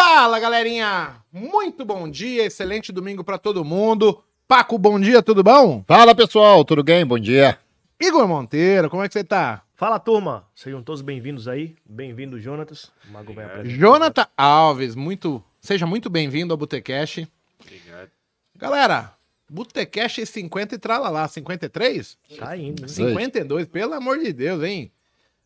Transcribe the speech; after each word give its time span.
Fala, 0.00 0.38
galerinha! 0.38 1.16
Muito 1.32 1.84
bom 1.84 2.08
dia, 2.08 2.44
excelente 2.44 2.92
domingo 2.92 3.24
para 3.24 3.36
todo 3.36 3.64
mundo. 3.64 4.22
Paco, 4.46 4.78
bom 4.78 4.98
dia, 4.98 5.20
tudo 5.20 5.42
bom? 5.42 5.82
Fala, 5.88 6.14
pessoal, 6.14 6.64
tudo 6.64 6.84
bem? 6.84 7.04
Bom 7.04 7.18
dia. 7.18 7.58
Igor 7.98 8.28
Monteiro, 8.28 8.88
como 8.88 9.02
é 9.02 9.08
que 9.08 9.12
você 9.12 9.24
tá? 9.24 9.64
Fala, 9.74 9.98
turma. 9.98 10.46
Sejam 10.54 10.84
todos 10.84 11.02
bem-vindos 11.02 11.48
aí. 11.48 11.74
Bem-vindo, 11.84 12.38
Jonatas. 12.38 12.92
O 13.08 13.12
Mago 13.12 13.32
vai 13.32 13.44
apresentar. 13.44 13.76
Jonathan 13.76 14.26
Alves, 14.36 14.94
muito, 14.94 15.42
seja 15.60 15.84
muito 15.84 16.08
bem-vindo 16.08 16.54
ao 16.54 16.56
Botecash. 16.56 17.26
Obrigado. 17.60 18.10
Galera, 18.54 19.12
Botecash 19.50 20.20
50 20.24 20.76
e 20.76 20.78
tralalá, 20.78 21.26
53? 21.26 22.16
Tá 22.38 22.56
indo, 22.56 22.82
né? 22.82 22.88
52, 22.88 23.66
pelo 23.66 23.94
amor 23.94 24.16
de 24.20 24.32
Deus, 24.32 24.62
hein? 24.62 24.92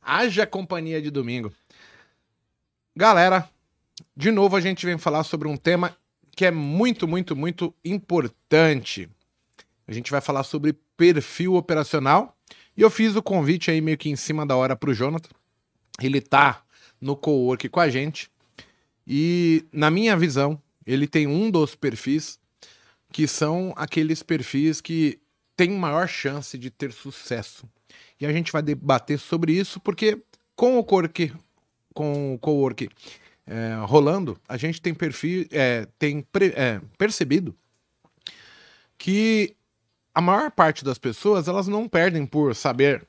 Haja 0.02 0.46
companhia 0.46 1.00
de 1.00 1.10
domingo. 1.10 1.50
Galera, 2.94 3.48
de 4.16 4.30
novo 4.30 4.56
a 4.56 4.60
gente 4.60 4.84
vem 4.84 4.98
falar 4.98 5.24
sobre 5.24 5.48
um 5.48 5.56
tema 5.56 5.96
que 6.34 6.44
é 6.44 6.50
muito, 6.50 7.06
muito, 7.06 7.36
muito 7.36 7.74
importante. 7.84 9.08
A 9.86 9.92
gente 9.92 10.10
vai 10.10 10.20
falar 10.20 10.44
sobre 10.44 10.74
perfil 10.96 11.54
operacional. 11.54 12.36
E 12.76 12.80
eu 12.80 12.90
fiz 12.90 13.14
o 13.16 13.22
convite 13.22 13.70
aí 13.70 13.80
meio 13.80 13.98
que 13.98 14.08
em 14.08 14.16
cima 14.16 14.46
da 14.46 14.56
hora 14.56 14.74
pro 14.74 14.94
Jonathan. 14.94 15.28
Ele 16.00 16.20
tá 16.20 16.62
no 17.00 17.16
co-work 17.16 17.68
com 17.68 17.80
a 17.80 17.90
gente. 17.90 18.30
E 19.06 19.64
na 19.72 19.90
minha 19.90 20.16
visão, 20.16 20.60
ele 20.86 21.06
tem 21.06 21.26
um 21.26 21.50
dos 21.50 21.74
perfis 21.74 22.38
que 23.12 23.26
são 23.26 23.74
aqueles 23.76 24.22
perfis 24.22 24.80
que 24.80 25.20
têm 25.54 25.70
maior 25.70 26.08
chance 26.08 26.56
de 26.56 26.70
ter 26.70 26.92
sucesso. 26.92 27.68
E 28.18 28.24
a 28.24 28.32
gente 28.32 28.50
vai 28.50 28.62
debater 28.62 29.18
sobre 29.18 29.52
isso 29.52 29.78
porque 29.80 30.22
com 30.56 30.78
o 30.78 30.84
co-work, 30.84 31.32
com 31.92 32.34
o 32.34 32.38
co-work 32.38 32.88
é, 33.46 33.74
rolando, 33.86 34.38
a 34.48 34.56
gente 34.56 34.80
tem 34.80 34.94
perfil, 34.94 35.46
é, 35.50 35.86
tem 35.98 36.22
pre- 36.22 36.54
é, 36.56 36.80
percebido 36.96 37.54
que 38.96 39.56
a 40.14 40.20
maior 40.20 40.50
parte 40.50 40.84
das 40.84 40.98
pessoas 40.98 41.48
elas 41.48 41.66
não 41.66 41.88
perdem 41.88 42.24
por 42.24 42.54
saber 42.54 43.06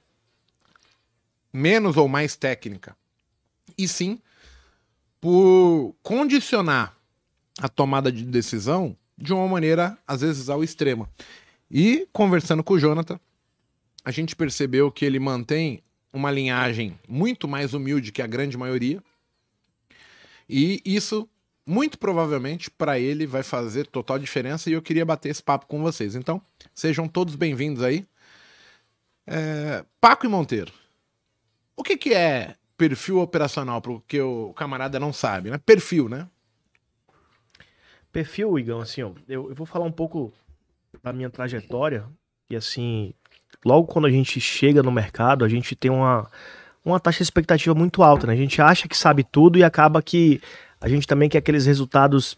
menos 1.52 1.98
ou 1.98 2.08
mais 2.08 2.36
técnica, 2.36 2.96
e 3.78 3.88
sim 3.88 4.20
por 5.22 5.96
condicionar 6.02 6.98
a 7.60 7.70
tomada 7.70 8.12
de 8.12 8.26
decisão 8.26 8.98
de 9.18 9.32
uma 9.32 9.48
maneira 9.48 9.98
às 10.08 10.22
vezes 10.22 10.50
ao 10.50 10.64
extremo. 10.64 11.08
E 11.70 12.08
conversando 12.12 12.64
com 12.64 12.74
o 12.74 12.80
Jonathan, 12.80 13.20
a 14.04 14.12
gente 14.12 14.36
percebeu 14.36 14.92
que 14.92 15.06
ele 15.06 15.20
mantém 15.20 15.82
uma 16.12 16.30
linhagem 16.30 17.00
muito 17.08 17.48
mais 17.48 17.74
humilde 17.74 18.12
que 18.12 18.22
a 18.22 18.28
grande 18.28 18.58
maioria. 18.58 19.02
E 20.50 20.82
isso, 20.86 21.30
muito 21.66 21.98
provavelmente, 21.98 22.70
para 22.70 23.00
ele 23.00 23.26
vai 23.26 23.44
fazer 23.44 23.88
total 23.88 24.20
diferença 24.20 24.70
e 24.70 24.74
eu 24.74 24.82
queria 24.82 25.06
bater 25.06 25.30
esse 25.30 25.42
papo 25.42 25.66
com 25.66 25.82
vocês. 25.82 26.16
Então, 26.16 26.42
sejam 26.74 27.08
todos 27.08 27.36
bem-vindos 27.36 27.84
aí. 27.84 28.06
É, 29.26 29.86
Paco 30.02 30.26
e 30.26 30.30
Monteiro, 30.30 30.72
o 31.78 31.84
que, 31.84 31.96
que 31.96 32.14
é 32.14 32.56
perfil 32.78 33.20
operacional, 33.20 33.82
porque 33.82 34.20
o 34.20 34.54
camarada 34.54 35.00
não 35.00 35.14
sabe, 35.14 35.50
né? 35.50 35.58
Perfil, 35.58 36.10
né? 36.10 36.28
Perfil, 38.12 38.60
Igão, 38.60 38.82
assim, 38.82 39.02
ó, 39.02 39.12
eu, 39.28 39.50
eu 39.50 39.56
vou 39.56 39.66
falar 39.66 39.86
um 39.86 39.92
pouco 39.92 40.34
da 41.02 41.12
minha 41.14 41.30
trajetória. 41.30 42.06
E 42.50 42.56
assim, 42.56 43.14
logo 43.66 43.88
quando 43.88 44.06
a 44.06 44.12
gente 44.12 44.40
chega 44.40 44.84
no 44.84 44.92
mercado, 44.92 45.44
a 45.44 45.50
gente 45.50 45.76
tem 45.76 45.90
uma, 45.90 46.30
uma 46.86 47.00
taxa 47.00 47.18
de 47.18 47.24
expectativa 47.24 47.74
muito 47.74 48.04
alta, 48.04 48.28
né? 48.28 48.34
A 48.34 48.38
gente 48.38 48.62
acha 48.62 48.88
que 48.88 48.98
sabe 48.98 49.24
tudo 49.24 49.58
e 49.58 49.64
acaba 49.64 50.02
que 50.02 50.42
a 50.82 50.90
gente 50.90 51.08
também 51.08 51.30
quer 51.30 51.38
aqueles 51.38 51.66
resultados 51.66 52.38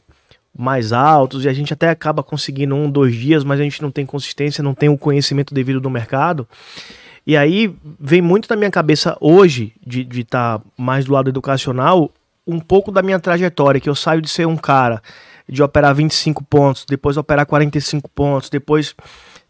mais 0.58 0.94
altos 0.94 1.44
e 1.44 1.50
a 1.50 1.54
gente 1.54 1.74
até 1.74 1.90
acaba 1.90 2.24
conseguindo 2.24 2.76
um, 2.76 2.90
dois 2.90 3.16
dias, 3.16 3.44
mas 3.44 3.60
a 3.60 3.64
gente 3.64 3.82
não 3.82 3.92
tem 3.92 4.06
consistência, 4.06 4.64
não 4.64 4.74
tem 4.74 4.88
o 4.88 4.98
conhecimento 4.98 5.54
devido 5.54 5.82
do 5.82 5.90
mercado. 5.90 6.48
E 7.28 7.36
aí 7.36 7.76
vem 8.00 8.22
muito 8.22 8.48
da 8.48 8.56
minha 8.56 8.70
cabeça 8.70 9.18
hoje, 9.20 9.74
de 9.86 10.08
estar 10.22 10.62
mais 10.78 11.06
do 11.06 11.14
lado 11.14 11.30
educacional, 11.30 12.12
um 12.46 12.60
pouco 12.60 12.92
da 12.92 13.02
minha 13.02 13.20
trajetória, 13.20 13.82
que 13.82 13.90
eu 13.90 13.96
saio 13.96 14.22
de 14.22 14.30
ser 14.30 14.46
um 14.46 14.56
cara 14.56 15.02
de 15.50 15.62
operar 15.64 15.94
25 15.96 16.44
pontos, 16.44 16.86
depois 16.88 17.18
operar 17.18 17.46
45 17.46 18.10
pontos, 18.10 18.50
depois 18.50 18.96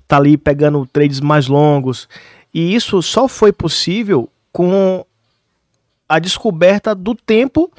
tá 0.07 0.17
ali 0.17 0.37
pegando 0.37 0.85
trades 0.85 1.19
mais 1.19 1.47
longos. 1.47 2.07
E 2.53 2.73
isso 2.73 3.01
só 3.01 3.27
foi 3.27 3.51
possível 3.51 4.29
com 4.55 5.05
a 6.07 6.17
descoberta 6.17 6.95
do 6.95 7.13
tempo 7.13 7.69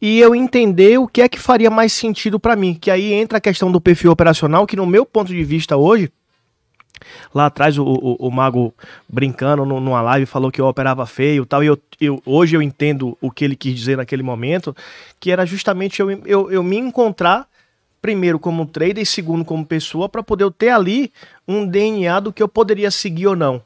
e 0.00 0.20
eu 0.20 0.36
entender 0.36 0.96
o 1.00 1.08
que 1.08 1.20
é 1.20 1.28
que 1.28 1.36
faria 1.36 1.68
mais 1.68 1.92
sentido 1.92 2.38
para 2.38 2.54
mim. 2.54 2.74
Que 2.74 2.92
aí 2.92 3.12
entra 3.12 3.38
a 3.38 3.40
questão 3.40 3.72
do 3.72 3.80
perfil 3.80 4.12
operacional, 4.12 4.64
que 4.64 4.76
no 4.76 4.86
meu 4.86 5.04
ponto 5.04 5.32
de 5.32 5.42
vista 5.42 5.76
hoje, 5.76 6.12
lá 7.34 7.46
atrás 7.46 7.76
o, 7.76 7.82
o, 7.82 8.28
o 8.28 8.30
Mago 8.30 8.72
brincando 9.08 9.66
numa 9.66 10.00
live 10.00 10.24
falou 10.24 10.52
que 10.52 10.60
eu 10.60 10.66
operava 10.66 11.04
feio 11.06 11.44
tal, 11.44 11.64
e 11.64 11.66
eu, 11.66 11.78
eu, 12.00 12.22
hoje 12.24 12.54
eu 12.54 12.62
entendo 12.62 13.18
o 13.20 13.28
que 13.28 13.44
ele 13.44 13.56
quis 13.56 13.74
dizer 13.74 13.96
naquele 13.96 14.22
momento, 14.22 14.76
que 15.18 15.32
era 15.32 15.44
justamente 15.44 15.98
eu, 15.98 16.08
eu, 16.24 16.52
eu 16.52 16.62
me 16.62 16.76
encontrar 16.76 17.48
primeiro 18.00 18.38
como 18.38 18.64
trader 18.64 19.02
e 19.02 19.06
segundo 19.06 19.44
como 19.44 19.66
pessoa 19.66 20.08
para 20.08 20.22
poder 20.22 20.44
eu 20.44 20.52
ter 20.52 20.68
ali 20.68 21.12
um 21.48 21.66
DNA 21.66 22.20
do 22.20 22.32
que 22.32 22.40
eu 22.44 22.48
poderia 22.48 22.92
seguir 22.92 23.26
ou 23.26 23.34
não. 23.34 23.60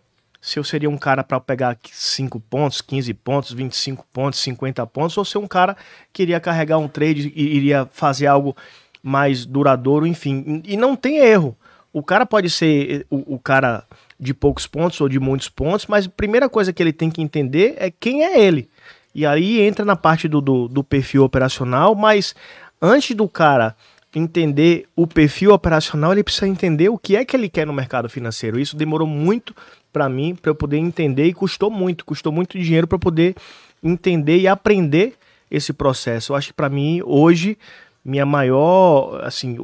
Se 0.46 0.60
eu 0.60 0.62
seria 0.62 0.88
um 0.88 0.96
cara 0.96 1.24
para 1.24 1.40
pegar 1.40 1.76
5 1.82 2.38
pontos, 2.38 2.80
15 2.80 3.12
pontos, 3.14 3.52
25 3.52 4.06
pontos, 4.12 4.38
50 4.38 4.86
pontos, 4.86 5.18
ou 5.18 5.24
ser 5.24 5.38
um 5.38 5.46
cara 5.48 5.76
que 6.12 6.22
iria 6.22 6.38
carregar 6.38 6.78
um 6.78 6.86
trade 6.86 7.32
e 7.34 7.56
iria 7.56 7.88
fazer 7.90 8.28
algo 8.28 8.56
mais 9.02 9.44
duradouro, 9.44 10.06
enfim. 10.06 10.62
E 10.64 10.76
não 10.76 10.94
tem 10.94 11.18
erro. 11.18 11.56
O 11.92 12.00
cara 12.00 12.24
pode 12.24 12.48
ser 12.48 13.04
o, 13.10 13.34
o 13.34 13.40
cara 13.40 13.82
de 14.20 14.32
poucos 14.32 14.68
pontos 14.68 15.00
ou 15.00 15.08
de 15.08 15.18
muitos 15.18 15.48
pontos, 15.48 15.88
mas 15.88 16.06
a 16.06 16.10
primeira 16.10 16.48
coisa 16.48 16.72
que 16.72 16.80
ele 16.80 16.92
tem 16.92 17.10
que 17.10 17.20
entender 17.20 17.74
é 17.76 17.90
quem 17.90 18.22
é 18.22 18.38
ele. 18.38 18.70
E 19.12 19.26
aí 19.26 19.60
entra 19.62 19.84
na 19.84 19.96
parte 19.96 20.28
do, 20.28 20.40
do, 20.40 20.68
do 20.68 20.84
perfil 20.84 21.24
operacional, 21.24 21.92
mas 21.96 22.36
antes 22.80 23.16
do 23.16 23.28
cara 23.28 23.74
entender 24.14 24.86
o 24.94 25.08
perfil 25.08 25.52
operacional, 25.52 26.12
ele 26.12 26.22
precisa 26.22 26.46
entender 26.46 26.88
o 26.88 26.96
que 26.96 27.16
é 27.16 27.24
que 27.24 27.36
ele 27.36 27.48
quer 27.48 27.66
no 27.66 27.72
mercado 27.72 28.08
financeiro. 28.08 28.60
Isso 28.60 28.76
demorou 28.76 29.08
muito 29.08 29.52
para 29.96 30.10
mim, 30.10 30.34
para 30.34 30.50
eu 30.50 30.54
poder 30.54 30.76
entender 30.76 31.24
e 31.24 31.32
custou 31.32 31.70
muito, 31.70 32.04
custou 32.04 32.30
muito 32.30 32.58
dinheiro 32.58 32.86
para 32.86 32.98
poder 32.98 33.34
entender 33.82 34.36
e 34.36 34.46
aprender 34.46 35.14
esse 35.50 35.72
processo. 35.72 36.32
Eu 36.32 36.36
acho 36.36 36.48
que 36.48 36.52
para 36.52 36.68
mim 36.68 37.00
hoje 37.02 37.56
minha 38.04 38.26
maior, 38.26 39.24
assim, 39.24 39.56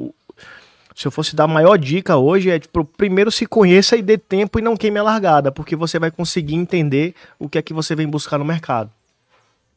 se 0.96 1.06
eu 1.06 1.10
fosse 1.10 1.36
dar 1.36 1.44
a 1.44 1.48
maior 1.48 1.76
dica 1.76 2.16
hoje 2.16 2.48
é 2.48 2.58
tipo, 2.58 2.82
primeiro 2.82 3.30
se 3.30 3.44
conheça 3.44 3.94
e 3.94 4.00
dê 4.00 4.16
tempo 4.16 4.58
e 4.58 4.62
não 4.62 4.74
queime 4.74 5.00
a 5.00 5.02
largada, 5.02 5.52
porque 5.52 5.76
você 5.76 5.98
vai 5.98 6.10
conseguir 6.10 6.54
entender 6.54 7.14
o 7.38 7.46
que 7.46 7.58
é 7.58 7.62
que 7.62 7.74
você 7.74 7.94
vem 7.94 8.08
buscar 8.08 8.38
no 8.38 8.44
mercado. 8.46 8.90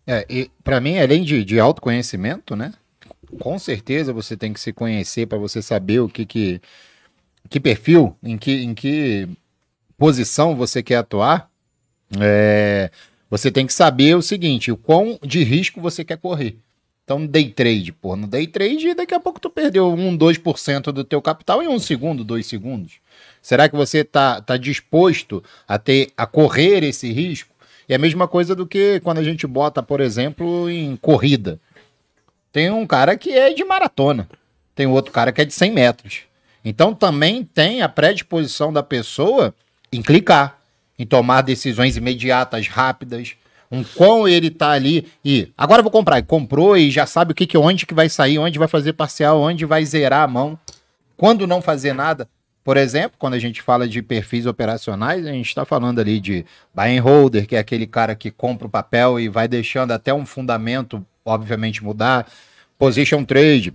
É, 0.07 0.25
e 0.29 0.49
para 0.63 0.79
mim, 0.79 0.97
além 0.97 1.25
de, 1.25 1.43
de 1.43 1.59
autoconhecimento, 1.59 2.55
né? 2.55 2.71
Com 3.41 3.59
certeza 3.59 4.13
você 4.13 4.37
tem 4.37 4.53
que 4.53 4.59
se 4.61 4.71
conhecer 4.71 5.27
para 5.27 5.37
você 5.37 5.61
saber 5.61 5.99
o 5.99 6.07
que 6.07 6.25
que, 6.25 6.61
que 7.49 7.59
perfil, 7.59 8.15
em 8.23 8.37
que, 8.37 8.63
em 8.63 8.73
que 8.73 9.27
posição 9.97 10.55
você 10.55 10.81
quer 10.81 10.97
atuar. 10.97 11.49
É, 12.19 12.89
você 13.29 13.51
tem 13.51 13.65
que 13.65 13.73
saber 13.73 14.15
o 14.15 14.21
seguinte, 14.21 14.71
o 14.71 14.77
quão 14.77 15.19
de 15.23 15.43
risco 15.43 15.81
você 15.81 16.03
quer 16.03 16.17
correr. 16.17 16.57
Então, 17.03 17.25
day 17.25 17.49
trade, 17.51 17.91
pô, 17.91 18.15
no 18.15 18.25
day 18.25 18.47
trade, 18.47 18.95
daqui 18.95 19.13
a 19.13 19.19
pouco 19.19 19.39
tu 19.39 19.49
perdeu 19.49 19.93
1, 19.93 20.17
2% 20.17 20.91
do 20.91 21.03
teu 21.03 21.21
capital 21.21 21.61
em 21.61 21.67
um 21.67 21.77
segundo, 21.77 22.23
dois 22.23 22.47
segundos. 22.47 22.93
Será 23.41 23.69
que 23.69 23.75
você 23.75 24.03
tá, 24.03 24.41
tá 24.41 24.57
disposto 24.57 25.43
a 25.67 25.77
ter 25.77 26.11
a 26.17 26.25
correr 26.25 26.83
esse 26.83 27.11
risco? 27.11 27.53
É 27.87 27.93
a 27.93 27.99
mesma 27.99 28.27
coisa 28.27 28.55
do 28.55 28.65
que 28.65 28.99
quando 29.01 29.19
a 29.19 29.23
gente 29.23 29.45
bota, 29.45 29.83
por 29.83 30.01
exemplo, 30.01 30.67
em 30.67 30.95
corrida. 30.95 31.59
Tem 32.51 32.71
um 32.71 32.87
cara 32.87 33.15
que 33.15 33.29
é 33.29 33.53
de 33.53 33.63
maratona, 33.63 34.27
tem 34.73 34.87
outro 34.87 35.11
cara 35.11 35.31
que 35.31 35.41
é 35.41 35.45
de 35.45 35.53
100 35.53 35.71
metros. 35.71 36.21
Então 36.63 36.95
também 36.95 37.43
tem 37.43 37.83
a 37.83 37.89
predisposição 37.89 38.73
da 38.73 38.81
pessoa 38.81 39.53
em 39.91 40.01
clicar, 40.01 40.59
em 40.97 41.05
tomar 41.05 41.41
decisões 41.41 41.97
imediatas, 41.97 42.67
rápidas, 42.67 43.35
um 43.71 43.83
quão 43.83 44.27
ele 44.27 44.49
tá 44.49 44.71
ali 44.71 45.07
e 45.23 45.51
agora 45.57 45.81
vou 45.81 45.91
comprar, 45.91 46.19
e 46.19 46.23
comprou 46.23 46.77
e 46.77 46.91
já 46.91 47.05
sabe 47.05 47.31
o 47.31 47.35
que 47.35 47.47
que 47.47 47.57
onde 47.57 47.85
que 47.85 47.93
vai 47.93 48.09
sair, 48.09 48.37
onde 48.37 48.59
vai 48.59 48.67
fazer 48.67 48.93
parcial, 48.93 49.41
onde 49.41 49.65
vai 49.65 49.85
zerar 49.85 50.23
a 50.23 50.27
mão, 50.27 50.57
quando 51.17 51.47
não 51.47 51.61
fazer 51.61 51.93
nada. 51.93 52.27
Por 52.63 52.77
exemplo, 52.77 53.15
quando 53.19 53.35
a 53.35 53.39
gente 53.39 53.61
fala 53.61 53.87
de 53.87 54.01
perfis 54.01 54.47
operacionais, 54.47 55.25
a 55.25 55.31
gente 55.31 55.47
está 55.47 55.63
falando 55.63 55.99
ali 55.99 56.19
de 56.19 56.43
buy 56.73 56.97
and 56.97 57.01
holder, 57.01 57.45
que 57.45 57.55
é 57.55 57.59
aquele 57.59 57.85
cara 57.85 58.15
que 58.15 58.31
compra 58.31 58.65
o 58.65 58.69
papel 58.69 59.19
e 59.19 59.29
vai 59.29 59.47
deixando 59.47 59.91
até 59.91 60.11
um 60.11 60.25
fundamento, 60.25 61.05
obviamente, 61.23 61.83
mudar. 61.83 62.27
Position 62.79 63.23
trade, 63.23 63.71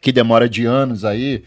que 0.00 0.12
demora 0.12 0.48
de 0.48 0.64
anos 0.64 1.04
aí. 1.04 1.42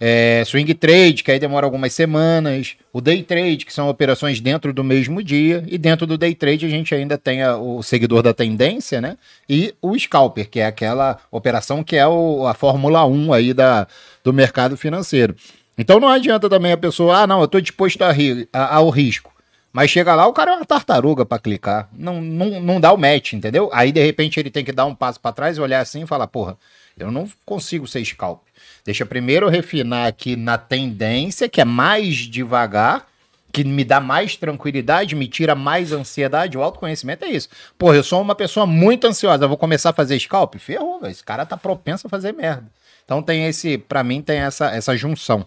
É, 0.00 0.44
swing 0.46 0.72
trade, 0.74 1.24
que 1.24 1.30
aí 1.30 1.38
demora 1.38 1.66
algumas 1.66 1.92
semanas. 1.92 2.76
O 2.92 3.00
day 3.00 3.22
trade, 3.22 3.66
que 3.66 3.72
são 3.72 3.88
operações 3.88 4.40
dentro 4.40 4.72
do 4.72 4.84
mesmo 4.84 5.22
dia. 5.22 5.64
E 5.66 5.76
dentro 5.76 6.06
do 6.06 6.16
day 6.16 6.34
trade 6.34 6.66
a 6.66 6.68
gente 6.68 6.94
ainda 6.94 7.18
tem 7.18 7.42
a, 7.42 7.56
o 7.56 7.82
seguidor 7.82 8.22
da 8.22 8.32
tendência, 8.32 9.00
né? 9.00 9.16
E 9.48 9.74
o 9.82 9.98
scalper, 9.98 10.48
que 10.48 10.60
é 10.60 10.66
aquela 10.66 11.18
operação 11.30 11.82
que 11.82 11.96
é 11.96 12.06
o, 12.06 12.46
a 12.46 12.54
Fórmula 12.54 13.04
1 13.04 13.32
aí 13.32 13.52
da, 13.52 13.88
do 14.22 14.32
mercado 14.32 14.76
financeiro. 14.76 15.34
Então 15.76 16.00
não 16.00 16.08
adianta 16.08 16.48
também 16.48 16.72
a 16.72 16.76
pessoa, 16.76 17.18
ah, 17.22 17.26
não, 17.26 17.38
eu 17.40 17.44
estou 17.44 17.60
disposto 17.60 18.02
a 18.02 18.12
rir, 18.12 18.48
a, 18.52 18.76
ao 18.76 18.90
risco. 18.90 19.32
Mas 19.72 19.90
chega 19.90 20.14
lá, 20.14 20.26
o 20.26 20.32
cara 20.32 20.52
é 20.52 20.54
uma 20.56 20.64
tartaruga 20.64 21.26
para 21.26 21.38
clicar. 21.38 21.88
Não, 21.92 22.20
não, 22.20 22.60
não 22.60 22.80
dá 22.80 22.92
o 22.92 22.96
match, 22.96 23.34
entendeu? 23.34 23.68
Aí, 23.72 23.92
de 23.92 24.02
repente, 24.02 24.40
ele 24.40 24.50
tem 24.50 24.64
que 24.64 24.72
dar 24.72 24.86
um 24.86 24.94
passo 24.94 25.20
para 25.20 25.32
trás, 25.32 25.58
olhar 25.58 25.80
assim 25.80 26.02
e 26.02 26.06
falar, 26.06 26.26
porra, 26.26 26.56
eu 26.98 27.12
não 27.12 27.28
consigo 27.44 27.86
ser 27.86 28.04
scalp. 28.04 28.47
Deixa 28.84 29.04
primeiro 29.04 29.48
refinar 29.48 30.06
aqui 30.06 30.36
na 30.36 30.56
tendência, 30.58 31.48
que 31.48 31.60
é 31.60 31.64
mais 31.64 32.16
devagar, 32.16 33.06
que 33.52 33.64
me 33.64 33.84
dá 33.84 34.00
mais 34.00 34.36
tranquilidade, 34.36 35.14
me 35.14 35.26
tira 35.28 35.54
mais 35.54 35.92
ansiedade. 35.92 36.56
O 36.56 36.62
autoconhecimento 36.62 37.24
é 37.24 37.28
isso. 37.28 37.48
Porra, 37.76 37.96
eu 37.96 38.04
sou 38.04 38.20
uma 38.20 38.34
pessoa 38.34 38.66
muito 38.66 39.06
ansiosa, 39.06 39.44
eu 39.44 39.48
vou 39.48 39.58
começar 39.58 39.90
a 39.90 39.94
fazer 39.94 40.18
scalp? 40.18 40.56
Ferrou, 40.56 41.04
esse 41.06 41.24
cara 41.24 41.46
tá 41.46 41.56
propenso 41.56 42.06
a 42.06 42.10
fazer 42.10 42.32
merda. 42.32 42.70
Então 43.04 43.22
tem 43.22 43.46
esse, 43.46 43.78
para 43.78 44.04
mim, 44.04 44.20
tem 44.20 44.38
essa, 44.38 44.70
essa 44.70 44.96
junção. 44.96 45.46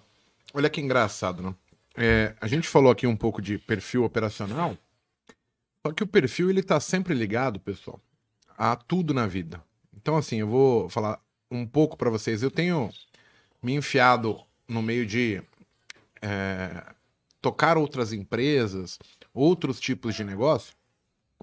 Olha 0.54 0.70
que 0.70 0.82
engraçado, 0.82 1.44
né? 1.44 1.56
É, 1.96 2.34
a 2.40 2.48
gente 2.48 2.68
falou 2.68 2.92
aqui 2.92 3.06
um 3.06 3.16
pouco 3.16 3.42
de 3.42 3.58
perfil 3.58 4.04
operacional, 4.04 4.78
só 5.86 5.92
que 5.94 6.04
o 6.04 6.08
perfil 6.08 6.50
ele 6.50 6.64
tá 6.64 6.80
sempre 6.80 7.14
ligado, 7.14 7.60
pessoal, 7.60 8.00
a 8.58 8.76
tudo 8.76 9.14
na 9.14 9.28
vida. 9.28 9.62
Então, 9.96 10.16
assim, 10.18 10.38
eu 10.38 10.48
vou 10.48 10.90
falar 10.90 11.20
um 11.50 11.66
pouco 11.66 11.98
para 11.98 12.10
vocês. 12.10 12.42
Eu 12.42 12.50
tenho 12.50 12.90
me 13.62 13.74
enfiado 13.74 14.40
no 14.68 14.82
meio 14.82 15.06
de 15.06 15.42
é, 16.22 16.84
tocar 17.42 17.78
outras 17.78 18.14
empresas, 18.14 18.98
outros 19.34 19.80
tipos 19.80 20.16
de 20.16 20.24
negócio. 20.24 20.74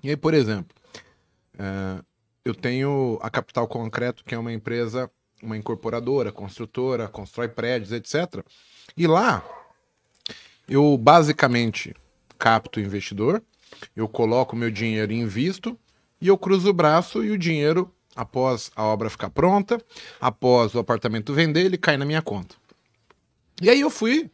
E 0.03 0.11
aí, 0.11 0.17
por 0.17 0.35
exemplo, 0.35 0.77
é, 1.59 2.03
eu 2.45 2.55
tenho 2.55 3.19
a 3.21 3.29
Capital 3.29 3.69
Concreto, 3.69 4.25
que 4.25 4.35
é 4.35 4.39
uma 4.39 4.53
empresa, 4.53 5.11
uma 5.43 5.57
incorporadora, 5.57 6.33
construtora, 6.33 7.09
constrói 7.09 7.49
prédios, 7.49 7.93
etc. 7.93 8.45
E 8.97 9.07
lá 9.07 9.45
eu 10.69 10.97
basicamente 10.99 11.95
capto 12.39 12.79
o 12.79 12.83
investidor, 12.83 13.43
eu 13.97 14.07
coloco 14.07 14.55
meu 14.55 14.71
dinheiro 14.71 15.13
e 15.13 15.17
invisto, 15.17 15.79
e 16.21 16.29
eu 16.29 16.37
cruzo 16.37 16.71
o 16.71 16.75
braço 16.75 17.25
e 17.25 17.31
o 17.31 17.39
dinheiro, 17.39 17.93
após 18.19 18.73
a 18.75 18.83
obra 18.83 19.09
ficar 19.09 19.31
pronta, 19.31 19.81
após 20.21 20.75
o 20.75 20.81
apartamento 20.81 21.33
vender, 21.33 21.65
ele 21.65 21.79
cai 21.79 21.97
na 21.97 22.05
minha 22.05 22.21
conta. 22.21 22.57
E 23.63 23.71
aí 23.71 23.81
eu 23.81 23.89
fui 23.89 24.29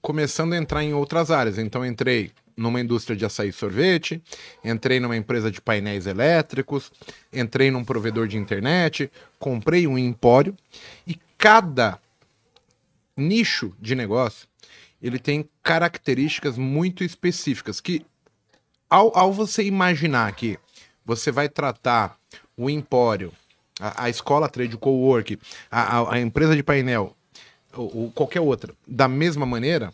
começando 0.00 0.52
a 0.52 0.56
entrar 0.56 0.84
em 0.84 0.94
outras 0.94 1.32
áreas. 1.32 1.58
Então 1.58 1.84
entrei 1.84 2.30
numa 2.56 2.80
indústria 2.80 3.16
de 3.16 3.24
açaí 3.24 3.48
e 3.48 3.52
sorvete, 3.52 4.22
entrei 4.64 5.00
numa 5.00 5.16
empresa 5.16 5.50
de 5.50 5.60
painéis 5.60 6.06
elétricos, 6.06 6.92
entrei 7.32 7.68
num 7.68 7.84
provedor 7.84 8.28
de 8.28 8.38
internet, 8.38 9.10
comprei 9.40 9.88
um 9.88 9.98
empório 9.98 10.56
e 11.04 11.18
cada 11.36 12.00
nicho 13.16 13.74
de 13.80 13.96
negócio 13.96 14.46
ele 15.02 15.18
tem 15.18 15.48
características 15.64 16.56
muito 16.56 17.02
específicas 17.02 17.80
que, 17.80 18.06
ao, 18.88 19.16
ao 19.18 19.32
você 19.32 19.64
imaginar 19.64 20.32
que 20.32 20.58
você 21.04 21.32
vai 21.32 21.48
tratar 21.48 22.16
o 22.56 22.70
empório, 22.70 23.32
a, 23.80 24.04
a 24.04 24.10
escola 24.10 24.48
trade, 24.48 24.74
o 24.74 24.78
co-work, 24.78 25.38
a, 25.70 26.14
a, 26.14 26.20
empresa 26.20 26.56
de 26.56 26.62
painel, 26.62 27.14
ou, 27.74 27.96
ou 27.96 28.12
qualquer 28.12 28.40
outra, 28.40 28.74
da 28.86 29.06
mesma 29.06 29.44
maneira, 29.44 29.92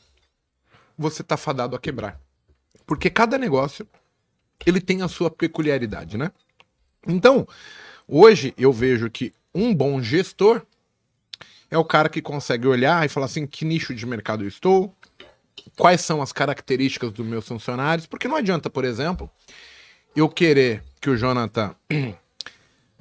você 0.97 1.23
está 1.23 1.37
fadado 1.37 1.75
a 1.75 1.79
quebrar. 1.79 2.20
Porque 2.87 3.11
cada 3.11 3.38
negócio 3.38 3.87
ele 4.64 4.81
tem 4.81 5.03
a 5.03 5.09
sua 5.09 5.31
peculiaridade, 5.31 6.17
né? 6.17 6.31
Então, 7.06 7.47
hoje 8.06 8.55
eu 8.56 8.73
vejo 8.73 9.11
que 9.11 9.32
um 9.55 9.75
bom 9.75 10.00
gestor 10.00 10.62
é 11.70 11.76
o 11.76 11.85
cara 11.85 12.08
que 12.08 12.23
consegue 12.23 12.67
olhar 12.67 13.05
e 13.05 13.08
falar 13.08 13.26
assim: 13.26 13.47
que 13.47 13.65
nicho 13.65 13.94
de 13.94 14.06
mercado 14.06 14.44
eu 14.44 14.49
estou? 14.49 14.94
Quais 15.76 16.00
são 16.00 16.23
as 16.23 16.32
características 16.32 17.12
dos 17.12 17.26
meus 17.26 17.47
funcionários? 17.47 18.06
Porque 18.06 18.29
não 18.29 18.37
adianta, 18.37 18.69
por 18.69 18.85
exemplo, 18.85 19.31
eu 20.15 20.29
querer 20.29 20.82
que 21.00 21.11
o 21.11 21.17
Jonathan 21.17 21.75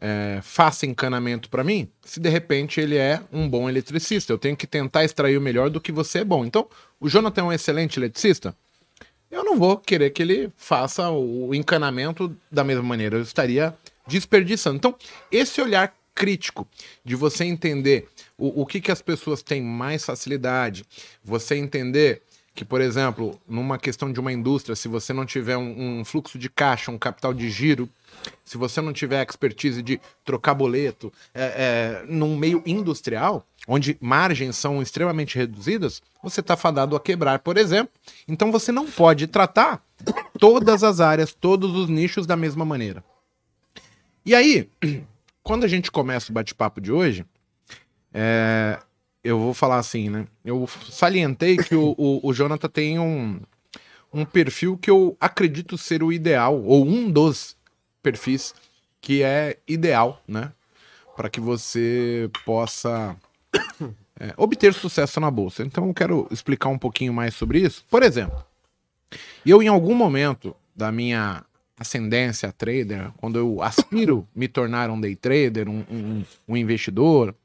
é, 0.02 0.40
faça 0.42 0.88
encanamento 0.88 1.48
para 1.48 1.64
mim, 1.64 1.88
se 2.04 2.20
de 2.20 2.28
repente 2.28 2.82
ele 2.82 2.98
é 2.98 3.22
um 3.32 3.48
bom 3.48 3.70
eletricista. 3.70 4.34
Eu 4.34 4.38
tenho 4.40 4.58
que 4.58 4.66
tentar 4.66 5.06
extrair 5.06 5.38
o 5.38 5.42
melhor 5.42 5.70
do 5.70 5.80
que 5.80 5.92
você 5.92 6.20
é 6.20 6.24
bom. 6.24 6.44
Então, 6.44 6.68
o 7.00 7.08
Jonathan 7.08 7.42
é 7.42 7.44
um 7.46 7.54
excelente 7.54 8.00
eletricista? 8.00 8.56
Eu 9.30 9.46
não 9.46 9.58
vou 9.58 9.78
querer 9.78 10.10
que 10.10 10.22
ele 10.22 10.52
faça 10.58 11.10
o 11.10 11.54
encanamento 11.54 12.36
da 12.52 12.64
mesma 12.64 12.84
maneira. 12.84 13.16
Eu 13.16 13.22
estaria 13.22 13.74
desperdiçando. 14.08 14.76
Então, 14.76 14.96
esse 15.32 15.62
olhar 15.62 15.96
crítico 16.14 16.68
de 17.06 17.16
você 17.16 17.46
entender 17.46 18.08
o, 18.38 18.62
o 18.62 18.66
que, 18.66 18.82
que 18.82 18.92
as 18.92 19.02
pessoas 19.02 19.42
têm 19.42 19.62
mais 19.62 20.04
facilidade, 20.04 20.84
você 21.24 21.56
entender 21.56 22.22
que, 22.54 22.66
por 22.66 22.82
exemplo, 22.82 23.40
numa 23.48 23.78
questão 23.78 24.12
de 24.12 24.20
uma 24.20 24.32
indústria, 24.32 24.76
se 24.76 24.88
você 24.88 25.14
não 25.14 25.26
tiver 25.26 25.56
um, 25.58 26.00
um, 26.00 26.06
fluxo 26.06 26.38
de 26.38 26.50
caixa, 26.50 26.92
um 26.92 26.98
capital 26.98 27.34
de 27.34 27.50
giro, 27.50 27.90
se 28.44 28.58
você 28.58 28.82
não 28.82 28.92
tiver 28.92 29.26
expertise 29.26 29.82
de 29.82 30.02
trocar 30.26 30.54
boleto, 30.54 31.12
é, 31.34 32.02
é, 32.04 32.06
num 32.08 32.36
meio 32.36 32.62
industrial, 32.66 33.46
onde 33.68 33.98
margens 34.02 34.58
são 34.58 34.82
extremamente 34.82 35.38
reduzidas, 35.38 36.02
você 36.22 36.42
está 36.42 36.58
fadado 36.58 36.96
a 36.96 37.00
quebrar, 37.00 37.40
por 37.40 37.58
exemplo. 37.58 37.94
Então 38.28 38.52
você 38.52 38.72
não 38.72 38.86
pode 38.86 39.28
tratar 39.28 39.82
todas 40.38 40.84
as 40.84 41.00
áreas, 41.00 41.34
todos 41.34 41.74
os 41.74 41.88
nichos 41.88 42.28
da 42.28 42.36
mesma 42.36 42.66
maneira. 42.66 43.02
E 44.26 44.36
aí, 44.36 44.70
quando 45.42 45.64
a 45.64 45.68
gente 45.70 45.90
começa 45.90 46.32
o 46.32 46.34
bate-papo 46.34 46.82
de 46.82 46.92
hoje, 46.92 47.26
é, 48.14 48.78
eu 49.24 49.40
vou 49.40 49.54
falar 49.54 49.78
assim, 49.78 50.10
né? 50.10 50.28
Eu 50.44 50.68
salientei 50.90 51.58
que 51.58 51.76
o, 51.76 51.94
o, 51.98 52.28
o 52.28 52.34
Jonathan 52.34 52.70
tem 52.70 53.00
um, 53.00 53.40
um 54.14 54.26
perfil 54.26 54.78
que 54.78 54.90
eu 54.90 55.16
acredito 55.20 55.78
ser 55.78 56.04
o 56.04 56.12
ideal, 56.12 56.62
ou 56.64 56.86
um 56.86 57.10
dos 57.10 57.56
perfis 58.02 58.54
que 59.00 59.24
é 59.24 59.58
ideal, 59.68 60.22
né? 60.28 60.52
Para 61.16 61.30
que 61.30 61.40
você 61.40 62.30
possa 62.46 63.16
é, 64.20 64.34
obter 64.38 64.74
sucesso 64.74 65.20
na 65.20 65.30
bolsa. 65.30 65.64
Então 65.64 65.88
eu 65.88 65.94
quero 65.94 66.28
explicar 66.32 66.70
um 66.70 66.78
pouquinho 66.78 67.14
mais 67.14 67.36
sobre 67.36 67.60
isso. 67.60 67.84
Por 67.90 68.04
exemplo, 68.04 68.44
eu 69.46 69.62
em 69.62 69.68
algum 69.68 69.96
momento 69.96 70.56
da 70.76 70.92
minha 70.92 71.44
ascendência 71.78 72.52
trader, 72.52 73.12
quando 73.18 73.40
eu 73.40 73.62
aspiro 73.62 74.28
me 74.36 74.48
tornar 74.48 74.90
um 74.90 75.02
day 75.02 75.16
trader, 75.16 75.68
um, 75.68 75.84
um, 75.90 76.24
um 76.48 76.58
investidor, 76.58 77.36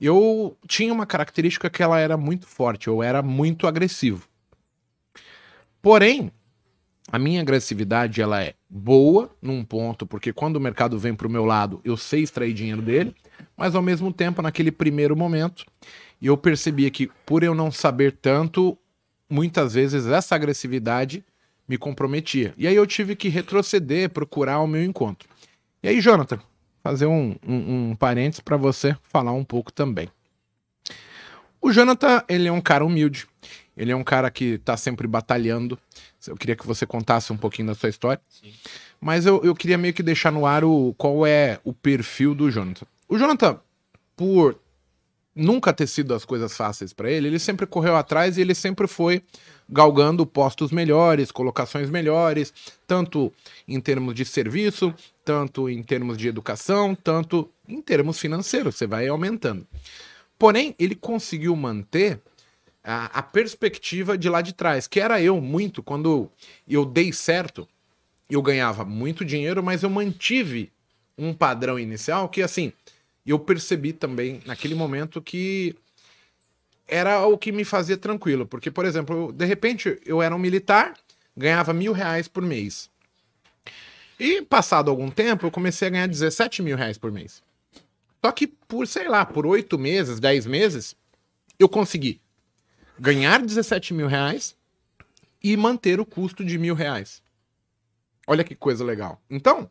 eu 0.00 0.56
tinha 0.66 0.92
uma 0.92 1.06
característica 1.06 1.68
que 1.68 1.82
ela 1.82 1.98
era 1.98 2.16
muito 2.16 2.46
forte, 2.46 2.88
eu 2.88 3.02
era 3.02 3.22
muito 3.22 3.66
agressivo. 3.66 4.28
Porém, 5.82 6.30
a 7.10 7.18
minha 7.18 7.40
agressividade 7.40 8.20
ela 8.20 8.42
é 8.42 8.54
boa 8.68 9.30
num 9.40 9.64
ponto, 9.64 10.06
porque 10.06 10.32
quando 10.32 10.56
o 10.56 10.60
mercado 10.60 10.98
vem 10.98 11.14
para 11.14 11.26
o 11.26 11.30
meu 11.30 11.44
lado, 11.44 11.80
eu 11.84 11.96
sei 11.96 12.22
extrair 12.22 12.52
dinheiro 12.52 12.82
dele, 12.82 13.14
mas 13.56 13.74
ao 13.74 13.82
mesmo 13.82 14.12
tempo, 14.12 14.42
naquele 14.42 14.70
primeiro 14.70 15.16
momento, 15.16 15.64
eu 16.20 16.36
percebia 16.36 16.90
que 16.90 17.10
por 17.24 17.42
eu 17.42 17.54
não 17.54 17.70
saber 17.70 18.12
tanto, 18.12 18.76
muitas 19.28 19.74
vezes 19.74 20.06
essa 20.06 20.34
agressividade 20.34 21.24
me 21.66 21.78
comprometia. 21.78 22.54
E 22.56 22.66
aí 22.66 22.74
eu 22.74 22.86
tive 22.86 23.14
que 23.14 23.28
retroceder, 23.28 24.10
procurar 24.10 24.60
o 24.60 24.66
meu 24.66 24.82
encontro. 24.82 25.28
E 25.82 25.88
aí, 25.88 26.00
Jonathan, 26.00 26.40
fazer 26.88 27.04
um, 27.04 27.36
um, 27.46 27.90
um 27.90 27.94
parênteses 27.94 28.40
para 28.40 28.56
você 28.56 28.96
falar 29.02 29.32
um 29.32 29.44
pouco 29.44 29.70
também. 29.70 30.08
O 31.60 31.70
Jonathan, 31.70 32.24
ele 32.26 32.48
é 32.48 32.52
um 32.52 32.62
cara 32.62 32.82
humilde. 32.82 33.26
Ele 33.76 33.92
é 33.92 33.96
um 33.96 34.02
cara 34.02 34.30
que 34.30 34.54
está 34.54 34.74
sempre 34.74 35.06
batalhando. 35.06 35.78
Eu 36.26 36.34
queria 36.34 36.56
que 36.56 36.66
você 36.66 36.86
contasse 36.86 37.30
um 37.30 37.36
pouquinho 37.36 37.68
da 37.68 37.74
sua 37.74 37.90
história. 37.90 38.18
Sim. 38.30 38.54
Mas 38.98 39.26
eu, 39.26 39.44
eu 39.44 39.54
queria 39.54 39.76
meio 39.76 39.92
que 39.92 40.02
deixar 40.02 40.32
no 40.32 40.46
ar 40.46 40.64
o, 40.64 40.94
qual 40.96 41.26
é 41.26 41.60
o 41.62 41.74
perfil 41.74 42.34
do 42.34 42.50
Jonathan. 42.50 42.86
O 43.06 43.18
Jonathan, 43.18 43.60
por 44.16 44.58
nunca 45.38 45.72
ter 45.72 45.86
sido 45.86 46.12
as 46.12 46.24
coisas 46.24 46.56
fáceis 46.56 46.92
para 46.92 47.10
ele, 47.10 47.28
ele 47.28 47.38
sempre 47.38 47.64
correu 47.64 47.96
atrás 47.96 48.36
e 48.36 48.40
ele 48.40 48.54
sempre 48.54 48.88
foi 48.88 49.22
galgando 49.68 50.26
postos 50.26 50.72
melhores, 50.72 51.30
colocações 51.30 51.88
melhores, 51.88 52.52
tanto 52.86 53.32
em 53.66 53.80
termos 53.80 54.14
de 54.14 54.24
serviço, 54.24 54.92
tanto 55.24 55.68
em 55.68 55.82
termos 55.82 56.18
de 56.18 56.26
educação, 56.26 56.94
tanto 56.94 57.48
em 57.68 57.80
termos 57.80 58.18
financeiros, 58.18 58.74
você 58.74 58.86
vai 58.86 59.06
aumentando. 59.06 59.66
Porém, 60.38 60.74
ele 60.78 60.94
conseguiu 60.94 61.54
manter 61.54 62.20
a, 62.82 63.18
a 63.18 63.22
perspectiva 63.22 64.16
de 64.16 64.28
lá 64.28 64.40
de 64.40 64.52
trás, 64.52 64.86
que 64.86 64.98
era 64.98 65.20
eu 65.20 65.40
muito, 65.40 65.82
quando 65.82 66.30
eu 66.66 66.84
dei 66.84 67.12
certo, 67.12 67.68
eu 68.30 68.42
ganhava 68.42 68.84
muito 68.84 69.24
dinheiro, 69.24 69.62
mas 69.62 69.82
eu 69.82 69.90
mantive 69.90 70.72
um 71.16 71.34
padrão 71.34 71.78
inicial 71.78 72.28
que, 72.28 72.42
assim, 72.42 72.72
eu 73.30 73.38
percebi 73.38 73.92
também 73.92 74.40
naquele 74.46 74.74
momento 74.74 75.20
que 75.20 75.74
era 76.86 77.26
o 77.26 77.36
que 77.36 77.52
me 77.52 77.64
fazia 77.64 77.96
tranquilo. 77.96 78.46
Porque, 78.46 78.70
por 78.70 78.84
exemplo, 78.84 79.16
eu- 79.16 79.32
de 79.32 79.44
repente 79.44 80.00
eu 80.06 80.22
era 80.22 80.34
um 80.34 80.38
militar, 80.38 80.94
ganhava 81.36 81.72
mil 81.72 81.92
reais 81.92 82.26
por 82.26 82.42
mês. 82.42 82.90
E 84.18 84.42
passado 84.42 84.90
algum 84.90 85.10
tempo, 85.10 85.46
eu 85.46 85.50
comecei 85.50 85.88
a 85.88 85.90
ganhar 85.90 86.08
17 86.08 86.62
mil 86.62 86.76
reais 86.76 86.98
por 86.98 87.12
mês. 87.12 87.42
Só 88.24 88.32
que 88.32 88.46
por, 88.46 88.86
sei 88.88 89.06
lá, 89.06 89.24
por 89.24 89.46
oito 89.46 89.78
meses, 89.78 90.18
10 90.18 90.44
meses, 90.46 90.96
eu 91.58 91.68
consegui 91.68 92.20
ganhar 92.98 93.40
17 93.40 93.94
mil 93.94 94.08
reais 94.08 94.56
e 95.42 95.56
manter 95.56 96.00
o 96.00 96.06
custo 96.06 96.44
de 96.44 96.58
mil 96.58 96.74
reais. 96.74 97.22
Olha 98.26 98.42
que 98.42 98.56
coisa 98.56 98.82
legal. 98.82 99.22
Então, 99.30 99.70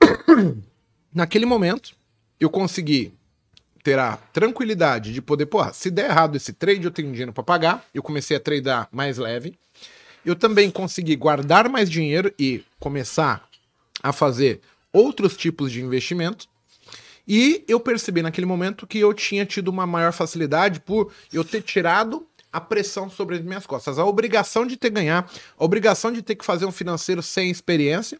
naquele 1.14 1.46
momento, 1.46 1.96
eu 2.40 2.48
consegui 2.48 3.12
ter 3.82 3.98
a 3.98 4.16
tranquilidade 4.16 5.12
de 5.12 5.22
poder, 5.22 5.46
porra, 5.46 5.72
se 5.72 5.90
der 5.90 6.10
errado 6.10 6.36
esse 6.36 6.52
trade, 6.52 6.84
eu 6.84 6.90
tenho 6.90 7.10
dinheiro 7.10 7.32
para 7.32 7.42
pagar. 7.42 7.84
Eu 7.94 8.02
comecei 8.02 8.36
a 8.36 8.40
tradear 8.40 8.88
mais 8.90 9.18
leve. 9.18 9.58
Eu 10.24 10.36
também 10.36 10.70
consegui 10.70 11.16
guardar 11.16 11.68
mais 11.68 11.90
dinheiro 11.90 12.32
e 12.38 12.62
começar 12.78 13.48
a 14.02 14.12
fazer 14.12 14.60
outros 14.92 15.36
tipos 15.36 15.72
de 15.72 15.82
investimento. 15.82 16.46
E 17.26 17.64
eu 17.68 17.78
percebi 17.78 18.22
naquele 18.22 18.46
momento 18.46 18.86
que 18.86 18.98
eu 18.98 19.14
tinha 19.14 19.46
tido 19.46 19.68
uma 19.68 19.86
maior 19.86 20.12
facilidade 20.12 20.80
por 20.80 21.12
eu 21.32 21.44
ter 21.44 21.62
tirado 21.62 22.26
a 22.52 22.60
pressão 22.60 23.08
sobre 23.08 23.36
as 23.36 23.42
minhas 23.42 23.66
costas. 23.66 23.98
A 23.98 24.04
obrigação 24.04 24.66
de 24.66 24.76
ter 24.76 24.90
ganhar, 24.90 25.30
a 25.58 25.64
obrigação 25.64 26.10
de 26.10 26.22
ter 26.22 26.34
que 26.34 26.44
fazer 26.44 26.66
um 26.66 26.72
financeiro 26.72 27.22
sem 27.22 27.50
experiência. 27.50 28.18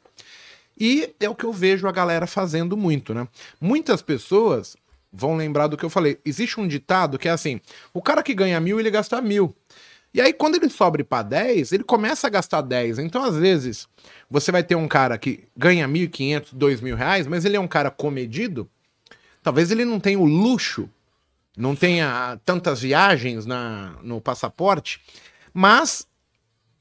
E 0.80 1.14
é 1.20 1.28
o 1.28 1.34
que 1.34 1.44
eu 1.44 1.52
vejo 1.52 1.86
a 1.86 1.92
galera 1.92 2.26
fazendo 2.26 2.74
muito, 2.74 3.12
né? 3.12 3.28
Muitas 3.60 4.00
pessoas 4.00 4.76
vão 5.12 5.36
lembrar 5.36 5.66
do 5.66 5.76
que 5.76 5.84
eu 5.84 5.90
falei. 5.90 6.18
Existe 6.24 6.58
um 6.58 6.66
ditado 6.66 7.18
que 7.18 7.28
é 7.28 7.30
assim: 7.30 7.60
o 7.92 8.00
cara 8.00 8.22
que 8.22 8.32
ganha 8.32 8.58
mil, 8.58 8.80
ele 8.80 8.90
gasta 8.90 9.20
mil. 9.20 9.54
E 10.12 10.20
aí, 10.20 10.32
quando 10.32 10.56
ele 10.56 10.68
sobe 10.68 11.04
para 11.04 11.22
10, 11.22 11.72
ele 11.72 11.84
começa 11.84 12.26
a 12.26 12.30
gastar 12.30 12.62
10. 12.62 12.98
Então, 12.98 13.22
às 13.22 13.36
vezes, 13.36 13.86
você 14.28 14.50
vai 14.50 14.62
ter 14.64 14.74
um 14.74 14.88
cara 14.88 15.16
que 15.16 15.44
ganha 15.56 15.86
1.500, 15.86 16.52
2.000 16.52 16.94
reais, 16.96 17.26
mas 17.28 17.44
ele 17.44 17.56
é 17.56 17.60
um 17.60 17.68
cara 17.68 17.92
comedido. 17.92 18.68
Talvez 19.40 19.70
ele 19.70 19.84
não 19.84 20.00
tenha 20.00 20.18
o 20.18 20.24
luxo, 20.24 20.90
não 21.56 21.76
tenha 21.76 22.40
tantas 22.44 22.80
viagens 22.80 23.46
na, 23.46 23.94
no 24.02 24.20
passaporte, 24.20 25.00
mas 25.54 26.06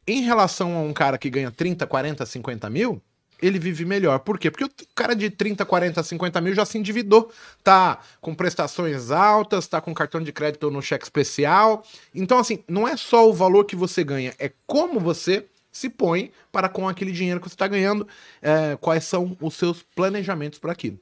em 0.08 0.22
relação 0.22 0.76
a 0.76 0.82
um 0.82 0.92
cara 0.92 1.18
que 1.18 1.30
ganha 1.30 1.52
30, 1.52 1.86
40, 1.86 2.26
50 2.26 2.70
mil, 2.70 3.00
ele 3.42 3.60
vive 3.60 3.86
melhor. 3.86 4.20
Por 4.20 4.38
quê? 4.38 4.52
Porque 4.52 4.64
o 4.66 4.72
cara 4.96 5.16
de 5.16 5.30
30, 5.30 5.66
40, 5.66 6.04
50 6.04 6.42
mil 6.42 6.54
já 6.54 6.66
se 6.66 6.78
endividou. 6.78 7.32
Tá 7.64 8.00
com 8.22 8.34
prestações 8.34 9.12
altas, 9.12 9.68
tá 9.68 9.80
com 9.82 9.94
cartão 9.94 10.22
de 10.22 10.32
crédito 10.32 10.70
no 10.70 10.82
cheque 10.82 11.06
especial. 11.06 11.84
Então, 12.14 12.38
assim, 12.40 12.64
não 12.68 12.88
é 12.88 12.96
só 12.98 13.30
o 13.30 13.34
valor 13.34 13.66
que 13.66 13.76
você 13.76 14.04
ganha, 14.04 14.34
é 14.40 14.52
como 14.66 15.00
você 15.00 15.46
se 15.72 15.90
põe 15.90 16.32
para 16.52 16.68
com 16.68 16.88
aquele 16.90 17.12
dinheiro 17.12 17.40
que 17.40 17.48
você 17.48 17.56
está 17.56 17.68
ganhando, 17.68 18.08
é, 18.42 18.78
quais 18.82 19.04
são 19.04 19.38
os 19.40 19.54
seus 19.54 19.84
planejamentos 19.84 20.60
para 20.60 20.72
aquilo. 20.72 21.00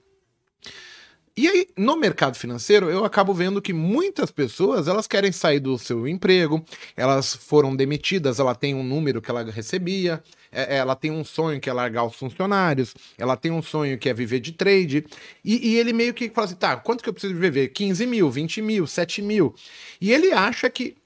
E 1.38 1.48
aí, 1.48 1.68
no 1.78 1.96
mercado 1.96 2.36
financeiro, 2.36 2.90
eu 2.90 3.06
acabo 3.06 3.32
vendo 3.32 3.62
que 3.62 3.72
muitas 3.72 4.32
pessoas, 4.32 4.88
elas 4.88 5.06
querem 5.06 5.32
sair 5.32 5.60
do 5.60 5.78
seu 5.78 6.08
emprego, 6.08 6.66
elas 6.96 7.36
foram 7.36 7.76
demitidas, 7.76 8.40
ela 8.40 8.56
tem 8.56 8.74
um 8.74 8.82
número 8.84 9.22
que 9.22 9.30
ela 9.30 9.44
recebia, 9.44 10.24
é- 10.52 10.78
ela 10.78 10.96
tem 10.96 11.12
um 11.12 11.24
sonho 11.24 11.62
que 11.62 11.70
é 11.70 11.74
largar 11.74 12.06
os 12.06 12.16
funcionários, 12.16 12.96
ela 13.20 13.38
tem 13.38 13.52
um 13.52 13.62
sonho 13.62 14.00
que 14.00 14.10
é 14.10 14.16
viver 14.16 14.40
de 14.40 14.52
trade, 14.52 15.06
e, 15.46 15.74
e 15.74 15.76
ele 15.76 15.94
meio 15.94 16.12
que 16.12 16.28
fala 16.32 16.46
assim, 16.46 16.56
tá, 16.56 16.76
quanto 16.76 17.04
que 17.04 17.10
eu 17.10 17.14
preciso 17.14 17.36
viver? 17.36 17.68
15 17.68 18.08
mil, 18.08 18.32
20 18.32 18.60
mil, 18.60 18.88
7 18.88 19.22
mil. 19.22 19.54
E 20.02 20.12
ele 20.12 20.32
acha 20.32 20.68
que, 20.72 20.98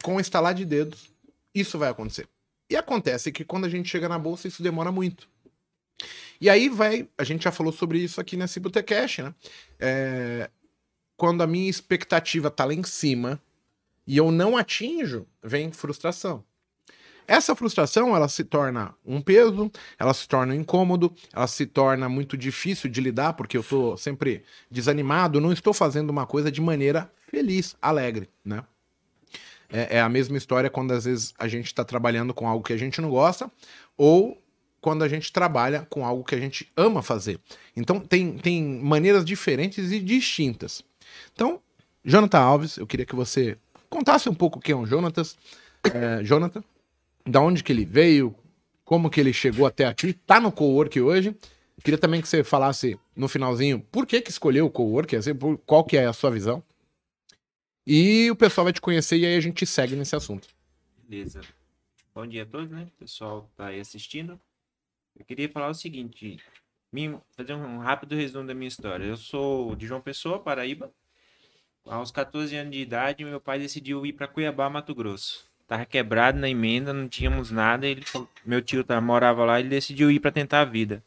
com 0.00 0.20
estalar 0.20 0.54
de 0.54 0.64
dedos, 0.64 1.10
isso 1.52 1.76
vai 1.76 1.88
acontecer. 1.88 2.28
E 2.70 2.76
acontece 2.76 3.32
que 3.32 3.44
quando 3.44 3.64
a 3.64 3.68
gente 3.68 3.88
chega 3.88 4.08
na 4.08 4.18
bolsa, 4.18 4.46
isso 4.46 4.62
demora 4.62 4.92
muito. 4.92 5.33
E 6.40 6.50
aí 6.50 6.68
vai, 6.68 7.08
a 7.16 7.24
gente 7.24 7.44
já 7.44 7.52
falou 7.52 7.72
sobre 7.72 7.98
isso 7.98 8.20
aqui 8.20 8.36
nesse 8.36 8.60
Botecast, 8.60 9.22
né? 9.22 9.34
É, 9.78 10.50
quando 11.16 11.42
a 11.42 11.46
minha 11.46 11.70
expectativa 11.70 12.50
tá 12.50 12.64
lá 12.64 12.74
em 12.74 12.82
cima 12.82 13.40
e 14.06 14.16
eu 14.16 14.30
não 14.30 14.56
atinjo, 14.56 15.26
vem 15.42 15.72
frustração. 15.72 16.44
Essa 17.26 17.56
frustração, 17.56 18.14
ela 18.14 18.28
se 18.28 18.44
torna 18.44 18.94
um 19.04 19.20
peso, 19.20 19.70
ela 19.98 20.12
se 20.12 20.28
torna 20.28 20.52
um 20.52 20.56
incômodo, 20.56 21.12
ela 21.32 21.46
se 21.46 21.64
torna 21.64 22.06
muito 22.08 22.36
difícil 22.36 22.90
de 22.90 23.00
lidar, 23.00 23.32
porque 23.32 23.56
eu 23.56 23.62
tô 23.62 23.96
sempre 23.96 24.44
desanimado, 24.70 25.40
não 25.40 25.52
estou 25.52 25.72
fazendo 25.72 26.10
uma 26.10 26.26
coisa 26.26 26.52
de 26.52 26.60
maneira 26.60 27.10
feliz, 27.30 27.76
alegre, 27.80 28.28
né? 28.44 28.62
É, 29.70 29.96
é 29.96 30.00
a 30.00 30.08
mesma 30.08 30.36
história 30.36 30.68
quando 30.68 30.92
às 30.92 31.06
vezes 31.06 31.32
a 31.38 31.48
gente 31.48 31.66
está 31.66 31.82
trabalhando 31.82 32.34
com 32.34 32.46
algo 32.46 32.62
que 32.62 32.74
a 32.74 32.76
gente 32.76 33.00
não 33.00 33.08
gosta, 33.08 33.50
ou 33.96 34.38
quando 34.84 35.02
a 35.02 35.08
gente 35.08 35.32
trabalha 35.32 35.86
com 35.88 36.04
algo 36.04 36.22
que 36.22 36.34
a 36.34 36.38
gente 36.38 36.70
ama 36.76 37.00
fazer. 37.00 37.40
Então 37.74 37.98
tem, 37.98 38.36
tem 38.36 38.62
maneiras 38.62 39.24
diferentes 39.24 39.90
e 39.90 39.98
distintas. 39.98 40.84
Então, 41.32 41.58
Jonathan 42.04 42.38
Alves, 42.38 42.76
eu 42.76 42.86
queria 42.86 43.06
que 43.06 43.16
você 43.16 43.56
contasse 43.88 44.28
um 44.28 44.34
pouco 44.34 44.60
quem 44.60 44.74
é 44.74 44.76
o 44.76 44.84
Jonatas, 44.84 45.38
é, 45.84 46.22
Jonathan, 46.22 46.62
da 47.24 47.40
onde 47.40 47.64
que 47.64 47.72
ele 47.72 47.86
veio, 47.86 48.34
como 48.84 49.08
que 49.08 49.18
ele 49.18 49.32
chegou 49.32 49.64
até 49.64 49.86
aqui, 49.86 50.12
tá 50.12 50.38
no 50.38 50.52
cowork 50.52 51.00
hoje. 51.00 51.34
Queria 51.82 51.96
também 51.96 52.20
que 52.20 52.28
você 52.28 52.44
falasse 52.44 52.98
no 53.16 53.26
finalzinho 53.26 53.80
por 53.90 54.06
que 54.06 54.20
que 54.20 54.30
escolheu 54.30 54.66
o 54.66 54.70
cowork, 54.70 55.16
assim, 55.16 55.30
qual 55.64 55.82
que 55.82 55.96
é 55.96 56.04
a 56.04 56.12
sua 56.12 56.30
visão. 56.30 56.62
E 57.86 58.30
o 58.30 58.36
pessoal 58.36 58.66
vai 58.66 58.72
te 58.74 58.82
conhecer 58.82 59.16
e 59.16 59.24
aí 59.24 59.34
a 59.34 59.40
gente 59.40 59.64
segue 59.64 59.96
nesse 59.96 60.14
assunto. 60.14 60.46
Beleza. 61.08 61.40
Bom 62.14 62.26
dia 62.26 62.42
a 62.42 62.46
todos, 62.46 62.70
né? 62.70 62.86
O 62.96 62.98
pessoal 62.98 63.50
tá 63.56 63.68
aí 63.68 63.80
assistindo. 63.80 64.38
Eu 65.16 65.24
queria 65.24 65.48
falar 65.48 65.68
o 65.68 65.74
seguinte, 65.74 66.38
fazer 67.36 67.54
um 67.54 67.78
rápido 67.78 68.16
resumo 68.16 68.46
da 68.46 68.54
minha 68.54 68.68
história. 68.68 69.04
Eu 69.04 69.16
sou 69.16 69.76
de 69.76 69.86
João 69.86 70.00
Pessoa, 70.00 70.40
Paraíba. 70.40 70.90
Aos 71.86 72.10
14 72.10 72.56
anos 72.56 72.72
de 72.72 72.80
idade, 72.80 73.24
meu 73.24 73.40
pai 73.40 73.58
decidiu 73.58 74.04
ir 74.04 74.14
para 74.14 74.26
Cuiabá, 74.26 74.68
Mato 74.68 74.94
Grosso. 74.94 75.44
Tava 75.68 75.84
quebrado 75.84 76.38
na 76.38 76.48
emenda, 76.48 76.92
não 76.92 77.08
tínhamos 77.08 77.50
nada. 77.50 77.86
Ele, 77.86 78.02
meu 78.44 78.60
tio 78.60 78.82
tá, 78.82 79.00
morava 79.00 79.44
lá, 79.44 79.60
ele 79.60 79.68
decidiu 79.68 80.10
ir 80.10 80.18
para 80.18 80.32
tentar 80.32 80.62
a 80.62 80.64
vida. 80.64 81.02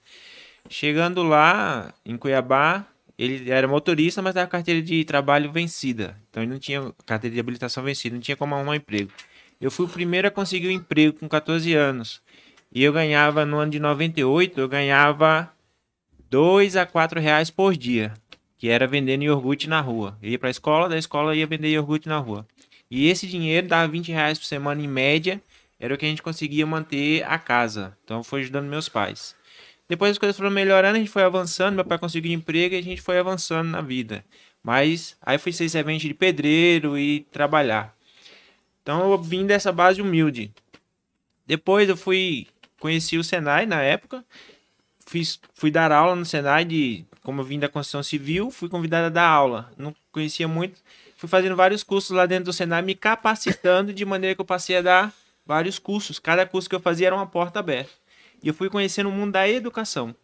Chegando 0.69 1.23
lá, 1.23 1.93
em 2.05 2.17
Cuiabá, 2.17 2.85
ele 3.17 3.49
era 3.49 3.67
motorista, 3.67 4.21
mas 4.21 4.35
com 4.35 4.47
carteira 4.47 4.81
de 4.81 5.03
trabalho 5.03 5.51
vencida. 5.51 6.17
Então 6.29 6.43
ele 6.43 6.51
não 6.51 6.59
tinha 6.59 6.93
carteira 7.05 7.33
de 7.33 7.39
habilitação 7.39 7.83
vencida, 7.83 8.15
não 8.15 8.21
tinha 8.21 8.37
como 8.37 8.55
arrumar 8.55 8.71
um 8.71 8.75
emprego. 8.75 9.11
Eu 9.59 9.71
fui 9.71 9.85
o 9.85 9.89
primeiro 9.89 10.27
a 10.27 10.31
conseguir 10.31 10.67
um 10.67 10.71
emprego 10.71 11.17
com 11.17 11.27
14 11.27 11.73
anos. 11.73 12.21
E 12.71 12.83
eu 12.83 12.91
ganhava, 12.93 13.45
no 13.45 13.57
ano 13.57 13.71
de 13.71 13.79
98, 13.79 14.59
eu 14.59 14.67
ganhava 14.67 15.51
2 16.29 16.75
a 16.75 16.85
4 16.85 17.19
reais 17.19 17.49
por 17.49 17.75
dia. 17.75 18.13
Que 18.57 18.69
era 18.69 18.87
vendendo 18.87 19.23
iogurte 19.23 19.69
na 19.69 19.79
rua. 19.79 20.17
Eu 20.21 20.31
ia 20.31 20.39
pra 20.39 20.49
escola, 20.49 20.89
da 20.89 20.97
escola 20.97 21.35
ia 21.35 21.45
vender 21.45 21.69
iogurte 21.69 22.09
na 22.09 22.17
rua. 22.17 22.45
E 22.89 23.07
esse 23.07 23.27
dinheiro 23.27 23.67
dava 23.67 23.87
20 23.87 24.11
reais 24.11 24.39
por 24.39 24.45
semana 24.45 24.81
em 24.81 24.87
média. 24.87 25.41
Era 25.79 25.93
o 25.93 25.97
que 25.97 26.05
a 26.05 26.09
gente 26.09 26.23
conseguia 26.23 26.65
manter 26.65 27.23
a 27.23 27.37
casa. 27.37 27.95
Então 28.03 28.23
foi 28.23 28.41
ajudando 28.41 28.67
meus 28.67 28.89
pais. 28.89 29.35
Depois 29.87 30.11
as 30.11 30.17
coisas 30.17 30.35
foram 30.35 30.49
melhorando, 30.49 30.95
a 30.95 30.99
gente 30.99 31.11
foi 31.11 31.23
avançando. 31.23 31.75
Meu 31.75 31.85
pai 31.85 31.97
conseguiu 31.97 32.31
emprego 32.31 32.75
e 32.75 32.79
a 32.79 32.83
gente 32.83 33.01
foi 33.01 33.19
avançando 33.19 33.69
na 33.69 33.81
vida. 33.81 34.25
Mas 34.63 35.15
aí 35.21 35.37
fui 35.37 35.53
ser 35.53 35.69
servente 35.69 36.07
de 36.07 36.13
pedreiro 36.13 36.97
e 36.97 37.21
trabalhar. 37.31 37.95
Então 38.81 39.11
eu 39.11 39.17
vim 39.21 39.45
dessa 39.45 39.71
base 39.71 40.01
humilde. 40.01 40.51
Depois 41.45 41.87
eu 41.87 41.95
fui 41.95 42.47
conheci 42.79 43.17
o 43.17 43.23
Senai 43.23 43.65
na 43.65 43.81
época. 43.81 44.23
Fiz, 45.05 45.39
fui 45.53 45.71
dar 45.71 45.91
aula 45.91 46.15
no 46.15 46.25
Senai 46.25 46.65
de 46.65 47.05
como 47.23 47.41
eu 47.41 47.45
vim 47.45 47.59
da 47.59 47.67
construção 47.67 48.01
civil, 48.01 48.49
fui 48.49 48.69
convidado 48.69 49.07
a 49.07 49.09
dar 49.09 49.27
aula. 49.27 49.71
Não 49.77 49.93
conhecia 50.11 50.47
muito. 50.47 50.79
Fui 51.17 51.27
fazendo 51.27 51.55
vários 51.55 51.83
cursos 51.83 52.11
lá 52.11 52.25
dentro 52.25 52.45
do 52.45 52.53
Senai, 52.53 52.81
me 52.81 52.95
capacitando 52.95 53.93
de 53.93 54.05
maneira 54.05 54.35
que 54.35 54.41
eu 54.41 54.45
passei 54.45 54.77
a 54.77 54.81
dar 54.81 55.13
vários 55.45 55.79
cursos. 55.79 56.19
Cada 56.19 56.45
curso 56.45 56.69
que 56.69 56.75
eu 56.75 56.79
fazia 56.79 57.07
era 57.07 57.15
uma 57.15 57.25
porta 57.25 57.59
aberta. 57.59 57.91
E 58.41 58.47
eu 58.47 58.53
fui 58.53 58.69
conhecendo 58.69 59.09
o 59.09 59.11
mundo 59.11 59.31
da 59.31 59.49
educação. 59.49 60.15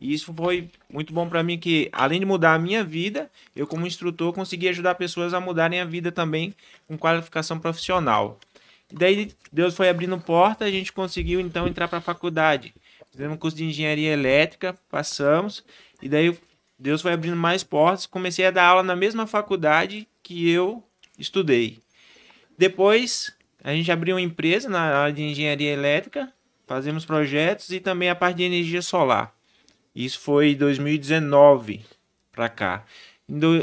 E 0.00 0.12
isso 0.12 0.32
foi 0.32 0.70
muito 0.90 1.12
bom 1.12 1.28
para 1.28 1.42
mim 1.42 1.58
que 1.58 1.88
além 1.92 2.20
de 2.20 2.26
mudar 2.26 2.54
a 2.54 2.58
minha 2.58 2.84
vida, 2.84 3.30
eu 3.54 3.66
como 3.66 3.86
instrutor 3.86 4.32
consegui 4.32 4.68
ajudar 4.68 4.94
pessoas 4.94 5.32
a 5.32 5.40
mudarem 5.40 5.80
a 5.80 5.84
vida 5.84 6.12
também 6.12 6.54
com 6.86 6.98
qualificação 6.98 7.58
profissional. 7.58 8.38
E 8.90 8.94
daí 8.94 9.32
Deus 9.52 9.74
foi 9.74 9.88
abrindo 9.88 10.18
porta, 10.18 10.64
a 10.64 10.70
gente 10.70 10.92
conseguiu 10.92 11.40
então 11.40 11.66
entrar 11.66 11.88
para 11.88 11.98
a 11.98 12.02
faculdade. 12.02 12.74
Fizemos 13.10 13.34
um 13.34 13.38
curso 13.38 13.56
de 13.56 13.64
engenharia 13.64 14.12
elétrica, 14.12 14.78
passamos, 14.90 15.64
e 16.02 16.08
daí 16.08 16.36
Deus 16.78 17.00
foi 17.00 17.12
abrindo 17.12 17.36
mais 17.36 17.64
portas, 17.64 18.06
comecei 18.06 18.46
a 18.46 18.50
dar 18.50 18.66
aula 18.66 18.82
na 18.82 18.94
mesma 18.94 19.26
faculdade 19.26 20.06
que 20.22 20.50
eu 20.50 20.84
estudei. 21.18 21.78
Depois, 22.58 23.34
a 23.62 23.72
gente 23.72 23.90
abriu 23.90 24.16
uma 24.16 24.20
empresa 24.20 24.68
na 24.68 24.80
área 24.80 25.12
de 25.12 25.22
engenharia 25.22 25.72
elétrica, 25.72 26.32
fazemos 26.66 27.04
projetos 27.04 27.70
e 27.70 27.80
também 27.80 28.10
a 28.10 28.14
parte 28.14 28.36
de 28.36 28.44
energia 28.44 28.82
solar. 28.82 29.34
Isso 29.94 30.20
foi 30.20 30.54
2019 30.54 31.80
para 32.30 32.48
cá. 32.48 32.84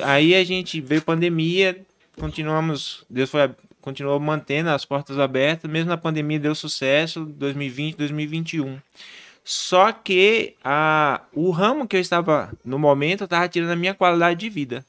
Aí 0.03 0.35
a 0.35 0.43
gente 0.43 0.81
veio 0.81 1.01
pandemia, 1.01 1.79
continuamos, 2.17 3.05
Deus 3.09 3.29
foi, 3.29 3.49
continuou 3.83 4.17
mantendo 4.17 4.69
as 4.69 4.85
portas 4.85 5.19
abertas, 5.19 5.69
mesmo 5.69 5.89
na 5.89 5.97
pandemia 5.97 6.39
deu 6.39 6.55
sucesso, 6.55 7.25
2020, 7.25 7.97
2021. 7.97 8.79
Só 9.43 9.91
que 9.91 10.55
a, 10.63 11.21
o 11.33 11.51
ramo 11.51 11.85
que 11.85 11.97
eu 11.97 11.99
estava 11.99 12.51
no 12.63 12.79
momento 12.79 13.25
estava 13.25 13.47
tirando 13.49 13.71
a 13.71 13.75
minha 13.75 13.93
qualidade 13.93 14.39
de 14.39 14.49
vida. 14.49 14.85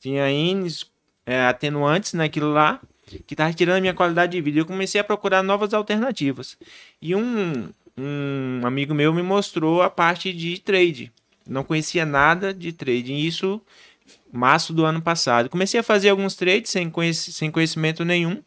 Tinha 0.00 0.26
Ns, 0.28 0.84
é, 1.24 1.46
atenuantes 1.46 2.12
naquilo 2.12 2.52
lá 2.52 2.80
que 3.24 3.34
estava 3.34 3.52
tirando 3.52 3.76
a 3.76 3.80
minha 3.80 3.94
qualidade 3.94 4.32
de 4.32 4.40
vida. 4.40 4.58
Eu 4.58 4.66
comecei 4.66 5.00
a 5.00 5.04
procurar 5.04 5.42
novas 5.44 5.72
alternativas. 5.72 6.58
E 7.00 7.14
um, 7.14 7.68
um 7.96 8.62
amigo 8.64 8.92
meu 8.92 9.14
me 9.14 9.22
mostrou 9.22 9.80
a 9.80 9.88
parte 9.88 10.32
de 10.32 10.58
trade. 10.58 11.12
Não 11.46 11.62
conhecia 11.62 12.04
nada 12.04 12.52
de 12.52 12.72
trading. 12.72 13.18
Isso 13.18 13.60
março 14.32 14.72
do 14.72 14.84
ano 14.84 15.00
passado. 15.00 15.48
Comecei 15.48 15.80
a 15.80 15.82
fazer 15.82 16.08
alguns 16.08 16.34
trades 16.34 16.70
sem, 16.70 16.90
conhec 16.90 17.14
sem 17.14 17.50
conhecimento 17.50 18.04
nenhum. 18.04 18.42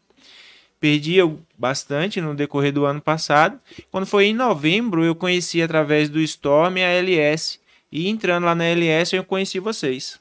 Perdi 0.80 1.16
bastante 1.56 2.20
no 2.20 2.34
decorrer 2.34 2.72
do 2.72 2.84
ano 2.84 3.00
passado. 3.00 3.58
Quando 3.90 4.06
foi 4.06 4.26
em 4.26 4.34
novembro, 4.34 5.04
eu 5.04 5.14
conheci 5.14 5.60
através 5.60 6.08
do 6.08 6.20
Storm 6.20 6.76
a 6.76 6.88
LS. 6.88 7.58
E 7.90 8.08
entrando 8.08 8.44
lá 8.44 8.54
na 8.54 8.64
LS, 8.64 9.16
eu 9.16 9.24
conheci 9.24 9.58
vocês. 9.58 10.20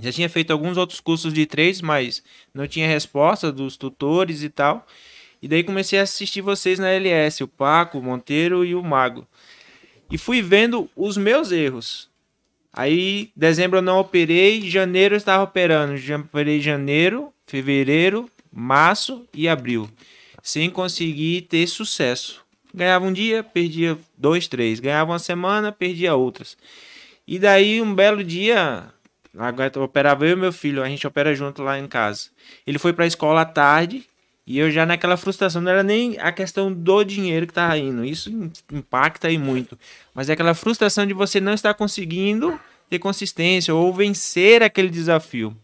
Já 0.00 0.12
tinha 0.12 0.28
feito 0.28 0.52
alguns 0.52 0.76
outros 0.76 1.00
cursos 1.00 1.32
de 1.32 1.44
trades, 1.44 1.80
mas 1.80 2.22
não 2.54 2.66
tinha 2.66 2.88
resposta 2.88 3.52
dos 3.52 3.76
tutores 3.76 4.42
e 4.42 4.48
tal. 4.48 4.86
E 5.40 5.46
daí 5.46 5.62
comecei 5.62 5.98
a 5.98 6.02
assistir 6.02 6.40
vocês 6.40 6.78
na 6.78 6.88
LS, 6.88 7.44
o 7.44 7.48
Paco, 7.48 7.98
o 7.98 8.02
Monteiro 8.02 8.64
e 8.64 8.74
o 8.74 8.82
Mago. 8.82 9.26
E 10.10 10.16
fui 10.16 10.40
vendo 10.40 10.90
os 10.96 11.16
meus 11.16 11.52
erros. 11.52 12.07
Aí, 12.78 13.32
dezembro 13.34 13.78
eu 13.78 13.82
não 13.82 13.98
operei, 13.98 14.70
janeiro 14.70 15.16
eu 15.16 15.16
estava 15.16 15.42
operando. 15.42 15.96
Já 15.96 16.16
operei 16.16 16.60
janeiro, 16.60 17.32
fevereiro, 17.44 18.30
março 18.52 19.26
e 19.34 19.48
abril. 19.48 19.90
Sem 20.44 20.70
conseguir 20.70 21.42
ter 21.42 21.66
sucesso. 21.66 22.40
Ganhava 22.72 23.04
um 23.04 23.12
dia, 23.12 23.42
perdia 23.42 23.98
dois, 24.16 24.46
três. 24.46 24.78
Ganhava 24.78 25.10
uma 25.10 25.18
semana, 25.18 25.72
perdia 25.72 26.14
outras. 26.14 26.56
E 27.26 27.36
daí, 27.36 27.82
um 27.82 27.92
belo 27.92 28.22
dia, 28.22 28.84
agora 29.36 29.72
eu 29.74 29.82
operava 29.82 30.24
eu 30.24 30.36
e 30.36 30.40
meu 30.40 30.52
filho, 30.52 30.80
a 30.80 30.88
gente 30.88 31.04
opera 31.04 31.34
junto 31.34 31.64
lá 31.64 31.80
em 31.80 31.88
casa. 31.88 32.28
Ele 32.64 32.78
foi 32.78 32.92
para 32.92 33.02
a 33.02 33.08
escola 33.08 33.40
à 33.40 33.44
tarde 33.44 34.06
e 34.46 34.56
eu 34.56 34.70
já 34.70 34.86
naquela 34.86 35.16
frustração, 35.16 35.60
não 35.60 35.70
era 35.70 35.82
nem 35.82 36.16
a 36.20 36.30
questão 36.30 36.72
do 36.72 37.04
dinheiro 37.04 37.46
que 37.46 37.52
tava 37.52 37.76
indo, 37.76 38.02
isso 38.02 38.30
impacta 38.72 39.28
aí 39.28 39.36
muito, 39.36 39.78
mas 40.14 40.30
é 40.30 40.32
aquela 40.32 40.54
frustração 40.54 41.04
de 41.06 41.12
você 41.12 41.38
não 41.38 41.52
estar 41.52 41.74
conseguindo 41.74 42.58
ter 42.88 42.98
consistência 42.98 43.74
ou 43.74 43.92
vencer 43.92 44.62
aquele 44.62 44.88
desafio. 44.88 45.56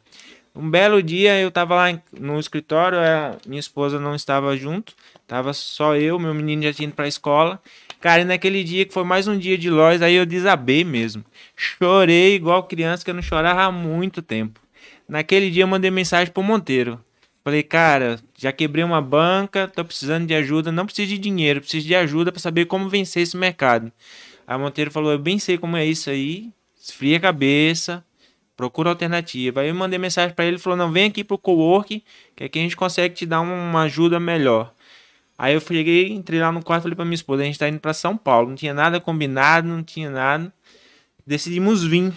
Um 0.54 0.70
belo 0.70 1.02
dia 1.02 1.40
eu 1.40 1.50
tava 1.50 1.74
lá 1.74 2.00
no 2.18 2.38
escritório, 2.38 2.98
a 2.98 3.36
minha 3.46 3.58
esposa 3.58 3.98
não 3.98 4.14
estava 4.14 4.56
junto, 4.56 4.94
tava 5.26 5.52
só 5.52 5.96
eu, 5.96 6.18
meu 6.18 6.32
menino 6.32 6.62
já 6.62 6.72
tinha 6.72 6.86
ido 6.86 6.94
pra 6.94 7.08
escola. 7.08 7.60
Cara, 8.00 8.22
e 8.22 8.24
naquele 8.24 8.62
dia 8.62 8.84
que 8.84 8.92
foi 8.92 9.02
mais 9.02 9.26
um 9.26 9.36
dia 9.36 9.58
de 9.58 9.68
lojas, 9.68 10.02
aí 10.02 10.14
eu 10.14 10.24
desabei 10.24 10.84
mesmo. 10.84 11.24
Chorei 11.56 12.34
igual 12.34 12.62
criança 12.64 13.04
que 13.04 13.10
eu 13.10 13.14
não 13.14 13.22
chorava 13.22 13.62
há 13.62 13.72
muito 13.72 14.22
tempo. 14.22 14.60
Naquele 15.08 15.50
dia 15.50 15.64
eu 15.64 15.66
mandei 15.66 15.90
mensagem 15.90 16.32
pro 16.32 16.42
Monteiro. 16.42 17.00
Falei, 17.42 17.62
cara, 17.62 18.20
já 18.38 18.52
quebrei 18.52 18.84
uma 18.84 19.02
banca, 19.02 19.68
tô 19.68 19.84
precisando 19.84 20.26
de 20.26 20.34
ajuda, 20.34 20.70
não 20.70 20.86
preciso 20.86 21.08
de 21.08 21.18
dinheiro, 21.18 21.60
preciso 21.60 21.86
de 21.86 21.94
ajuda 21.94 22.30
para 22.30 22.40
saber 22.40 22.66
como 22.66 22.88
vencer 22.88 23.22
esse 23.22 23.36
mercado. 23.36 23.92
A 24.46 24.56
Monteiro 24.56 24.90
falou, 24.90 25.12
eu 25.12 25.18
bem 25.18 25.38
sei 25.38 25.58
como 25.58 25.76
é 25.76 25.84
isso 25.84 26.08
aí, 26.08 26.50
esfria 26.84 27.16
a 27.16 27.20
cabeça, 27.20 28.04
procura 28.54 28.90
alternativa. 28.90 29.62
Aí 29.62 29.68
eu 29.68 29.74
mandei 29.74 29.98
mensagem 29.98 30.34
para 30.34 30.44
ele, 30.44 30.58
falou, 30.58 30.76
não, 30.76 30.92
vem 30.92 31.06
aqui 31.06 31.24
pro 31.24 31.38
cowork, 31.38 32.04
que 32.36 32.44
aqui 32.44 32.58
a 32.58 32.62
gente 32.62 32.76
consegue 32.76 33.14
te 33.14 33.26
dar 33.26 33.40
uma 33.40 33.82
ajuda 33.82 34.20
melhor. 34.20 34.72
Aí 35.36 35.54
eu 35.54 35.60
cheguei, 35.60 36.12
entrei 36.12 36.40
lá 36.40 36.52
no 36.52 36.62
quarto 36.62 36.82
falei 36.82 36.94
pra 36.94 37.04
minha 37.04 37.14
esposa, 37.14 37.42
a 37.42 37.46
gente 37.46 37.58
tá 37.58 37.68
indo 37.68 37.80
para 37.80 37.94
São 37.94 38.16
Paulo, 38.16 38.50
não 38.50 38.54
tinha 38.54 38.74
nada 38.74 39.00
combinado, 39.00 39.66
não 39.66 39.82
tinha 39.82 40.10
nada. 40.10 40.52
Decidimos 41.26 41.82
vir. 41.82 42.12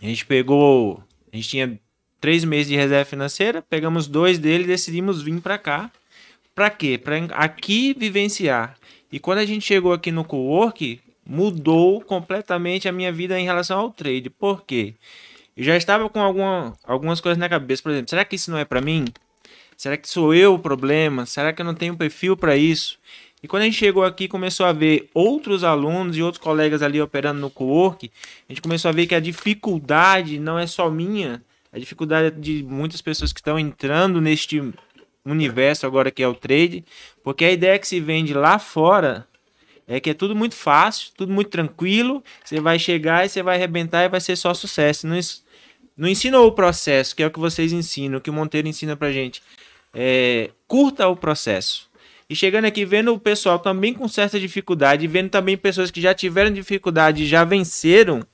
A 0.00 0.06
gente 0.06 0.26
pegou, 0.26 1.02
a 1.32 1.36
gente 1.36 1.48
tinha 1.48 1.80
três 2.20 2.44
meses 2.44 2.68
de 2.68 2.76
reserva 2.76 3.04
financeira, 3.04 3.62
pegamos 3.62 4.06
dois 4.06 4.38
dele 4.38 4.64
e 4.64 4.66
decidimos 4.68 5.22
vir 5.22 5.40
para 5.40 5.58
cá. 5.58 5.90
Para 6.54 6.68
quê? 6.68 6.98
Para 6.98 7.16
aqui 7.34 7.94
vivenciar. 7.94 8.76
E 9.10 9.18
quando 9.18 9.38
a 9.38 9.46
gente 9.46 9.64
chegou 9.64 9.92
aqui 9.92 10.12
no 10.12 10.24
cowork, 10.24 11.00
mudou 11.32 12.02
completamente 12.02 12.86
a 12.86 12.92
minha 12.92 13.10
vida 13.10 13.40
em 13.40 13.44
relação 13.46 13.78
ao 13.78 13.90
trade. 13.90 14.28
Por 14.28 14.64
quê? 14.66 14.94
Eu 15.56 15.64
já 15.64 15.74
estava 15.78 16.06
com 16.10 16.20
alguma, 16.20 16.74
algumas 16.84 17.22
coisas 17.22 17.38
na 17.38 17.48
cabeça, 17.48 17.82
por 17.82 17.90
exemplo, 17.90 18.10
será 18.10 18.22
que 18.22 18.36
isso 18.36 18.50
não 18.50 18.58
é 18.58 18.66
para 18.66 18.82
mim? 18.82 19.06
Será 19.74 19.96
que 19.96 20.06
sou 20.06 20.34
eu 20.34 20.52
o 20.52 20.58
problema? 20.58 21.24
Será 21.24 21.50
que 21.50 21.62
eu 21.62 21.64
não 21.64 21.74
tenho 21.74 21.96
perfil 21.96 22.36
para 22.36 22.54
isso? 22.54 22.98
E 23.42 23.48
quando 23.48 23.62
a 23.62 23.64
gente 23.64 23.78
chegou 23.78 24.04
aqui, 24.04 24.28
começou 24.28 24.66
a 24.66 24.72
ver 24.72 25.08
outros 25.14 25.64
alunos 25.64 26.18
e 26.18 26.22
outros 26.22 26.42
colegas 26.42 26.82
ali 26.82 27.00
operando 27.00 27.40
no 27.40 27.48
co-work, 27.48 28.12
a 28.46 28.52
gente 28.52 28.60
começou 28.60 28.90
a 28.90 28.92
ver 28.92 29.06
que 29.06 29.14
a 29.14 29.20
dificuldade 29.20 30.38
não 30.38 30.58
é 30.58 30.66
só 30.66 30.90
minha, 30.90 31.42
a 31.72 31.78
dificuldade 31.78 32.38
de 32.38 32.62
muitas 32.62 33.00
pessoas 33.00 33.32
que 33.32 33.40
estão 33.40 33.58
entrando 33.58 34.20
neste 34.20 34.62
universo 35.24 35.86
agora 35.86 36.10
que 36.10 36.22
é 36.22 36.28
o 36.28 36.34
trade, 36.34 36.84
porque 37.24 37.46
a 37.46 37.50
ideia 37.50 37.78
que 37.78 37.88
se 37.88 38.00
vende 38.00 38.34
lá 38.34 38.58
fora 38.58 39.26
é 39.92 40.00
que 40.00 40.08
é 40.08 40.14
tudo 40.14 40.34
muito 40.34 40.54
fácil, 40.54 41.10
tudo 41.14 41.30
muito 41.30 41.50
tranquilo, 41.50 42.24
você 42.42 42.58
vai 42.58 42.78
chegar 42.78 43.26
e 43.26 43.28
você 43.28 43.42
vai 43.42 43.56
arrebentar 43.56 44.04
e 44.04 44.08
vai 44.08 44.22
ser 44.22 44.36
só 44.36 44.54
sucesso. 44.54 45.06
Não, 45.06 45.18
não 45.94 46.08
ensina 46.08 46.40
o 46.40 46.50
processo, 46.50 47.14
que 47.14 47.22
é 47.22 47.26
o 47.26 47.30
que 47.30 47.38
vocês 47.38 47.74
ensinam, 47.74 48.18
que 48.18 48.30
o 48.30 48.32
Monteiro 48.32 48.66
ensina 48.66 48.96
pra 48.96 49.12
gente. 49.12 49.42
É, 49.92 50.48
curta 50.66 51.06
o 51.08 51.14
processo. 51.14 51.90
E 52.26 52.34
chegando 52.34 52.64
aqui, 52.64 52.86
vendo 52.86 53.12
o 53.12 53.20
pessoal 53.20 53.58
também 53.58 53.92
com 53.92 54.08
certa 54.08 54.40
dificuldade, 54.40 55.06
vendo 55.06 55.28
também 55.28 55.58
pessoas 55.58 55.90
que 55.90 56.00
já 56.00 56.14
tiveram 56.14 56.50
dificuldade 56.50 57.24
e 57.24 57.26
já 57.26 57.44
venceram, 57.44 58.26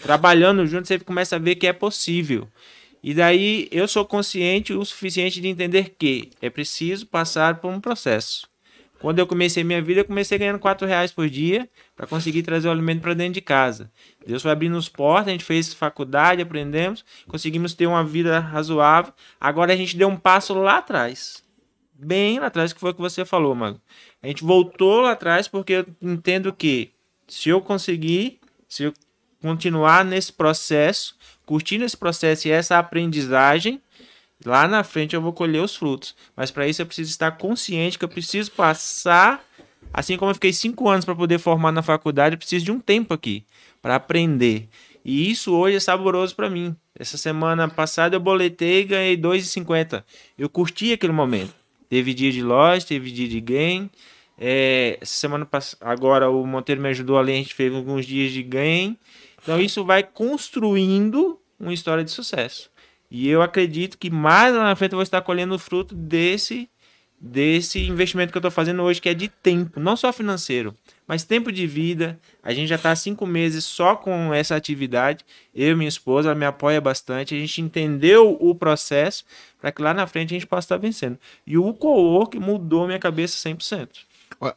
trabalhando 0.00 0.64
junto, 0.68 0.86
você 0.86 1.00
começa 1.00 1.34
a 1.34 1.40
ver 1.40 1.56
que 1.56 1.66
é 1.66 1.72
possível. 1.72 2.46
E 3.02 3.12
daí 3.12 3.66
eu 3.72 3.88
sou 3.88 4.04
consciente 4.04 4.72
o 4.72 4.84
suficiente 4.84 5.40
de 5.40 5.48
entender 5.48 5.96
que 5.98 6.30
é 6.40 6.48
preciso 6.48 7.08
passar 7.08 7.56
por 7.56 7.72
um 7.72 7.80
processo. 7.80 8.51
Quando 9.02 9.18
eu 9.18 9.26
comecei 9.26 9.64
minha 9.64 9.82
vida, 9.82 10.00
eu 10.00 10.04
comecei 10.04 10.38
ganhando 10.38 10.60
4 10.60 10.86
reais 10.86 11.10
por 11.10 11.28
dia 11.28 11.68
para 11.96 12.06
conseguir 12.06 12.44
trazer 12.44 12.68
o 12.68 12.70
alimento 12.70 13.00
para 13.00 13.14
dentro 13.14 13.34
de 13.34 13.40
casa. 13.40 13.90
Deus 14.24 14.42
foi 14.42 14.52
abrindo 14.52 14.76
os 14.76 14.88
portas, 14.88 15.26
a 15.26 15.32
gente 15.32 15.44
fez 15.44 15.74
faculdade, 15.74 16.40
aprendemos, 16.40 17.04
conseguimos 17.26 17.74
ter 17.74 17.88
uma 17.88 18.04
vida 18.04 18.38
razoável. 18.38 19.12
Agora 19.40 19.72
a 19.72 19.76
gente 19.76 19.96
deu 19.96 20.08
um 20.08 20.16
passo 20.16 20.54
lá 20.54 20.78
atrás. 20.78 21.42
Bem 21.92 22.38
lá 22.38 22.46
atrás, 22.46 22.72
que 22.72 22.78
foi 22.78 22.92
o 22.92 22.94
que 22.94 23.00
você 23.00 23.24
falou, 23.24 23.52
mano. 23.56 23.80
A 24.22 24.28
gente 24.28 24.44
voltou 24.44 25.00
lá 25.00 25.12
atrás 25.12 25.48
porque 25.48 25.72
eu 25.72 25.86
entendo 26.00 26.52
que 26.52 26.92
se 27.26 27.48
eu 27.48 27.60
conseguir, 27.60 28.38
se 28.68 28.84
eu 28.84 28.94
continuar 29.42 30.04
nesse 30.04 30.32
processo, 30.32 31.16
curtindo 31.44 31.84
esse 31.84 31.96
processo 31.96 32.46
e 32.46 32.52
essa 32.52 32.78
aprendizagem, 32.78 33.82
lá 34.44 34.66
na 34.68 34.82
frente 34.84 35.14
eu 35.14 35.22
vou 35.22 35.32
colher 35.32 35.62
os 35.62 35.76
frutos. 35.76 36.14
Mas 36.36 36.50
para 36.50 36.66
isso 36.66 36.82
eu 36.82 36.86
preciso 36.86 37.10
estar 37.10 37.32
consciente 37.32 37.98
que 37.98 38.04
eu 38.04 38.08
preciso 38.08 38.50
passar, 38.52 39.44
assim 39.92 40.16
como 40.16 40.30
eu 40.30 40.34
fiquei 40.34 40.52
cinco 40.52 40.88
anos 40.88 41.04
para 41.04 41.14
poder 41.14 41.38
formar 41.38 41.72
na 41.72 41.82
faculdade, 41.82 42.34
eu 42.34 42.38
preciso 42.38 42.64
de 42.64 42.72
um 42.72 42.80
tempo 42.80 43.14
aqui 43.14 43.44
para 43.80 43.96
aprender. 43.96 44.68
E 45.04 45.30
isso 45.30 45.52
hoje 45.54 45.76
é 45.76 45.80
saboroso 45.80 46.34
para 46.34 46.48
mim. 46.48 46.76
Essa 46.98 47.18
semana 47.18 47.68
passada 47.68 48.16
eu 48.16 48.20
boletei 48.20 48.80
e 48.80 48.84
ganhei 48.84 49.16
2,50. 49.16 50.04
Eu 50.38 50.48
curti 50.48 50.92
aquele 50.92 51.12
momento. 51.12 51.52
Teve 51.88 52.14
dia 52.14 52.30
de 52.30 52.42
loja, 52.42 52.86
teve 52.86 53.10
dia 53.10 53.28
de 53.28 53.40
game. 53.40 53.90
É, 54.38 54.98
essa 55.00 55.12
semana 55.12 55.44
passada, 55.44 55.84
agora 55.84 56.30
o 56.30 56.46
Monteiro 56.46 56.80
me 56.80 56.88
ajudou 56.88 57.18
ali, 57.18 57.32
a 57.32 57.36
gente 57.36 57.54
fez 57.54 57.74
alguns 57.74 58.06
dias 58.06 58.32
de 58.32 58.42
game. 58.42 58.98
Então 59.42 59.60
isso 59.60 59.84
vai 59.84 60.02
construindo 60.02 61.38
uma 61.58 61.72
história 61.72 62.04
de 62.04 62.10
sucesso. 62.10 62.71
E 63.14 63.28
eu 63.28 63.42
acredito 63.42 63.98
que 63.98 64.08
mais 64.08 64.54
lá 64.54 64.64
na 64.64 64.74
frente 64.74 64.92
eu 64.92 64.96
vou 64.96 65.02
estar 65.02 65.20
colhendo 65.20 65.54
o 65.54 65.58
fruto 65.58 65.94
desse 65.94 66.66
desse 67.20 67.78
investimento 67.86 68.32
que 68.32 68.36
eu 68.36 68.40
estou 68.40 68.50
fazendo 68.50 68.82
hoje, 68.82 69.00
que 69.00 69.08
é 69.08 69.14
de 69.14 69.28
tempo, 69.28 69.78
não 69.78 69.96
só 69.96 70.12
financeiro, 70.12 70.74
mas 71.06 71.22
tempo 71.22 71.52
de 71.52 71.66
vida. 71.68 72.18
A 72.42 72.52
gente 72.52 72.68
já 72.68 72.74
está 72.74 72.96
cinco 72.96 73.24
meses 73.26 73.64
só 73.64 73.94
com 73.94 74.32
essa 74.34 74.56
atividade. 74.56 75.24
Eu 75.54 75.72
e 75.72 75.76
minha 75.76 75.88
esposa, 75.88 76.30
ela 76.30 76.34
me 76.34 76.46
apoia 76.46 76.80
bastante. 76.80 77.34
A 77.34 77.38
gente 77.38 77.60
entendeu 77.60 78.36
o 78.40 78.54
processo 78.54 79.24
para 79.60 79.70
que 79.70 79.82
lá 79.82 79.94
na 79.94 80.06
frente 80.06 80.30
a 80.30 80.36
gente 80.36 80.48
possa 80.48 80.64
estar 80.64 80.78
vencendo. 80.78 81.16
E 81.46 81.56
o 81.56 81.72
co-work 81.74 82.40
mudou 82.40 82.86
minha 82.86 82.98
cabeça 82.98 83.48
100%. 83.48 83.88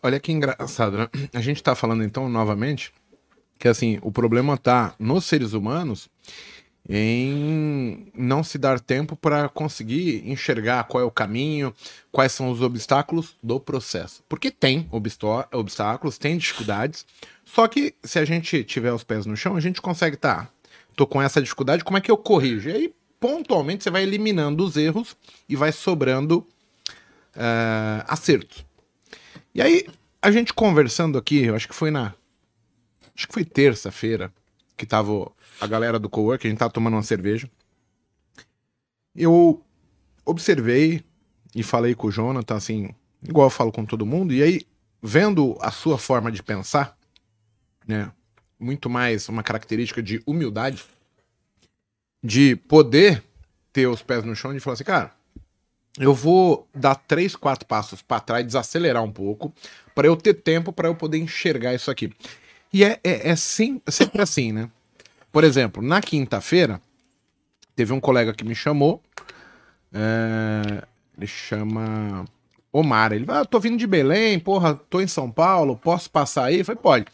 Olha 0.02 0.20
que 0.20 0.32
engraçado, 0.32 0.98
né? 0.98 1.10
A 1.34 1.42
gente 1.42 1.58
está 1.58 1.76
falando 1.76 2.04
então 2.04 2.28
novamente 2.30 2.92
que 3.60 3.68
assim, 3.68 4.00
o 4.02 4.12
problema 4.12 4.56
está 4.56 4.96
nos 5.00 5.26
seres 5.26 5.54
humanos 5.54 6.10
em 6.88 8.12
não 8.14 8.44
se 8.44 8.58
dar 8.58 8.80
tempo 8.80 9.16
para 9.16 9.50
conseguir 9.50 10.24
enxergar 10.30 10.84
qual 10.84 11.02
é 11.02 11.06
o 11.06 11.12
caminho, 11.12 11.74
quais 12.12 12.32
são 12.32 12.50
os 12.52 12.62
obstáculos 12.62 13.36
do 13.42 13.60
processo. 13.60 14.24
Porque 14.30 14.52
tem 14.52 14.88
obstáculos, 15.52 16.18
tem 16.18 16.38
dificuldades, 16.38 17.06
só 17.44 17.68
que 17.68 17.96
se 18.04 18.20
a 18.20 18.26
gente 18.26 18.64
tiver 18.64 18.94
os 18.94 19.04
pés 19.04 19.26
no 19.26 19.36
chão, 19.36 19.56
a 19.56 19.60
gente 19.60 19.82
consegue 19.82 20.16
estar 20.16 20.46
tá 20.46 20.52
tô 20.96 21.06
com 21.06 21.22
essa 21.22 21.42
dificuldade, 21.42 21.84
como 21.84 21.98
é 21.98 22.02
que 22.02 22.10
eu 22.10 22.18
corrijo? 22.18 22.70
E 22.70 22.74
aí, 22.74 22.96
pontualmente, 23.20 23.84
você 23.84 23.90
vai 23.90 24.04
eliminando 24.04 24.64
os 24.64 24.78
erros 24.78 25.16
e 25.48 25.56
vai 25.56 25.72
sobrando 25.72 26.48
eh, 27.36 28.04
acertos. 28.08 28.66
E 29.54 29.62
aí, 29.62 29.86
a 30.22 30.32
gente 30.32 30.54
conversando 30.54 31.18
aqui, 31.18 31.44
eu 31.44 31.56
acho 31.56 31.68
que 31.68 31.76
foi 31.76 31.92
na. 31.92 32.14
Acho 33.16 33.28
que 33.28 33.34
foi 33.34 33.46
terça-feira 33.46 34.34
que 34.76 34.86
tava 34.86 35.32
a 35.60 35.68
galera 35.68 36.00
do 36.00 36.10
cowork, 36.10 36.46
a 36.46 36.50
gente 36.50 36.60
tava 36.60 36.72
tomando 36.72 36.96
uma 36.96 37.04
cerveja. 37.04 37.50
Eu 39.16 39.64
observei 40.26 41.04
e 41.54 41.64
falei 41.64 41.96
com 41.96 42.08
o 42.08 42.12
Jonathan, 42.12 42.56
assim, 42.56 42.90
igual 43.24 43.48
eu 43.48 43.52
falo 43.52 43.72
com 43.72 43.86
todo 43.86 44.06
mundo, 44.06 44.34
e 44.34 44.44
aí, 44.44 44.62
vendo 45.02 45.58
a 45.62 45.72
sua 45.72 45.98
forma 45.98 46.32
de 46.32 46.44
pensar, 46.44 46.98
né, 47.88 48.12
muito 48.60 48.90
mais 48.90 49.30
uma 49.30 49.44
característica 49.44 50.02
de 50.02 50.22
humildade, 50.26 50.84
de 52.24 52.56
poder 52.56 53.24
ter 53.72 53.88
os 53.88 54.02
pés 54.02 54.24
no 54.24 54.36
chão 54.36 54.56
e 54.56 54.60
falar 54.60 54.74
assim, 54.74 54.84
cara, 54.84 55.12
eu 55.98 56.14
vou 56.14 56.68
dar 56.74 56.96
três, 56.96 57.36
quatro 57.36 57.66
passos 57.66 58.02
para 58.02 58.20
trás, 58.20 58.46
desacelerar 58.46 59.04
um 59.04 59.12
pouco, 59.12 59.54
para 59.94 60.08
eu 60.08 60.18
ter 60.18 60.34
tempo 60.34 60.74
para 60.74 60.90
eu 60.90 60.96
poder 60.96 61.18
enxergar 61.18 61.74
isso 61.74 61.90
aqui. 61.90 62.12
E 62.74 62.84
é, 62.84 63.00
é, 63.04 63.30
é 63.30 63.36
sim, 63.36 63.82
sempre 63.88 64.22
assim, 64.22 64.52
né? 64.52 64.70
Por 65.36 65.44
exemplo, 65.44 65.84
na 65.84 66.00
quinta-feira, 66.00 66.80
teve 67.76 67.92
um 67.92 68.00
colega 68.00 68.34
que 68.34 68.46
me 68.46 68.56
chamou, 68.56 69.04
é, 69.94 70.82
ele 71.18 71.28
chama 71.28 72.24
Omar. 72.72 73.12
Ele 73.12 73.26
vai, 73.26 73.42
ah, 73.42 73.44
tô 73.44 73.60
vindo 73.60 73.76
de 73.76 73.86
Belém, 73.86 74.40
porra, 74.40 74.76
tô 74.90 75.02
em 75.02 75.08
São 75.08 75.30
Paulo, 75.30 75.76
posso 75.76 76.10
passar 76.10 76.46
aí? 76.46 76.64
Falei, 76.64 76.82
pode. 76.82 77.06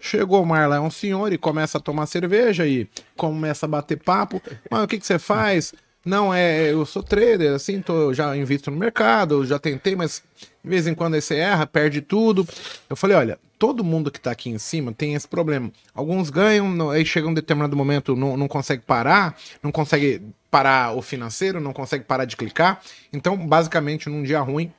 Chegou 0.00 0.40
o 0.40 0.42
Omar 0.42 0.68
lá, 0.68 0.74
é 0.74 0.80
um 0.80 0.90
senhor, 0.90 1.32
e 1.32 1.38
começa 1.38 1.78
a 1.78 1.80
tomar 1.80 2.06
cerveja 2.06 2.66
e 2.66 2.88
começa 3.16 3.66
a 3.66 3.68
bater 3.68 4.02
papo. 4.02 4.42
Mas 4.68 4.82
o 4.82 4.88
que, 4.88 4.98
que 4.98 5.06
você 5.06 5.16
faz? 5.16 5.72
Não, 6.08 6.32
é, 6.32 6.72
eu 6.72 6.86
sou 6.86 7.02
trader, 7.02 7.52
assim, 7.52 7.82
tô, 7.82 8.14
já 8.14 8.34
invisto 8.34 8.70
no 8.70 8.78
mercado, 8.78 9.44
já 9.44 9.58
tentei, 9.58 9.94
mas 9.94 10.22
de 10.40 10.70
vez 10.70 10.86
em 10.86 10.94
quando 10.94 11.20
você 11.20 11.36
erra, 11.36 11.66
perde 11.66 12.00
tudo. 12.00 12.48
Eu 12.88 12.96
falei, 12.96 13.14
olha, 13.14 13.38
todo 13.58 13.84
mundo 13.84 14.10
que 14.10 14.18
tá 14.18 14.30
aqui 14.30 14.48
em 14.48 14.56
cima 14.56 14.90
tem 14.90 15.12
esse 15.12 15.28
problema. 15.28 15.70
Alguns 15.94 16.30
ganham, 16.30 16.90
aí 16.90 17.04
chega 17.04 17.28
um 17.28 17.34
determinado 17.34 17.76
momento, 17.76 18.16
não, 18.16 18.38
não 18.38 18.48
consegue 18.48 18.82
parar, 18.82 19.36
não 19.62 19.70
consegue 19.70 20.22
parar 20.50 20.96
o 20.96 21.02
financeiro, 21.02 21.60
não 21.60 21.74
consegue 21.74 22.04
parar 22.04 22.24
de 22.24 22.38
clicar. 22.38 22.80
Então, 23.12 23.36
basicamente, 23.36 24.08
num 24.08 24.22
dia 24.22 24.40
ruim, 24.40 24.72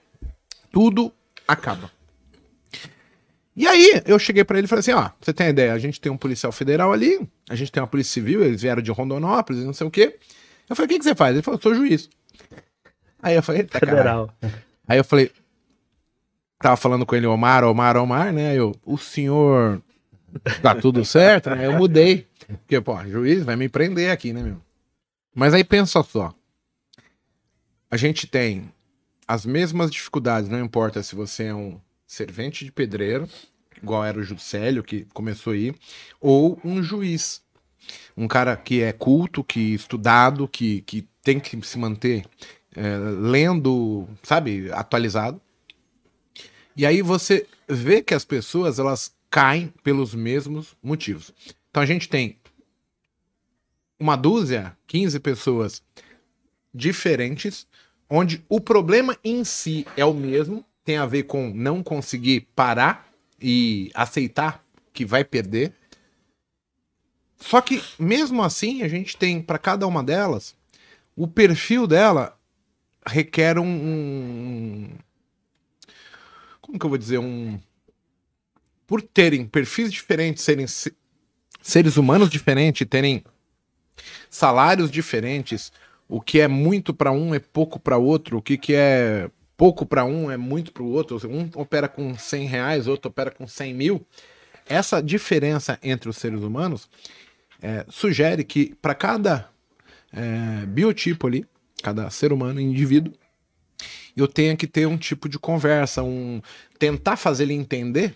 tudo 0.72 1.14
acaba. 1.48 1.92
E 3.56 3.68
aí, 3.68 4.02
eu 4.08 4.18
cheguei 4.18 4.44
para 4.44 4.58
ele 4.58 4.66
e 4.66 4.68
falei 4.68 4.80
assim: 4.80 4.94
ó, 4.94 5.12
você 5.22 5.32
tem 5.32 5.50
ideia? 5.50 5.74
A 5.74 5.80
gente 5.80 6.02
tem 6.02 6.12
um 6.12 6.18
policial 6.18 6.52
federal 6.52 6.92
ali, 6.92 7.20
a 7.48 7.56
gente 7.56 7.72
tem 7.72 7.84
uma 7.84 7.88
polícia 7.88 8.14
civil, 8.14 8.44
eles 8.44 8.64
vieram 8.64 8.82
de 8.82 8.90
Rondonópolis, 8.90 9.64
não 9.64 9.74
sei 9.74 9.86
o 9.86 9.92
quê. 9.92 10.18
Eu 10.70 10.76
falei: 10.76 10.86
o 10.86 10.90
que, 10.90 11.00
que 11.00 11.04
você 11.04 11.16
faz? 11.16 11.36
Ele 11.36 11.44
falou: 11.44 11.60
sou 11.62 11.74
juiz. 11.74 12.10
Aí 13.22 13.36
eu 13.36 13.44
falei: 13.44 13.64
tá, 13.64 13.80
federal. 13.80 14.34
Aí 14.88 14.98
eu 14.98 15.04
falei: 15.04 15.32
tava 16.60 16.78
falando 16.78 17.06
com 17.06 17.16
ele, 17.16 17.28
Omar, 17.28 17.64
Omar, 17.64 17.98
Omar, 17.98 18.32
né? 18.32 18.56
Eu, 18.56 18.76
o 18.86 18.98
senhor 18.98 19.82
tá 20.62 20.76
tudo 20.76 21.04
certo, 21.04 21.50
né? 21.50 21.66
Eu 21.66 21.74
mudei. 21.74 22.28
Porque, 22.48 22.80
pô, 22.82 22.98
juiz 23.06 23.44
vai 23.44 23.56
me 23.56 23.70
prender 23.70 24.12
aqui, 24.12 24.34
né, 24.34 24.42
meu? 24.42 24.62
Mas 25.34 25.54
aí 25.54 25.64
pensa 25.64 26.04
só. 26.04 26.34
A 27.92 27.98
gente 27.98 28.28
tem 28.28 28.72
as 29.28 29.46
mesmas 29.46 29.92
dificuldades, 29.92 30.50
não 30.50 30.60
importa 30.60 31.02
se 31.04 31.16
você 31.16 31.46
é 31.46 31.54
um 31.54 31.80
servente 32.06 32.66
de 32.66 32.72
pedreiro, 32.72 33.30
igual 33.82 34.04
era 34.04 34.20
o 34.20 34.24
Juscelio, 34.24 34.84
que 34.84 35.06
começou 35.14 35.54
aí, 35.54 35.74
ou 36.20 36.60
um 36.64 36.82
juiz. 36.82 37.42
Um 38.16 38.28
cara 38.28 38.56
que 38.56 38.82
é 38.82 38.92
culto, 38.92 39.44
que 39.44 39.74
estudado, 39.74 40.48
que, 40.48 40.82
que 40.82 41.08
tem 41.22 41.40
que 41.40 41.60
se 41.66 41.78
manter 41.78 42.26
é, 42.76 42.98
lendo, 42.98 44.08
sabe, 44.24 44.72
atualizado. 44.72 45.42
E 46.76 46.86
aí 46.86 47.02
você 47.02 47.46
vê 47.68 48.02
que 48.02 48.14
as 48.14 48.24
pessoas 48.24 48.80
elas 48.80 49.14
caem 49.30 49.74
pelos 49.84 50.16
mesmos 50.16 50.76
motivos. 50.82 51.34
Então 51.70 51.84
a 51.84 51.86
gente 51.86 52.08
tem 52.10 52.38
uma 54.00 54.16
dúzia, 54.16 54.76
15 54.88 55.20
pessoas 55.20 55.84
diferentes, 56.74 57.68
onde 58.10 58.44
o 58.48 58.62
problema 58.62 59.18
em 59.24 59.44
si 59.44 59.86
é 59.98 60.06
o 60.06 60.14
mesmo, 60.14 60.66
tem 60.84 60.98
a 60.98 61.06
ver 61.06 61.24
com 61.24 61.52
não 61.54 61.84
conseguir 61.84 62.48
parar 62.56 63.12
e 63.42 63.92
aceitar 63.94 64.64
que 64.94 65.06
vai 65.06 65.24
perder. 65.24 65.74
Só 67.40 67.62
que 67.62 67.82
mesmo 67.98 68.44
assim, 68.44 68.84
a 68.84 68.88
gente 68.88 69.16
tem 69.16 69.42
para 69.42 69.58
cada 69.58 69.88
uma 69.88 70.04
delas, 70.04 70.56
o 71.16 71.28
perfil 71.28 71.88
dela 71.88 72.38
requer 73.06 73.58
um, 73.58 74.90
como 76.62 76.78
que 76.78 76.86
eu 76.86 76.90
vou 76.90 76.98
dizer 76.98 77.18
um 77.18 77.60
por 78.86 79.02
terem 79.02 79.46
perfis 79.46 79.92
diferentes, 79.92 80.44
serem 80.44 80.66
seres 81.62 81.98
humanos 81.98 82.30
diferentes, 82.30 82.88
terem 82.88 83.24
salários 84.30 84.90
diferentes, 84.90 85.72
o 86.08 86.20
que 86.20 86.40
é 86.40 86.48
muito 86.48 86.94
para 86.94 87.12
um 87.12 87.36
é 87.36 87.40
pouco 87.40 87.80
para 87.80 87.98
outro, 87.98 88.38
o 88.38 88.42
que, 88.42 88.58
que 88.58 88.74
é 88.74 89.30
pouco 89.56 89.86
para 89.86 90.06
um 90.06 90.32
é 90.32 90.38
muito 90.38 90.72
para 90.72 90.84
o 90.84 90.90
outro, 90.90 91.20
um 91.30 91.50
opera 91.54 91.88
com 91.88 92.18
100 92.18 92.48
reais, 92.48 92.88
outro 92.88 93.10
opera 93.10 93.30
com 93.30 93.46
100 93.46 93.74
mil. 93.74 94.06
Essa 94.68 95.02
diferença 95.02 95.78
entre 95.84 96.10
os 96.10 96.18
seres 96.18 96.42
humanos 96.42 96.90
é, 97.62 97.86
sugere 97.90 98.44
que 98.44 98.76
para 98.82 98.96
cada 98.96 99.50
é, 100.12 100.66
biotipo 100.66 101.28
ali, 101.28 101.46
cada 101.82 102.10
ser 102.10 102.32
humano, 102.34 102.60
indivíduo, 102.60 103.14
eu 104.16 104.28
tenha 104.28 104.56
que 104.56 104.68
ter 104.68 104.86
um 104.86 104.98
tipo 104.98 105.30
de 105.30 105.40
conversa, 105.40 106.04
um 106.04 106.42
tentar 106.78 107.16
fazer 107.16 107.44
ele 107.44 107.54
entender 107.54 108.16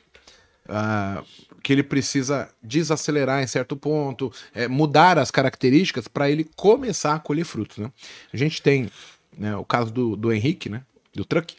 uh, 0.67 1.23
que 1.61 1.71
ele 1.71 1.83
precisa 1.83 2.49
desacelerar 2.61 3.41
em 3.41 3.47
certo 3.47 3.75
ponto, 3.77 4.31
é, 4.53 4.67
mudar 4.67 5.17
as 5.17 5.31
características 5.31 6.07
para 6.07 6.29
ele 6.29 6.49
começar 6.55 7.15
a 7.15 7.19
colher 7.19 7.45
frutos. 7.45 7.77
Né? 7.77 7.91
A 8.33 8.37
gente 8.37 8.61
tem 8.61 8.89
né, 9.37 9.55
o 9.55 9.63
caso 9.63 9.91
do, 9.91 10.15
do 10.15 10.31
Henrique, 10.31 10.69
né, 10.69 10.83
do 11.13 11.23
Truck. 11.23 11.55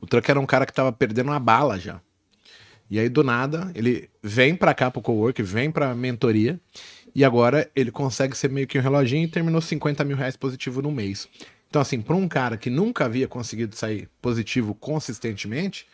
O 0.00 0.06
Truck 0.06 0.30
era 0.30 0.40
um 0.40 0.46
cara 0.46 0.64
que 0.64 0.72
estava 0.72 0.92
perdendo 0.92 1.30
uma 1.30 1.40
bala 1.40 1.78
já. 1.78 2.00
E 2.90 2.98
aí, 2.98 3.08
do 3.08 3.22
nada, 3.22 3.70
ele 3.74 4.10
vem 4.22 4.54
para 4.54 4.74
cá 4.74 4.90
pro 4.90 5.00
cowork, 5.00 5.42
vem 5.42 5.70
pra 5.70 5.94
mentoria, 5.94 6.60
e 7.14 7.24
agora 7.24 7.70
ele 7.74 7.90
consegue 7.90 8.36
ser 8.36 8.50
meio 8.50 8.66
que 8.66 8.78
um 8.78 8.82
reloginho 8.82 9.24
e 9.24 9.28
terminou 9.28 9.60
50 9.60 10.04
mil 10.04 10.16
reais 10.16 10.36
positivo 10.36 10.82
no 10.82 10.90
mês. 10.90 11.28
Então, 11.68 11.80
assim, 11.80 12.00
para 12.00 12.16
um 12.16 12.26
cara 12.26 12.56
que 12.56 12.68
nunca 12.68 13.04
havia 13.04 13.28
conseguido 13.28 13.76
sair 13.76 14.08
positivo 14.20 14.74
consistentemente, 14.74 15.86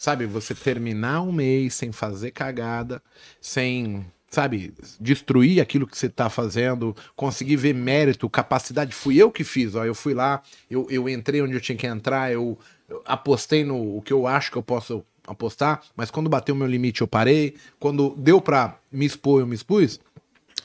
Sabe, 0.00 0.24
você 0.24 0.54
terminar 0.54 1.20
um 1.20 1.30
mês 1.30 1.74
sem 1.74 1.92
fazer 1.92 2.30
cagada, 2.30 3.02
sem, 3.38 4.06
sabe, 4.30 4.72
destruir 4.98 5.60
aquilo 5.60 5.86
que 5.86 5.94
você 5.94 6.08
tá 6.08 6.30
fazendo, 6.30 6.96
conseguir 7.14 7.56
ver 7.56 7.74
mérito, 7.74 8.26
capacidade. 8.30 8.94
Fui 8.94 9.18
eu 9.18 9.30
que 9.30 9.44
fiz, 9.44 9.74
ó. 9.74 9.84
Eu 9.84 9.94
fui 9.94 10.14
lá, 10.14 10.42
eu, 10.70 10.86
eu 10.88 11.06
entrei 11.06 11.42
onde 11.42 11.52
eu 11.52 11.60
tinha 11.60 11.76
que 11.76 11.86
entrar, 11.86 12.32
eu, 12.32 12.58
eu 12.88 13.02
apostei 13.04 13.62
no 13.62 13.98
o 13.98 14.00
que 14.00 14.10
eu 14.10 14.26
acho 14.26 14.50
que 14.50 14.56
eu 14.56 14.62
posso 14.62 15.04
apostar, 15.26 15.82
mas 15.96 16.10
quando 16.10 16.30
bateu 16.30 16.54
o 16.54 16.58
meu 16.58 16.66
limite 16.66 17.00
eu 17.00 17.08
parei. 17.08 17.56
Quando 17.78 18.14
deu 18.16 18.40
para 18.40 18.78
me 18.90 19.06
expor, 19.06 19.40
eu 19.40 19.46
me 19.46 19.54
expus. 19.54 20.00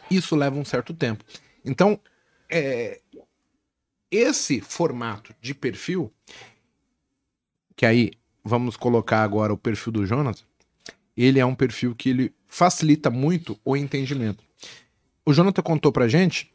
Isso 0.09 0.35
leva 0.35 0.57
um 0.57 0.65
certo 0.65 0.93
tempo. 0.93 1.23
Então, 1.63 1.99
é, 2.49 3.01
esse 4.11 4.61
formato 4.61 5.33
de 5.41 5.53
perfil, 5.53 6.11
que 7.75 7.85
aí 7.85 8.11
vamos 8.43 8.77
colocar 8.77 9.23
agora 9.23 9.53
o 9.53 9.57
perfil 9.57 9.91
do 9.91 10.05
Jonas, 10.05 10.45
ele 11.17 11.39
é 11.39 11.45
um 11.45 11.55
perfil 11.55 11.95
que 11.95 12.09
ele 12.09 12.33
facilita 12.47 13.09
muito 13.09 13.59
o 13.65 13.75
entendimento. 13.75 14.43
O 15.25 15.33
Jonathan 15.33 15.61
contou 15.61 15.91
pra 15.91 16.07
gente 16.07 16.53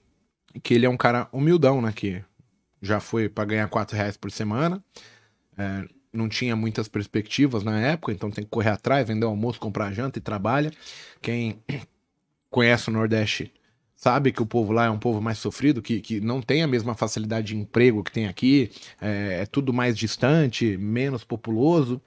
que 0.62 0.74
ele 0.74 0.86
é 0.86 0.88
um 0.88 0.96
cara 0.96 1.28
humildão, 1.32 1.80
né? 1.80 1.92
Que 1.92 2.22
já 2.80 3.00
foi 3.00 3.28
para 3.28 3.44
ganhar 3.44 3.68
4 3.68 3.96
reais 3.96 4.16
por 4.16 4.30
semana. 4.30 4.82
É, 5.56 5.86
não 6.12 6.28
tinha 6.28 6.56
muitas 6.56 6.88
perspectivas 6.88 7.62
na 7.62 7.80
época, 7.80 8.12
então 8.12 8.30
tem 8.30 8.44
que 8.44 8.50
correr 8.50 8.70
atrás, 8.70 9.06
vender 9.06 9.26
almoço, 9.26 9.60
comprar 9.60 9.92
janta 9.92 10.18
e 10.18 10.22
trabalha. 10.22 10.72
Quem 11.22 11.62
conhece 12.50 12.88
o 12.88 12.92
Nordeste 12.92 13.52
sabe 13.94 14.32
que 14.32 14.42
o 14.42 14.46
povo 14.46 14.72
lá 14.72 14.86
é 14.86 14.90
um 14.90 14.98
povo 14.98 15.20
mais 15.20 15.38
sofrido, 15.38 15.82
que, 15.82 16.00
que 16.00 16.20
não 16.20 16.40
tem 16.40 16.62
a 16.62 16.66
mesma 16.66 16.94
facilidade 16.94 17.48
de 17.48 17.56
emprego 17.56 18.02
que 18.02 18.10
tem 18.10 18.26
aqui, 18.26 18.70
é, 19.00 19.40
é 19.42 19.46
tudo 19.46 19.72
mais 19.72 19.96
distante, 19.96 20.76
menos 20.78 21.22
populoso. 21.22 22.00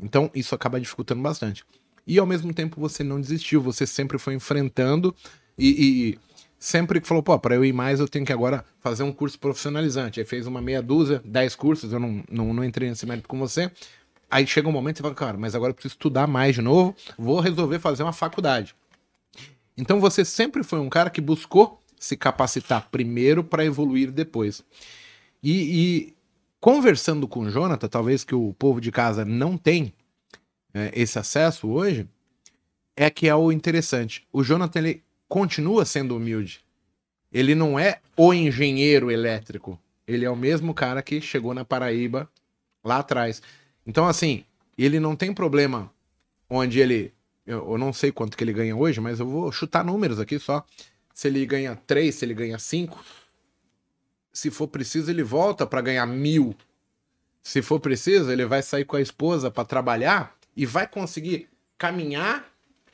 Então 0.00 0.30
isso 0.34 0.54
acaba 0.54 0.80
dificultando 0.80 1.22
bastante. 1.22 1.64
E 2.06 2.18
ao 2.18 2.26
mesmo 2.26 2.52
tempo 2.52 2.80
você 2.80 3.04
não 3.04 3.20
desistiu, 3.20 3.60
você 3.60 3.86
sempre 3.86 4.18
foi 4.18 4.34
enfrentando 4.34 5.14
e, 5.56 5.68
e 6.16 6.18
sempre 6.58 7.00
que 7.00 7.06
falou, 7.06 7.22
pô, 7.22 7.38
para 7.38 7.54
eu 7.54 7.64
ir 7.64 7.72
mais 7.72 8.00
eu 8.00 8.08
tenho 8.08 8.24
que 8.24 8.32
agora 8.32 8.64
fazer 8.80 9.02
um 9.02 9.12
curso 9.12 9.38
profissionalizante. 9.38 10.20
Aí 10.20 10.26
fez 10.26 10.46
uma 10.46 10.60
meia 10.60 10.82
dúzia, 10.82 11.22
dez 11.24 11.54
cursos, 11.54 11.92
eu 11.92 12.00
não, 12.00 12.22
não, 12.30 12.52
não 12.52 12.64
entrei 12.64 12.88
nesse 12.88 13.06
mérito 13.06 13.28
com 13.28 13.38
você. 13.38 13.70
Aí 14.30 14.46
chega 14.46 14.68
um 14.68 14.72
momento 14.72 14.96
e 14.96 14.98
você 14.98 15.02
fala, 15.02 15.14
cara, 15.14 15.38
mas 15.38 15.54
agora 15.54 15.70
eu 15.70 15.74
preciso 15.74 15.94
estudar 15.94 16.26
mais 16.26 16.54
de 16.54 16.62
novo, 16.62 16.94
vou 17.16 17.40
resolver 17.40 17.78
fazer 17.78 18.02
uma 18.02 18.12
faculdade. 18.12 18.74
Então 19.76 20.00
você 20.00 20.24
sempre 20.24 20.62
foi 20.62 20.80
um 20.80 20.88
cara 20.88 21.08
que 21.08 21.20
buscou 21.20 21.80
se 21.98 22.16
capacitar 22.16 22.88
primeiro 22.90 23.42
para 23.42 23.64
evoluir 23.64 24.10
depois. 24.10 24.62
E, 25.42 25.52
e, 25.52 26.16
conversando 26.60 27.26
com 27.26 27.40
o 27.40 27.50
Jonathan, 27.50 27.88
talvez 27.88 28.24
que 28.24 28.34
o 28.34 28.52
povo 28.54 28.80
de 28.80 28.90
casa 28.90 29.24
não 29.24 29.56
tem 29.56 29.92
é, 30.74 30.90
esse 30.94 31.18
acesso 31.18 31.68
hoje, 31.68 32.08
é 32.96 33.08
que 33.08 33.28
é 33.28 33.34
o 33.34 33.52
interessante. 33.52 34.26
O 34.32 34.42
Jonathan 34.42 34.80
ele 34.80 35.02
continua 35.28 35.84
sendo 35.84 36.16
humilde. 36.16 36.60
Ele 37.32 37.54
não 37.54 37.78
é 37.78 38.00
o 38.16 38.32
engenheiro 38.32 39.10
elétrico. 39.10 39.78
Ele 40.06 40.24
é 40.24 40.30
o 40.30 40.36
mesmo 40.36 40.72
cara 40.72 41.02
que 41.02 41.20
chegou 41.20 41.52
na 41.52 41.64
Paraíba 41.64 42.28
lá 42.82 42.98
atrás. 42.98 43.42
Então, 43.86 44.06
assim, 44.06 44.44
ele 44.76 44.98
não 44.98 45.14
tem 45.14 45.32
problema 45.32 45.92
onde 46.48 46.80
ele. 46.80 47.12
Eu, 47.46 47.76
não 47.78 47.92
sei 47.92 48.12
quanto 48.12 48.36
que 48.36 48.44
ele 48.44 48.52
ganha 48.52 48.76
hoje, 48.76 49.00
mas 49.00 49.20
eu 49.20 49.26
vou 49.26 49.50
chutar 49.52 49.84
números 49.84 50.18
aqui 50.18 50.38
só. 50.38 50.64
Se 51.14 51.28
ele 51.28 51.44
ganha 51.44 51.76
3, 51.76 52.14
se 52.14 52.24
ele 52.24 52.34
ganha 52.34 52.58
5. 52.58 53.04
Se 54.32 54.50
for 54.50 54.68
preciso, 54.68 55.10
ele 55.10 55.22
volta 55.22 55.66
para 55.66 55.80
ganhar 55.80 56.06
mil. 56.06 56.54
Se 57.42 57.60
for 57.60 57.80
preciso, 57.80 58.30
ele 58.30 58.44
vai 58.44 58.62
sair 58.62 58.84
com 58.84 58.96
a 58.96 59.00
esposa 59.00 59.50
para 59.50 59.64
trabalhar 59.64 60.36
e 60.56 60.64
vai 60.66 60.86
conseguir 60.86 61.48
caminhar 61.76 62.47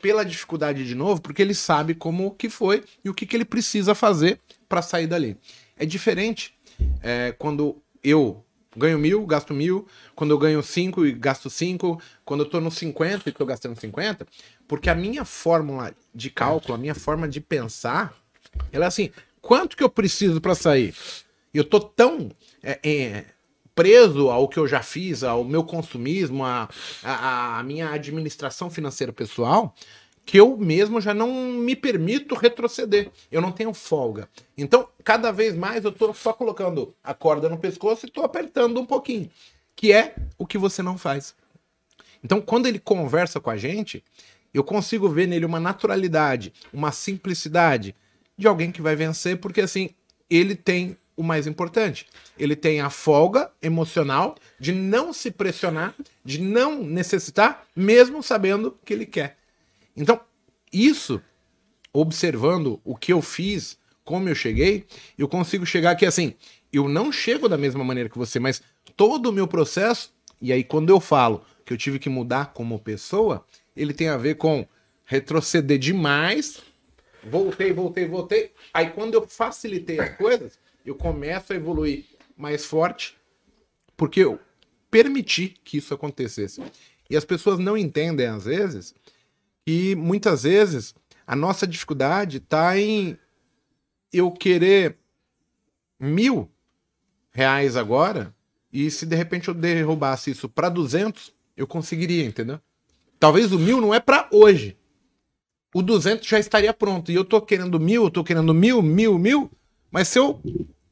pela 0.04 0.22
dificuldade 0.22 0.86
de 0.86 0.94
novo, 0.94 1.22
porque 1.22 1.40
ele 1.40 1.54
sabe 1.54 1.94
como 1.94 2.32
que 2.32 2.50
foi 2.50 2.84
e 3.02 3.08
o 3.08 3.14
que, 3.14 3.24
que 3.24 3.34
ele 3.34 3.44
precisa 3.46 3.94
fazer 3.94 4.38
para 4.68 4.82
sair 4.82 5.06
dali. 5.06 5.34
É 5.78 5.86
diferente 5.86 6.54
é, 7.02 7.32
quando 7.38 7.82
eu 8.02 8.44
ganho 8.76 8.98
mil, 8.98 9.24
gasto 9.24 9.54
mil, 9.54 9.88
quando 10.14 10.32
eu 10.32 10.38
ganho 10.38 10.62
cinco 10.62 11.06
e 11.06 11.12
gasto 11.12 11.48
cinco, 11.48 11.98
quando 12.22 12.40
eu 12.40 12.50
tô 12.50 12.60
no 12.60 12.70
50 12.70 13.30
e 13.30 13.32
tô 13.32 13.46
gastando 13.46 13.80
50, 13.80 14.26
porque 14.68 14.90
a 14.90 14.94
minha 14.94 15.24
fórmula 15.24 15.94
de 16.14 16.28
cálculo, 16.28 16.74
a 16.74 16.78
minha 16.78 16.94
forma 16.94 17.26
de 17.26 17.40
pensar, 17.40 18.14
ela 18.70 18.84
é 18.84 18.88
assim, 18.88 19.10
quanto 19.40 19.74
que 19.74 19.82
eu 19.82 19.88
preciso 19.88 20.38
para 20.38 20.54
sair? 20.54 20.94
Eu 21.54 21.64
tô 21.64 21.80
tão 21.80 22.30
é, 22.62 22.78
é, 22.84 23.24
preso 23.74 24.30
ao 24.30 24.48
que 24.48 24.58
eu 24.58 24.66
já 24.66 24.82
fiz, 24.82 25.24
ao 25.24 25.44
meu 25.44 25.64
consumismo, 25.64 26.44
à 26.44 26.68
a, 27.02 27.58
a, 27.58 27.62
minha 27.62 27.90
administração 27.90 28.70
financeira 28.70 29.12
pessoal, 29.12 29.74
que 30.24 30.38
eu 30.38 30.56
mesmo 30.56 31.00
já 31.00 31.12
não 31.12 31.28
me 31.52 31.76
permito 31.76 32.34
retroceder. 32.34 33.10
Eu 33.30 33.42
não 33.42 33.52
tenho 33.52 33.74
folga. 33.74 34.28
Então, 34.56 34.88
cada 35.02 35.30
vez 35.30 35.54
mais 35.54 35.84
eu 35.84 35.90
estou 35.90 36.14
só 36.14 36.32
colocando 36.32 36.94
a 37.02 37.12
corda 37.12 37.48
no 37.48 37.58
pescoço 37.58 38.06
e 38.06 38.08
estou 38.08 38.24
apertando 38.24 38.80
um 38.80 38.86
pouquinho, 38.86 39.30
que 39.76 39.92
é 39.92 40.14
o 40.38 40.46
que 40.46 40.56
você 40.56 40.82
não 40.82 40.96
faz. 40.96 41.34
Então, 42.22 42.40
quando 42.40 42.66
ele 42.66 42.78
conversa 42.78 43.38
com 43.38 43.50
a 43.50 43.56
gente, 43.56 44.02
eu 44.52 44.64
consigo 44.64 45.08
ver 45.08 45.26
nele 45.26 45.44
uma 45.44 45.60
naturalidade, 45.60 46.54
uma 46.72 46.90
simplicidade 46.90 47.94
de 48.36 48.46
alguém 48.46 48.72
que 48.72 48.80
vai 48.80 48.96
vencer, 48.96 49.38
porque 49.38 49.60
assim, 49.60 49.90
ele 50.30 50.54
tem 50.54 50.96
o 51.16 51.22
mais 51.22 51.46
importante. 51.46 52.06
Ele 52.38 52.56
tem 52.56 52.80
a 52.80 52.90
folga 52.90 53.50
emocional 53.62 54.36
de 54.58 54.72
não 54.72 55.12
se 55.12 55.30
pressionar, 55.30 55.94
de 56.24 56.40
não 56.40 56.82
necessitar, 56.82 57.66
mesmo 57.74 58.22
sabendo 58.22 58.78
que 58.84 58.92
ele 58.92 59.06
quer. 59.06 59.38
Então, 59.96 60.20
isso, 60.72 61.22
observando 61.92 62.80
o 62.84 62.96
que 62.96 63.12
eu 63.12 63.22
fiz, 63.22 63.78
como 64.04 64.28
eu 64.28 64.34
cheguei, 64.34 64.86
eu 65.16 65.28
consigo 65.28 65.64
chegar 65.64 65.92
aqui 65.92 66.04
assim. 66.04 66.34
Eu 66.72 66.88
não 66.88 67.12
chego 67.12 67.48
da 67.48 67.56
mesma 67.56 67.84
maneira 67.84 68.08
que 68.08 68.18
você, 68.18 68.40
mas 68.40 68.60
todo 68.96 69.26
o 69.26 69.32
meu 69.32 69.46
processo, 69.46 70.12
e 70.40 70.52
aí 70.52 70.64
quando 70.64 70.90
eu 70.90 71.00
falo 71.00 71.44
que 71.64 71.72
eu 71.72 71.78
tive 71.78 71.98
que 71.98 72.08
mudar 72.08 72.52
como 72.52 72.78
pessoa, 72.78 73.44
ele 73.76 73.94
tem 73.94 74.08
a 74.08 74.16
ver 74.16 74.34
com 74.34 74.66
retroceder 75.04 75.78
demais, 75.78 76.60
voltei, 77.22 77.72
voltei, 77.72 78.06
voltei. 78.06 78.52
Aí 78.72 78.90
quando 78.90 79.14
eu 79.14 79.26
facilitei 79.26 80.00
as 80.00 80.16
coisas, 80.16 80.58
eu 80.84 80.94
começo 80.94 81.52
a 81.52 81.56
evoluir 81.56 82.04
mais 82.36 82.64
forte, 82.64 83.16
porque 83.96 84.20
eu 84.20 84.38
permiti 84.90 85.56
que 85.64 85.78
isso 85.78 85.94
acontecesse. 85.94 86.62
E 87.08 87.16
as 87.16 87.24
pessoas 87.24 87.58
não 87.58 87.76
entendem, 87.76 88.26
às 88.26 88.44
vezes, 88.44 88.94
que 89.64 89.94
muitas 89.94 90.42
vezes 90.42 90.94
a 91.26 91.34
nossa 91.34 91.66
dificuldade 91.66 92.38
está 92.38 92.78
em 92.78 93.18
eu 94.12 94.30
querer 94.30 94.96
mil 95.98 96.50
reais 97.32 97.76
agora, 97.76 98.34
e 98.72 98.90
se 98.90 99.06
de 99.06 99.16
repente 99.16 99.48
eu 99.48 99.54
derrubasse 99.54 100.30
isso 100.30 100.48
para 100.48 100.68
200, 100.68 101.32
eu 101.56 101.66
conseguiria, 101.66 102.24
entendeu? 102.24 102.60
Talvez 103.18 103.52
o 103.52 103.58
mil 103.58 103.80
não 103.80 103.94
é 103.94 104.00
para 104.00 104.28
hoje. 104.30 104.76
O 105.74 105.82
200 105.82 106.26
já 106.26 106.38
estaria 106.38 106.72
pronto. 106.72 107.10
E 107.10 107.14
eu 107.14 107.24
tô 107.24 107.40
querendo 107.40 107.80
mil, 107.80 108.04
eu 108.04 108.10
tô 108.10 108.22
querendo 108.22 108.52
mil, 108.52 108.82
mil, 108.82 109.18
mil. 109.18 109.50
Mas 109.90 110.08
se 110.08 110.18
eu 110.18 110.40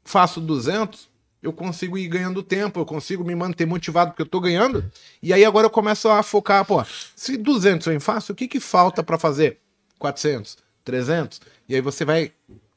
faço 0.04 0.40
200, 0.40 1.08
eu 1.42 1.52
consigo 1.52 1.98
ir 1.98 2.06
ganhando 2.06 2.42
tempo, 2.42 2.78
eu 2.78 2.86
consigo 2.86 3.24
me 3.24 3.34
manter 3.34 3.66
motivado 3.66 4.12
porque 4.12 4.22
eu 4.22 4.26
tô 4.26 4.40
ganhando. 4.40 4.84
E 5.22 5.32
aí 5.32 5.44
agora 5.44 5.66
eu 5.66 5.70
começo 5.70 6.08
a 6.08 6.22
focar, 6.22 6.64
pô, 6.64 6.84
se 7.16 7.36
200 7.36 7.88
eu 7.88 8.00
faço, 8.00 8.32
o 8.32 8.34
que 8.34 8.46
que 8.46 8.60
falta 8.60 9.02
para 9.02 9.18
fazer 9.18 9.58
400, 9.98 10.56
300? 10.84 11.40
E 11.68 11.74
aí 11.74 11.80
você 11.80 12.04
vai 12.04 12.32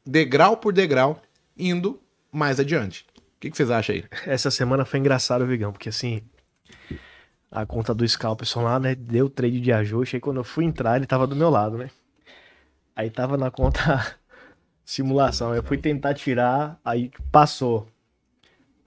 degrau 0.05 0.57
por 0.57 0.73
degrau 0.73 1.21
indo 1.57 1.99
mais 2.31 2.59
adiante. 2.59 3.05
O 3.15 3.39
que, 3.39 3.51
que 3.51 3.57
vocês 3.57 3.69
acham 3.69 3.95
aí? 3.95 4.05
Essa 4.25 4.49
semana 4.49 4.83
foi 4.83 4.99
engraçado, 4.99 5.45
Vigão, 5.45 5.71
porque 5.71 5.89
assim, 5.89 6.23
a 7.51 7.65
conta 7.65 7.93
do 7.93 8.07
Scalperson 8.07 8.63
lá, 8.63 8.79
né, 8.79 8.95
deu 8.95 9.29
trade 9.29 9.61
de 9.61 9.71
ajuste, 9.71 10.15
aí 10.15 10.19
quando 10.19 10.37
eu 10.37 10.43
fui 10.43 10.65
entrar, 10.65 10.97
ele 10.97 11.05
tava 11.05 11.27
do 11.27 11.35
meu 11.35 11.49
lado, 11.51 11.77
né? 11.77 11.91
Aí 12.95 13.09
tava 13.11 13.37
na 13.37 13.51
conta 13.51 14.15
simulação. 14.85 15.53
Eu 15.53 15.63
fui 15.63 15.77
tentar 15.77 16.13
tirar, 16.13 16.79
aí 16.85 17.11
passou. 17.31 17.87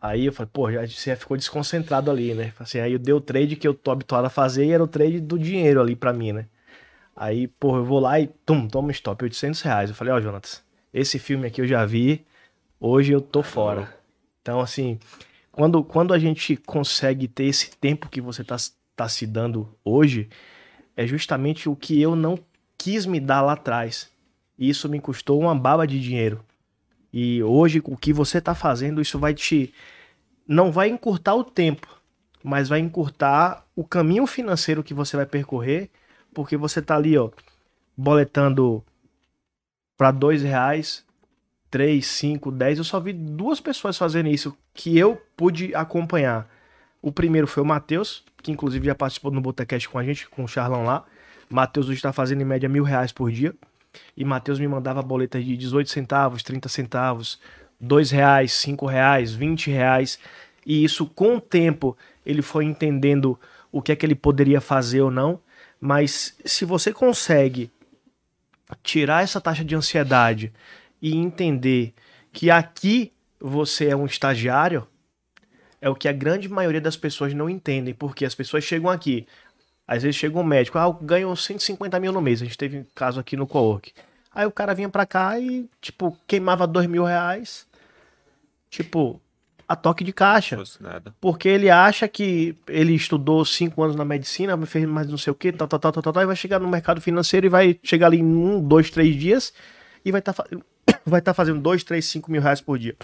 Aí 0.00 0.26
eu 0.26 0.32
falei, 0.32 0.50
pô, 0.52 0.70
já 0.70 1.16
ficou 1.16 1.36
desconcentrado 1.36 2.08
ali, 2.08 2.32
né? 2.32 2.52
Assim, 2.58 2.78
aí 2.78 2.92
eu 2.92 2.98
dei 3.00 3.12
o 3.12 3.20
trade 3.20 3.56
que 3.56 3.66
eu 3.66 3.74
tô 3.74 3.90
habituado 3.90 4.26
a 4.26 4.30
fazer 4.30 4.64
e 4.66 4.70
era 4.70 4.82
o 4.82 4.86
trade 4.86 5.20
do 5.20 5.36
dinheiro 5.36 5.80
ali 5.80 5.96
para 5.96 6.12
mim, 6.12 6.32
né? 6.32 6.46
Aí, 7.16 7.48
pô, 7.48 7.76
eu 7.76 7.84
vou 7.84 7.98
lá 7.98 8.20
e 8.20 8.28
tum, 8.46 8.68
toma 8.68 8.92
stop, 8.92 9.24
800 9.24 9.60
reais. 9.62 9.90
Eu 9.90 9.96
falei, 9.96 10.12
ó, 10.12 10.16
oh, 10.16 10.20
Jonatas, 10.20 10.62
esse 10.94 11.18
filme 11.18 11.48
aqui 11.48 11.60
eu 11.60 11.66
já 11.66 11.84
vi, 11.84 12.24
hoje 12.78 13.12
eu 13.12 13.20
tô 13.20 13.42
fora. 13.42 13.92
Então, 14.40 14.60
assim, 14.60 15.00
quando, 15.50 15.82
quando 15.82 16.14
a 16.14 16.18
gente 16.18 16.56
consegue 16.56 17.26
ter 17.26 17.46
esse 17.46 17.76
tempo 17.76 18.08
que 18.08 18.20
você 18.20 18.44
tá, 18.44 18.56
tá 18.94 19.08
se 19.08 19.26
dando 19.26 19.68
hoje, 19.84 20.28
é 20.96 21.04
justamente 21.08 21.68
o 21.68 21.74
que 21.74 22.00
eu 22.00 22.14
não 22.14 22.38
quis 22.78 23.04
me 23.04 23.18
dar 23.18 23.42
lá 23.42 23.54
atrás. 23.54 24.08
E 24.58 24.68
isso 24.68 24.88
me 24.88 25.00
custou 25.00 25.40
uma 25.40 25.54
baba 25.54 25.86
de 25.86 26.00
dinheiro. 26.00 26.44
E 27.12 27.42
hoje, 27.42 27.80
o 27.84 27.96
que 27.96 28.12
você 28.12 28.38
está 28.38 28.54
fazendo, 28.54 29.00
isso 29.00 29.18
vai 29.18 29.32
te. 29.32 29.72
Não 30.46 30.72
vai 30.72 30.88
encurtar 30.88 31.34
o 31.34 31.44
tempo, 31.44 31.86
mas 32.42 32.68
vai 32.68 32.80
encurtar 32.80 33.64
o 33.76 33.84
caminho 33.84 34.26
financeiro 34.26 34.82
que 34.82 34.94
você 34.94 35.16
vai 35.16 35.26
percorrer, 35.26 35.90
porque 36.34 36.56
você 36.56 36.80
está 36.80 36.96
ali, 36.96 37.16
ó, 37.16 37.30
boletando 37.96 38.84
para 39.96 40.10
dois 40.10 40.42
reais, 40.42 41.04
três, 41.70 42.06
cinco, 42.06 42.50
dez. 42.50 42.78
Eu 42.78 42.84
só 42.84 42.98
vi 43.00 43.12
duas 43.12 43.60
pessoas 43.60 43.96
fazendo 43.96 44.28
isso 44.28 44.56
que 44.74 44.96
eu 44.98 45.20
pude 45.36 45.74
acompanhar. 45.74 46.48
O 47.00 47.12
primeiro 47.12 47.46
foi 47.46 47.62
o 47.62 47.66
Matheus, 47.66 48.24
que 48.42 48.50
inclusive 48.50 48.86
já 48.86 48.94
participou 48.94 49.30
no 49.30 49.40
Botecast 49.40 49.88
com 49.88 49.98
a 49.98 50.04
gente, 50.04 50.28
com 50.28 50.44
o 50.44 50.48
Charlão 50.48 50.84
lá. 50.84 51.04
Matheus 51.50 51.86
hoje 51.86 51.96
está 51.96 52.12
fazendo 52.12 52.42
em 52.42 52.44
média 52.44 52.68
mil 52.68 52.84
reais 52.84 53.12
por 53.12 53.30
dia. 53.30 53.54
E 54.16 54.24
Matheus 54.24 54.58
me 54.58 54.68
mandava 54.68 55.02
boletas 55.02 55.44
de 55.44 55.56
18 55.56 55.90
centavos, 55.90 56.42
30 56.42 56.68
centavos, 56.68 57.40
2 57.80 58.10
reais, 58.10 58.52
5 58.52 58.86
reais, 58.86 59.32
20 59.32 59.70
reais. 59.70 60.18
E 60.66 60.84
isso, 60.84 61.06
com 61.06 61.36
o 61.36 61.40
tempo, 61.40 61.96
ele 62.24 62.42
foi 62.42 62.64
entendendo 62.64 63.38
o 63.72 63.80
que 63.80 63.92
é 63.92 63.96
que 63.96 64.04
ele 64.04 64.14
poderia 64.14 64.60
fazer 64.60 65.00
ou 65.00 65.10
não. 65.10 65.40
Mas 65.80 66.36
se 66.44 66.64
você 66.64 66.92
consegue 66.92 67.70
tirar 68.82 69.22
essa 69.22 69.40
taxa 69.40 69.64
de 69.64 69.74
ansiedade 69.74 70.52
e 71.00 71.16
entender 71.16 71.94
que 72.32 72.50
aqui 72.50 73.12
você 73.40 73.88
é 73.88 73.96
um 73.96 74.06
estagiário, 74.06 74.86
é 75.80 75.88
o 75.88 75.94
que 75.94 76.08
a 76.08 76.12
grande 76.12 76.48
maioria 76.48 76.80
das 76.80 76.96
pessoas 76.96 77.32
não 77.32 77.48
entendem, 77.48 77.94
porque 77.94 78.24
as 78.24 78.34
pessoas 78.34 78.64
chegam 78.64 78.90
aqui, 78.90 79.26
às 79.88 80.02
vezes 80.02 80.16
chega 80.16 80.38
um 80.38 80.44
médico, 80.44 80.76
ah, 80.76 80.94
ganhou 81.00 81.34
150 81.34 81.98
mil 81.98 82.12
no 82.12 82.20
mês. 82.20 82.42
A 82.42 82.44
gente 82.44 82.58
teve 82.58 82.80
um 82.80 82.84
caso 82.94 83.18
aqui 83.18 83.34
no 83.38 83.46
co-work. 83.46 83.90
Aí 84.34 84.46
o 84.46 84.52
cara 84.52 84.74
vinha 84.74 84.90
pra 84.90 85.06
cá 85.06 85.40
e, 85.40 85.66
tipo, 85.80 86.14
queimava 86.26 86.66
dois 86.66 86.86
mil 86.86 87.04
reais. 87.04 87.66
Tipo, 88.68 89.18
a 89.66 89.74
toque 89.74 90.04
de 90.04 90.12
caixa. 90.12 90.62
Porque 91.18 91.48
ele 91.48 91.70
acha 91.70 92.06
que 92.06 92.54
ele 92.68 92.94
estudou 92.94 93.42
cinco 93.46 93.82
anos 93.82 93.96
na 93.96 94.04
medicina, 94.04 94.54
fez 94.66 94.84
mais 94.84 95.08
não 95.08 95.16
sei 95.16 95.30
o 95.30 95.34
que, 95.34 95.50
tal, 95.50 95.66
tal, 95.66 95.80
tal, 95.80 95.90
tal, 95.90 96.12
tal, 96.12 96.22
e 96.22 96.26
vai 96.26 96.36
chegar 96.36 96.60
no 96.60 96.68
mercado 96.68 97.00
financeiro 97.00 97.46
e 97.46 97.48
vai 97.48 97.80
chegar 97.82 98.08
ali 98.08 98.18
em 98.18 98.24
um, 98.24 98.60
dois, 98.60 98.90
três 98.90 99.16
dias 99.16 99.54
e 100.04 100.12
vai 100.12 100.18
estar 100.18 100.34
tá, 100.34 100.44
vai 101.06 101.22
tá 101.22 101.32
fazendo 101.32 101.60
dois, 101.60 101.82
três, 101.82 102.04
cinco 102.04 102.30
mil 102.30 102.42
reais 102.42 102.60
por 102.60 102.78
dia. 102.78 102.94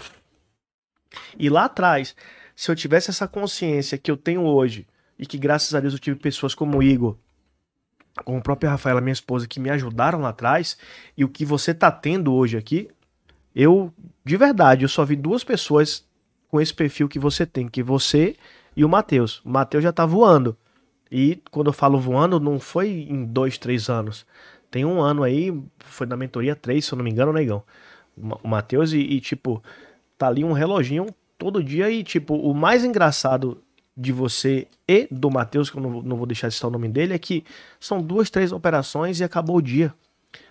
E 1.39 1.49
lá 1.49 1.65
atrás, 1.65 2.15
se 2.55 2.69
eu 2.69 2.75
tivesse 2.75 3.09
essa 3.09 3.27
consciência 3.27 3.97
que 3.97 4.11
eu 4.11 4.17
tenho 4.17 4.41
hoje, 4.41 4.85
e 5.17 5.25
que 5.25 5.37
graças 5.37 5.73
a 5.73 5.79
Deus 5.79 5.93
eu 5.93 5.99
tive 5.99 6.17
pessoas 6.17 6.53
como 6.53 6.77
o 6.77 6.83
Igor, 6.83 7.15
com 8.23 8.37
a 8.37 8.41
própria 8.41 8.69
Rafaela, 8.69 9.01
minha 9.01 9.13
esposa, 9.13 9.47
que 9.47 9.59
me 9.59 9.69
ajudaram 9.69 10.21
lá 10.21 10.29
atrás, 10.29 10.77
e 11.17 11.23
o 11.23 11.29
que 11.29 11.45
você 11.45 11.73
tá 11.73 11.91
tendo 11.91 12.33
hoje 12.33 12.57
aqui, 12.57 12.89
eu, 13.53 13.93
de 14.23 14.37
verdade, 14.37 14.83
eu 14.83 14.89
só 14.89 15.03
vi 15.03 15.15
duas 15.15 15.43
pessoas 15.43 16.05
com 16.49 16.61
esse 16.61 16.73
perfil 16.73 17.07
que 17.07 17.19
você 17.19 17.45
tem, 17.45 17.67
que 17.67 17.83
você 17.83 18.35
e 18.75 18.83
o 18.83 18.89
Matheus. 18.89 19.41
O 19.43 19.49
Matheus 19.49 19.83
já 19.83 19.91
tá 19.91 20.05
voando. 20.05 20.57
E 21.11 21.41
quando 21.51 21.67
eu 21.67 21.73
falo 21.73 21.99
voando, 21.99 22.39
não 22.39 22.59
foi 22.59 22.89
em 23.09 23.25
dois, 23.25 23.57
três 23.57 23.89
anos. 23.89 24.25
Tem 24.69 24.83
um 24.83 25.01
ano 25.01 25.23
aí, 25.23 25.53
foi 25.79 26.05
na 26.05 26.17
mentoria 26.17 26.55
três, 26.55 26.85
se 26.85 26.93
eu 26.93 26.97
não 26.97 27.03
me 27.03 27.11
engano, 27.11 27.31
negão. 27.31 27.63
O 28.43 28.47
Matheus 28.47 28.91
e, 28.91 28.99
e, 28.99 29.21
tipo, 29.21 29.63
tá 30.17 30.27
ali 30.27 30.43
um 30.43 30.51
reloginho 30.51 31.07
todo 31.37 31.63
dia 31.63 31.89
e, 31.89 32.03
tipo, 32.03 32.35
o 32.35 32.53
mais 32.53 32.83
engraçado 32.83 33.61
de 33.95 34.11
você 34.11 34.67
e 34.87 35.07
do 35.09 35.31
Matheus, 35.31 35.69
que 35.69 35.77
eu 35.77 35.81
não, 35.81 36.01
não 36.01 36.17
vou 36.17 36.25
deixar 36.25 36.49
de 36.49 36.55
citar 36.55 36.69
o 36.69 36.73
nome 36.73 36.89
dele, 36.89 37.13
é 37.13 37.19
que 37.19 37.43
são 37.79 38.01
duas, 38.01 38.29
três 38.29 38.51
operações 38.51 39.19
e 39.19 39.23
acabou 39.23 39.57
o 39.57 39.61
dia. 39.61 39.93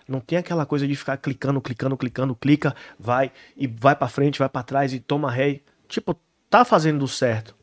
Não 0.07 0.19
tem 0.19 0.37
aquela 0.37 0.65
coisa 0.65 0.87
de 0.87 0.95
ficar 0.95 1.17
clicando, 1.17 1.61
clicando, 1.61 1.97
clicando, 1.97 2.35
clica, 2.35 2.75
vai 2.99 3.31
e 3.55 3.67
vai 3.67 3.95
para 3.95 4.07
frente, 4.07 4.39
vai 4.39 4.49
para 4.49 4.63
trás 4.63 4.93
e 4.93 4.99
toma 4.99 5.31
ré. 5.31 5.61
Tipo, 5.87 6.17
tá 6.49 6.65
fazendo 6.65 7.07
certo. 7.07 7.55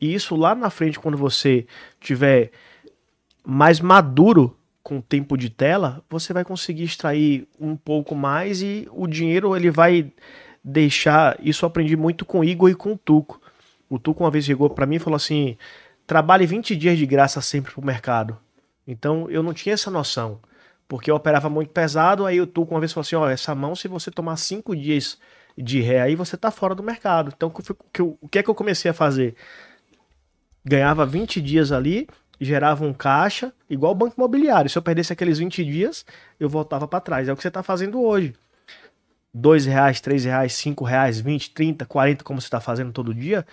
E 0.00 0.12
isso 0.14 0.36
lá 0.36 0.54
na 0.54 0.70
frente, 0.70 0.98
quando 0.98 1.16
você 1.16 1.66
tiver 2.00 2.50
mais 3.44 3.80
maduro 3.80 4.56
com 4.82 4.98
o 4.98 5.02
tempo 5.02 5.36
de 5.36 5.50
tela, 5.50 6.02
você 6.08 6.32
vai 6.32 6.44
conseguir 6.44 6.84
extrair 6.84 7.46
um 7.60 7.76
pouco 7.76 8.14
mais 8.14 8.62
e 8.62 8.88
o 8.92 9.06
dinheiro 9.06 9.54
ele 9.56 9.70
vai 9.70 10.12
deixar. 10.62 11.36
Isso 11.42 11.64
eu 11.64 11.66
aprendi 11.66 11.96
muito 11.96 12.24
com 12.24 12.44
Igor 12.44 12.70
e 12.70 12.74
com 12.74 12.96
Tuco. 12.96 13.40
O 13.88 13.98
Tuco 13.98 14.24
uma 14.24 14.30
vez 14.30 14.44
chegou 14.44 14.68
para 14.70 14.86
mim 14.86 14.96
e 14.96 15.00
falou 15.00 15.16
assim: 15.16 15.56
trabalhe 16.06 16.46
20 16.46 16.76
dias 16.76 16.98
de 16.98 17.06
graça 17.06 17.40
sempre 17.40 17.72
pro 17.72 17.84
mercado. 17.84 18.38
Então 18.86 19.30
eu 19.30 19.42
não 19.42 19.52
tinha 19.52 19.74
essa 19.74 19.90
noção. 19.90 20.40
Porque 20.86 21.10
eu 21.10 21.16
operava 21.16 21.50
muito 21.50 21.70
pesado, 21.70 22.24
aí 22.24 22.40
o 22.40 22.46
Tuco 22.46 22.74
uma 22.74 22.80
vez 22.80 22.92
falou 22.92 23.02
assim: 23.02 23.16
ó, 23.16 23.28
essa 23.28 23.54
mão, 23.54 23.74
se 23.74 23.88
você 23.88 24.10
tomar 24.10 24.36
5 24.36 24.74
dias 24.74 25.18
de 25.56 25.80
ré 25.80 26.00
aí, 26.00 26.14
você 26.14 26.36
tá 26.36 26.50
fora 26.50 26.74
do 26.74 26.82
mercado. 26.82 27.32
Então 27.36 27.52
o 27.98 28.28
que 28.28 28.38
é 28.38 28.42
que 28.42 28.50
eu 28.50 28.54
comecei 28.54 28.90
a 28.90 28.94
fazer? 28.94 29.34
Ganhava 30.64 31.04
20 31.04 31.40
dias 31.40 31.72
ali, 31.72 32.08
gerava 32.40 32.84
um 32.84 32.92
caixa, 32.92 33.52
igual 33.68 33.92
o 33.92 33.94
banco 33.94 34.14
imobiliário. 34.16 34.70
Se 34.70 34.78
eu 34.78 34.82
perdesse 34.82 35.12
aqueles 35.12 35.38
20 35.38 35.64
dias, 35.64 36.06
eu 36.38 36.48
voltava 36.48 36.86
para 36.86 37.00
trás. 37.00 37.28
É 37.28 37.32
o 37.32 37.36
que 37.36 37.42
você 37.42 37.48
está 37.48 37.62
fazendo 37.62 38.00
hoje. 38.00 38.34
Dois 39.32 39.66
reais, 39.66 40.00
três 40.00 40.24
reais, 40.24 40.54
cinco 40.54 40.84
reais, 40.84 41.20
20, 41.20 41.50
30, 41.50 41.84
40, 41.84 42.24
como 42.24 42.40
você 42.40 42.46
está 42.46 42.60
fazendo 42.60 42.92
todo 42.92 43.14
dia, 43.14 43.46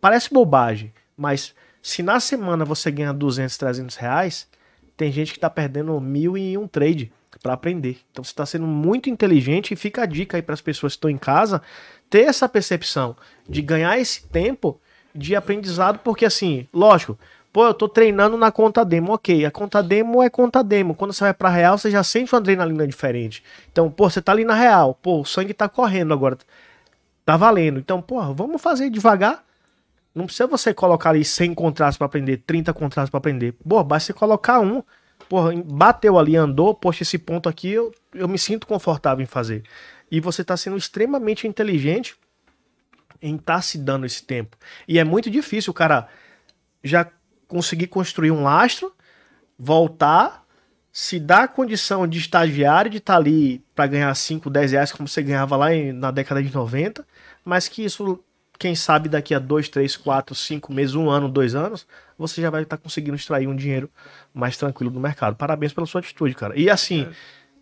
Parece 0.00 0.32
bobagem, 0.32 0.92
mas 1.16 1.54
se 1.82 2.02
na 2.02 2.20
semana 2.20 2.64
você 2.64 2.90
ganha 2.90 3.12
200, 3.12 3.56
300 3.56 3.96
reais, 3.96 4.48
tem 4.96 5.12
gente 5.12 5.32
que 5.32 5.38
está 5.38 5.48
perdendo 5.48 6.00
mil 6.00 6.36
em 6.36 6.56
um 6.56 6.66
trade 6.66 7.12
para 7.42 7.52
aprender. 7.52 7.98
Então 8.10 8.24
você 8.24 8.30
está 8.30 8.46
sendo 8.46 8.66
muito 8.66 9.10
inteligente 9.10 9.72
e 9.72 9.76
fica 9.76 10.02
a 10.02 10.06
dica 10.06 10.36
aí 10.36 10.42
para 10.42 10.54
as 10.54 10.60
pessoas 10.60 10.94
que 10.94 10.96
estão 10.96 11.10
em 11.10 11.18
casa 11.18 11.62
ter 12.08 12.22
essa 12.22 12.48
percepção 12.48 13.16
de 13.48 13.62
ganhar 13.62 13.98
esse 13.98 14.26
tempo 14.26 14.80
de 15.14 15.34
aprendizado, 15.34 15.98
porque 16.00 16.24
assim, 16.24 16.66
lógico, 16.72 17.18
pô, 17.52 17.66
eu 17.66 17.74
tô 17.74 17.88
treinando 17.88 18.36
na 18.36 18.52
conta 18.52 18.84
demo, 18.84 19.14
ok, 19.14 19.46
a 19.46 19.50
conta 19.50 19.82
demo 19.82 20.22
é 20.22 20.28
conta 20.28 20.62
demo, 20.62 20.94
quando 20.94 21.12
você 21.12 21.24
vai 21.24 21.34
para 21.34 21.48
real, 21.48 21.78
você 21.78 21.90
já 21.90 22.02
sente 22.02 22.34
uma 22.34 22.38
adrenalina 22.38 22.86
diferente. 22.86 23.42
Então, 23.72 23.90
pô, 23.90 24.10
você 24.10 24.20
tá 24.20 24.32
ali 24.32 24.44
na 24.44 24.54
real, 24.54 24.94
pô, 24.94 25.20
o 25.20 25.24
sangue 25.24 25.54
tá 25.54 25.68
correndo 25.68 26.12
agora, 26.12 26.36
tá 27.24 27.36
valendo. 27.36 27.78
Então, 27.78 28.02
pô, 28.02 28.20
vamos 28.34 28.60
fazer 28.60 28.90
devagar, 28.90 29.42
não 30.16 30.24
precisa 30.24 30.46
você 30.46 30.72
colocar 30.72 31.10
ali 31.10 31.22
100 31.22 31.54
contratos 31.54 31.98
para 31.98 32.06
aprender, 32.06 32.38
30 32.38 32.72
contratos 32.72 33.10
para 33.10 33.18
aprender. 33.18 33.52
Pô, 33.52 33.84
basta 33.84 34.06
você 34.06 34.12
colocar 34.14 34.60
um. 34.60 34.82
Porra, 35.28 35.52
bateu 35.62 36.18
ali, 36.18 36.34
andou, 36.36 36.74
poxa, 36.74 37.02
esse 37.02 37.18
ponto 37.18 37.50
aqui 37.50 37.72
eu, 37.72 37.94
eu 38.14 38.26
me 38.26 38.38
sinto 38.38 38.66
confortável 38.66 39.22
em 39.22 39.26
fazer. 39.26 39.62
E 40.10 40.18
você 40.18 40.40
está 40.40 40.56
sendo 40.56 40.78
extremamente 40.78 41.46
inteligente 41.46 42.16
em 43.20 43.36
estar 43.36 43.56
tá 43.56 43.62
se 43.62 43.76
dando 43.76 44.06
esse 44.06 44.22
tempo. 44.22 44.56
E 44.88 44.98
é 44.98 45.04
muito 45.04 45.30
difícil 45.30 45.70
o 45.70 45.74
cara 45.74 46.08
já 46.82 47.06
conseguir 47.46 47.88
construir 47.88 48.30
um 48.30 48.42
lastro, 48.42 48.94
voltar, 49.58 50.46
se 50.90 51.20
dar 51.20 51.44
a 51.44 51.48
condição 51.48 52.06
de 52.06 52.18
estagiário, 52.18 52.90
de 52.90 52.98
estar 52.98 53.14
tá 53.14 53.18
ali 53.18 53.62
para 53.74 53.86
ganhar 53.86 54.14
5, 54.14 54.48
10 54.48 54.72
reais, 54.72 54.92
como 54.92 55.06
você 55.06 55.22
ganhava 55.22 55.56
lá 55.56 55.74
em, 55.74 55.92
na 55.92 56.10
década 56.10 56.42
de 56.42 56.54
90, 56.54 57.06
mas 57.44 57.68
que 57.68 57.84
isso 57.84 58.18
quem 58.58 58.74
sabe 58.74 59.08
daqui 59.08 59.34
a 59.34 59.38
dois, 59.38 59.68
três, 59.68 59.96
quatro, 59.96 60.34
cinco 60.34 60.72
meses, 60.72 60.94
um 60.94 61.10
ano, 61.10 61.28
dois 61.28 61.54
anos, 61.54 61.86
você 62.18 62.40
já 62.40 62.50
vai 62.50 62.62
estar 62.62 62.76
tá 62.76 62.82
conseguindo 62.82 63.16
extrair 63.16 63.46
um 63.46 63.54
dinheiro 63.54 63.90
mais 64.32 64.56
tranquilo 64.56 64.90
do 64.90 65.00
mercado. 65.00 65.36
Parabéns 65.36 65.72
pela 65.72 65.86
sua 65.86 66.00
atitude, 66.00 66.34
cara. 66.34 66.58
E 66.58 66.70
assim, 66.70 67.02
é. 67.02 67.12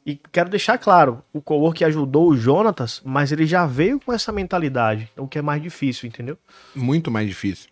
e 0.07 0.21
quero 0.33 0.49
deixar 0.49 0.79
claro, 0.79 1.23
o 1.33 1.41
Cowork 1.41 1.85
ajudou 1.85 2.29
o 2.29 2.37
Jonatas, 2.37 3.03
mas 3.05 3.33
ele 3.33 3.47
já 3.47 3.67
veio 3.67 4.01
com 4.01 4.13
essa 4.13 4.33
mentalidade, 4.33 5.11
o 5.17 5.27
que 5.27 5.39
é 5.39 5.43
mais 5.43 5.63
difícil, 5.63 6.09
entendeu? 6.09 6.39
Muito 6.75 7.11
mais 7.11 7.29
difícil. 7.29 7.69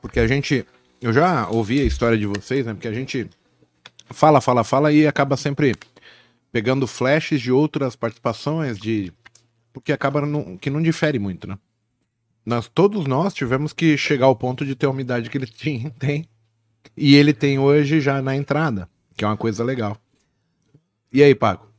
Porque 0.00 0.20
a 0.20 0.26
gente, 0.26 0.66
eu 1.00 1.12
já 1.12 1.48
ouvi 1.48 1.80
a 1.80 1.84
história 1.84 2.16
de 2.18 2.26
vocês, 2.26 2.66
né? 2.66 2.74
Porque 2.74 2.88
a 2.88 2.92
gente 2.92 3.28
fala, 4.10 4.40
fala, 4.40 4.64
fala 4.64 4.92
e 4.92 5.06
acaba 5.06 5.36
sempre 5.36 5.74
pegando 6.52 6.86
flashes 6.86 7.40
de 7.40 7.50
outras 7.50 7.96
participações, 7.96 8.78
de 8.78 9.12
porque 9.72 9.92
acaba 9.92 10.20
não, 10.24 10.56
que 10.56 10.70
não 10.70 10.80
difere 10.80 11.18
muito, 11.18 11.48
né? 11.48 11.58
Nós 12.44 12.68
todos 12.68 13.06
nós 13.06 13.32
tivemos 13.32 13.72
que 13.72 13.96
chegar 13.96 14.26
ao 14.26 14.36
ponto 14.36 14.64
de 14.64 14.74
ter 14.74 14.86
a 14.86 14.90
umidade 14.90 15.30
que 15.30 15.38
ele 15.38 15.46
tinha, 15.48 15.90
tem. 15.90 16.28
E 16.96 17.16
ele 17.16 17.32
tem 17.32 17.58
hoje 17.58 18.00
já 18.00 18.20
na 18.22 18.36
entrada, 18.36 18.88
que 19.16 19.24
é 19.24 19.26
uma 19.26 19.36
coisa 19.36 19.64
legal. 19.64 19.96
E 21.12 21.22
aí, 21.22 21.34
Paco? 21.34 21.72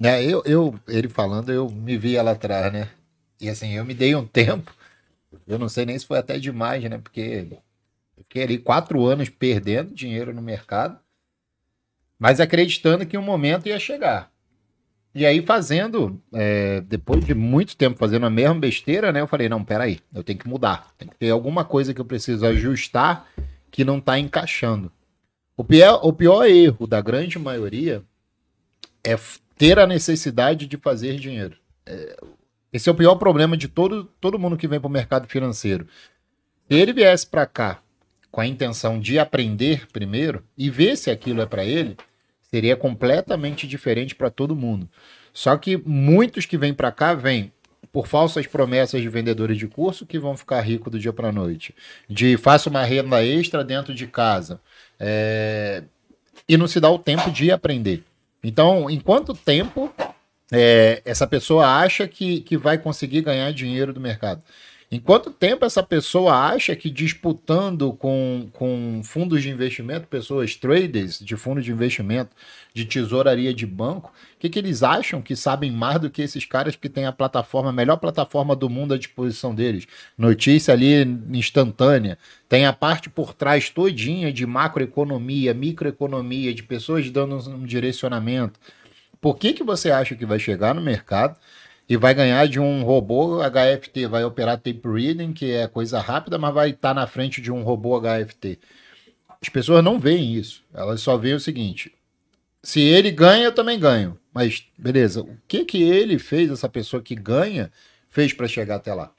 É, 0.00 0.22
eu, 0.24 0.42
eu, 0.46 0.78
ele 0.86 1.08
falando, 1.08 1.52
eu 1.52 1.68
me 1.68 1.98
vi 1.98 2.20
lá 2.20 2.30
atrás, 2.30 2.72
né? 2.72 2.88
E 3.40 3.48
assim, 3.48 3.72
eu 3.72 3.84
me 3.84 3.94
dei 3.94 4.14
um 4.14 4.24
tempo. 4.26 4.72
Eu 5.46 5.58
não 5.58 5.68
sei 5.68 5.84
nem 5.84 5.98
se 5.98 6.06
foi 6.06 6.18
até 6.18 6.38
demais, 6.38 6.82
né? 6.84 6.98
Porque 6.98 7.48
eu 8.16 8.22
fiquei 8.22 8.42
ali 8.44 8.58
quatro 8.58 9.04
anos 9.04 9.28
perdendo 9.28 9.94
dinheiro 9.94 10.32
no 10.32 10.40
mercado, 10.40 10.98
mas 12.18 12.40
acreditando 12.40 13.06
que 13.06 13.18
um 13.18 13.22
momento 13.22 13.68
ia 13.68 13.78
chegar. 13.78 14.32
E 15.14 15.26
aí, 15.26 15.42
fazendo, 15.42 16.20
é, 16.32 16.80
depois 16.82 17.24
de 17.24 17.34
muito 17.34 17.76
tempo 17.76 17.98
fazendo 17.98 18.26
a 18.26 18.30
mesma 18.30 18.54
besteira, 18.54 19.10
né? 19.10 19.20
Eu 19.20 19.26
falei, 19.26 19.48
não, 19.48 19.64
peraí, 19.64 20.00
eu 20.14 20.22
tenho 20.22 20.38
que 20.38 20.48
mudar. 20.48 20.88
Tem 20.96 21.08
que 21.08 21.16
ter 21.16 21.30
alguma 21.30 21.64
coisa 21.64 21.92
que 21.92 22.00
eu 22.00 22.04
preciso 22.04 22.46
ajustar 22.46 23.28
que 23.70 23.84
não 23.84 23.98
está 23.98 24.18
encaixando. 24.18 24.92
O 25.56 25.64
pior, 25.64 26.00
o 26.02 26.12
pior 26.12 26.46
erro 26.46 26.86
da 26.86 27.00
grande 27.00 27.38
maioria 27.38 28.02
é 29.02 29.18
ter 29.56 29.78
a 29.78 29.86
necessidade 29.86 30.66
de 30.66 30.76
fazer 30.76 31.16
dinheiro. 31.16 31.56
É, 31.84 32.16
esse 32.72 32.88
é 32.88 32.92
o 32.92 32.94
pior 32.94 33.16
problema 33.16 33.56
de 33.56 33.66
todo, 33.66 34.04
todo 34.20 34.38
mundo 34.38 34.56
que 34.56 34.68
vem 34.68 34.78
para 34.78 34.88
o 34.88 34.90
mercado 34.90 35.26
financeiro. 35.26 35.86
Se 36.68 36.76
ele 36.76 36.92
viesse 36.92 37.26
para 37.26 37.46
cá 37.46 37.82
com 38.30 38.40
a 38.40 38.46
intenção 38.46 39.00
de 39.00 39.18
aprender 39.18 39.88
primeiro 39.90 40.44
e 40.56 40.70
ver 40.70 40.96
se 40.96 41.10
aquilo 41.10 41.40
é 41.40 41.46
para 41.46 41.64
ele, 41.64 41.96
Seria 42.50 42.76
completamente 42.76 43.66
diferente 43.66 44.14
para 44.14 44.30
todo 44.30 44.56
mundo. 44.56 44.88
Só 45.32 45.56
que 45.56 45.76
muitos 45.76 46.46
que 46.46 46.56
vêm 46.56 46.72
para 46.72 46.90
cá 46.90 47.14
vêm 47.14 47.52
por 47.92 48.06
falsas 48.06 48.46
promessas 48.46 49.00
de 49.00 49.08
vendedores 49.08 49.56
de 49.56 49.66
curso 49.66 50.06
que 50.06 50.18
vão 50.18 50.36
ficar 50.36 50.60
ricos 50.60 50.90
do 50.90 50.98
dia 50.98 51.12
para 51.12 51.32
noite, 51.32 51.74
de 52.08 52.36
faça 52.36 52.68
uma 52.68 52.82
renda 52.82 53.24
extra 53.24 53.64
dentro 53.64 53.94
de 53.94 54.06
casa, 54.06 54.60
é... 54.98 55.82
e 56.48 56.56
não 56.56 56.66
se 56.66 56.80
dá 56.80 56.90
o 56.90 56.98
tempo 56.98 57.30
de 57.30 57.50
aprender. 57.50 58.04
Então, 58.42 58.88
em 58.88 59.00
quanto 59.00 59.34
tempo 59.34 59.92
é, 60.50 61.02
essa 61.04 61.26
pessoa 61.26 61.66
acha 61.66 62.06
que, 62.08 62.40
que 62.40 62.56
vai 62.56 62.78
conseguir 62.78 63.22
ganhar 63.22 63.52
dinheiro 63.52 63.92
do 63.92 64.00
mercado? 64.00 64.42
Em 64.90 64.98
quanto 64.98 65.30
tempo 65.30 65.66
essa 65.66 65.82
pessoa 65.82 66.34
acha 66.34 66.74
que 66.74 66.88
disputando 66.88 67.92
com, 67.92 68.48
com 68.54 69.02
fundos 69.04 69.42
de 69.42 69.50
investimento, 69.50 70.06
pessoas 70.06 70.56
traders 70.56 71.18
de 71.18 71.36
fundos 71.36 71.62
de 71.62 71.70
investimento, 71.70 72.34
de 72.72 72.86
tesouraria 72.86 73.52
de 73.52 73.66
banco, 73.66 74.10
o 74.34 74.38
que, 74.38 74.48
que 74.48 74.58
eles 74.58 74.82
acham 74.82 75.20
que 75.20 75.36
sabem 75.36 75.70
mais 75.70 76.00
do 76.00 76.08
que 76.08 76.22
esses 76.22 76.46
caras 76.46 76.74
que 76.74 76.88
têm 76.88 77.04
a 77.04 77.12
plataforma, 77.12 77.68
a 77.68 77.72
melhor 77.72 77.98
plataforma 77.98 78.56
do 78.56 78.70
mundo 78.70 78.94
à 78.94 78.98
disposição 78.98 79.54
deles? 79.54 79.86
Notícia 80.16 80.72
ali 80.72 81.02
instantânea. 81.32 82.16
Tem 82.48 82.64
a 82.64 82.72
parte 82.72 83.10
por 83.10 83.34
trás 83.34 83.68
todinha 83.68 84.32
de 84.32 84.46
macroeconomia, 84.46 85.52
microeconomia, 85.52 86.54
de 86.54 86.62
pessoas 86.62 87.10
dando 87.10 87.36
um 87.50 87.66
direcionamento. 87.66 88.58
Por 89.20 89.36
que, 89.36 89.52
que 89.52 89.62
você 89.62 89.90
acha 89.90 90.14
que 90.14 90.24
vai 90.24 90.38
chegar 90.38 90.74
no 90.74 90.80
mercado? 90.80 91.36
E 91.88 91.96
vai 91.96 92.14
ganhar 92.14 92.46
de 92.46 92.60
um 92.60 92.82
robô 92.82 93.38
HFT, 93.40 94.06
vai 94.06 94.22
operar 94.22 94.58
tape 94.58 94.82
reading, 94.84 95.32
que 95.32 95.50
é 95.52 95.66
coisa 95.66 96.00
rápida, 96.00 96.36
mas 96.38 96.52
vai 96.52 96.70
estar 96.70 96.90
tá 96.90 96.94
na 96.94 97.06
frente 97.06 97.40
de 97.40 97.50
um 97.50 97.62
robô 97.62 97.98
HFT. 97.98 98.58
As 99.40 99.48
pessoas 99.48 99.82
não 99.82 99.98
veem 99.98 100.34
isso, 100.34 100.62
elas 100.74 101.00
só 101.00 101.16
veem 101.16 101.34
o 101.34 101.40
seguinte: 101.40 101.94
se 102.62 102.80
ele 102.80 103.10
ganha, 103.10 103.44
eu 103.46 103.54
também 103.54 103.78
ganho. 103.78 104.18
Mas 104.34 104.64
beleza, 104.76 105.22
o 105.22 105.36
que 105.48 105.64
que 105.64 105.82
ele 105.82 106.18
fez, 106.18 106.50
essa 106.50 106.68
pessoa 106.68 107.02
que 107.02 107.14
ganha, 107.14 107.72
fez 108.10 108.32
para 108.32 108.46
chegar 108.46 108.76
até 108.76 108.92
lá? 108.92 109.10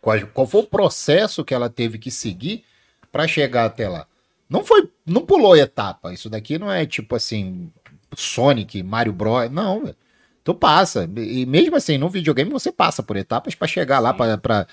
Qual, 0.00 0.18
qual 0.28 0.46
foi 0.46 0.60
o 0.60 0.66
processo 0.66 1.44
que 1.44 1.54
ela 1.54 1.70
teve 1.70 1.98
que 1.98 2.10
seguir 2.10 2.64
para 3.10 3.26
chegar 3.26 3.64
até 3.64 3.88
lá? 3.88 4.06
Não 4.48 4.64
foi, 4.64 4.90
não 5.06 5.24
pulou 5.24 5.56
etapa. 5.56 6.12
Isso 6.12 6.28
daqui 6.28 6.58
não 6.58 6.70
é 6.70 6.84
tipo 6.84 7.14
assim, 7.16 7.72
Sonic, 8.14 8.82
Mario 8.82 9.12
Bros. 9.12 9.50
Não, 9.50 9.84
velho. 9.84 9.96
Tu 10.44 10.54
passa. 10.54 11.08
E 11.16 11.46
mesmo 11.46 11.76
assim, 11.76 11.98
no 11.98 12.08
videogame 12.08 12.50
você 12.50 12.72
passa 12.72 13.02
por 13.02 13.16
etapas 13.16 13.54
pra 13.54 13.68
chegar 13.68 13.98
lá 14.00 14.12
pra, 14.12 14.36
pra 14.38 14.66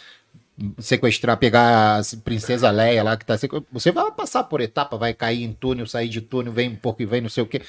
sequestrar, 0.79 1.37
pegar 1.37 1.99
a 1.99 2.01
princesa 2.23 2.69
Leia 2.71 3.03
lá 3.03 3.15
que 3.15 3.25
tá 3.25 3.37
sequ- 3.37 3.63
Você 3.71 3.91
vai 3.91 4.11
passar 4.11 4.43
por 4.45 4.61
etapa, 4.61 4.97
vai 4.97 5.13
cair 5.13 5.43
em 5.43 5.53
túnel, 5.53 5.85
sair 5.87 6.09
de 6.09 6.21
túnel, 6.21 6.51
vem 6.51 6.69
um 6.69 6.75
pouco 6.75 7.01
e 7.01 7.05
vem 7.05 7.21
não 7.21 7.29
sei 7.29 7.43
o 7.43 7.47
quê. 7.47 7.61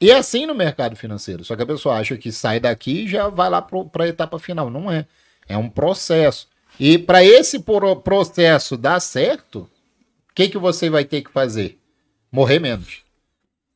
E 0.00 0.10
é 0.10 0.16
assim 0.16 0.46
no 0.46 0.54
mercado 0.54 0.94
financeiro. 0.96 1.44
Só 1.44 1.56
que 1.56 1.62
a 1.62 1.66
pessoa 1.66 1.96
acha 1.96 2.16
que 2.16 2.30
sai 2.32 2.58
daqui 2.60 3.04
e 3.04 3.08
já 3.08 3.28
vai 3.28 3.48
lá 3.48 3.62
para 3.62 4.04
a 4.04 4.08
etapa 4.08 4.38
final. 4.38 4.68
Não 4.68 4.90
é. 4.90 5.06
É 5.48 5.56
um 5.56 5.68
processo. 5.68 6.48
E 6.78 6.98
para 6.98 7.24
esse 7.24 7.60
pro- 7.60 7.96
processo 7.96 8.76
dar 8.76 8.98
certo, 9.00 9.60
o 9.60 10.34
que, 10.34 10.48
que 10.48 10.58
você 10.58 10.90
vai 10.90 11.04
ter 11.04 11.22
que 11.22 11.30
fazer? 11.30 11.78
Morrer 12.30 12.58
menos. 12.58 13.02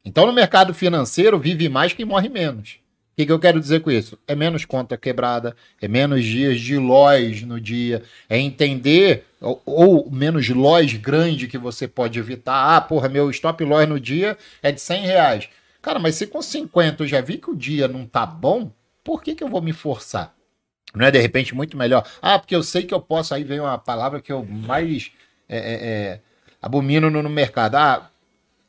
Então, 0.04 0.26
no 0.26 0.32
mercado 0.32 0.72
financeiro, 0.74 1.38
vive 1.38 1.68
mais 1.68 1.92
quem 1.92 2.04
morre 2.04 2.28
menos. 2.28 2.78
O 3.16 3.18
que, 3.18 3.24
que 3.24 3.32
eu 3.32 3.38
quero 3.40 3.58
dizer 3.58 3.80
com 3.80 3.90
isso? 3.90 4.18
É 4.28 4.34
menos 4.34 4.66
conta 4.66 4.94
quebrada, 4.94 5.56
é 5.80 5.88
menos 5.88 6.22
dias 6.22 6.60
de 6.60 6.76
lojas 6.76 7.40
no 7.40 7.58
dia, 7.58 8.02
é 8.28 8.38
entender, 8.38 9.24
ou, 9.40 9.62
ou 9.64 10.10
menos 10.10 10.46
lojas 10.50 10.92
grande 11.00 11.48
que 11.48 11.56
você 11.56 11.88
pode 11.88 12.18
evitar. 12.18 12.76
Ah, 12.76 12.78
porra, 12.78 13.08
meu 13.08 13.30
stop 13.30 13.64
loss 13.64 13.88
no 13.88 13.98
dia 13.98 14.36
é 14.62 14.70
de 14.70 14.82
100 14.82 15.06
reais. 15.06 15.48
Cara, 15.80 15.98
mas 15.98 16.16
se 16.16 16.26
com 16.26 16.42
50 16.42 17.04
eu 17.04 17.08
já 17.08 17.22
vi 17.22 17.38
que 17.38 17.50
o 17.50 17.56
dia 17.56 17.88
não 17.88 18.04
tá 18.04 18.26
bom, 18.26 18.70
por 19.02 19.22
que, 19.22 19.34
que 19.34 19.42
eu 19.42 19.48
vou 19.48 19.62
me 19.62 19.72
forçar? 19.72 20.34
Não 20.94 21.06
é 21.06 21.10
de 21.10 21.18
repente 21.18 21.54
muito 21.54 21.74
melhor? 21.74 22.06
Ah, 22.20 22.38
porque 22.38 22.54
eu 22.54 22.62
sei 22.62 22.82
que 22.82 22.92
eu 22.92 23.00
posso. 23.00 23.32
Aí 23.32 23.44
vem 23.44 23.60
uma 23.60 23.78
palavra 23.78 24.20
que 24.20 24.30
eu 24.30 24.44
mais 24.44 25.10
é, 25.48 25.56
é, 25.56 25.72
é, 25.72 26.20
abomino 26.60 27.08
no, 27.08 27.22
no 27.22 27.30
mercado. 27.30 27.76
Ah, 27.76 28.10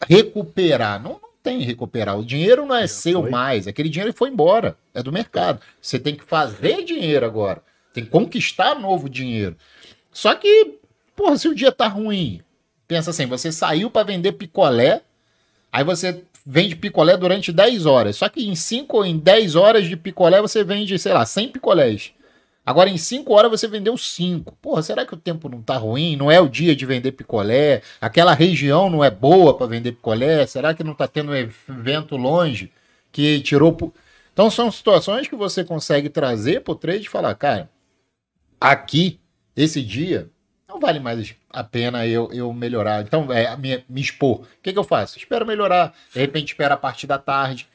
recuperar. 0.08 1.04
Não 1.04 1.20
tem 1.48 1.62
recuperar. 1.62 2.20
O 2.20 2.26
dinheiro 2.26 2.66
não 2.66 2.76
é 2.76 2.86
seu 2.88 3.22
foi. 3.22 3.30
mais. 3.30 3.68
Aquele 3.68 3.88
dinheiro 3.88 4.14
foi 4.14 4.30
embora. 4.30 4.78
É 4.94 5.02
do 5.02 5.14
mercado. 5.14 5.62
Você 5.82 5.98
tem 5.98 6.14
que 6.14 6.26
fazer 6.26 6.84
dinheiro 6.84 7.26
agora. 7.26 7.64
Tem 7.94 8.04
que 8.04 8.10
conquistar 8.10 8.76
novo 8.76 9.10
dinheiro. 9.10 9.56
Só 10.12 10.36
que, 10.36 10.76
porra, 11.16 11.38
se 11.38 11.48
o 11.48 11.56
dia 11.56 11.72
tá 11.72 11.88
ruim, 11.88 12.42
pensa 12.86 13.12
assim: 13.12 13.26
você 13.26 13.50
saiu 13.50 13.90
para 13.90 14.06
vender 14.06 14.34
picolé, 14.34 15.02
aí 15.72 15.86
você 15.86 16.22
vende 16.46 16.76
picolé 16.76 17.16
durante 17.16 17.54
10 17.54 17.86
horas. 17.86 18.18
Só 18.18 18.28
que 18.28 18.46
em 18.46 18.54
5 18.54 18.98
ou 18.98 19.06
em 19.06 19.18
10 19.18 19.56
horas 19.56 19.86
de 19.86 19.96
picolé 19.96 20.42
você 20.42 20.66
vende, 20.66 21.00
sei 21.00 21.14
lá, 21.14 21.26
100 21.26 21.48
picolés. 21.50 22.12
Agora 22.68 22.90
em 22.90 22.98
5 22.98 23.34
horas 23.34 23.50
você 23.50 23.66
vendeu 23.66 23.98
5. 23.98 24.58
Porra, 24.62 24.84
será 24.84 25.06
que 25.06 25.14
o 25.14 25.18
tempo 25.18 25.48
não 25.48 25.62
tá 25.62 25.78
ruim? 25.78 26.18
Não 26.18 26.30
é 26.30 26.42
o 26.42 26.50
dia 26.50 26.76
de 26.76 26.86
vender 26.86 27.14
picolé? 27.14 27.82
Aquela 28.02 28.34
região 28.34 28.90
não 28.90 29.02
é 29.02 29.10
boa 29.10 29.56
para 29.56 29.68
vender 29.68 29.94
picolé? 29.94 30.46
Será 30.46 30.74
que 30.74 30.84
não 30.84 30.94
tá 30.94 31.08
tendo 31.08 31.32
um 31.32 31.36
evento 31.36 32.18
longe 32.18 32.70
que 33.10 33.40
tirou. 33.40 33.94
Então 34.34 34.52
são 34.52 34.70
situações 34.70 35.30
que 35.30 35.36
você 35.38 35.64
consegue 35.64 36.10
trazer 36.10 36.62
pro 36.62 36.76
trade 36.76 37.06
e 37.06 37.10
falar, 37.10 37.34
cara, 37.36 37.70
aqui, 38.60 39.22
esse 39.56 39.82
dia, 39.82 40.30
não 40.68 40.78
vale 40.78 41.00
mais 41.00 41.34
a 41.50 41.64
pena 41.64 42.06
eu, 42.06 42.30
eu 42.34 42.52
melhorar. 42.52 43.02
Então, 43.02 43.32
é, 43.32 43.56
me, 43.56 43.82
me 43.88 44.02
expor. 44.02 44.42
O 44.42 44.48
que, 44.62 44.74
que 44.74 44.78
eu 44.78 44.84
faço? 44.84 45.18
Espero 45.18 45.46
melhorar. 45.46 45.94
De 46.14 46.20
repente, 46.20 46.50
espero 46.50 46.74
a 46.74 46.78
partir 46.78 47.08
da 47.08 47.18
tarde. 47.18 47.66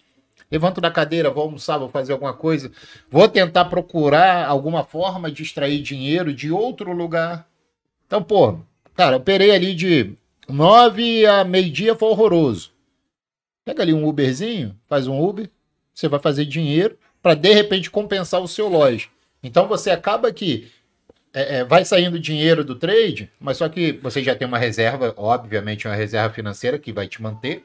Levanto 0.52 0.82
da 0.82 0.90
cadeira, 0.90 1.30
vou 1.30 1.44
almoçar, 1.44 1.78
vou 1.78 1.88
fazer 1.88 2.12
alguma 2.12 2.34
coisa. 2.34 2.70
Vou 3.10 3.26
tentar 3.26 3.64
procurar 3.64 4.46
alguma 4.46 4.84
forma 4.84 5.32
de 5.32 5.42
extrair 5.42 5.80
dinheiro 5.80 6.30
de 6.30 6.52
outro 6.52 6.92
lugar. 6.92 7.48
Então, 8.06 8.22
pô, 8.22 8.58
cara, 8.94 9.16
operei 9.16 9.50
ali 9.52 9.74
de 9.74 10.12
9 10.46 11.24
a 11.24 11.42
meio-dia, 11.42 11.94
foi 11.94 12.10
horroroso. 12.10 12.70
Pega 13.64 13.82
ali 13.82 13.94
um 13.94 14.06
Uberzinho, 14.06 14.78
faz 14.86 15.06
um 15.06 15.18
Uber, 15.18 15.48
você 15.94 16.06
vai 16.06 16.20
fazer 16.20 16.44
dinheiro 16.44 16.98
para 17.22 17.32
de 17.32 17.50
repente 17.54 17.90
compensar 17.90 18.42
o 18.42 18.48
seu 18.48 18.68
loja. 18.68 19.08
Então 19.42 19.66
você 19.66 19.88
acaba 19.88 20.30
que 20.30 20.70
é, 21.32 21.60
é, 21.60 21.64
vai 21.64 21.82
saindo 21.82 22.18
dinheiro 22.18 22.62
do 22.62 22.74
trade, 22.74 23.30
mas 23.40 23.56
só 23.56 23.70
que 23.70 23.92
você 23.92 24.22
já 24.22 24.34
tem 24.34 24.46
uma 24.46 24.58
reserva, 24.58 25.14
obviamente 25.16 25.88
uma 25.88 25.94
reserva 25.94 26.34
financeira 26.34 26.78
que 26.78 26.92
vai 26.92 27.08
te 27.08 27.22
manter, 27.22 27.64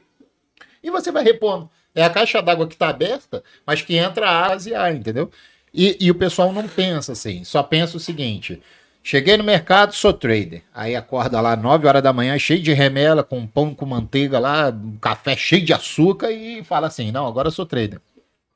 e 0.82 0.90
você 0.90 1.12
vai 1.12 1.22
repondo. 1.22 1.68
É 1.98 2.04
a 2.04 2.10
caixa 2.10 2.40
d'água 2.40 2.68
que 2.68 2.74
está 2.74 2.90
aberta, 2.90 3.42
mas 3.66 3.82
que 3.82 3.96
entra 3.96 4.30
ar 4.30 4.56
e 4.64 4.72
ar, 4.72 4.94
entendeu? 4.94 5.28
E, 5.74 5.96
e 6.00 6.12
o 6.12 6.14
pessoal 6.14 6.52
não 6.52 6.68
pensa 6.68 7.10
assim, 7.10 7.42
só 7.42 7.60
pensa 7.60 7.96
o 7.96 8.00
seguinte: 8.00 8.62
cheguei 9.02 9.36
no 9.36 9.42
mercado, 9.42 9.92
sou 9.92 10.12
trader. 10.12 10.62
Aí 10.72 10.94
acorda 10.94 11.40
lá 11.40 11.56
9 11.56 11.88
horas 11.88 12.00
da 12.00 12.12
manhã, 12.12 12.38
cheio 12.38 12.62
de 12.62 12.72
remela, 12.72 13.24
com 13.24 13.44
pão 13.44 13.74
com 13.74 13.84
manteiga 13.84 14.38
lá, 14.38 14.72
café 15.00 15.36
cheio 15.36 15.64
de 15.64 15.72
açúcar 15.72 16.30
e 16.30 16.62
fala 16.62 16.86
assim: 16.86 17.10
não, 17.10 17.26
agora 17.26 17.48
eu 17.48 17.52
sou 17.52 17.66
trader. 17.66 18.00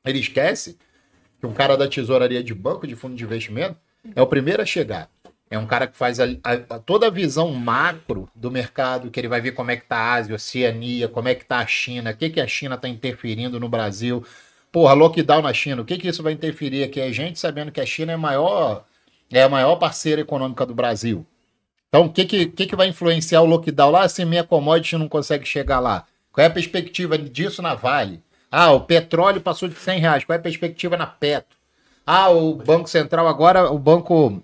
Ele 0.05 0.19
esquece 0.19 0.77
que 1.41 1.45
um 1.45 1.51
cara 1.51 1.75
da 1.75 1.85
tesouraria 1.85 2.41
de 2.41 2.53
banco, 2.53 2.87
de 2.87 2.95
fundo 2.95 3.13
de 3.13 3.25
investimento, 3.25 3.75
é 4.15 4.21
o 4.21 4.27
primeiro 4.27 4.61
a 4.61 4.65
chegar. 4.65 5.09
É 5.53 5.57
um 5.59 5.67
cara 5.67 5.85
que 5.85 5.95
faz 5.95 6.19
a- 6.19 6.25
a- 6.43 6.79
toda 6.79 7.05
a 7.05 7.09
visão 7.11 7.51
macro 7.53 8.27
do 8.33 8.49
mercado, 8.49 9.11
que 9.11 9.19
ele 9.19 9.27
vai 9.27 9.39
ver 9.39 9.51
como 9.51 9.69
é 9.69 9.75
que 9.77 9.85
tá 9.85 9.97
a 9.97 10.13
Ásia, 10.13 10.33
Oceania, 10.35 11.07
como 11.07 11.27
é 11.27 11.35
que 11.35 11.45
tá 11.45 11.59
a 11.59 11.67
China, 11.67 12.09
o 12.09 12.15
que, 12.17 12.31
que 12.31 12.41
a 12.41 12.47
China 12.47 12.75
tá 12.75 12.89
interferindo 12.89 13.59
no 13.59 13.69
Brasil. 13.69 14.25
Porra, 14.71 14.93
lockdown 14.93 15.43
na 15.43 15.53
China, 15.53 15.83
o 15.83 15.85
que, 15.85 15.97
que 15.99 16.07
isso 16.07 16.23
vai 16.23 16.33
interferir 16.33 16.83
aqui? 16.83 16.99
A 16.99 17.11
gente 17.11 17.37
sabendo 17.39 17.71
que 17.71 17.79
a 17.79 17.85
China 17.85 18.11
é 18.13 18.15
a 18.15 18.17
maior, 18.17 18.83
é 19.31 19.43
a 19.43 19.49
maior 19.49 19.75
parceira 19.75 20.21
econômica 20.21 20.65
do 20.65 20.73
Brasil. 20.73 21.23
Então, 21.89 22.05
o 22.05 22.11
que, 22.11 22.25
que, 22.25 22.47
que, 22.47 22.65
que 22.65 22.75
vai 22.75 22.87
influenciar 22.87 23.41
o 23.41 23.45
lockdown 23.45 23.91
lá 23.91 24.09
se 24.09 24.25
minha 24.25 24.43
commodity 24.43 24.97
não 24.97 25.07
consegue 25.07 25.45
chegar 25.45 25.79
lá? 25.79 26.05
Qual 26.31 26.43
é 26.43 26.47
a 26.47 26.51
perspectiva 26.51 27.15
disso 27.15 27.61
na 27.61 27.75
Vale? 27.75 28.23
Ah, 28.51 28.71
o 28.71 28.81
petróleo 28.81 29.39
passou 29.39 29.69
de 29.69 29.75
100 29.75 29.99
reais. 29.99 30.23
Qual 30.25 30.35
é 30.35 30.39
a 30.39 30.41
perspectiva 30.41 30.97
na 30.97 31.05
Petro? 31.05 31.55
Ah, 32.05 32.29
o 32.31 32.55
Banco 32.55 32.89
Central 32.89 33.27
agora, 33.27 33.71
o 33.71 33.77
Banco, 33.77 34.41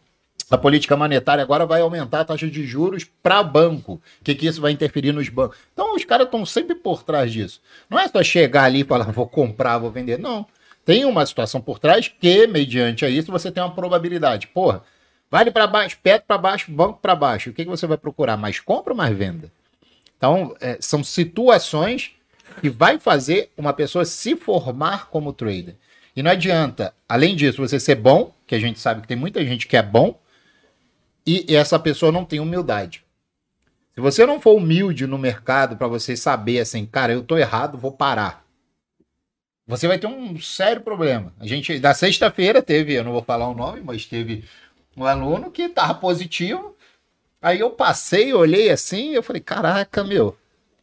a 0.50 0.58
política 0.58 0.98
monetária 0.98 1.44
agora 1.44 1.66
vai 1.66 1.82
aumentar 1.82 2.22
a 2.22 2.26
taxa 2.26 2.48
de 2.48 2.66
juros 2.66 3.04
para 3.04 3.44
banco. 3.44 3.94
O 3.94 4.24
que, 4.24 4.34
que 4.34 4.48
isso 4.48 4.62
vai 4.62 4.72
interferir 4.72 5.12
nos 5.12 5.30
bancos? 5.30 5.58
Então, 5.74 5.96
os 5.96 6.04
caras 6.04 6.26
estão 6.26 6.46
sempre 6.46 6.76
por 6.76 7.04
trás 7.04 7.32
disso. 7.32 7.62
Não 7.90 8.00
é 8.00 8.08
só 8.08 8.24
chegar 8.24 8.64
ali 8.64 8.82
e 8.82 8.84
falar, 8.84 9.12
vou 9.12 9.28
comprar, 9.28 9.78
vou 9.78 9.92
vender. 9.92 10.18
Não. 10.18 10.46
Tem 10.84 11.06
uma 11.06 11.26
situação 11.26 11.62
por 11.62 11.78
trás 11.78 12.08
que, 12.08 12.48
mediante 12.48 13.06
a 13.06 13.10
isso, 13.10 13.32
você 13.32 13.52
tem 13.52 13.62
uma 13.62 13.76
probabilidade. 13.76 14.48
Porra, 14.48 14.82
vale 15.30 15.52
para 15.52 15.68
baixo, 15.68 16.00
Petro 16.02 16.26
para 16.28 16.38
baixo, 16.38 16.72
banco 16.72 17.00
para 17.00 17.16
baixo. 17.16 17.52
O 17.52 17.54
que, 17.54 17.64
que 17.64 17.70
você 17.70 17.86
vai 17.86 17.98
procurar? 17.98 18.36
Mais 18.36 18.60
compra 18.60 18.94
ou 18.94 18.98
mais 18.98 19.16
venda? 19.16 19.52
Então, 20.18 20.56
é, 20.60 20.78
são 20.82 21.04
situações 21.04 22.12
que 22.60 22.70
vai 22.70 22.98
fazer 22.98 23.52
uma 23.56 23.72
pessoa 23.72 24.04
se 24.04 24.36
formar 24.36 25.10
como 25.10 25.32
trader. 25.32 25.76
E 26.16 26.24
não 26.24 26.32
adianta, 26.32 26.94
além 27.08 27.36
disso, 27.36 27.62
você 27.62 27.80
ser 27.80 27.96
bom, 27.96 28.34
que 28.48 28.56
a 28.56 28.60
gente 28.60 28.80
sabe 28.80 29.02
que 29.02 29.08
tem 29.08 29.16
muita 29.16 29.46
gente 29.46 29.68
que 29.68 29.78
é 29.78 29.84
bom, 29.84 30.20
e 31.30 31.56
essa 31.56 31.78
pessoa 31.78 32.12
não 32.12 32.26
tem 32.26 32.40
humildade. 32.40 33.04
Se 33.94 34.02
você 34.02 34.26
não 34.26 34.40
for 34.40 34.56
humilde 34.56 35.06
no 35.06 35.18
mercado 35.18 35.76
para 35.76 35.88
você 35.88 36.16
saber 36.16 36.60
assim, 36.60 36.86
cara, 36.86 37.12
eu 37.12 37.24
tô 37.24 37.38
errado, 37.38 37.78
vou 37.78 37.92
parar. 37.92 38.46
Você 39.68 39.88
vai 39.88 40.00
ter 40.00 40.08
um 40.08 40.40
sério 40.40 40.82
problema. 40.82 41.34
A 41.40 41.46
gente, 41.46 41.78
da 41.80 41.94
sexta-feira, 41.94 42.62
teve, 42.62 42.94
eu 42.94 43.04
não 43.04 43.12
vou 43.12 43.22
falar 43.22 43.48
o 43.48 43.54
nome, 43.54 43.82
mas 43.82 44.06
teve 44.06 44.44
um 44.98 45.06
aluno 45.06 45.52
que 45.52 45.70
tava 45.70 45.94
positivo. 45.94 46.76
Aí 47.42 47.60
eu 47.60 47.70
passei, 47.70 48.34
olhei 48.34 48.70
assim, 48.70 49.12
eu 49.12 49.22
falei, 49.22 49.42
caraca, 49.42 50.04
meu, 50.04 50.36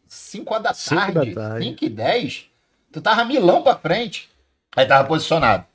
5 0.07 0.53
horas 0.53 0.63
da 0.63 0.75
Cinco 0.75 0.95
da 0.95 1.13
tarde, 1.15 1.35
tarde. 1.35 1.67
5 1.67 1.85
e 1.85 1.89
10, 1.89 2.47
tu 2.93 3.01
tava 3.01 3.25
milão 3.25 3.63
pra 3.63 3.77
frente. 3.77 4.31
Aí 4.77 4.87
tava 4.87 5.09
posicionado. 5.09 5.67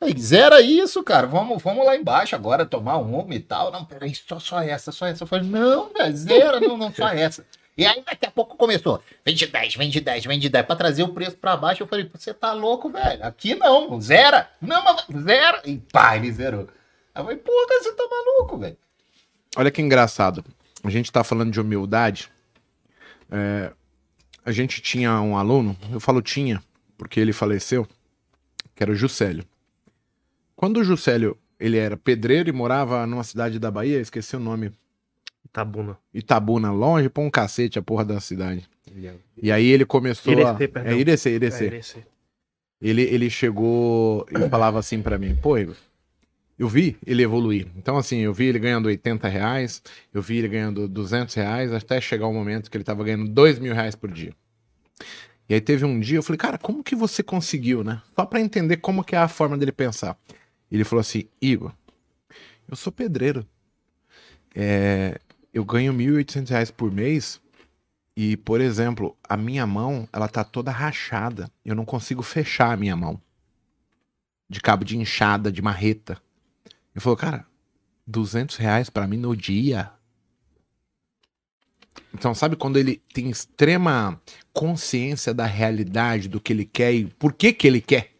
Aí, 0.00 0.14
zera 0.18 0.60
isso, 0.60 1.02
cara. 1.02 1.26
Vamos, 1.26 1.62
vamos 1.62 1.86
lá 1.86 1.96
embaixo 1.96 2.36
agora 2.36 2.66
tomar 2.66 2.98
um 2.98 3.18
uma 3.18 3.34
e 3.34 3.40
tal. 3.40 3.72
Não, 3.72 3.84
peraí, 3.84 4.14
só, 4.14 4.38
só 4.38 4.60
essa, 4.60 4.92
só 4.92 5.06
essa. 5.06 5.24
Eu 5.24 5.26
falei, 5.26 5.48
não, 5.48 5.92
velho, 5.92 6.16
zera, 6.16 6.60
não, 6.60 6.76
não, 6.76 6.92
só 6.92 7.08
essa. 7.08 7.46
E 7.76 7.84
aí 7.84 8.02
daqui 8.04 8.26
a 8.26 8.30
pouco 8.30 8.56
começou. 8.56 9.02
Vende 9.24 9.46
10, 9.46 9.74
vende 9.74 10.00
10, 10.00 10.24
vende 10.24 10.48
10. 10.48 10.66
Pra 10.66 10.76
trazer 10.76 11.02
o 11.02 11.08
preço 11.08 11.36
pra 11.36 11.56
baixo, 11.56 11.82
eu 11.82 11.86
falei, 11.86 12.08
você 12.12 12.32
tá 12.32 12.52
louco, 12.52 12.90
velho. 12.90 13.24
Aqui 13.24 13.54
não, 13.54 14.00
zera. 14.00 14.50
Não, 14.60 14.82
mas 14.82 15.04
zera. 15.22 15.62
E 15.64 15.76
pá, 15.76 16.16
ele 16.16 16.32
zerou. 16.32 16.68
Aí 17.14 17.20
eu 17.20 17.24
falei, 17.24 17.38
porra, 17.38 17.82
você 17.82 17.92
tá 17.92 18.04
maluco, 18.08 18.58
velho. 18.58 18.76
Olha 19.56 19.70
que 19.70 19.80
engraçado. 19.80 20.44
A 20.84 20.90
gente 20.90 21.10
tá 21.10 21.24
falando 21.24 21.50
de 21.50 21.60
humildade. 21.60 22.30
É, 23.30 23.72
a 24.44 24.52
gente 24.52 24.80
tinha 24.80 25.20
um 25.20 25.36
aluno, 25.36 25.76
eu 25.90 25.98
falo 25.98 26.22
tinha, 26.22 26.62
porque 26.96 27.18
ele 27.18 27.32
faleceu, 27.32 27.86
que 28.74 28.82
era 28.82 28.92
o 28.92 28.94
Juscelio. 28.94 29.44
Quando 30.56 30.78
o 30.78 30.84
Juscelio, 30.84 31.36
ele 31.60 31.76
era 31.76 31.96
pedreiro 31.96 32.48
e 32.48 32.52
morava 32.52 33.06
numa 33.06 33.22
cidade 33.22 33.58
da 33.58 33.70
Bahia, 33.70 34.00
esqueci 34.00 34.34
o 34.34 34.40
nome, 34.40 34.72
Itabuna. 35.44 35.98
Itabuna, 36.12 36.72
longe 36.72 37.08
pra 37.08 37.22
um 37.22 37.30
cacete 37.30 37.78
a 37.78 37.82
porra 37.82 38.04
da 38.04 38.20
cidade. 38.20 38.68
E 39.40 39.52
aí 39.52 39.66
ele 39.66 39.84
começou 39.84 40.32
Irecê, 40.32 40.64
a... 40.64 40.68
perdão. 40.68 40.92
É 40.92 40.96
Irecê, 40.96 41.30
É, 41.30 41.32
Irecê. 41.34 41.66
Irecê. 41.66 41.98
Ele, 42.80 43.02
ele 43.02 43.30
chegou 43.30 44.26
e 44.30 44.48
falava 44.50 44.78
assim 44.78 45.00
pra 45.00 45.18
mim, 45.18 45.34
pô, 45.34 45.56
Igor, 45.56 45.76
eu 46.58 46.68
vi 46.68 46.96
ele 47.06 47.22
evoluir. 47.22 47.66
Então, 47.76 47.96
assim, 47.96 48.18
eu 48.18 48.34
vi 48.34 48.46
ele 48.46 48.58
ganhando 48.58 48.86
80 48.86 49.26
reais, 49.28 49.82
eu 50.12 50.20
vi 50.20 50.38
ele 50.38 50.48
ganhando 50.48 50.86
200 50.86 51.34
reais, 51.34 51.72
até 51.72 52.00
chegar 52.00 52.26
o 52.26 52.32
momento 52.34 52.70
que 52.70 52.76
ele 52.76 52.84
tava 52.84 53.02
ganhando 53.02 53.28
2 53.28 53.58
mil 53.58 53.74
reais 53.74 53.94
por 53.94 54.10
dia. 54.10 54.32
E 55.48 55.54
aí 55.54 55.60
teve 55.60 55.84
um 55.84 55.98
dia, 55.98 56.18
eu 56.18 56.22
falei, 56.22 56.38
cara, 56.38 56.58
como 56.58 56.82
que 56.82 56.94
você 56.94 57.22
conseguiu, 57.22 57.82
né? 57.82 58.02
Só 58.14 58.26
para 58.26 58.40
entender 58.40 58.78
como 58.78 59.04
que 59.04 59.14
é 59.14 59.18
a 59.18 59.28
forma 59.28 59.56
dele 59.56 59.72
pensar. 59.72 60.18
Ele 60.70 60.84
falou 60.84 61.00
assim, 61.00 61.28
Igor, 61.40 61.72
eu 62.68 62.76
sou 62.76 62.92
pedreiro. 62.92 63.46
É, 64.54 65.20
eu 65.52 65.64
ganho 65.64 65.92
1.800 65.92 66.48
reais 66.48 66.70
por 66.70 66.90
mês 66.90 67.40
e, 68.16 68.36
por 68.36 68.60
exemplo, 68.60 69.16
a 69.28 69.36
minha 69.36 69.66
mão, 69.66 70.08
ela 70.12 70.26
tá 70.26 70.42
toda 70.42 70.70
rachada. 70.70 71.50
Eu 71.64 71.74
não 71.74 71.84
consigo 71.84 72.22
fechar 72.22 72.72
a 72.72 72.76
minha 72.76 72.96
mão. 72.96 73.20
De 74.48 74.60
cabo 74.60 74.84
de 74.84 74.96
inchada, 74.96 75.52
de 75.52 75.60
marreta. 75.60 76.20
Ele 76.94 77.02
falou, 77.02 77.16
cara, 77.16 77.46
200 78.06 78.56
reais 78.56 78.88
pra 78.88 79.06
mim 79.06 79.18
no 79.18 79.36
dia. 79.36 79.92
Então, 82.14 82.34
sabe 82.34 82.56
quando 82.56 82.78
ele 82.78 83.02
tem 83.12 83.28
extrema 83.28 84.20
consciência 84.52 85.34
da 85.34 85.44
realidade, 85.44 86.28
do 86.28 86.40
que 86.40 86.52
ele 86.52 86.64
quer 86.64 86.94
e 86.94 87.06
por 87.06 87.34
que 87.34 87.52
que 87.52 87.66
ele 87.66 87.80
quer? 87.80 88.15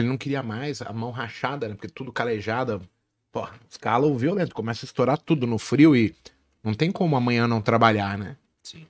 Ele 0.00 0.08
não 0.08 0.18
queria 0.18 0.42
mais, 0.42 0.82
a 0.82 0.92
mão 0.92 1.10
rachada, 1.10 1.68
né? 1.68 1.74
Porque 1.74 1.88
tudo 1.88 2.12
calejada. 2.12 2.80
Pô, 3.30 3.46
escala 3.68 4.06
o 4.06 4.16
violento, 4.16 4.54
começa 4.54 4.84
a 4.84 4.88
estourar 4.88 5.18
tudo 5.18 5.46
no 5.46 5.58
frio 5.58 5.94
e 5.94 6.14
não 6.62 6.74
tem 6.74 6.90
como 6.90 7.16
amanhã 7.16 7.46
não 7.46 7.60
trabalhar, 7.60 8.16
né? 8.16 8.36
Sim. 8.62 8.86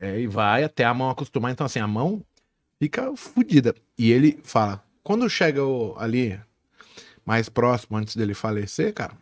É, 0.00 0.20
e 0.20 0.26
vai 0.26 0.64
até 0.64 0.84
a 0.84 0.94
mão 0.94 1.10
acostumar. 1.10 1.52
Então, 1.52 1.66
assim, 1.66 1.80
a 1.80 1.86
mão 1.86 2.22
fica 2.78 3.14
fodida. 3.16 3.74
E 3.98 4.12
ele 4.12 4.38
fala: 4.44 4.82
quando 5.02 5.28
chega 5.28 5.64
o- 5.64 5.94
ali 5.98 6.40
mais 7.24 7.48
próximo, 7.48 7.96
antes 7.96 8.16
dele 8.16 8.34
falecer, 8.34 8.92
cara, 8.92 9.12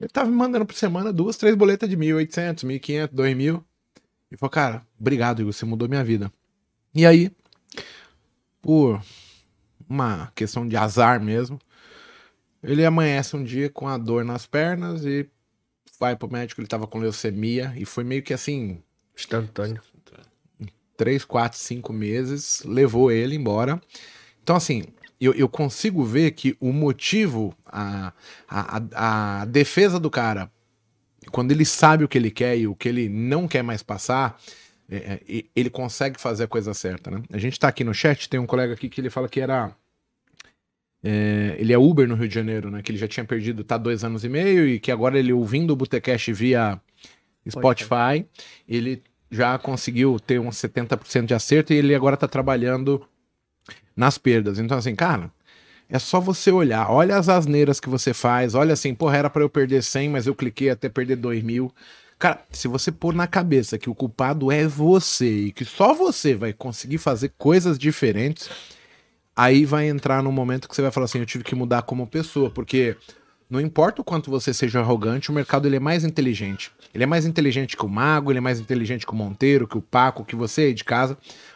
ele 0.00 0.08
tava 0.08 0.28
me 0.28 0.36
mandando 0.36 0.66
por 0.66 0.74
semana 0.74 1.12
duas, 1.12 1.36
três 1.36 1.54
boletas 1.54 1.88
de 1.88 1.96
1.800, 1.96 2.64
1.500, 2.64 3.08
2.000. 3.12 3.64
E 4.30 4.36
falou: 4.36 4.50
cara, 4.50 4.86
obrigado, 4.98 5.40
Igor, 5.40 5.52
você 5.52 5.64
mudou 5.64 5.88
minha 5.88 6.04
vida. 6.04 6.30
E 6.94 7.06
aí, 7.06 7.30
por 8.60 9.00
uma 9.88 10.32
questão 10.34 10.66
de 10.66 10.76
azar 10.76 11.20
mesmo, 11.22 11.58
ele 12.62 12.84
amanhece 12.84 13.36
um 13.36 13.44
dia 13.44 13.68
com 13.68 13.86
a 13.86 13.98
dor 13.98 14.24
nas 14.24 14.46
pernas 14.46 15.04
e 15.04 15.28
vai 16.00 16.16
pro 16.16 16.30
médico, 16.30 16.60
ele 16.60 16.68
tava 16.68 16.86
com 16.86 16.98
leucemia 16.98 17.72
e 17.76 17.84
foi 17.84 18.04
meio 18.04 18.22
que 18.22 18.32
assim, 18.34 18.82
Instantâneo. 19.16 19.82
três, 20.96 21.24
quatro, 21.24 21.58
cinco 21.58 21.92
meses, 21.92 22.62
levou 22.64 23.10
ele 23.10 23.36
embora. 23.36 23.80
Então, 24.42 24.56
assim, 24.56 24.84
eu, 25.20 25.32
eu 25.34 25.48
consigo 25.48 26.04
ver 26.04 26.32
que 26.32 26.56
o 26.60 26.72
motivo, 26.72 27.54
a, 27.66 28.12
a, 28.48 28.82
a, 29.40 29.44
defesa 29.46 29.98
do 29.98 30.10
cara, 30.10 30.50
quando 31.30 31.52
ele 31.52 31.64
sabe 31.64 32.04
o 32.04 32.08
que 32.08 32.18
ele 32.18 32.30
quer 32.30 32.56
e 32.58 32.66
o 32.66 32.74
que 32.74 32.88
ele 32.88 33.08
não 33.08 33.48
quer 33.48 33.62
mais 33.62 33.82
passar, 33.82 34.40
ele 35.54 35.70
consegue 35.70 36.20
fazer 36.20 36.44
a 36.44 36.48
coisa 36.48 36.74
certa, 36.74 37.10
né? 37.10 37.22
A 37.32 37.38
gente 37.38 37.58
tá 37.58 37.68
aqui 37.68 37.84
no 37.84 37.94
chat, 37.94 38.28
tem 38.28 38.40
um 38.40 38.46
colega 38.46 38.74
aqui 38.74 38.88
que 38.88 39.00
ele 39.00 39.10
fala 39.10 39.28
que 39.28 39.40
era. 39.40 39.74
é, 41.02 41.56
ele 41.58 41.72
é 41.72 41.78
Uber 41.78 42.08
no 42.08 42.14
Rio 42.14 42.28
de 42.28 42.34
Janeiro, 42.34 42.70
né? 42.70 42.82
Que 42.82 42.90
ele 42.92 42.98
já 42.98 43.08
tinha 43.08 43.24
perdido, 43.24 43.64
tá 43.64 43.76
dois 43.76 44.04
anos 44.04 44.24
e 44.24 44.28
meio, 44.28 44.66
e 44.66 44.78
que 44.78 44.90
agora 44.90 45.18
ele 45.18 45.32
ouvindo 45.32 45.72
o 45.72 45.76
Botecast 45.76 46.32
via 46.32 46.80
Spotify, 47.48 48.26
ele 48.68 49.02
já 49.30 49.58
conseguiu 49.58 50.18
ter 50.18 50.38
uns 50.38 50.56
70% 50.56 51.26
de 51.26 51.34
acerto 51.34 51.72
e 51.72 51.76
ele 51.76 51.94
agora 51.94 52.16
tá 52.16 52.28
trabalhando 52.28 53.06
nas 53.96 54.16
perdas. 54.16 54.58
Então, 54.58 54.78
assim, 54.78 54.94
cara, 54.94 55.30
é 55.88 55.98
só 55.98 56.20
você 56.20 56.50
olhar, 56.50 56.90
olha 56.90 57.16
as 57.16 57.28
asneiras 57.28 57.80
que 57.80 57.88
você 57.88 58.14
faz, 58.14 58.54
olha 58.54 58.72
assim, 58.72 58.94
porra, 58.94 59.16
era 59.16 59.30
pra 59.30 59.42
eu 59.42 59.50
perder 59.50 59.82
100, 59.82 60.08
mas 60.08 60.26
eu 60.26 60.34
cliquei 60.34 60.70
até 60.70 60.88
perder 60.88 61.16
2 61.16 61.42
mil. 61.42 61.72
Cara, 62.18 62.40
se 62.50 62.68
você 62.68 62.92
pôr 62.92 63.14
na 63.14 63.26
cabeça 63.26 63.78
que 63.78 63.90
o 63.90 63.94
culpado 63.94 64.50
é 64.50 64.66
você 64.66 65.46
e 65.46 65.52
que 65.52 65.64
só 65.64 65.92
você 65.92 66.34
vai 66.34 66.52
conseguir 66.52 66.98
fazer 66.98 67.32
coisas 67.36 67.78
diferentes, 67.78 68.48
aí 69.36 69.64
vai 69.64 69.88
entrar 69.88 70.22
no 70.22 70.30
momento 70.30 70.68
que 70.68 70.74
você 70.74 70.82
vai 70.82 70.90
falar 70.90 71.04
assim, 71.04 71.18
eu 71.18 71.26
tive 71.26 71.44
que 71.44 71.54
mudar 71.54 71.82
como 71.82 72.06
pessoa, 72.06 72.50
porque 72.50 72.96
não 73.50 73.60
importa 73.60 74.00
o 74.00 74.04
quanto 74.04 74.30
você 74.30 74.54
seja 74.54 74.80
arrogante, 74.80 75.30
o 75.30 75.34
mercado 75.34 75.66
ele 75.66 75.76
é 75.76 75.80
mais 75.80 76.04
inteligente. 76.04 76.72
Ele 76.94 77.04
é 77.04 77.06
mais 77.06 77.26
inteligente 77.26 77.76
que 77.76 77.84
o 77.84 77.88
Mago, 77.88 78.30
ele 78.30 78.38
é 78.38 78.40
mais 78.40 78.60
inteligente 78.60 79.06
que 79.06 79.12
o 79.12 79.16
Monteiro, 79.16 79.66
que 79.66 79.76
o 79.76 79.82
Paco, 79.82 80.24
que 80.24 80.36
você 80.36 80.62
aí 80.62 80.74
de 80.74 80.84
casa. 80.84 81.14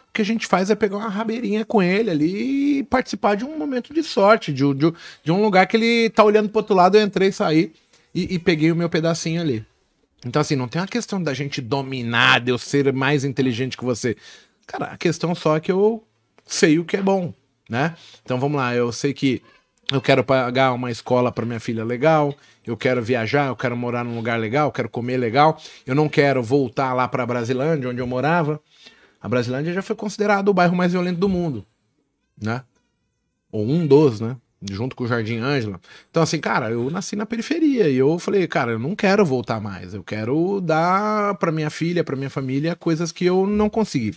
O 0.09 0.13
que 0.13 0.23
a 0.23 0.25
gente 0.25 0.47
faz 0.47 0.71
é 0.71 0.75
pegar 0.75 0.97
uma 0.97 1.09
rabeirinha 1.09 1.65
com 1.65 1.83
ele 1.83 2.11
ali 2.11 2.79
e 2.79 2.83
participar 2.83 3.37
de 3.37 3.45
um 3.45 3.57
momento 3.57 3.95
de 3.95 4.03
sorte, 4.03 4.53
de, 4.53 4.63
de, 4.75 4.93
de 5.23 5.33
um 5.33 5.41
lugar 5.41 5.67
que 5.67 5.77
ele 5.77 6.11
tá 6.11 6.25
olhando 6.25 6.49
pro 6.49 6.59
outro 6.59 6.75
lado, 6.75 6.97
eu 6.97 7.03
entrei, 7.03 7.31
saí 7.31 7.73
e, 8.15 8.35
e 8.35 8.39
peguei 8.39 8.73
o 8.73 8.77
meu 8.77 8.89
pedacinho 8.89 9.41
ali. 9.41 9.65
Então, 10.27 10.41
assim, 10.41 10.57
não 10.57 10.69
tem 10.69 10.81
uma 10.81 10.89
questão 10.89 11.23
da 11.23 11.33
gente 11.33 11.61
dominar, 11.61 12.41
de 12.41 12.51
eu 12.51 12.59
ser 12.59 12.93
mais 12.93 13.25
inteligente 13.25 13.77
que 13.77 13.85
você. 13.85 14.17
Cara, 14.67 14.87
a 14.87 14.97
questão 14.97 15.35
só 15.35 15.57
é 15.57 15.61
que 15.61 15.71
eu 15.71 16.05
sei 16.45 16.79
o 16.79 16.85
que 16.85 16.97
é 16.97 17.03
bom, 17.03 17.33
né? 17.69 17.95
Então 18.25 18.41
vamos 18.41 18.57
lá, 18.57 18.75
eu 18.75 18.91
sei 18.91 19.15
que 19.15 19.43
eu 19.93 20.01
quero 20.01 20.25
pagar 20.25 20.73
uma 20.73 20.91
escola 20.91 21.31
para 21.31 21.47
minha 21.47 21.61
filha 21.61 21.85
legal, 21.85 22.35
eu 22.67 22.77
quero 22.77 23.03
viajar, 23.03 23.49
eu 23.49 23.57
quero 23.57 23.77
morar 23.77 24.05
num 24.05 24.17
lugar 24.17 24.39
legal, 24.39 24.69
eu 24.69 24.73
quero 24.73 24.89
comer 24.89 25.17
legal, 25.17 25.59
eu 25.87 25.95
não 25.95 26.09
quero 26.09 26.43
voltar 26.43 26.93
lá 26.93 27.09
para 27.09 27.25
Brasilândia, 27.25 27.89
onde 27.89 28.01
eu 28.01 28.07
morava. 28.07 28.61
A 29.21 29.29
Brasilândia 29.29 29.73
já 29.73 29.83
foi 29.83 29.97
considerado 29.97 30.49
o 30.49 30.55
bairro 30.55 30.77
mais 30.77 30.93
violento 30.93 31.19
do 31.19 31.29
mundo, 31.29 31.65
né? 32.41 32.63
Ou 33.51 33.65
um 33.65 33.87
dos, 33.87 34.21
né? 34.21 34.37
Junto 34.61 34.97
com 34.97 35.05
o 35.05 35.07
Jardim 35.07 35.39
Ângela. 35.39 35.81
Então, 36.11 36.23
assim, 36.23 36.41
cara, 36.41 36.71
eu 36.71 36.91
nasci 36.91 37.15
na 37.15 37.25
periferia 37.25 37.89
e 37.89 37.97
eu 37.97 38.19
falei, 38.19 38.47
cara, 38.49 38.73
eu 38.73 38.79
não 38.79 38.97
quero 38.97 39.25
voltar 39.25 39.61
mais. 39.61 39.95
Eu 39.95 40.03
quero 40.03 40.61
dar 40.61 41.35
para 41.37 41.53
minha 41.53 41.71
filha, 41.71 42.03
para 42.03 42.17
minha 42.17 42.29
família, 42.31 42.75
coisas 42.75 43.13
que 43.13 43.25
eu 43.25 43.47
não 43.47 43.71
consegui. 43.71 44.17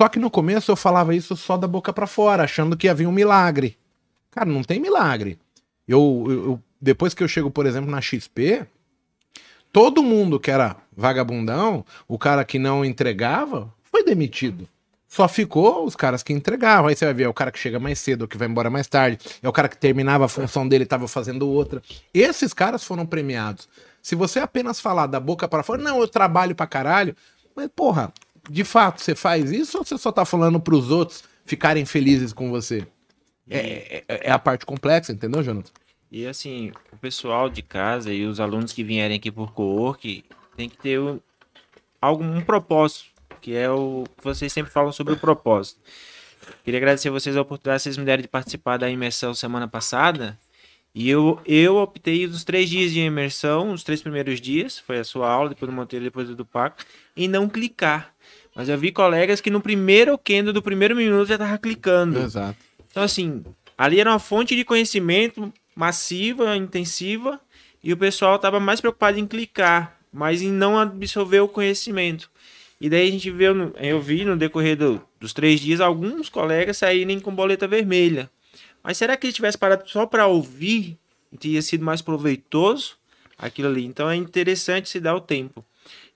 Só 0.00 0.08
que 0.08 0.18
no 0.18 0.30
começo 0.30 0.70
eu 0.70 0.76
falava 0.76 1.14
isso 1.14 1.34
só 1.36 1.56
da 1.56 1.66
boca 1.66 1.92
para 1.92 2.06
fora, 2.06 2.42
achando 2.44 2.76
que 2.76 2.88
havia 2.88 3.08
um 3.08 3.12
milagre. 3.12 3.76
Cara, 4.30 4.50
não 4.50 4.62
tem 4.62 4.78
milagre. 4.78 5.38
Eu, 5.88 6.24
eu- 6.28 6.62
depois 6.80 7.14
que 7.14 7.22
eu 7.22 7.28
chego, 7.28 7.50
por 7.50 7.64
exemplo, 7.66 7.90
na 7.90 8.00
XP, 8.00 8.66
todo 9.72 10.02
mundo 10.02 10.38
que 10.40 10.50
era 10.50 10.76
vagabundão, 10.96 11.84
o 12.08 12.18
cara 12.18 12.44
que 12.44 12.58
não 12.58 12.84
entregava, 12.84 13.72
foi 13.82 14.04
demitido. 14.04 14.68
Só 15.12 15.26
ficou 15.26 15.84
os 15.84 15.96
caras 15.96 16.22
que 16.22 16.32
entregavam. 16.32 16.86
Aí 16.88 16.94
você 16.94 17.04
vai 17.04 17.12
ver, 17.12 17.24
é 17.24 17.28
o 17.28 17.34
cara 17.34 17.50
que 17.50 17.58
chega 17.58 17.80
mais 17.80 17.98
cedo, 17.98 18.22
o 18.22 18.28
que 18.28 18.36
vai 18.38 18.46
embora 18.46 18.70
mais 18.70 18.86
tarde, 18.86 19.18
é 19.42 19.48
o 19.48 19.52
cara 19.52 19.68
que 19.68 19.76
terminava 19.76 20.26
a 20.26 20.28
função 20.28 20.68
dele 20.68 20.82
e 20.82 20.84
estava 20.84 21.08
fazendo 21.08 21.48
outra. 21.48 21.82
Esses 22.14 22.54
caras 22.54 22.84
foram 22.84 23.04
premiados. 23.04 23.68
Se 24.00 24.14
você 24.14 24.38
apenas 24.38 24.78
falar 24.80 25.08
da 25.08 25.18
boca 25.18 25.48
para 25.48 25.64
fora, 25.64 25.82
não, 25.82 25.98
eu 26.00 26.06
trabalho 26.06 26.54
pra 26.54 26.64
caralho, 26.64 27.16
mas 27.56 27.68
porra, 27.74 28.12
de 28.48 28.62
fato 28.62 29.02
você 29.02 29.16
faz 29.16 29.50
isso 29.50 29.78
ou 29.78 29.84
você 29.84 29.98
só 29.98 30.12
tá 30.12 30.24
falando 30.24 30.60
pros 30.60 30.92
outros 30.92 31.24
ficarem 31.44 31.84
felizes 31.84 32.32
com 32.32 32.48
você? 32.48 32.86
É, 33.50 34.04
é- 34.08 34.28
é 34.28 34.30
a 34.30 34.38
parte 34.38 34.64
complexa, 34.64 35.10
entendeu, 35.12 35.42
Jonathan? 35.42 35.72
E 36.12 36.24
assim, 36.24 36.70
o 36.92 36.96
pessoal 36.96 37.50
de 37.50 37.62
casa 37.62 38.12
e 38.12 38.24
os 38.24 38.38
alunos 38.38 38.72
que 38.72 38.84
vierem 38.84 39.16
aqui 39.16 39.30
por 39.30 39.52
co-work 39.52 40.24
tem 40.56 40.68
que 40.68 40.78
ter 40.78 41.00
um, 41.00 41.18
algum 42.00 42.36
um 42.36 42.40
propósito, 42.40 43.06
que 43.40 43.54
é 43.54 43.70
o 43.70 44.04
que 44.16 44.24
vocês 44.24 44.52
sempre 44.52 44.72
falam 44.72 44.92
sobre 44.92 45.14
o 45.14 45.16
propósito. 45.16 45.80
Queria 46.64 46.78
agradecer 46.78 47.08
a 47.08 47.12
vocês 47.12 47.36
a 47.36 47.40
oportunidade 47.40 47.80
que 47.80 47.84
vocês 47.84 47.96
me 47.96 48.04
deram 48.04 48.22
de 48.22 48.28
participar 48.28 48.76
da 48.76 48.90
imersão 48.90 49.34
semana 49.34 49.68
passada. 49.68 50.38
E 50.94 51.08
eu, 51.08 51.40
eu 51.46 51.76
optei 51.76 52.26
nos 52.26 52.42
três 52.42 52.68
dias 52.68 52.92
de 52.92 53.00
imersão, 53.00 53.72
os 53.72 53.84
três 53.84 54.02
primeiros 54.02 54.40
dias, 54.40 54.78
foi 54.78 54.98
a 54.98 55.04
sua 55.04 55.30
aula, 55.30 55.50
depois 55.50 55.70
do 55.70 55.74
Monteiro, 55.74 56.04
depois 56.04 56.28
do 56.28 56.44
Paco, 56.44 56.82
em 57.16 57.28
não 57.28 57.48
clicar. 57.48 58.12
Mas 58.54 58.68
eu 58.68 58.76
vi 58.76 58.90
colegas 58.90 59.40
que 59.40 59.50
no 59.50 59.60
primeiro 59.60 60.18
kendo 60.18 60.52
do 60.52 60.60
primeiro 60.60 60.96
minuto 60.96 61.28
já 61.28 61.38
tava 61.38 61.56
clicando. 61.58 62.18
Exato. 62.18 62.58
Então, 62.90 63.02
assim, 63.04 63.44
ali 63.78 64.00
era 64.00 64.10
uma 64.10 64.18
fonte 64.18 64.56
de 64.56 64.64
conhecimento 64.64 65.52
massiva, 65.76 66.56
intensiva, 66.56 67.40
e 67.82 67.92
o 67.92 67.96
pessoal 67.96 68.36
estava 68.36 68.58
mais 68.58 68.80
preocupado 68.80 69.18
em 69.18 69.26
clicar, 69.26 69.96
mas 70.12 70.42
em 70.42 70.50
não 70.50 70.76
absorver 70.76 71.40
o 71.40 71.48
conhecimento. 71.48 72.28
E 72.80 72.88
daí 72.88 73.08
a 73.08 73.10
gente 73.10 73.30
viu, 73.30 73.72
eu 73.76 74.00
vi 74.00 74.24
no 74.24 74.36
decorrer 74.36 74.76
do- 74.76 75.00
dos 75.18 75.32
três 75.32 75.60
dias 75.60 75.80
alguns 75.80 76.28
colegas 76.28 76.78
saírem 76.78 77.20
com 77.20 77.34
boleta 77.34 77.68
vermelha. 77.68 78.30
Mas 78.82 78.96
será 78.96 79.16
que 79.16 79.26
ele 79.26 79.34
tivesse 79.34 79.58
parado 79.58 79.88
só 79.88 80.06
para 80.06 80.26
ouvir, 80.26 80.96
teria 81.38 81.60
sido 81.60 81.84
mais 81.84 82.00
proveitoso 82.00 82.96
aquilo 83.36 83.68
ali? 83.68 83.84
Então 83.84 84.08
é 84.08 84.16
interessante 84.16 84.88
se 84.88 84.98
dar 84.98 85.14
o 85.14 85.20
tempo. 85.20 85.64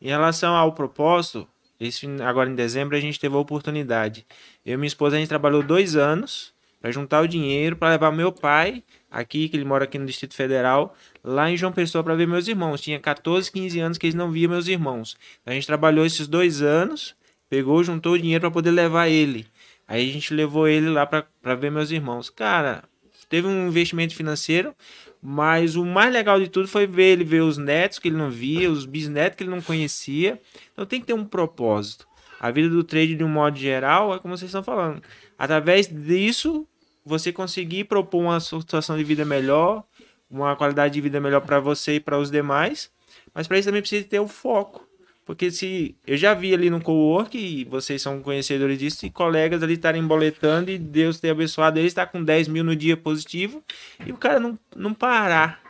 Em 0.01 0.09
relação 0.09 0.55
ao 0.57 0.73
propósito, 0.73 1.47
esse, 1.79 2.07
agora 2.23 2.49
em 2.49 2.55
dezembro 2.55 2.97
a 2.97 3.01
gente 3.01 3.21
teve 3.21 3.35
a 3.35 3.39
oportunidade. 3.39 4.25
Eu 4.65 4.75
e 4.75 4.77
minha 4.79 4.87
esposa 4.87 5.17
a 5.17 5.19
gente 5.19 5.29
trabalhou 5.29 5.62
dois 5.62 5.97
anos 5.97 6.55
para 6.81 6.91
juntar 6.91 7.23
o 7.23 7.29
dinheiro 7.29 7.77
para 7.77 7.91
levar 7.91 8.11
meu 8.11 8.33
pai 8.33 8.83
aqui, 9.15 9.49
que 9.49 9.57
ele 9.57 9.65
mora 9.65 9.85
aqui 9.85 9.97
no 9.97 10.05
Distrito 10.05 10.35
Federal, 10.35 10.95
lá 11.23 11.49
em 11.49 11.57
João 11.57 11.73
Pessoa 11.73 12.03
para 12.03 12.17
ver 12.17 12.27
meus 12.27 12.49
irmãos. 12.49 12.81
Tinha 12.81 12.99
14, 12.99 13.51
15 13.51 13.81
anos 13.81 13.99
que 13.99 14.07
eles 14.07 14.15
não 14.15 14.31
viam 14.31 14.51
meus 14.51 14.67
irmãos. 14.67 15.17
A 15.47 15.53
gente 15.53 15.67
trabalhou 15.67 16.05
esses 16.05 16.27
dois 16.27 16.61
anos, 16.61 17.15
pegou, 17.49 17.83
juntou 17.85 18.15
o 18.15 18.19
dinheiro 18.19 18.41
para 18.41 18.51
poder 18.51 18.73
levar 18.73 19.09
ele. 19.09 19.47
Aí 19.87 20.11
a 20.11 20.12
gente 20.12 20.35
levou 20.35 20.67
ele 20.67 20.91
lá 20.91 21.07
para 21.07 21.55
ver 21.55 21.71
meus 21.71 21.91
irmãos. 21.93 22.29
Cara, 22.29 22.83
teve 23.29 23.47
um 23.47 23.69
investimento 23.69 24.15
financeiro, 24.17 24.75
mas 25.23 25.77
o 25.77 25.85
mais 25.85 26.12
legal 26.12 26.41
de 26.41 26.49
tudo 26.49 26.67
foi 26.67 26.87
ver 26.87 27.12
ele 27.12 27.25
ver 27.25 27.43
os 27.43 27.57
netos 27.57 27.99
que 27.99 28.09
ele 28.09 28.17
não 28.17 28.31
via, 28.31 28.71
os 28.71 28.85
bisnetos 28.85 29.37
que 29.37 29.45
ele 29.45 29.51
não 29.51 29.62
conhecia. 29.62 30.41
Então 30.73 30.85
tem 30.85 31.01
que 31.01 31.07
ter 31.07 31.15
um 31.15 31.25
propósito. 31.25 32.07
A 32.41 32.51
vida 32.51 32.69
do 32.69 32.83
trade, 32.83 33.15
de 33.15 33.25
um 33.25 33.29
modo 33.29 33.57
geral, 33.57 34.15
é 34.15 34.19
como 34.19 34.37
vocês 34.37 34.49
estão 34.49 34.62
falando. 34.62 35.01
Através 35.39 35.87
disso, 35.87 36.67
você 37.05 37.32
conseguir 37.32 37.84
propor 37.84 38.20
uma 38.20 38.40
situação 38.40 38.96
de 38.96 39.05
vida 39.05 39.24
melhor, 39.24 39.84
uma 40.30 40.57
qualidade 40.57 40.94
de 40.94 41.00
vida 41.00 41.20
melhor 41.20 41.40
para 41.40 41.61
você 41.61 41.96
e 41.96 42.00
para 42.00 42.18
os 42.18 42.30
demais. 42.30 42.90
Mas 43.34 43.46
para 43.46 43.59
isso 43.59 43.68
também 43.68 43.82
precisa 43.82 44.05
ter 44.07 44.20
o 44.20 44.28
foco. 44.28 44.86
Porque 45.24 45.50
se 45.50 45.96
eu 46.07 46.16
já 46.16 46.34
vi 46.34 46.52
ali 46.52 46.68
no 46.68 46.80
co-work, 46.80 47.36
e 47.38 47.64
vocês 47.64 48.02
são 48.02 48.20
conhecedores 48.20 48.78
disso, 48.78 49.07
e 49.07 49.11
colegas 49.11 49.62
ali 49.62 49.74
estarem 49.74 50.07
boletando 50.07 50.70
e 50.70 50.76
Deus 50.78 51.18
ter 51.18 51.30
abençoado 51.30 51.78
eles, 51.78 51.92
está 51.92 52.07
com 52.07 52.22
10 52.22 52.48
mil 52.48 52.62
no 52.62 52.76
dia 52.76 52.96
positivo, 52.96 53.62
e 54.05 54.12
o 54.12 54.16
cara 54.18 54.38
não, 54.38 54.59
não 54.76 54.92
parar. 54.92 55.62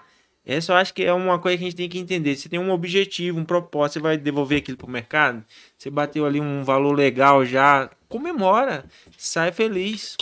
Essa 0.44 0.72
eu 0.72 0.76
acho 0.76 0.92
que 0.92 1.02
é 1.02 1.12
uma 1.12 1.38
coisa 1.38 1.56
que 1.56 1.64
a 1.64 1.66
gente 1.68 1.76
tem 1.76 1.88
que 1.88 1.98
entender. 1.98 2.36
Você 2.36 2.48
tem 2.48 2.58
um 2.58 2.70
objetivo, 2.70 3.38
um 3.38 3.44
propósito, 3.44 3.94
você 3.94 4.00
vai 4.00 4.16
devolver 4.18 4.58
aquilo 4.58 4.76
para 4.76 4.86
o 4.86 4.90
mercado. 4.90 5.42
Você 5.78 5.88
bateu 5.88 6.26
ali 6.26 6.40
um 6.40 6.62
valor 6.64 6.92
legal 6.92 7.46
já, 7.46 7.88
comemora, 8.08 8.84
sai 9.16 9.52
feliz. 9.52 10.16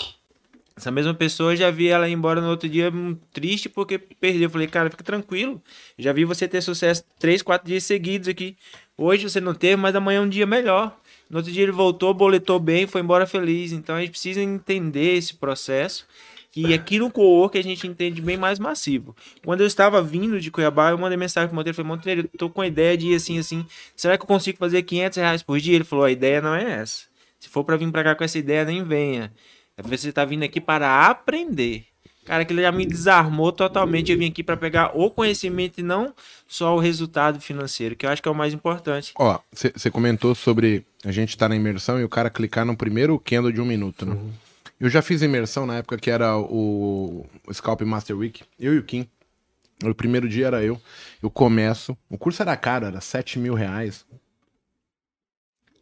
Essa 0.77 0.91
mesma 0.91 1.13
pessoa 1.13 1.55
já 1.55 1.71
vi 1.71 1.89
ela 1.89 2.09
ir 2.09 2.13
embora 2.13 2.41
no 2.41 2.49
outro 2.49 2.69
dia 2.69 2.91
hum, 2.91 3.17
triste 3.33 3.69
porque 3.69 3.99
perdeu. 3.99 4.45
Eu 4.45 4.51
falei, 4.51 4.67
cara, 4.67 4.91
fica 4.91 5.05
tranquilo. 5.05 5.63
Já 5.99 6.13
vi 6.13 6.25
você 6.25 6.49
ter 6.49 6.61
sucesso 6.63 7.05
três, 7.19 7.43
quatro 7.43 7.69
dias 7.69 7.85
seguidos 7.85 8.29
aqui. 8.29 8.57
Hoje 8.97 9.29
você 9.29 9.41
não 9.41 9.55
teve, 9.55 9.77
mas 9.77 9.95
amanhã 9.95 10.19
é 10.19 10.21
um 10.21 10.29
dia 10.29 10.47
melhor. 10.47 10.97
No 11.29 11.39
outro 11.39 11.53
dia 11.53 11.63
ele 11.63 11.73
voltou, 11.73 12.13
boletou 12.13 12.59
bem, 12.59 12.87
foi 12.87 13.01
embora 13.01 13.27
feliz. 13.27 13.73
Então 13.73 13.97
a 13.97 14.01
gente 14.01 14.11
precisa 14.11 14.41
entender 14.41 15.17
esse 15.17 15.35
processo. 15.35 16.07
E 16.55 16.73
aqui 16.75 16.99
no 16.99 17.11
co-work 17.11 17.59
a 17.59 17.63
gente 17.63 17.87
entende 17.87 18.21
bem 18.21 18.37
mais 18.37 18.59
massivo. 18.59 19.15
Quando 19.45 19.61
eu 19.61 19.67
estava 19.67 20.03
vindo 20.03 20.41
de 20.41 20.51
Cuiabá, 20.51 20.91
eu 20.91 20.99
mandei 20.99 21.17
mensagem 21.17 21.49
pro 21.49 21.57
Monteiro. 21.57 21.77
Falei, 21.77 21.89
Monteiro, 21.89 22.21
eu 22.33 22.39
tô 22.39 22.51
com 22.51 22.61
a 22.61 22.67
ideia 22.67 22.97
de 22.97 23.09
ir 23.09 23.15
assim, 23.15 23.39
assim. 23.39 23.67
Será 23.97 24.17
que 24.17 24.23
eu 24.23 24.29
consigo 24.29 24.59
fazer 24.59 24.83
500 24.83 25.17
reais 25.17 25.43
por 25.43 25.59
dia? 25.61 25.75
Ele 25.75 25.85
falou, 25.85 26.05
a 26.05 26.11
ideia 26.11 26.41
não 26.41 26.55
é 26.55 26.81
essa. 26.81 27.05
Se 27.39 27.49
for 27.49 27.65
para 27.65 27.77
vir 27.77 27.91
para 27.91 28.05
cá 28.05 28.15
com 28.15 28.25
essa 28.25 28.39
ideia, 28.39 28.65
nem 28.65 28.85
venha. 28.85 29.33
É 29.77 29.83
você 29.83 30.13
tá 30.13 30.25
vindo 30.25 30.43
aqui 30.43 30.61
para 30.61 31.09
aprender. 31.09 31.87
Cara, 32.25 32.43
aquilo 32.43 32.61
já 32.61 32.71
me 32.71 32.87
desarmou 32.87 33.51
totalmente. 33.51 34.13
Eu 34.13 34.19
vim 34.19 34.29
aqui 34.29 34.43
para 34.45 34.57
pegar 34.57 34.97
o 34.97 35.11
conhecimento 35.11 35.79
e 35.79 35.83
não 35.83 36.15
só 36.47 36.75
o 36.77 36.79
resultado 36.79 37.41
financeiro, 37.41 37.97
que 37.97 38.07
eu 38.07 38.11
acho 38.11 38.23
que 38.23 38.29
é 38.29 38.31
o 38.31 38.35
mais 38.35 38.55
importante. 38.55 39.13
Ó, 39.19 39.41
você 39.53 39.91
comentou 39.91 40.35
sobre 40.35 40.87
a 41.05 41.11
gente 41.11 41.31
estar 41.31 41.47
tá 41.47 41.49
na 41.49 41.57
imersão 41.57 42.01
e 42.01 42.05
o 42.05 42.09
cara 42.09 42.31
clicar 42.31 42.65
no 42.65 42.77
primeiro 42.77 43.19
candle 43.19 43.51
de 43.51 43.61
um 43.61 43.65
minuto, 43.65 44.07
né? 44.07 44.15
Uhum. 44.15 44.31
Eu 44.79 44.91
já 44.91 45.01
fiz 45.01 45.23
imersão 45.23 45.67
na 45.67 45.79
época 45.79 45.97
que 45.97 46.11
era 46.11 46.37
o, 46.37 47.27
o 47.47 47.55
Scalp 47.55 47.83
Master 47.83 48.17
Week, 48.17 48.43
eu 48.59 48.75
e 48.75 48.79
o 48.79 48.83
Kim. 48.83 49.09
O 49.83 49.95
primeiro 49.95 50.29
dia 50.29 50.47
era 50.47 50.63
eu. 50.63 50.81
Eu 51.21 51.31
começo. 51.31 51.97
O 52.09 52.17
curso 52.17 52.43
era 52.43 52.57
caro, 52.57 52.87
era 52.87 53.01
7 53.01 53.39
mil 53.39 53.55
reais. 53.55 54.05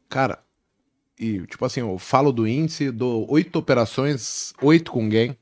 Cara, 0.09 0.39
e 1.21 1.47
tipo 1.47 1.63
assim, 1.67 1.81
eu 1.81 1.99
falo 1.99 2.33
do 2.33 2.49
índice, 2.49 2.91
dou 2.91 3.31
oito 3.31 3.59
operações, 3.59 4.55
oito 4.63 4.91
com 4.91 5.07
gain. 5.07 5.37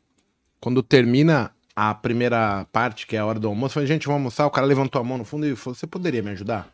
Quando 0.61 0.83
termina 0.83 1.53
a 1.77 1.95
primeira 1.95 2.67
parte, 2.73 3.07
que 3.07 3.15
é 3.15 3.21
a 3.21 3.25
hora 3.25 3.39
do 3.39 3.47
almoço, 3.47 3.71
eu 3.71 3.75
falei, 3.75 3.87
gente, 3.87 4.07
vamos 4.09 4.19
almoçar. 4.19 4.47
O 4.47 4.51
cara 4.51 4.67
levantou 4.67 5.01
a 5.01 5.05
mão 5.05 5.17
no 5.17 5.25
fundo 5.25 5.47
e 5.47 5.55
falou: 5.55 5.77
Você 5.77 5.87
poderia 5.87 6.21
me 6.21 6.31
ajudar? 6.31 6.69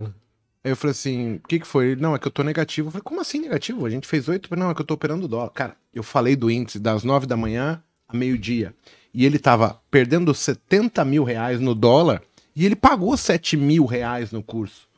Aí 0.00 0.72
eu 0.72 0.76
falei 0.76 0.90
assim: 0.90 1.36
O 1.36 1.46
que, 1.46 1.60
que 1.60 1.66
foi? 1.66 1.94
Não, 1.94 2.16
é 2.16 2.18
que 2.18 2.26
eu 2.26 2.32
tô 2.32 2.42
negativo. 2.42 2.88
Eu 2.88 2.92
falei: 2.92 3.04
Como 3.04 3.20
assim 3.20 3.38
negativo? 3.38 3.86
A 3.86 3.90
gente 3.90 4.08
fez 4.08 4.28
oito. 4.28 4.54
Não, 4.56 4.70
é 4.70 4.74
que 4.74 4.80
eu 4.80 4.86
tô 4.86 4.94
operando 4.94 5.28
dólar. 5.28 5.50
Cara, 5.50 5.76
eu 5.94 6.02
falei 6.02 6.34
do 6.34 6.50
índice 6.50 6.80
das 6.80 7.04
nove 7.04 7.26
da 7.26 7.36
manhã 7.36 7.80
a 8.08 8.16
meio-dia. 8.16 8.74
E 9.12 9.24
ele 9.24 9.38
tava 9.38 9.80
perdendo 9.92 10.34
70 10.34 11.04
mil 11.04 11.22
reais 11.22 11.60
no 11.60 11.72
dólar 11.72 12.20
e 12.56 12.66
ele 12.66 12.74
pagou 12.74 13.16
7 13.16 13.56
mil 13.56 13.84
reais 13.84 14.32
no 14.32 14.42
curso. 14.42 14.88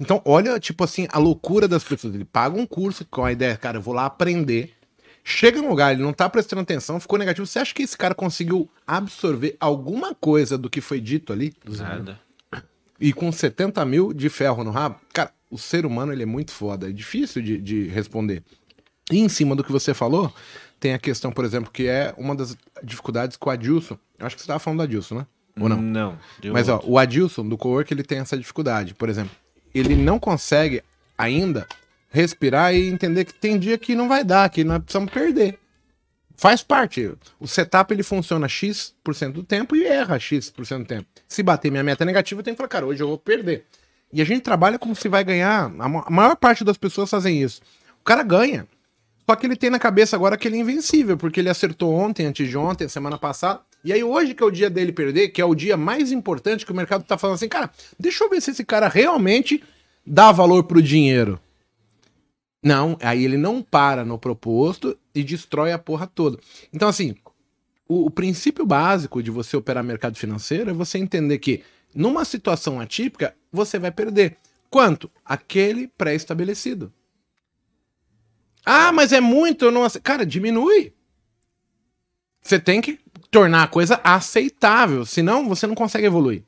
Então, 0.00 0.22
olha, 0.24 0.60
tipo 0.60 0.84
assim, 0.84 1.08
a 1.10 1.18
loucura 1.18 1.66
das 1.66 1.82
pessoas. 1.82 2.14
Ele 2.14 2.24
paga 2.24 2.58
um 2.58 2.66
curso 2.66 3.04
com 3.10 3.24
a 3.24 3.32
ideia, 3.32 3.56
cara, 3.56 3.78
eu 3.78 3.82
vou 3.82 3.94
lá 3.94 4.06
aprender. 4.06 4.74
Chega 5.24 5.60
no 5.60 5.68
lugar, 5.68 5.92
ele 5.92 6.02
não 6.02 6.12
tá 6.12 6.28
prestando 6.28 6.62
atenção, 6.62 7.00
ficou 7.00 7.18
negativo. 7.18 7.46
Você 7.46 7.58
acha 7.58 7.74
que 7.74 7.82
esse 7.82 7.98
cara 7.98 8.14
conseguiu 8.14 8.70
absorver 8.86 9.56
alguma 9.60 10.14
coisa 10.14 10.56
do 10.56 10.70
que 10.70 10.80
foi 10.80 11.00
dito 11.00 11.32
ali? 11.32 11.52
Nada. 11.66 12.20
E 13.00 13.12
com 13.12 13.30
70 13.30 13.84
mil 13.84 14.12
de 14.12 14.28
ferro 14.28 14.64
no 14.64 14.70
rabo? 14.70 14.98
Cara, 15.12 15.32
o 15.50 15.58
ser 15.58 15.84
humano 15.84 16.12
ele 16.12 16.22
é 16.22 16.26
muito 16.26 16.50
foda, 16.50 16.88
é 16.88 16.92
difícil 16.92 17.42
de, 17.42 17.58
de 17.58 17.88
responder. 17.88 18.42
E 19.10 19.18
em 19.18 19.28
cima 19.28 19.54
do 19.54 19.64
que 19.64 19.72
você 19.72 19.94
falou, 19.94 20.32
tem 20.80 20.94
a 20.94 20.98
questão, 20.98 21.30
por 21.32 21.44
exemplo, 21.44 21.70
que 21.70 21.86
é 21.86 22.14
uma 22.16 22.34
das 22.34 22.56
dificuldades 22.82 23.36
com 23.36 23.50
o 23.50 23.52
Adilson. 23.52 23.98
Acho 24.18 24.36
que 24.36 24.42
você 24.42 24.44
estava 24.44 24.58
falando 24.58 24.78
do 24.78 24.82
Adilson, 24.84 25.16
né? 25.16 25.26
Ou 25.60 25.68
não? 25.68 25.80
Não. 25.80 26.18
Mas 26.52 26.68
ó, 26.68 26.80
o 26.84 26.98
Adilson 26.98 27.48
do 27.48 27.58
Cowork 27.58 27.92
ele 27.92 28.02
tem 28.02 28.18
essa 28.18 28.36
dificuldade. 28.36 28.94
Por 28.94 29.08
exemplo, 29.08 29.32
ele 29.78 29.96
não 29.96 30.18
consegue 30.18 30.82
ainda 31.16 31.66
respirar 32.10 32.74
e 32.74 32.88
entender 32.88 33.24
que 33.24 33.34
tem 33.34 33.58
dia 33.58 33.76
que 33.76 33.94
não 33.94 34.08
vai 34.08 34.24
dar, 34.24 34.48
que 34.48 34.64
nós 34.64 34.78
precisamos 34.78 35.12
perder. 35.12 35.58
Faz 36.36 36.62
parte. 36.62 37.12
O 37.40 37.48
setup 37.48 37.92
ele 37.92 38.02
funciona 38.02 38.48
X% 38.48 39.32
do 39.32 39.42
tempo 39.42 39.74
e 39.74 39.84
erra 39.84 40.18
X% 40.18 40.78
do 40.78 40.84
tempo. 40.84 41.06
Se 41.26 41.42
bater 41.42 41.70
minha 41.70 41.82
meta 41.82 42.04
negativa, 42.04 42.40
eu 42.40 42.44
tenho 42.44 42.54
que 42.54 42.58
falar, 42.58 42.68
cara, 42.68 42.86
hoje 42.86 43.02
eu 43.02 43.08
vou 43.08 43.18
perder. 43.18 43.66
E 44.12 44.22
a 44.22 44.24
gente 44.24 44.42
trabalha 44.42 44.78
como 44.78 44.94
se 44.94 45.08
vai 45.08 45.24
ganhar. 45.24 45.64
A 45.78 46.10
maior 46.10 46.36
parte 46.36 46.64
das 46.64 46.76
pessoas 46.78 47.10
fazem 47.10 47.42
isso. 47.42 47.60
O 48.00 48.04
cara 48.04 48.22
ganha. 48.22 48.66
Só 49.28 49.36
que 49.36 49.46
ele 49.46 49.56
tem 49.56 49.68
na 49.68 49.78
cabeça 49.78 50.16
agora 50.16 50.38
que 50.38 50.48
ele 50.48 50.56
é 50.56 50.60
invencível, 50.60 51.16
porque 51.18 51.40
ele 51.40 51.50
acertou 51.50 51.92
ontem, 51.92 52.24
antes 52.24 52.48
de 52.48 52.56
ontem, 52.56 52.88
semana 52.88 53.18
passada. 53.18 53.60
E 53.88 53.92
aí 53.94 54.04
hoje 54.04 54.34
que 54.34 54.42
é 54.42 54.46
o 54.46 54.50
dia 54.50 54.68
dele 54.68 54.92
perder, 54.92 55.30
que 55.30 55.40
é 55.40 55.44
o 55.46 55.54
dia 55.54 55.74
mais 55.74 56.12
importante 56.12 56.66
que 56.66 56.72
o 56.72 56.74
mercado 56.74 57.04
tá 57.04 57.16
falando 57.16 57.36
assim, 57.36 57.48
cara, 57.48 57.70
deixa 57.98 58.22
eu 58.22 58.28
ver 58.28 58.42
se 58.42 58.50
esse 58.50 58.62
cara 58.62 58.86
realmente 58.86 59.64
dá 60.04 60.30
valor 60.30 60.64
pro 60.64 60.82
dinheiro. 60.82 61.40
Não, 62.62 62.98
aí 63.00 63.24
ele 63.24 63.38
não 63.38 63.62
para 63.62 64.04
no 64.04 64.18
proposto 64.18 64.94
e 65.14 65.24
destrói 65.24 65.72
a 65.72 65.78
porra 65.78 66.06
toda. 66.06 66.38
Então 66.70 66.86
assim, 66.86 67.16
o, 67.88 68.04
o 68.04 68.10
princípio 68.10 68.66
básico 68.66 69.22
de 69.22 69.30
você 69.30 69.56
operar 69.56 69.82
mercado 69.82 70.18
financeiro 70.18 70.68
é 70.68 70.74
você 70.74 70.98
entender 70.98 71.38
que 71.38 71.62
numa 71.94 72.26
situação 72.26 72.78
atípica 72.78 73.34
você 73.50 73.78
vai 73.78 73.90
perder. 73.90 74.36
Quanto? 74.68 75.10
Aquele 75.24 75.88
pré-estabelecido. 75.88 76.92
Ah, 78.66 78.92
mas 78.92 79.14
é 79.14 79.20
muito, 79.22 79.64
eu 79.64 79.70
não 79.70 79.88
Cara, 80.02 80.26
diminui. 80.26 80.92
Você 82.42 82.58
tem 82.58 82.82
que 82.82 83.00
tornar 83.30 83.64
a 83.64 83.68
coisa 83.68 84.00
aceitável, 84.02 85.04
senão 85.04 85.48
você 85.48 85.66
não 85.66 85.74
consegue 85.74 86.06
evoluir. 86.06 86.42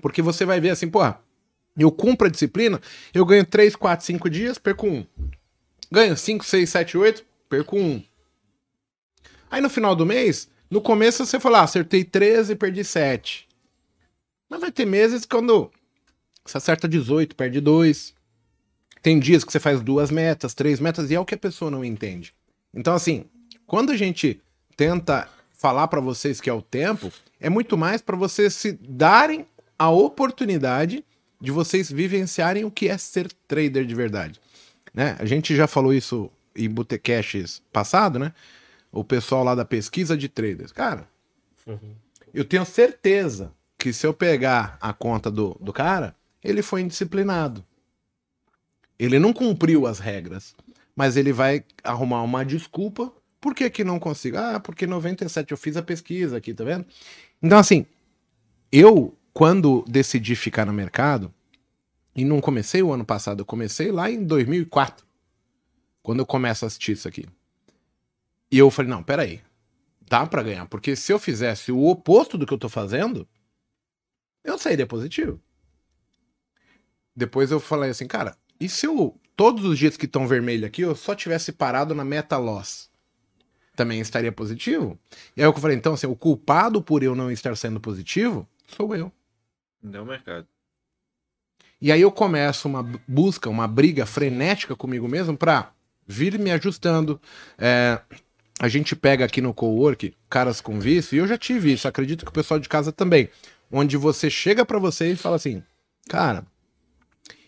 Porque 0.00 0.22
você 0.22 0.44
vai 0.44 0.60
ver 0.60 0.70
assim, 0.70 0.88
pô, 0.88 1.00
eu 1.76 1.90
cumpro 1.92 2.26
a 2.26 2.30
disciplina, 2.30 2.80
eu 3.14 3.24
ganho 3.24 3.44
3, 3.44 3.76
4, 3.76 4.04
5 4.04 4.30
dias, 4.30 4.58
perco 4.58 4.86
um. 4.86 5.06
Ganho 5.90 6.16
5, 6.16 6.44
6, 6.44 6.68
7, 6.68 6.98
8, 6.98 7.24
perco 7.48 7.78
um. 7.78 8.02
Aí 9.50 9.60
no 9.60 9.70
final 9.70 9.96
do 9.96 10.04
mês, 10.04 10.48
no 10.70 10.80
começo 10.80 11.24
você 11.24 11.40
fala, 11.40 11.60
ah, 11.60 11.62
acertei 11.62 12.04
13 12.04 12.52
e 12.52 12.56
perdi 12.56 12.84
7. 12.84 13.48
Mas 14.48 14.60
vai 14.60 14.70
ter 14.70 14.86
meses 14.86 15.24
quando 15.24 15.70
você 16.44 16.58
acerta 16.58 16.88
18, 16.88 17.36
perde 17.36 17.60
2. 17.60 18.14
Tem 19.02 19.18
dias 19.18 19.44
que 19.44 19.52
você 19.52 19.60
faz 19.60 19.80
duas 19.80 20.10
metas, 20.10 20.54
três 20.54 20.80
metas, 20.80 21.10
e 21.10 21.14
é 21.14 21.20
o 21.20 21.24
que 21.24 21.34
a 21.34 21.38
pessoa 21.38 21.70
não 21.70 21.84
entende. 21.84 22.34
Então, 22.74 22.94
assim, 22.94 23.26
quando 23.66 23.92
a 23.92 23.96
gente 23.96 24.40
tenta 24.76 25.28
falar 25.58 25.88
para 25.88 26.00
vocês 26.00 26.40
que 26.40 26.48
é 26.48 26.52
o 26.52 26.62
tempo, 26.62 27.12
é 27.40 27.50
muito 27.50 27.76
mais 27.76 28.00
para 28.00 28.16
vocês 28.16 28.54
se 28.54 28.72
darem 28.72 29.44
a 29.76 29.90
oportunidade 29.90 31.04
de 31.40 31.50
vocês 31.50 31.90
vivenciarem 31.90 32.64
o 32.64 32.70
que 32.70 32.88
é 32.88 32.96
ser 32.96 33.30
trader 33.46 33.84
de 33.84 33.94
verdade. 33.94 34.40
Né? 34.94 35.16
A 35.18 35.26
gente 35.26 35.54
já 35.54 35.66
falou 35.66 35.92
isso 35.92 36.30
em 36.56 36.70
Botecaches 36.70 37.60
passado, 37.72 38.18
né? 38.18 38.32
O 38.90 39.04
pessoal 39.04 39.44
lá 39.44 39.54
da 39.54 39.64
pesquisa 39.64 40.16
de 40.16 40.28
traders. 40.28 40.72
Cara, 40.72 41.06
uhum. 41.66 41.94
eu 42.32 42.44
tenho 42.44 42.64
certeza 42.64 43.52
que 43.76 43.92
se 43.92 44.06
eu 44.06 44.14
pegar 44.14 44.78
a 44.80 44.92
conta 44.92 45.30
do, 45.30 45.56
do 45.60 45.72
cara, 45.72 46.16
ele 46.42 46.62
foi 46.62 46.80
indisciplinado. 46.80 47.64
Ele 48.98 49.18
não 49.18 49.32
cumpriu 49.32 49.86
as 49.86 49.98
regras, 49.98 50.54
mas 50.96 51.16
ele 51.16 51.32
vai 51.32 51.64
arrumar 51.84 52.22
uma 52.22 52.44
desculpa 52.44 53.12
por 53.40 53.54
que, 53.54 53.68
que 53.70 53.84
não 53.84 53.98
consigo? 53.98 54.36
Ah, 54.36 54.60
porque 54.60 54.86
97 54.86 55.52
eu 55.52 55.56
fiz 55.56 55.76
a 55.76 55.82
pesquisa 55.82 56.36
aqui, 56.36 56.52
tá 56.52 56.64
vendo? 56.64 56.84
Então, 57.42 57.58
assim, 57.58 57.86
eu, 58.72 59.16
quando 59.32 59.84
decidi 59.86 60.34
ficar 60.34 60.66
no 60.66 60.72
mercado, 60.72 61.32
e 62.14 62.24
não 62.24 62.40
comecei 62.40 62.82
o 62.82 62.92
ano 62.92 63.04
passado, 63.04 63.40
eu 63.40 63.46
comecei 63.46 63.92
lá 63.92 64.10
em 64.10 64.24
2004, 64.24 65.06
quando 66.02 66.18
eu 66.18 66.26
começo 66.26 66.64
a 66.64 66.66
assistir 66.66 66.92
isso 66.92 67.06
aqui. 67.06 67.24
E 68.50 68.58
eu 68.58 68.70
falei, 68.70 68.90
não, 68.90 69.02
peraí, 69.04 69.40
dá 70.08 70.26
para 70.26 70.42
ganhar, 70.42 70.66
porque 70.66 70.96
se 70.96 71.12
eu 71.12 71.18
fizesse 71.18 71.70
o 71.70 71.84
oposto 71.84 72.36
do 72.36 72.44
que 72.44 72.52
eu 72.52 72.58
tô 72.58 72.68
fazendo, 72.68 73.28
eu 74.42 74.58
sairia 74.58 74.86
positivo. 74.86 75.40
Depois 77.14 77.50
eu 77.50 77.60
falei 77.60 77.90
assim, 77.90 78.06
cara, 78.06 78.36
e 78.58 78.68
se 78.68 78.86
eu, 78.86 79.16
todos 79.36 79.64
os 79.64 79.78
dias 79.78 79.96
que 79.96 80.06
estão 80.06 80.26
vermelho 80.26 80.66
aqui, 80.66 80.82
eu 80.82 80.96
só 80.96 81.14
tivesse 81.14 81.52
parado 81.52 81.94
na 81.94 82.04
meta 82.04 82.36
loss? 82.36 82.87
Também 83.78 84.00
estaria 84.00 84.32
positivo. 84.32 84.98
E 85.36 85.40
aí 85.40 85.46
eu 85.46 85.52
falei, 85.52 85.76
então, 85.76 85.94
assim, 85.94 86.08
o 86.08 86.16
culpado 86.16 86.82
por 86.82 87.04
eu 87.04 87.14
não 87.14 87.30
estar 87.30 87.56
sendo 87.56 87.78
positivo 87.78 88.44
sou 88.66 88.94
eu. 88.96 89.12
Não 89.80 90.00
é 90.00 90.02
o 90.02 90.04
mercado. 90.04 90.48
E 91.80 91.92
aí 91.92 92.00
eu 92.00 92.10
começo 92.10 92.66
uma 92.66 92.82
busca, 93.06 93.48
uma 93.48 93.68
briga 93.68 94.04
frenética 94.04 94.74
comigo 94.74 95.06
mesmo 95.06 95.36
pra 95.36 95.70
vir 96.04 96.36
me 96.40 96.50
ajustando. 96.50 97.20
É, 97.56 98.00
a 98.58 98.66
gente 98.66 98.96
pega 98.96 99.24
aqui 99.24 99.40
no 99.40 99.54
cowork 99.54 100.12
caras 100.28 100.60
com 100.60 100.80
vício, 100.80 101.14
e 101.14 101.18
eu 101.18 101.28
já 101.28 101.38
tive 101.38 101.72
isso, 101.72 101.86
acredito 101.86 102.24
que 102.24 102.32
o 102.32 102.34
pessoal 102.34 102.58
de 102.58 102.68
casa 102.68 102.90
também, 102.90 103.30
onde 103.70 103.96
você 103.96 104.28
chega 104.28 104.66
pra 104.66 104.80
você 104.80 105.12
e 105.12 105.16
fala 105.16 105.36
assim, 105.36 105.62
cara, 106.08 106.44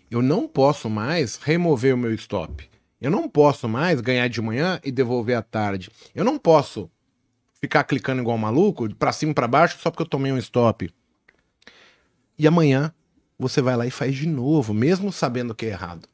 eu 0.08 0.22
não 0.22 0.46
posso 0.46 0.88
mais 0.88 1.36
remover 1.36 1.96
o 1.96 1.98
meu 1.98 2.14
stop. 2.14 2.69
Eu 3.01 3.11
não 3.11 3.28
posso 3.28 3.68
mais 3.68 4.01
ganhar 4.01 4.28
de 4.28 4.40
manhã 4.42 4.80
e 4.84 4.92
devolver 4.92 5.36
à 5.36 5.42
tarde. 5.42 5.90
Eu 6.14 6.24
não 6.24 6.38
posso 6.38 6.90
ficar 7.61 7.84
clicando 7.84 8.20
igual 8.20 8.36
um 8.36 8.40
maluco, 8.40 8.94
pra 8.94 9.12
cima 9.12 9.32
e 9.32 9.34
pra 9.34 9.48
baixo, 9.48 9.78
só 9.80 9.90
porque 9.90 10.03
eu 10.03 10.09
tomei 10.09 10.32
um 10.32 10.38
stop. 10.38 10.92
E 12.38 12.46
amanhã 12.46 12.92
você 13.38 13.62
vai 13.62 13.76
lá 13.76 13.86
e 13.86 13.90
faz 13.90 14.14
de 14.14 14.26
novo, 14.26 14.74
mesmo 14.74 15.12
sabendo 15.12 15.55
que 15.55 15.66
é 15.66 15.70
errado. 15.70 16.09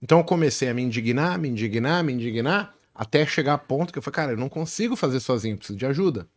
Então 0.00 0.18
eu 0.18 0.24
comecei 0.24 0.68
a 0.68 0.74
me 0.74 0.82
indignar, 0.82 1.38
me 1.38 1.48
indignar, 1.48 2.04
me 2.04 2.12
indignar, 2.12 2.74
até 2.94 3.26
chegar 3.26 3.54
a 3.54 3.58
ponto 3.58 3.92
que 3.92 3.98
eu 3.98 4.02
falei, 4.02 4.14
cara, 4.14 4.32
eu 4.32 4.36
não 4.36 4.48
consigo 4.48 4.94
fazer 4.94 5.20
sozinho, 5.20 5.56
preciso 5.56 5.78
de 5.78 5.86
ajuda. 5.86 6.28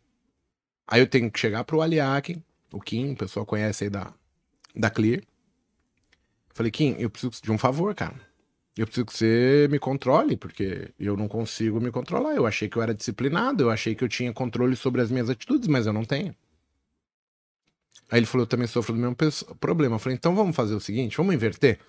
Aí 0.88 0.99
eu 0.99 1.07
tenho 1.07 1.30
que 1.32 1.39
chegar 1.39 1.64
pro 1.64 1.82
Aliak, 1.82 2.41
o 2.72 2.80
Kim, 2.80 3.14
o 3.14 3.16
pessoal 3.16 3.45
conhece 3.45 3.86
aí 3.86 3.89
da, 3.89 4.14
da 4.76 4.89
Clear. 4.89 5.22
Falei, 6.53 6.72
Kim, 6.72 6.95
eu 6.97 7.09
preciso 7.09 7.41
de 7.41 7.51
um 7.51 7.57
favor, 7.57 7.93
cara. 7.95 8.16
Eu 8.78 8.86
preciso 8.86 9.05
que 9.05 9.13
você 9.13 9.67
me 9.69 9.78
controle, 9.78 10.38
porque 10.38 10.93
eu 10.97 11.17
não 11.17 11.28
consigo 11.28 11.82
me 11.82 11.91
controlar. 11.91 12.36
Eu 12.36 12.45
achei 12.45 12.69
que 12.69 12.78
eu 12.78 12.82
era 12.82 12.93
disciplinado, 12.93 13.63
eu 13.63 13.69
achei 13.69 13.93
que 13.93 14.03
eu 14.03 14.09
tinha 14.09 14.32
controle 14.32 14.76
sobre 14.76 15.01
as 15.01 15.11
minhas 15.11 15.30
atitudes, 15.30 15.67
mas 15.67 15.86
eu 15.86 15.93
não 15.93 16.05
tenho. 16.05 16.34
Aí 18.09 18.19
ele 18.19 18.26
falou, 18.26 18.43
eu 18.43 18.47
também 18.47 18.67
sofro 18.67 18.93
do 18.93 18.99
mesmo 18.99 19.15
problema. 19.59 19.95
Eu 19.95 19.99
falei, 19.99 20.17
então 20.17 20.36
vamos 20.36 20.55
fazer 20.55 20.74
o 20.74 20.80
seguinte, 20.80 21.17
vamos 21.17 21.34
inverter. 21.36 21.80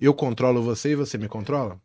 Eu 0.00 0.14
controlo 0.14 0.62
você 0.62 0.90
e 0.90 0.94
você 0.94 1.18
me 1.18 1.28
controla? 1.28 1.80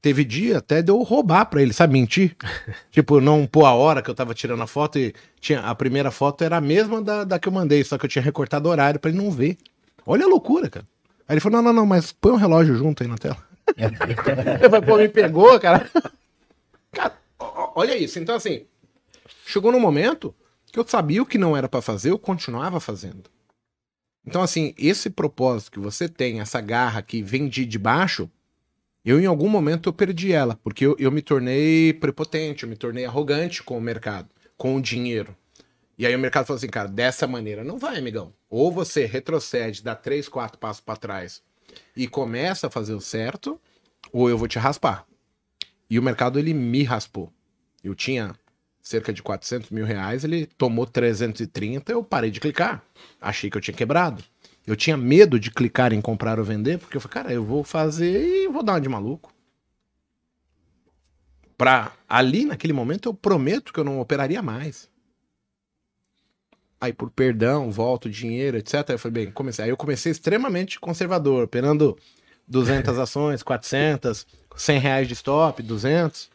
Teve 0.00 0.24
dia 0.24 0.58
até 0.58 0.80
de 0.80 0.92
eu 0.92 1.02
roubar 1.02 1.46
pra 1.46 1.60
ele, 1.60 1.72
sabe, 1.72 1.94
mentir. 1.94 2.36
tipo, 2.90 3.20
não 3.20 3.46
pôr 3.46 3.64
a 3.64 3.74
hora 3.74 4.00
que 4.00 4.08
eu 4.08 4.14
tava 4.14 4.32
tirando 4.32 4.62
a 4.62 4.66
foto 4.66 4.98
e 4.98 5.14
tinha, 5.40 5.60
a 5.60 5.74
primeira 5.74 6.10
foto 6.10 6.44
era 6.44 6.58
a 6.58 6.60
mesma 6.60 7.02
da, 7.02 7.24
da 7.24 7.38
que 7.38 7.48
eu 7.48 7.52
mandei, 7.52 7.82
só 7.84 7.98
que 7.98 8.06
eu 8.06 8.10
tinha 8.10 8.22
recortado 8.22 8.68
o 8.68 8.72
horário 8.72 9.00
pra 9.00 9.10
ele 9.10 9.18
não 9.18 9.30
ver. 9.30 9.58
Olha 10.06 10.24
a 10.24 10.28
loucura, 10.28 10.70
cara. 10.70 10.86
Aí 11.28 11.34
ele 11.34 11.40
falou, 11.40 11.62
não, 11.62 11.72
não, 11.72 11.82
não, 11.82 11.86
mas 11.86 12.10
põe 12.10 12.32
um 12.32 12.36
relógio 12.36 12.74
junto 12.74 13.02
aí 13.02 13.08
na 13.08 13.18
tela. 13.18 13.36
eu 14.62 14.70
falei, 14.70 14.86
pô, 14.86 14.96
me 14.96 15.08
pegou, 15.08 15.60
cara. 15.60 15.90
Cara, 16.90 17.18
olha 17.74 17.96
isso. 17.96 18.18
Então, 18.18 18.34
assim, 18.34 18.64
chegou 19.44 19.70
num 19.70 19.78
momento 19.78 20.34
que 20.72 20.78
eu 20.78 20.88
sabia 20.88 21.22
o 21.22 21.26
que 21.26 21.36
não 21.36 21.56
era 21.56 21.68
para 21.68 21.82
fazer, 21.82 22.10
eu 22.10 22.18
continuava 22.18 22.80
fazendo. 22.80 23.24
Então, 24.26 24.42
assim, 24.42 24.74
esse 24.76 25.10
propósito 25.10 25.72
que 25.72 25.78
você 25.78 26.08
tem, 26.08 26.40
essa 26.40 26.60
garra 26.60 27.02
que 27.02 27.22
vem 27.22 27.48
de, 27.48 27.64
de 27.64 27.78
baixo, 27.78 28.30
eu 29.04 29.20
em 29.20 29.26
algum 29.26 29.48
momento 29.48 29.88
eu 29.88 29.92
perdi 29.92 30.32
ela, 30.32 30.58
porque 30.62 30.84
eu, 30.84 30.96
eu 30.98 31.10
me 31.10 31.22
tornei 31.22 31.92
prepotente, 31.94 32.64
eu 32.64 32.68
me 32.68 32.76
tornei 32.76 33.06
arrogante 33.06 33.62
com 33.62 33.78
o 33.78 33.80
mercado, 33.80 34.28
com 34.56 34.76
o 34.76 34.82
dinheiro. 34.82 35.36
E 35.98 36.06
aí 36.06 36.14
o 36.14 36.18
mercado 36.18 36.46
falou 36.46 36.56
assim, 36.56 36.68
cara, 36.68 36.88
dessa 36.88 37.26
maneira 37.26 37.64
não 37.64 37.76
vai, 37.76 37.98
amigão. 37.98 38.32
Ou 38.48 38.70
você 38.70 39.04
retrocede, 39.04 39.82
dá 39.82 39.96
três, 39.96 40.28
quatro 40.28 40.56
passos 40.56 40.80
para 40.80 40.96
trás 40.96 41.42
e 41.96 42.06
começa 42.06 42.68
a 42.68 42.70
fazer 42.70 42.94
o 42.94 43.00
certo, 43.00 43.60
ou 44.12 44.30
eu 44.30 44.38
vou 44.38 44.48
te 44.48 44.58
raspar. 44.58 45.04
E 45.90 45.98
o 45.98 46.02
mercado 46.02 46.38
ele 46.38 46.54
me 46.54 46.82
raspou. 46.84 47.32
Eu 47.82 47.94
tinha 47.94 48.34
cerca 48.80 49.12
de 49.12 49.22
400 49.22 49.70
mil 49.70 49.84
reais, 49.84 50.24
ele 50.24 50.46
tomou 50.46 50.86
330, 50.86 51.92
eu 51.92 52.02
parei 52.02 52.30
de 52.30 52.40
clicar. 52.40 52.82
Achei 53.20 53.50
que 53.50 53.56
eu 53.56 53.60
tinha 53.60 53.76
quebrado. 53.76 54.22
Eu 54.66 54.76
tinha 54.76 54.96
medo 54.96 55.38
de 55.38 55.50
clicar 55.50 55.92
em 55.92 56.00
comprar 56.00 56.38
ou 56.38 56.44
vender, 56.44 56.78
porque 56.78 56.96
eu 56.96 57.00
falei, 57.00 57.14
cara, 57.14 57.32
eu 57.32 57.44
vou 57.44 57.64
fazer 57.64 58.44
e 58.44 58.48
vou 58.48 58.62
dar 58.62 58.74
uma 58.74 58.80
de 58.80 58.88
maluco. 58.88 59.32
Pra 61.56 61.92
ali, 62.08 62.44
naquele 62.44 62.72
momento, 62.72 63.08
eu 63.08 63.14
prometo 63.14 63.72
que 63.72 63.80
eu 63.80 63.84
não 63.84 63.98
operaria 63.98 64.40
mais. 64.40 64.88
Aí, 66.80 66.92
por 66.92 67.10
perdão, 67.10 67.70
volto 67.70 68.08
dinheiro, 68.08 68.56
etc. 68.56 68.90
Eu 68.90 68.98
falei, 68.98 69.24
bem, 69.24 69.32
comecei. 69.32 69.64
Aí 69.64 69.70
eu 69.70 69.76
comecei 69.76 70.12
extremamente 70.12 70.78
conservador, 70.78 71.44
operando 71.44 71.96
200 72.46 72.96
ações, 72.98 73.42
400, 73.42 74.26
100 74.54 74.78
reais 74.78 75.08
de 75.08 75.14
stop, 75.14 75.62
200. 75.62 76.30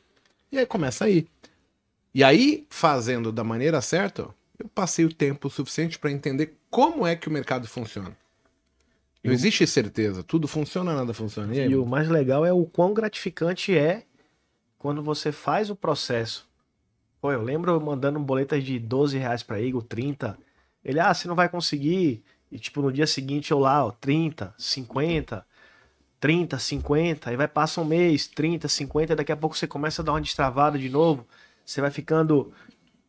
E 0.51 0.59
aí 0.59 0.65
começa 0.65 1.05
aí. 1.05 1.27
E 2.13 2.23
aí, 2.23 2.67
fazendo 2.69 3.31
da 3.31 3.43
maneira 3.43 3.81
certa, 3.81 4.27
eu 4.59 4.69
passei 4.69 5.05
o 5.05 5.13
tempo 5.13 5.49
suficiente 5.49 5.97
para 5.97 6.11
entender 6.11 6.55
como 6.69 7.07
é 7.07 7.15
que 7.15 7.27
o 7.27 7.31
mercado 7.31 7.67
funciona. 7.67 8.15
Não 9.23 9.31
eu... 9.31 9.33
existe 9.33 9.65
certeza, 9.65 10.23
tudo 10.23 10.47
funciona, 10.47 10.93
nada 10.93 11.13
funciona. 11.13 11.55
E, 11.55 11.61
aí, 11.61 11.71
e 11.71 11.75
o 11.75 11.85
mais 11.85 12.09
legal 12.09 12.45
é 12.45 12.51
o 12.51 12.65
quão 12.65 12.93
gratificante 12.93 13.75
é 13.75 14.03
quando 14.77 15.01
você 15.01 15.31
faz 15.31 15.69
o 15.69 15.75
processo. 15.75 16.47
Pô, 17.23 17.31
eu 17.31 17.41
lembro 17.41 17.79
mandando 17.79 18.19
boletas 18.19 18.61
de 18.65 18.77
12 18.77 19.17
reais 19.17 19.41
para 19.41 19.61
Igor, 19.61 19.81
30. 19.81 20.37
Ele, 20.83 20.99
ah, 20.99 21.13
você 21.13 21.25
não 21.25 21.35
vai 21.35 21.47
conseguir. 21.47 22.21
E 22.51 22.59
tipo, 22.59 22.81
no 22.81 22.91
dia 22.91 23.07
seguinte 23.07 23.49
eu 23.49 23.59
lá, 23.59 23.85
ó, 23.85 23.91
30, 23.91 24.53
50, 24.57 25.45
30, 26.19 26.59
50. 26.59 27.29
Aí 27.29 27.37
vai 27.37 27.47
passar 27.47 27.79
um 27.79 27.85
mês, 27.85 28.27
30, 28.27 28.67
50. 28.67 29.15
Daqui 29.15 29.31
a 29.31 29.37
pouco 29.37 29.55
você 29.55 29.65
começa 29.65 30.01
a 30.01 30.05
dar 30.05 30.11
uma 30.11 30.19
destravada 30.19 30.77
de 30.77 30.89
novo 30.89 31.25
você 31.65 31.79
vai 31.79 31.91
ficando. 31.91 32.51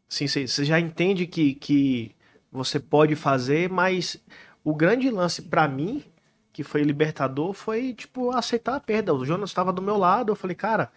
Você, 0.09 0.29
você 0.29 0.65
já 0.65 0.79
entende 0.79 1.27
que, 1.27 1.55
que 1.55 2.15
você 2.53 2.79
pode 2.79 3.17
fazer, 3.17 3.69
mas 3.69 4.17
o 4.63 4.77
grande 4.77 5.11
lance 5.11 5.43
para 5.43 5.67
mim, 5.67 6.05
que 6.53 6.63
foi 6.63 6.83
libertador, 6.85 7.53
foi, 7.53 7.93
tipo, 7.93 8.31
aceitar 8.31 8.77
a 8.77 8.81
perda. 8.81 9.13
O 9.13 9.25
Jonas 9.25 9.51
estava 9.51 9.73
do 9.73 9.83
meu 9.83 9.99
lado, 9.99 10.31
eu 10.31 10.37
falei, 10.37 10.55
cara. 10.55 10.93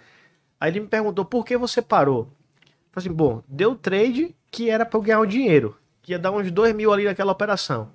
Aí 0.59 0.69
ele 0.69 0.81
me 0.81 0.87
perguntou 0.87 1.25
por 1.25 1.43
que 1.43 1.57
você 1.57 1.81
parou. 1.81 2.36
Falei 2.91 3.07
assim, 3.07 3.13
bom, 3.13 3.43
deu 3.47 3.75
trade 3.75 4.35
que 4.51 4.69
era 4.69 4.85
para 4.85 4.97
eu 4.97 5.01
ganhar 5.01 5.19
o 5.19 5.23
um 5.23 5.27
dinheiro. 5.27 5.77
Que 6.01 6.13
ia 6.13 6.19
dar 6.19 6.31
uns 6.31 6.49
2 6.51 6.73
mil 6.73 6.91
ali 6.91 7.05
naquela 7.05 7.31
operação. 7.31 7.91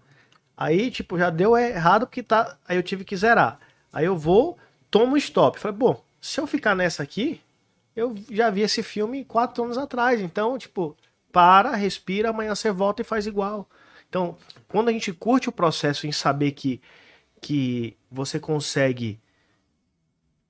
Aí, 0.57 0.91
tipo, 0.91 1.19
já 1.19 1.31
deu 1.31 1.57
errado 1.57 2.07
porque 2.07 2.23
tá. 2.23 2.57
Aí 2.67 2.77
eu 2.77 2.83
tive 2.83 3.05
que 3.05 3.17
zerar. 3.17 3.59
Aí 3.93 4.05
eu 4.05 4.17
vou, 4.17 4.59
tomo 4.91 5.15
um 5.15 5.17
stop. 5.17 5.59
Falei, 5.59 5.77
bom, 5.77 6.03
se 6.21 6.41
eu 6.41 6.47
ficar 6.47 6.75
nessa 6.75 7.03
aqui, 7.03 7.41
eu 7.97 8.15
já 8.31 8.51
vi 8.51 8.61
esse 8.61 8.83
filme 8.83 9.25
quatro 9.25 9.65
anos 9.65 9.79
atrás. 9.79 10.21
Então, 10.21 10.57
tipo, 10.59 10.97
para, 11.33 11.75
respira, 11.75 12.31
amanhã 12.31 12.55
você 12.55 12.71
volta 12.71 13.03
e 13.03 13.05
faz 13.05 13.27
igual. 13.27 13.69
Então, 14.09 14.37
quando 14.69 14.89
a 14.89 14.93
gente 14.93 15.13
curte 15.13 15.49
o 15.49 15.53
processo 15.53 16.07
em 16.07 16.13
saber 16.13 16.53
que, 16.53 16.81
que 17.41 17.97
você 18.11 18.39
consegue 18.39 19.19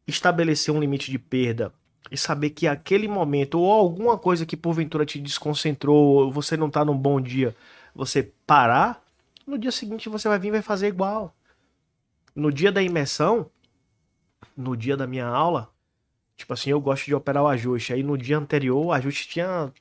estabelecer 0.07 0.75
um 0.75 0.81
limite 0.81 1.11
de 1.11 1.19
perda 1.19 1.73
e 2.13 2.17
saber 2.17 2.51
que 2.51 2.69
aquele 2.69 3.09
momento 3.09 3.59
ou 3.59 3.71
alguma 3.71 4.19
coisa 4.19 4.47
que 4.47 4.57
porventura 4.57 5.07
te 5.07 5.19
desconcentrou, 5.19 5.97
ou 5.97 6.33
você 6.33 6.57
não 6.57 6.71
tá 6.71 6.85
num 6.85 6.97
bom 6.97 7.21
dia, 7.21 7.57
você 7.95 8.31
parar, 8.47 9.03
no 9.47 9.59
dia 9.59 9.73
seguinte 9.73 10.09
você 10.09 10.29
vai 10.29 10.39
vir 10.39 10.49
e 10.49 10.53
vai 10.53 10.63
fazer 10.63 10.89
igual. 10.89 11.35
No 12.35 12.53
dia 12.53 12.71
da 12.71 12.83
imersão, 12.83 13.51
no 14.57 14.77
dia 14.77 14.97
da 14.97 15.07
minha 15.07 15.27
aula, 15.27 15.73
Tipo 16.43 16.55
assim, 16.55 16.71
eu 16.71 16.81
gosto 16.81 17.05
de 17.05 17.15
operar 17.15 17.45
o 17.45 17.47
ajuste. 17.47 17.93
Aí 17.93 18.03
no 18.03 18.19
dia 18.19 18.37
anterior, 18.37 18.87
o 18.87 18.93
ajuste 18.93 19.29
tinha 19.29 19.73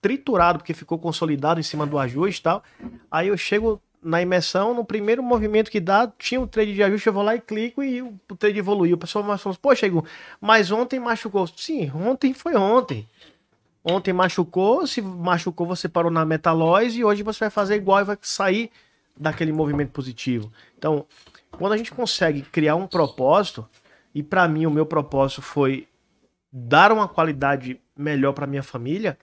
triturado, 0.00 0.58
porque 0.58 0.72
ficou 0.72 0.98
consolidado 0.98 1.60
em 1.60 1.62
cima 1.62 1.86
do 1.86 1.98
ajuste 1.98 2.40
e 2.40 2.42
tal. 2.42 2.62
Aí 3.10 3.28
eu 3.28 3.36
chego 3.36 3.78
na 4.02 4.20
imersão, 4.20 4.74
no 4.74 4.84
primeiro 4.84 5.22
movimento 5.22 5.70
que 5.70 5.78
dá, 5.78 6.10
tinha 6.18 6.40
um 6.40 6.46
trade 6.46 6.74
de 6.74 6.82
ajuste, 6.82 7.06
eu 7.06 7.12
vou 7.12 7.22
lá 7.22 7.36
e 7.36 7.40
clico 7.40 7.82
e 7.82 8.02
o 8.02 8.18
trade 8.38 8.58
evoluiu. 8.58 8.96
O 8.96 8.98
pessoal 8.98 9.24
mais 9.24 9.40
falou, 9.40 9.56
pô, 9.60 9.74
chegou, 9.74 10.04
mas 10.40 10.70
ontem 10.70 10.98
machucou. 10.98 11.46
Sim, 11.46 11.90
ontem 11.94 12.34
foi 12.34 12.56
ontem. 12.56 13.06
Ontem 13.84 14.12
machucou, 14.12 14.86
se 14.86 15.00
machucou, 15.00 15.66
você 15.66 15.88
parou 15.88 16.10
na 16.10 16.24
metalóise 16.24 17.00
e 17.00 17.04
hoje 17.04 17.22
você 17.22 17.40
vai 17.40 17.50
fazer 17.50 17.76
igual 17.76 18.00
e 18.00 18.04
vai 18.04 18.18
sair 18.22 18.70
daquele 19.16 19.52
movimento 19.52 19.90
positivo. 19.90 20.52
Então, 20.78 21.04
quando 21.52 21.72
a 21.72 21.76
gente 21.76 21.92
consegue 21.92 22.42
criar 22.42 22.76
um 22.76 22.86
propósito, 22.86 23.66
e 24.14 24.22
para 24.22 24.46
mim 24.46 24.66
o 24.66 24.70
meu 24.70 24.86
propósito 24.86 25.42
foi 25.42 25.88
dar 26.52 26.92
uma 26.92 27.08
qualidade 27.08 27.80
melhor 27.96 28.32
para 28.32 28.46
minha 28.46 28.62
família 28.62 29.16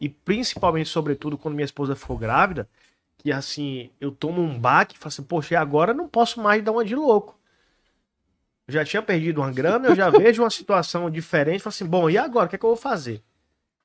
e 0.00 0.08
principalmente, 0.08 0.88
sobretudo, 0.88 1.38
quando 1.38 1.54
minha 1.54 1.64
esposa 1.64 1.96
ficou 1.96 2.16
grávida, 2.16 2.68
que 3.22 3.30
assim, 3.30 3.90
eu 4.00 4.10
tomo 4.10 4.42
um 4.42 4.58
baque 4.58 4.96
e 4.96 4.98
falo 4.98 5.08
assim, 5.08 5.22
poxa, 5.22 5.58
agora 5.58 5.92
eu 5.92 5.96
não 5.96 6.08
posso 6.08 6.40
mais 6.40 6.62
dar 6.62 6.72
uma 6.72 6.84
de 6.84 6.96
louco. 6.96 7.38
Eu 8.66 8.74
já 8.74 8.84
tinha 8.84 9.02
perdido 9.02 9.40
uma 9.40 9.52
grana, 9.52 9.88
eu 9.88 9.94
já 9.94 10.10
vejo 10.10 10.42
uma 10.42 10.50
situação 10.50 11.08
diferente, 11.08 11.62
falo 11.62 11.72
assim, 11.72 11.86
bom, 11.86 12.10
e 12.10 12.18
agora? 12.18 12.46
O 12.46 12.48
que 12.48 12.56
é 12.56 12.58
que 12.58 12.64
eu 12.64 12.70
vou 12.70 12.76
fazer? 12.76 13.22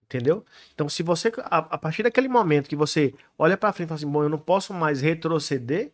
Entendeu? 0.03 0.43
Então, 0.73 0.87
se 0.89 1.03
você, 1.03 1.31
a, 1.43 1.57
a 1.57 1.77
partir 1.77 2.01
daquele 2.01 2.27
momento 2.27 2.69
que 2.69 2.75
você 2.75 3.13
olha 3.37 3.57
para 3.57 3.73
frente 3.73 3.87
e 3.87 3.89
fala 3.89 3.97
assim, 3.97 4.09
bom, 4.09 4.23
eu 4.23 4.29
não 4.29 4.39
posso 4.39 4.73
mais 4.73 5.01
retroceder, 5.01 5.91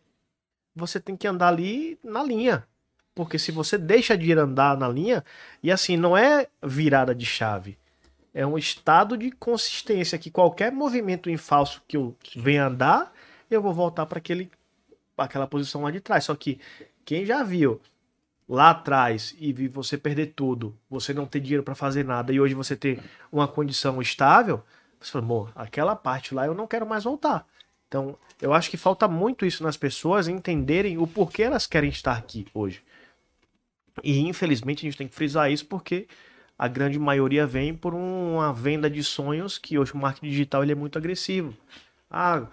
você 0.74 0.98
tem 0.98 1.16
que 1.16 1.26
andar 1.26 1.48
ali 1.48 1.98
na 2.02 2.22
linha. 2.22 2.66
Porque 3.14 3.38
se 3.38 3.52
você 3.52 3.76
deixa 3.76 4.16
de 4.16 4.32
andar 4.32 4.76
na 4.76 4.88
linha, 4.88 5.24
e 5.62 5.70
assim, 5.70 5.96
não 5.96 6.16
é 6.16 6.48
virada 6.62 7.14
de 7.14 7.26
chave. 7.26 7.76
É 8.32 8.44
um 8.44 8.58
estado 8.58 9.16
de 9.16 9.30
consistência 9.30 10.18
que 10.18 10.30
qualquer 10.30 10.72
movimento 10.72 11.30
em 11.30 11.36
falso 11.36 11.82
que 11.86 11.96
eu 11.96 12.16
venha 12.36 12.66
andar, 12.66 13.12
eu 13.54 13.62
vou 13.62 13.72
voltar 13.72 14.06
para 14.06 14.18
aquele 14.18 14.50
aquela 15.16 15.46
posição 15.46 15.82
lá 15.82 15.90
de 15.90 16.00
trás. 16.00 16.24
Só 16.24 16.34
que 16.34 16.60
quem 17.04 17.24
já 17.24 17.42
viu 17.42 17.80
lá 18.48 18.70
atrás 18.70 19.34
e 19.38 19.52
você 19.68 19.96
perder 19.96 20.32
tudo, 20.34 20.76
você 20.88 21.14
não 21.14 21.26
ter 21.26 21.40
dinheiro 21.40 21.62
para 21.62 21.74
fazer 21.74 22.04
nada 22.04 22.32
e 22.32 22.40
hoje 22.40 22.54
você 22.54 22.76
ter 22.76 23.02
uma 23.32 23.48
condição 23.48 24.02
estável, 24.02 24.62
você 25.00 25.12
fala, 25.12 25.52
aquela 25.54 25.96
parte 25.96 26.34
lá 26.34 26.46
eu 26.46 26.54
não 26.54 26.66
quero 26.66 26.86
mais 26.86 27.04
voltar. 27.04 27.46
Então, 27.88 28.16
eu 28.40 28.52
acho 28.52 28.70
que 28.70 28.76
falta 28.76 29.06
muito 29.06 29.46
isso 29.46 29.62
nas 29.62 29.76
pessoas 29.76 30.26
entenderem 30.26 30.98
o 30.98 31.06
porquê 31.06 31.44
elas 31.44 31.66
querem 31.66 31.90
estar 31.90 32.16
aqui 32.16 32.46
hoje. 32.52 32.82
E 34.02 34.18
infelizmente 34.20 34.80
a 34.80 34.90
gente 34.90 34.98
tem 34.98 35.08
que 35.08 35.14
frisar 35.14 35.50
isso 35.50 35.66
porque 35.66 36.08
a 36.58 36.66
grande 36.66 36.98
maioria 36.98 37.46
vem 37.46 37.74
por 37.74 37.94
uma 37.94 38.52
venda 38.52 38.90
de 38.90 39.02
sonhos 39.02 39.58
que 39.58 39.78
hoje 39.78 39.92
o 39.92 39.96
marketing 39.96 40.28
digital 40.28 40.62
ele 40.62 40.72
é 40.72 40.74
muito 40.74 40.98
agressivo. 40.98 41.54
Ah, 42.10 42.46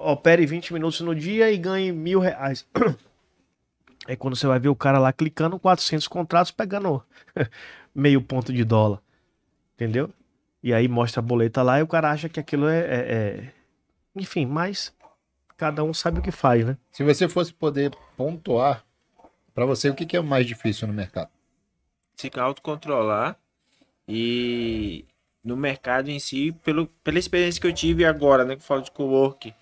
opere 0.00 0.46
20 0.46 0.72
minutos 0.72 1.00
no 1.00 1.14
dia 1.14 1.50
e 1.50 1.58
ganhe 1.58 1.92
mil 1.92 2.20
reais. 2.20 2.66
É 4.08 4.16
quando 4.16 4.34
você 4.34 4.46
vai 4.46 4.58
ver 4.58 4.70
o 4.70 4.74
cara 4.74 4.98
lá 4.98 5.12
clicando 5.12 5.58
400 5.58 6.08
contratos 6.08 6.50
pegando 6.50 7.04
meio 7.94 8.20
ponto 8.20 8.52
de 8.52 8.64
dólar. 8.64 9.00
Entendeu? 9.74 10.10
E 10.62 10.72
aí 10.74 10.88
mostra 10.88 11.20
a 11.20 11.22
boleta 11.22 11.62
lá 11.62 11.78
e 11.78 11.82
o 11.82 11.86
cara 11.86 12.10
acha 12.10 12.28
que 12.28 12.40
aquilo 12.40 12.66
é, 12.66 12.78
é, 12.78 13.12
é... 13.12 13.52
Enfim, 14.16 14.46
mas 14.46 14.92
cada 15.56 15.84
um 15.84 15.92
sabe 15.92 16.18
o 16.18 16.22
que 16.22 16.30
faz, 16.30 16.64
né? 16.64 16.76
Se 16.90 17.04
você 17.04 17.28
fosse 17.28 17.52
poder 17.52 17.92
pontuar, 18.16 18.84
para 19.54 19.66
você, 19.66 19.90
o 19.90 19.94
que, 19.94 20.06
que 20.06 20.16
é 20.16 20.20
o 20.20 20.24
mais 20.24 20.46
difícil 20.46 20.88
no 20.88 20.94
mercado? 20.94 21.28
Se 22.16 22.30
autocontrolar 22.34 23.36
e 24.08 25.04
no 25.44 25.56
mercado 25.56 26.10
em 26.10 26.18
si, 26.18 26.52
pelo, 26.64 26.86
pela 27.04 27.18
experiência 27.18 27.60
que 27.60 27.66
eu 27.66 27.72
tive 27.72 28.04
agora, 28.04 28.44
né, 28.44 28.56
que 28.56 28.62
eu 28.62 28.66
falo 28.66 28.82
de 28.82 28.90
co-work, 28.90 29.54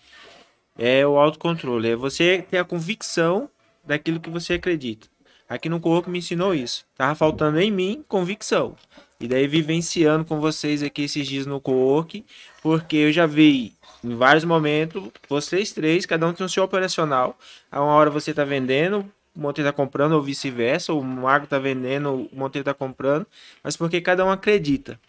é 0.78 1.04
o 1.06 1.18
autocontrole. 1.18 1.90
É 1.90 1.96
você 1.96 2.46
ter 2.48 2.58
a 2.58 2.64
convicção 2.64 3.50
daquilo 3.84 4.20
que 4.20 4.30
você 4.30 4.54
acredita. 4.54 5.08
Aqui 5.48 5.68
no 5.68 5.80
co 5.80 6.04
me 6.06 6.18
ensinou 6.18 6.54
isso. 6.54 6.86
Tava 6.96 7.14
faltando 7.14 7.58
em 7.58 7.70
mim 7.70 8.04
convicção. 8.06 8.76
E 9.20 9.26
daí 9.26 9.48
vivenciando 9.48 10.24
com 10.24 10.38
vocês 10.38 10.82
aqui 10.82 11.02
esses 11.02 11.26
dias 11.26 11.44
no 11.44 11.60
co-work, 11.60 12.24
porque 12.62 12.96
eu 12.96 13.12
já 13.12 13.26
vi 13.26 13.72
em 14.04 14.14
vários 14.14 14.44
momentos, 14.44 15.02
vocês 15.28 15.72
três, 15.72 16.06
cada 16.06 16.24
um 16.26 16.32
tem 16.32 16.46
um 16.46 16.48
seu 16.48 16.62
operacional. 16.62 17.36
A 17.70 17.82
uma 17.82 17.94
hora 17.94 18.10
você 18.10 18.32
tá 18.32 18.44
vendendo, 18.44 19.04
o 19.34 19.40
Monteiro 19.40 19.68
tá 19.68 19.72
comprando, 19.72 20.12
ou 20.12 20.22
vice-versa, 20.22 20.92
o 20.92 21.02
Mago 21.02 21.48
tá 21.48 21.58
vendendo, 21.58 22.28
o 22.32 22.36
Monteiro 22.36 22.64
tá 22.64 22.74
comprando, 22.74 23.26
mas 23.62 23.76
porque 23.76 24.00
cada 24.00 24.24
um 24.24 24.30
acredita. 24.30 25.00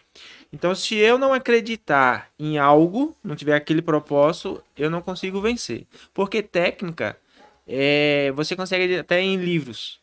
Então, 0.52 0.74
se 0.74 0.96
eu 0.96 1.16
não 1.16 1.32
acreditar 1.32 2.28
em 2.38 2.58
algo, 2.58 3.16
não 3.22 3.36
tiver 3.36 3.54
aquele 3.54 3.80
propósito, 3.80 4.62
eu 4.76 4.90
não 4.90 5.00
consigo 5.00 5.40
vencer. 5.40 5.86
Porque 6.12 6.42
técnica, 6.42 7.16
é, 7.66 8.32
você 8.34 8.56
consegue 8.56 8.96
até 8.96 9.20
em 9.20 9.36
livros. 9.36 10.00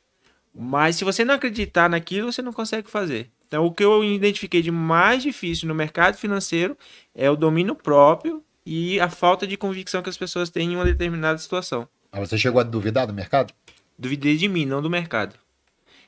Mas 0.55 0.95
se 0.95 1.03
você 1.03 1.25
não 1.25 1.35
acreditar 1.35 1.89
naquilo, 1.89 2.31
você 2.31 2.41
não 2.41 2.53
consegue 2.53 2.89
fazer. 2.89 3.29
Então, 3.45 3.65
o 3.65 3.71
que 3.71 3.83
eu 3.83 4.03
identifiquei 4.03 4.61
de 4.61 4.71
mais 4.71 5.21
difícil 5.21 5.67
no 5.67 5.75
mercado 5.75 6.17
financeiro 6.17 6.77
é 7.13 7.29
o 7.29 7.35
domínio 7.35 7.75
próprio 7.75 8.43
e 8.65 8.99
a 8.99 9.09
falta 9.09 9.45
de 9.45 9.55
convicção 9.55 10.01
que 10.01 10.09
as 10.09 10.17
pessoas 10.17 10.49
têm 10.49 10.73
em 10.73 10.75
uma 10.75 10.83
determinada 10.85 11.37
situação. 11.37 11.87
Mas 12.11 12.29
você 12.29 12.37
chegou 12.37 12.59
a 12.59 12.63
duvidar 12.63 13.05
do 13.05 13.13
mercado? 13.13 13.53
Duvidei 13.97 14.35
de 14.35 14.47
mim, 14.47 14.65
não 14.65 14.81
do 14.81 14.89
mercado. 14.89 15.35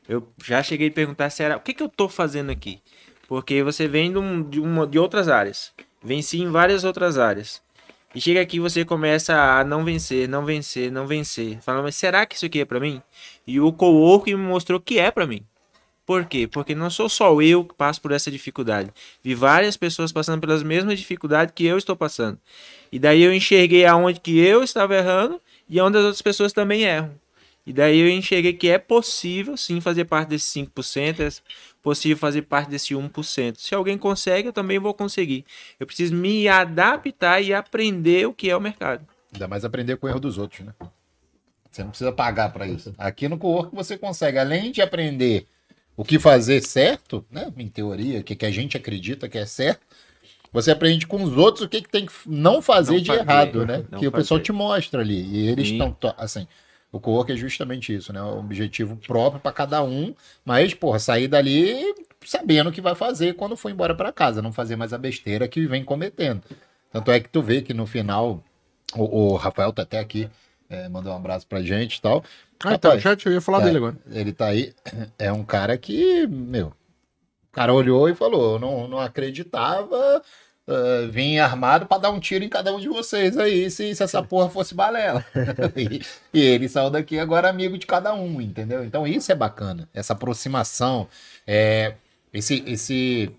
Eu 0.07 0.27
já 0.43 0.63
cheguei 0.63 0.87
a 0.87 0.91
perguntar 0.91 1.29
se 1.29 1.43
era 1.43 1.55
o 1.55 1.59
que, 1.59 1.73
que 1.73 1.83
eu 1.83 1.87
estou 1.87 2.09
fazendo 2.09 2.51
aqui. 2.51 2.81
Porque 3.29 3.61
você 3.61 3.87
vem 3.87 4.11
de, 4.11 4.17
um, 4.17 4.41
de, 4.41 4.59
uma, 4.59 4.87
de 4.87 4.97
outras 4.97 5.27
áreas. 5.27 5.71
Venci 6.03 6.41
em 6.41 6.49
várias 6.49 6.83
outras 6.83 7.19
áreas. 7.19 7.61
E 8.15 8.19
chega 8.19 8.41
aqui 8.41 8.59
você 8.59 8.83
começa 8.83 9.35
a 9.35 9.63
não 9.63 9.85
vencer, 9.85 10.27
não 10.27 10.43
vencer, 10.43 10.91
não 10.91 11.05
vencer. 11.05 11.61
Fala, 11.61 11.83
mas 11.83 11.95
será 11.95 12.25
que 12.25 12.35
isso 12.35 12.47
aqui 12.47 12.61
é 12.61 12.65
para 12.65 12.79
mim? 12.79 12.99
E 13.45 13.59
o 13.59 13.71
coworking 13.71 14.33
me 14.33 14.47
mostrou 14.47 14.79
que 14.79 14.97
é 14.97 15.11
para 15.11 15.27
mim. 15.27 15.43
Por 16.07 16.25
quê? 16.25 16.47
Porque 16.47 16.73
não 16.73 16.89
sou 16.89 17.07
só 17.07 17.39
eu 17.39 17.63
que 17.63 17.75
passo 17.75 18.01
por 18.01 18.11
essa 18.11 18.31
dificuldade. 18.31 18.89
Vi 19.23 19.35
várias 19.35 19.77
pessoas 19.77 20.11
passando 20.11 20.41
pelas 20.41 20.63
mesmas 20.63 20.97
dificuldades 20.97 21.53
que 21.55 21.67
eu 21.67 21.77
estou 21.77 21.95
passando. 21.95 22.39
E 22.91 22.97
daí 22.97 23.21
eu 23.21 23.31
enxerguei 23.31 23.85
aonde 23.85 24.19
que 24.19 24.39
eu 24.39 24.63
estava 24.63 24.95
errando 24.95 25.39
e 25.69 25.79
onde 25.79 25.99
as 25.99 26.03
outras 26.03 26.23
pessoas 26.23 26.51
também 26.51 26.81
erram. 26.81 27.11
E 27.69 27.73
daí 27.73 27.99
eu 27.99 28.09
enxerguei 28.09 28.51
que 28.51 28.67
é 28.67 28.79
possível 28.79 29.55
sim 29.55 29.79
fazer 29.79 30.05
parte 30.05 30.29
desses 30.29 30.51
5%, 30.51 31.19
é 31.19 31.29
possível 31.83 32.17
fazer 32.17 32.41
parte 32.41 32.67
desse 32.67 32.95
1%. 32.95 33.57
Se 33.57 33.75
alguém 33.75 33.95
consegue, 33.95 34.47
eu 34.47 34.51
também 34.51 34.79
vou 34.79 34.91
conseguir. 34.91 35.45
Eu 35.79 35.85
preciso 35.85 36.15
me 36.15 36.47
adaptar 36.47 37.43
e 37.43 37.53
aprender 37.53 38.27
o 38.27 38.33
que 38.33 38.49
é 38.49 38.57
o 38.57 38.59
mercado. 38.59 39.05
Ainda 39.31 39.47
mais 39.47 39.63
aprender 39.63 39.97
com 39.97 40.07
o 40.07 40.09
erro 40.09 40.19
dos 40.19 40.39
outros, 40.39 40.65
né? 40.65 40.73
Você 41.69 41.83
não 41.83 41.91
precisa 41.91 42.11
pagar 42.11 42.51
para 42.51 42.65
isso. 42.65 42.91
Aqui 42.97 43.29
no 43.29 43.37
Cowork 43.37 43.75
você 43.75 43.95
consegue, 43.95 44.39
além 44.39 44.71
de 44.71 44.81
aprender 44.81 45.45
o 45.95 46.03
que 46.03 46.17
fazer 46.17 46.63
certo, 46.63 47.23
né? 47.29 47.53
Em 47.55 47.67
teoria, 47.67 48.21
o 48.21 48.23
que, 48.23 48.35
que 48.35 48.47
a 48.47 48.51
gente 48.51 48.77
acredita 48.77 49.29
que 49.29 49.37
é 49.37 49.45
certo, 49.45 49.85
você 50.51 50.71
aprende 50.71 51.05
com 51.05 51.21
os 51.21 51.37
outros 51.37 51.65
o 51.65 51.69
que, 51.69 51.83
que 51.83 51.89
tem 51.89 52.07
que 52.07 52.13
não 52.25 52.63
fazer 52.63 52.93
não 52.93 53.01
de 53.01 53.07
fazer, 53.09 53.21
errado, 53.21 53.63
né? 53.63 53.83
Que 53.83 53.91
fazer. 53.91 54.07
o 54.07 54.11
pessoal 54.11 54.39
te 54.39 54.51
mostra 54.51 55.01
ali. 55.01 55.21
E 55.21 55.47
eles 55.49 55.67
estão, 55.67 55.95
assim, 56.17 56.47
o 56.91 56.99
co-work 56.99 57.31
é 57.31 57.35
justamente 57.35 57.93
isso, 57.93 58.11
né? 58.11 58.21
Um 58.21 58.39
objetivo 58.39 58.95
próprio 58.95 59.41
para 59.41 59.51
cada 59.51 59.83
um, 59.83 60.13
mas, 60.43 60.73
porra, 60.73 60.99
sair 60.99 61.27
dali 61.27 61.93
sabendo 62.25 62.69
o 62.69 62.73
que 62.73 62.81
vai 62.81 62.95
fazer 62.95 63.35
quando 63.35 63.55
for 63.55 63.69
embora 63.69 63.95
para 63.95 64.11
casa, 64.11 64.41
não 64.41 64.51
fazer 64.51 64.75
mais 64.75 64.91
a 64.91 64.97
besteira 64.97 65.47
que 65.47 65.65
vem 65.65 65.83
cometendo. 65.83 66.41
Tanto 66.91 67.11
é 67.11 67.19
que 67.19 67.29
tu 67.29 67.41
vê 67.41 67.61
que 67.61 67.73
no 67.73 67.85
final, 67.85 68.43
o, 68.95 69.33
o 69.33 69.35
Rafael 69.35 69.71
tá 69.71 69.83
até 69.83 69.99
aqui, 69.99 70.29
é, 70.69 70.89
mandou 70.89 71.13
um 71.13 71.15
abraço 71.15 71.47
pra 71.47 71.61
gente 71.61 71.97
e 71.97 72.01
tal. 72.01 72.23
Ah, 72.63 72.77
tá, 72.77 72.97
já 72.97 73.15
eu 73.25 73.33
ia 73.33 73.41
falar 73.41 73.59
tá, 73.59 73.65
dele 73.65 73.77
agora. 73.77 73.97
Ele 74.11 74.33
tá 74.33 74.47
aí, 74.47 74.73
é 75.17 75.31
um 75.31 75.43
cara 75.43 75.77
que, 75.77 76.27
meu, 76.27 76.67
o 76.67 77.51
cara 77.51 77.73
olhou 77.73 78.09
e 78.09 78.15
falou, 78.15 78.59
não, 78.59 78.87
não 78.87 78.99
acreditava, 78.99 80.21
Uh, 80.69 81.09
vim 81.09 81.39
armado 81.39 81.87
para 81.87 81.97
dar 81.97 82.11
um 82.11 82.19
tiro 82.19 82.45
em 82.45 82.49
cada 82.49 82.71
um 82.71 82.79
de 82.79 82.87
vocês 82.87 83.35
aí, 83.39 83.71
se, 83.71 83.95
se 83.95 84.03
essa 84.03 84.21
porra 84.21 84.51
fosse 84.51 84.75
balela. 84.75 85.25
e, 85.75 85.99
e, 86.31 86.39
ele 86.39 86.69
saiu 86.69 86.91
daqui 86.91 87.17
agora 87.17 87.49
amigo 87.49 87.75
de 87.75 87.87
cada 87.87 88.13
um, 88.13 88.39
entendeu? 88.39 88.83
Então 88.83 89.07
isso 89.07 89.31
é 89.31 89.35
bacana, 89.35 89.89
essa 89.91 90.13
aproximação, 90.13 91.07
é, 91.47 91.95
esse, 92.31 92.63
esse 92.67 93.31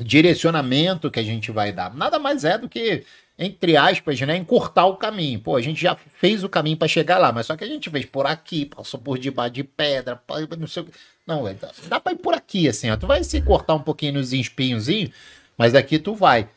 direcionamento 0.00 1.08
que 1.08 1.20
a 1.20 1.22
gente 1.22 1.52
vai 1.52 1.70
dar. 1.70 1.94
Nada 1.94 2.18
mais 2.18 2.44
é 2.44 2.58
do 2.58 2.68
que, 2.68 3.04
entre 3.38 3.76
aspas, 3.76 4.20
né, 4.20 4.36
encurtar 4.36 4.86
o 4.86 4.96
caminho. 4.96 5.38
Pô, 5.38 5.54
a 5.54 5.62
gente 5.62 5.80
já 5.80 5.94
fez 5.94 6.42
o 6.42 6.48
caminho 6.48 6.76
para 6.76 6.88
chegar 6.88 7.18
lá, 7.18 7.30
mas 7.30 7.46
só 7.46 7.56
que 7.56 7.62
a 7.62 7.68
gente 7.68 7.90
fez 7.90 8.06
por 8.06 8.26
aqui, 8.26 8.66
passou 8.66 8.98
por 8.98 9.20
debaixo 9.20 9.54
de 9.54 9.62
pedra, 9.62 10.20
não 10.58 10.66
sei 10.66 10.82
o 10.82 10.86
que. 10.86 10.92
Não, 11.24 11.44
dá, 11.44 11.70
dá 11.86 12.00
para 12.00 12.12
ir 12.12 12.16
por 12.16 12.34
aqui, 12.34 12.68
assim, 12.68 12.90
ó. 12.90 12.96
Tu 12.96 13.06
vai 13.06 13.22
se 13.22 13.40
cortar 13.40 13.74
um 13.74 13.82
pouquinho 13.82 14.14
nos 14.14 14.32
espinhos, 14.32 14.88
mas 15.56 15.74
daqui 15.74 15.96
tu 15.96 16.16
vai. 16.16 16.48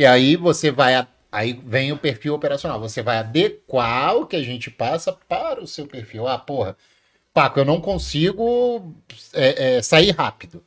E 0.00 0.06
aí 0.06 0.34
você 0.34 0.70
vai. 0.70 1.06
Aí 1.30 1.52
vem 1.52 1.92
o 1.92 1.98
perfil 1.98 2.32
operacional. 2.32 2.80
Você 2.80 3.02
vai 3.02 3.18
adequar 3.18 4.16
o 4.16 4.26
que 4.26 4.34
a 4.34 4.42
gente 4.42 4.70
passa 4.70 5.12
para 5.12 5.62
o 5.62 5.66
seu 5.66 5.86
perfil. 5.86 6.26
Ah, 6.26 6.38
porra, 6.38 6.74
Paco, 7.34 7.60
eu 7.60 7.66
não 7.66 7.82
consigo 7.82 8.94
é, 9.34 9.76
é, 9.76 9.82
sair 9.82 10.12
rápido. 10.12 10.64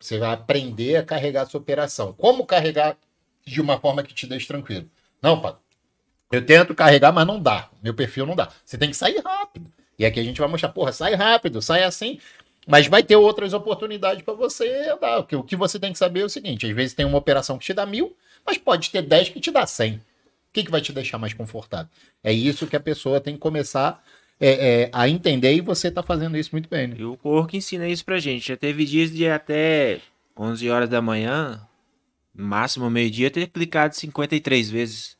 Você 0.00 0.16
vai 0.16 0.32
aprender 0.32 0.96
a 0.96 1.02
carregar 1.02 1.42
a 1.42 1.46
sua 1.46 1.60
operação. 1.60 2.14
Como 2.14 2.46
carregar 2.46 2.96
de 3.44 3.60
uma 3.60 3.78
forma 3.78 4.02
que 4.02 4.14
te 4.14 4.26
deixe 4.26 4.46
tranquilo? 4.46 4.88
Não, 5.20 5.38
Paco. 5.38 5.60
Eu 6.32 6.46
tento 6.46 6.74
carregar, 6.74 7.12
mas 7.12 7.26
não 7.26 7.38
dá. 7.38 7.68
Meu 7.82 7.92
perfil 7.92 8.24
não 8.24 8.34
dá. 8.34 8.48
Você 8.64 8.78
tem 8.78 8.88
que 8.88 8.96
sair 8.96 9.20
rápido. 9.22 9.70
E 9.98 10.06
aqui 10.06 10.18
a 10.18 10.24
gente 10.24 10.40
vai 10.40 10.48
mostrar, 10.48 10.70
porra, 10.70 10.90
sai 10.90 11.14
rápido, 11.14 11.60
sai 11.60 11.82
assim. 11.82 12.18
Mas 12.66 12.86
vai 12.86 13.02
ter 13.02 13.16
outras 13.16 13.52
oportunidades 13.52 14.22
para 14.22 14.32
você 14.32 14.88
andar. 14.88 15.18
O 15.18 15.42
que 15.44 15.54
você 15.54 15.78
tem 15.78 15.92
que 15.92 15.98
saber 15.98 16.20
é 16.20 16.24
o 16.24 16.30
seguinte: 16.30 16.66
às 16.66 16.74
vezes 16.74 16.94
tem 16.94 17.04
uma 17.04 17.18
operação 17.18 17.58
que 17.58 17.66
te 17.66 17.74
dá 17.74 17.84
mil, 17.84 18.16
mas 18.46 18.58
pode 18.58 18.90
ter 18.90 19.02
10 19.02 19.30
que 19.30 19.40
te 19.40 19.50
dá 19.50 19.66
100. 19.66 19.94
O 19.94 20.00
que, 20.52 20.64
que 20.64 20.70
vai 20.70 20.80
te 20.80 20.92
deixar 20.92 21.18
mais 21.18 21.34
confortável? 21.34 21.90
É 22.22 22.32
isso 22.32 22.66
que 22.66 22.76
a 22.76 22.80
pessoa 22.80 23.20
tem 23.20 23.34
que 23.34 23.40
começar 23.40 24.02
é, 24.40 24.82
é, 24.82 24.90
a 24.92 25.08
entender 25.08 25.54
e 25.54 25.60
você 25.60 25.88
está 25.88 26.02
fazendo 26.02 26.36
isso 26.36 26.50
muito 26.52 26.68
bem. 26.68 26.88
Né? 26.88 26.96
E 26.98 27.04
o 27.04 27.16
Cork 27.16 27.56
ensina 27.56 27.88
isso 27.88 28.04
pra 28.04 28.18
gente. 28.18 28.48
Já 28.48 28.56
teve 28.56 28.84
dias 28.84 29.10
de 29.10 29.28
até 29.28 30.00
11 30.38 30.68
horas 30.70 30.88
da 30.88 31.00
manhã, 31.00 31.60
máximo 32.34 32.90
meio-dia, 32.90 33.30
ter 33.30 33.46
clicado 33.48 33.94
53 33.94 34.70
vezes. 34.70 35.16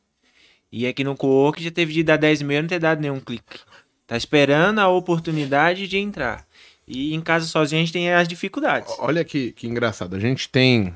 E 0.71 0.85
aqui 0.85 1.03
no 1.03 1.15
Cowork 1.15 1.63
já 1.63 1.71
teve 1.71 1.93
de 1.93 2.03
dar 2.03 2.17
10 2.17 2.41
meses 2.41 2.59
e 2.59 2.61
não 2.63 2.69
ter 2.69 2.79
dado 2.79 3.01
nenhum 3.01 3.19
clique. 3.19 3.59
Tá 4.05 4.17
esperando 4.17 4.79
a 4.79 4.87
oportunidade 4.87 5.87
de 5.87 5.97
entrar. 5.97 6.45
E 6.87 7.15
em 7.15 7.21
casa 7.21 7.47
sozinho 7.47 7.81
a 7.81 7.85
gente 7.85 7.93
tem 7.93 8.11
as 8.11 8.27
dificuldades. 8.27 8.93
Olha 8.99 9.23
que, 9.23 9.51
que 9.53 9.67
engraçado. 9.67 10.15
A 10.15 10.19
gente 10.19 10.47
tem 10.49 10.93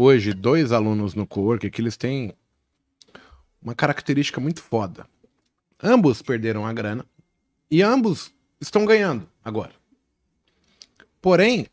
hoje 0.00 0.32
dois 0.32 0.72
alunos 0.72 1.14
no 1.14 1.26
cowork 1.26 1.70
que 1.70 1.82
eles 1.82 1.94
têm 1.94 2.32
uma 3.60 3.74
característica 3.74 4.40
muito 4.40 4.62
foda. 4.62 5.06
Ambos 5.82 6.22
perderam 6.22 6.64
a 6.64 6.72
grana 6.72 7.04
e 7.70 7.82
ambos 7.82 8.32
estão 8.58 8.86
ganhando 8.86 9.28
agora. 9.44 9.72
Porém, 11.20 11.66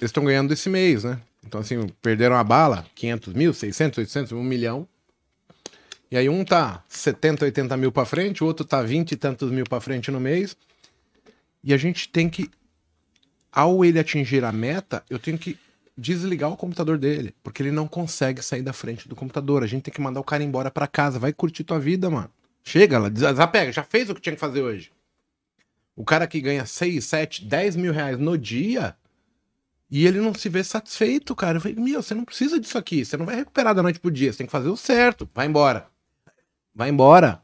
eles 0.00 0.10
estão 0.10 0.24
ganhando 0.24 0.52
esse 0.52 0.70
mês, 0.70 1.02
né? 1.02 1.20
Então, 1.44 1.60
assim, 1.60 1.88
perderam 2.00 2.36
a 2.36 2.44
bala, 2.44 2.86
500 2.94 3.34
mil, 3.34 3.52
600, 3.52 3.98
800, 3.98 4.32
1 4.32 4.42
milhão. 4.42 4.88
E 6.10 6.16
aí 6.16 6.28
um 6.28 6.44
tá 6.44 6.84
70, 6.88 7.44
80 7.44 7.76
mil 7.76 7.90
pra 7.90 8.04
frente, 8.04 8.44
o 8.44 8.46
outro 8.46 8.64
tá 8.64 8.82
20 8.82 9.12
e 9.12 9.16
tantos 9.16 9.50
mil 9.50 9.64
pra 9.64 9.80
frente 9.80 10.12
no 10.12 10.20
mês. 10.20 10.56
E 11.62 11.74
a 11.74 11.76
gente 11.76 12.08
tem 12.08 12.30
que, 12.30 12.48
ao 13.50 13.84
ele 13.84 13.98
atingir 13.98 14.44
a 14.44 14.52
meta, 14.52 15.04
eu 15.10 15.18
tenho 15.18 15.36
que 15.36 15.58
desligar 15.96 16.50
o 16.50 16.56
computador 16.56 16.98
dele, 16.98 17.34
porque 17.42 17.62
ele 17.62 17.70
não 17.70 17.86
consegue 17.86 18.42
sair 18.42 18.62
da 18.62 18.72
frente 18.72 19.08
do 19.08 19.14
computador. 19.14 19.62
A 19.62 19.66
gente 19.66 19.84
tem 19.84 19.94
que 19.94 20.00
mandar 20.00 20.20
o 20.20 20.24
cara 20.24 20.42
embora 20.42 20.70
pra 20.70 20.86
casa. 20.86 21.18
Vai 21.18 21.32
curtir 21.32 21.64
tua 21.64 21.78
vida, 21.78 22.10
mano. 22.10 22.30
Chega 22.62 22.98
lá, 22.98 23.08
desapega, 23.08 23.70
já 23.70 23.82
fez 23.82 24.08
o 24.08 24.14
que 24.14 24.20
tinha 24.20 24.34
que 24.34 24.40
fazer 24.40 24.62
hoje. 24.62 24.90
O 25.94 26.04
cara 26.04 26.26
que 26.26 26.40
ganha 26.40 26.66
6, 26.66 27.04
7, 27.04 27.44
10 27.44 27.76
mil 27.76 27.92
reais 27.92 28.18
no 28.18 28.36
dia 28.36 28.96
e 29.90 30.06
ele 30.06 30.18
não 30.18 30.34
se 30.34 30.48
vê 30.48 30.64
satisfeito, 30.64 31.36
cara. 31.36 31.58
Eu 31.58 31.60
falei, 31.60 31.76
meu, 31.76 32.02
você 32.02 32.14
não 32.14 32.24
precisa 32.24 32.58
disso 32.58 32.76
aqui. 32.76 33.04
Você 33.04 33.16
não 33.16 33.24
vai 33.24 33.36
recuperar 33.36 33.74
da 33.74 33.82
noite 33.82 34.00
pro 34.00 34.10
dia. 34.10 34.32
Você 34.32 34.38
tem 34.38 34.46
que 34.46 34.50
fazer 34.50 34.68
o 34.68 34.76
certo. 34.76 35.28
Vai 35.32 35.46
embora. 35.46 35.86
Vai 36.74 36.88
embora. 36.88 37.40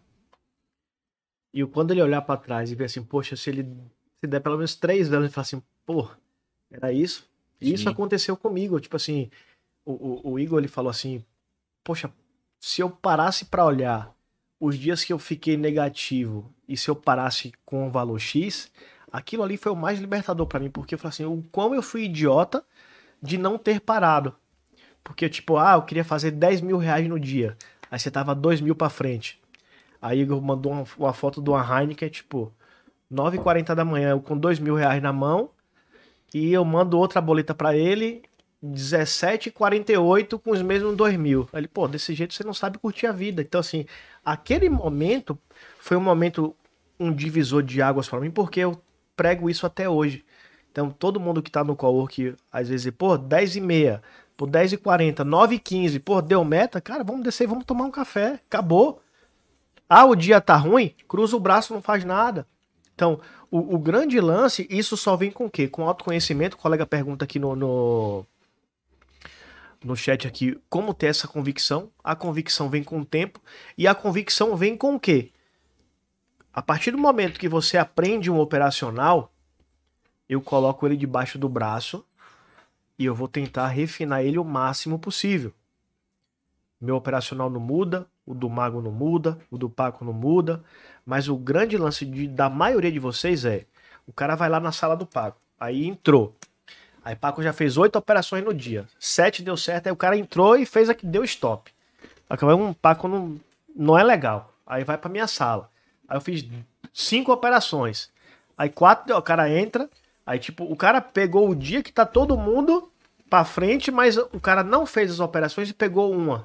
E 1.54 1.64
quando 1.64 1.92
ele 1.92 2.02
olhar 2.02 2.22
pra 2.22 2.36
trás 2.36 2.72
e 2.72 2.74
ver 2.74 2.86
assim, 2.86 3.04
poxa, 3.04 3.36
se 3.36 3.50
ele 3.50 3.68
se 4.20 4.26
der 4.26 4.40
pelo 4.40 4.56
menos 4.56 4.74
três 4.74 5.08
vezes, 5.08 5.24
ele 5.24 5.32
fala 5.32 5.42
assim, 5.42 5.62
pô, 5.86 6.10
era 6.70 6.92
isso? 6.92 7.29
E 7.60 7.74
isso 7.74 7.88
aconteceu 7.88 8.36
comigo. 8.36 8.80
Tipo 8.80 8.96
assim, 8.96 9.30
o, 9.84 9.92
o, 9.92 10.32
o 10.32 10.38
Igor 10.38 10.58
ele 10.58 10.68
falou 10.68 10.90
assim, 10.90 11.24
poxa, 11.84 12.12
se 12.60 12.80
eu 12.80 12.90
parasse 12.90 13.44
pra 13.44 13.64
olhar 13.64 14.14
os 14.58 14.78
dias 14.78 15.04
que 15.04 15.12
eu 15.12 15.18
fiquei 15.18 15.56
negativo 15.56 16.52
e 16.68 16.76
se 16.76 16.88
eu 16.90 16.96
parasse 16.96 17.52
com 17.64 17.88
o 17.88 17.90
valor 17.90 18.18
X, 18.18 18.70
aquilo 19.10 19.42
ali 19.42 19.56
foi 19.56 19.72
o 19.72 19.76
mais 19.76 19.98
libertador 19.98 20.46
pra 20.46 20.60
mim, 20.60 20.70
porque 20.70 20.94
eu 20.94 20.98
falei 20.98 21.10
assim, 21.10 21.24
o 21.24 21.42
quão 21.50 21.74
eu 21.74 21.82
fui 21.82 22.04
idiota 22.04 22.64
de 23.22 23.38
não 23.38 23.58
ter 23.58 23.80
parado. 23.80 24.34
Porque, 25.02 25.28
tipo, 25.28 25.56
ah, 25.56 25.74
eu 25.74 25.82
queria 25.82 26.04
fazer 26.04 26.30
10 26.30 26.60
mil 26.60 26.76
reais 26.76 27.08
no 27.08 27.18
dia. 27.18 27.56
Aí 27.90 27.98
você 27.98 28.10
tava 28.10 28.34
2 28.34 28.60
mil 28.60 28.74
pra 28.74 28.90
frente. 28.90 29.40
Aí 30.00 30.20
Igor 30.20 30.40
mandou 30.40 30.72
uma, 30.72 30.84
uma 30.98 31.12
foto 31.12 31.42
de 31.42 31.50
uma 31.50 31.60
Heineken, 31.62 32.08
tipo, 32.08 32.52
9h40 33.12 33.74
da 33.74 33.84
manhã, 33.84 34.10
eu 34.10 34.20
com 34.20 34.36
2 34.36 34.58
mil 34.58 34.74
reais 34.74 35.02
na 35.02 35.12
mão. 35.12 35.50
E 36.32 36.52
eu 36.52 36.64
mando 36.64 36.98
outra 36.98 37.20
boleta 37.20 37.54
pra 37.54 37.76
ele, 37.76 38.22
17h48 38.64 40.38
com 40.38 40.50
os 40.50 40.62
mesmos 40.62 40.96
2 40.96 41.16
mil. 41.16 41.48
Ele, 41.52 41.66
pô, 41.66 41.88
desse 41.88 42.14
jeito 42.14 42.34
você 42.34 42.44
não 42.44 42.54
sabe 42.54 42.78
curtir 42.78 43.06
a 43.06 43.12
vida. 43.12 43.42
Então, 43.42 43.60
assim, 43.60 43.86
aquele 44.24 44.68
momento 44.68 45.38
foi 45.78 45.96
um 45.96 46.00
momento, 46.00 46.54
um 46.98 47.12
divisor 47.12 47.62
de 47.62 47.80
águas 47.80 48.08
pra 48.08 48.20
mim, 48.20 48.30
porque 48.30 48.60
eu 48.60 48.80
prego 49.16 49.48
isso 49.50 49.66
até 49.66 49.88
hoje. 49.88 50.24
Então, 50.70 50.90
todo 50.90 51.18
mundo 51.18 51.42
que 51.42 51.50
tá 51.50 51.64
no 51.64 51.74
cowork, 51.74 52.34
às 52.52 52.68
vezes, 52.68 52.92
pô, 52.92 53.18
10 53.18 53.56
e 53.56 53.60
meia, 53.60 54.02
pô, 54.36 54.46
10 54.46 54.74
e 54.74 54.76
40, 54.76 55.24
9 55.24 55.56
e 55.56 55.58
15, 55.58 55.98
pô, 55.98 56.22
deu 56.22 56.44
meta, 56.44 56.80
cara, 56.80 57.02
vamos 57.02 57.24
descer, 57.24 57.48
vamos 57.48 57.64
tomar 57.64 57.84
um 57.84 57.90
café, 57.90 58.40
acabou. 58.46 59.02
Ah, 59.88 60.04
o 60.04 60.14
dia 60.14 60.40
tá 60.40 60.54
ruim, 60.54 60.94
cruza 61.08 61.36
o 61.36 61.40
braço, 61.40 61.74
não 61.74 61.82
faz 61.82 62.04
nada. 62.04 62.46
Então, 62.94 63.18
o, 63.50 63.74
o 63.74 63.78
grande 63.78 64.20
lance, 64.20 64.66
isso 64.70 64.96
só 64.96 65.16
vem 65.16 65.30
com 65.30 65.46
o 65.46 65.50
quê? 65.50 65.68
Com 65.68 65.86
autoconhecimento, 65.86 66.56
o 66.56 66.60
colega 66.60 66.86
pergunta 66.86 67.24
aqui 67.24 67.38
no, 67.38 67.56
no, 67.56 68.26
no 69.84 69.96
chat 69.96 70.26
aqui, 70.26 70.60
como 70.68 70.94
ter 70.94 71.06
essa 71.06 71.26
convicção? 71.26 71.90
A 72.02 72.14
convicção 72.14 72.68
vem 72.70 72.84
com 72.84 73.00
o 73.00 73.04
tempo, 73.04 73.40
e 73.76 73.86
a 73.86 73.94
convicção 73.94 74.56
vem 74.56 74.76
com 74.76 74.94
o 74.94 75.00
quê? 75.00 75.32
A 76.52 76.62
partir 76.62 76.90
do 76.90 76.98
momento 76.98 77.40
que 77.40 77.48
você 77.48 77.76
aprende 77.76 78.30
um 78.30 78.38
operacional, 78.38 79.32
eu 80.28 80.40
coloco 80.40 80.86
ele 80.86 80.96
debaixo 80.96 81.38
do 81.38 81.48
braço 81.48 82.04
e 82.98 83.04
eu 83.04 83.14
vou 83.14 83.26
tentar 83.26 83.68
refinar 83.68 84.22
ele 84.22 84.38
o 84.38 84.44
máximo 84.44 84.98
possível. 84.98 85.52
Meu 86.80 86.96
operacional 86.96 87.50
não 87.50 87.60
muda, 87.60 88.06
o 88.24 88.34
do 88.34 88.48
Mago 88.48 88.80
não 88.80 88.92
muda, 88.92 89.38
o 89.50 89.58
do 89.58 89.68
Paco 89.68 90.04
não 90.04 90.12
muda, 90.12 90.62
mas 91.10 91.28
o 91.28 91.34
grande 91.36 91.76
lance 91.76 92.06
de- 92.06 92.28
da 92.28 92.48
maioria 92.48 92.92
de 92.92 93.00
vocês 93.00 93.44
é: 93.44 93.64
o 94.06 94.12
cara 94.12 94.36
vai 94.36 94.48
lá 94.48 94.60
na 94.60 94.70
sala 94.70 94.96
do 94.96 95.04
Paco, 95.04 95.38
aí 95.58 95.84
entrou. 95.84 96.36
Aí 97.04 97.16
Paco 97.16 97.42
já 97.42 97.52
fez 97.52 97.76
oito 97.76 97.96
operações 97.98 98.44
no 98.44 98.54
dia, 98.54 98.86
sete 98.98 99.42
deu 99.42 99.56
certo, 99.56 99.88
aí 99.88 99.92
o 99.92 99.96
cara 99.96 100.16
entrou 100.16 100.56
e 100.56 100.64
fez 100.64 100.88
a 100.88 100.94
que 100.94 101.04
deu 101.04 101.24
stop. 101.24 101.72
Acabou 102.28 102.60
um 102.60 102.72
Paco 102.72 103.08
não, 103.08 103.40
não 103.74 103.98
é 103.98 104.04
legal. 104.04 104.54
Aí 104.64 104.84
vai 104.84 104.96
pra 104.96 105.10
minha 105.10 105.26
sala. 105.26 105.68
Aí 106.08 106.16
eu 106.16 106.20
fiz 106.20 106.46
cinco 106.94 107.32
operações. 107.32 108.08
Aí 108.56 108.68
quatro, 108.70 109.16
o 109.16 109.22
cara 109.22 109.50
entra. 109.50 109.90
Aí, 110.24 110.38
tipo, 110.38 110.62
o 110.62 110.76
cara 110.76 111.00
pegou 111.00 111.48
o 111.50 111.56
dia 111.56 111.82
que 111.82 111.92
tá 111.92 112.06
todo 112.06 112.36
mundo 112.36 112.88
pra 113.28 113.44
frente, 113.44 113.90
mas 113.90 114.16
o 114.16 114.38
cara 114.40 114.62
não 114.62 114.86
fez 114.86 115.10
as 115.10 115.18
operações 115.18 115.68
e 115.70 115.74
pegou 115.74 116.12
uma. 116.12 116.44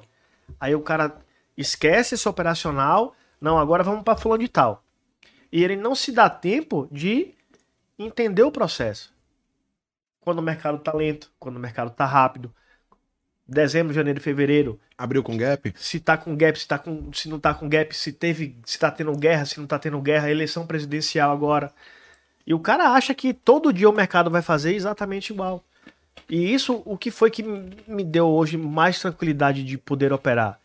Aí 0.58 0.74
o 0.74 0.80
cara 0.80 1.14
esquece 1.56 2.16
esse 2.16 2.28
operacional. 2.28 3.14
Não, 3.40 3.58
agora 3.58 3.82
vamos 3.82 4.02
pra 4.02 4.16
fulano 4.16 4.42
de 4.42 4.48
tal. 4.48 4.82
E 5.52 5.62
ele 5.62 5.76
não 5.76 5.94
se 5.94 6.12
dá 6.12 6.28
tempo 6.28 6.88
de 6.90 7.34
entender 7.98 8.42
o 8.42 8.50
processo. 8.50 9.14
Quando 10.20 10.38
o 10.40 10.42
mercado 10.42 10.78
tá 10.78 10.92
lento, 10.92 11.30
quando 11.38 11.56
o 11.56 11.60
mercado 11.60 11.90
tá 11.90 12.04
rápido. 12.04 12.52
Dezembro, 13.48 13.94
janeiro, 13.94 14.20
fevereiro, 14.20 14.80
Abriu 14.98 15.22
com 15.22 15.36
gap? 15.36 15.72
se 15.76 16.00
tá 16.00 16.16
com 16.16 16.34
gap, 16.36 16.58
se, 16.58 16.66
tá 16.66 16.78
com, 16.78 17.12
se 17.12 17.28
não 17.28 17.38
tá 17.38 17.54
com 17.54 17.68
gap, 17.68 17.94
se 17.94 18.12
teve, 18.12 18.56
se 18.64 18.78
tá 18.78 18.90
tendo 18.90 19.16
guerra, 19.16 19.44
se 19.44 19.60
não 19.60 19.66
tá 19.66 19.78
tendo 19.78 20.00
guerra, 20.00 20.30
eleição 20.30 20.66
presidencial 20.66 21.30
agora. 21.30 21.72
E 22.46 22.54
o 22.54 22.58
cara 22.58 22.90
acha 22.90 23.14
que 23.14 23.32
todo 23.34 23.72
dia 23.72 23.88
o 23.88 23.92
mercado 23.92 24.30
vai 24.30 24.42
fazer 24.42 24.74
exatamente 24.74 25.32
igual. 25.32 25.62
E 26.28 26.52
isso, 26.52 26.82
o 26.84 26.96
que 26.96 27.10
foi 27.10 27.30
que 27.30 27.42
me 27.42 28.02
deu 28.02 28.26
hoje 28.26 28.56
mais 28.56 28.98
tranquilidade 28.98 29.62
de 29.62 29.78
poder 29.78 30.12
operar? 30.12 30.58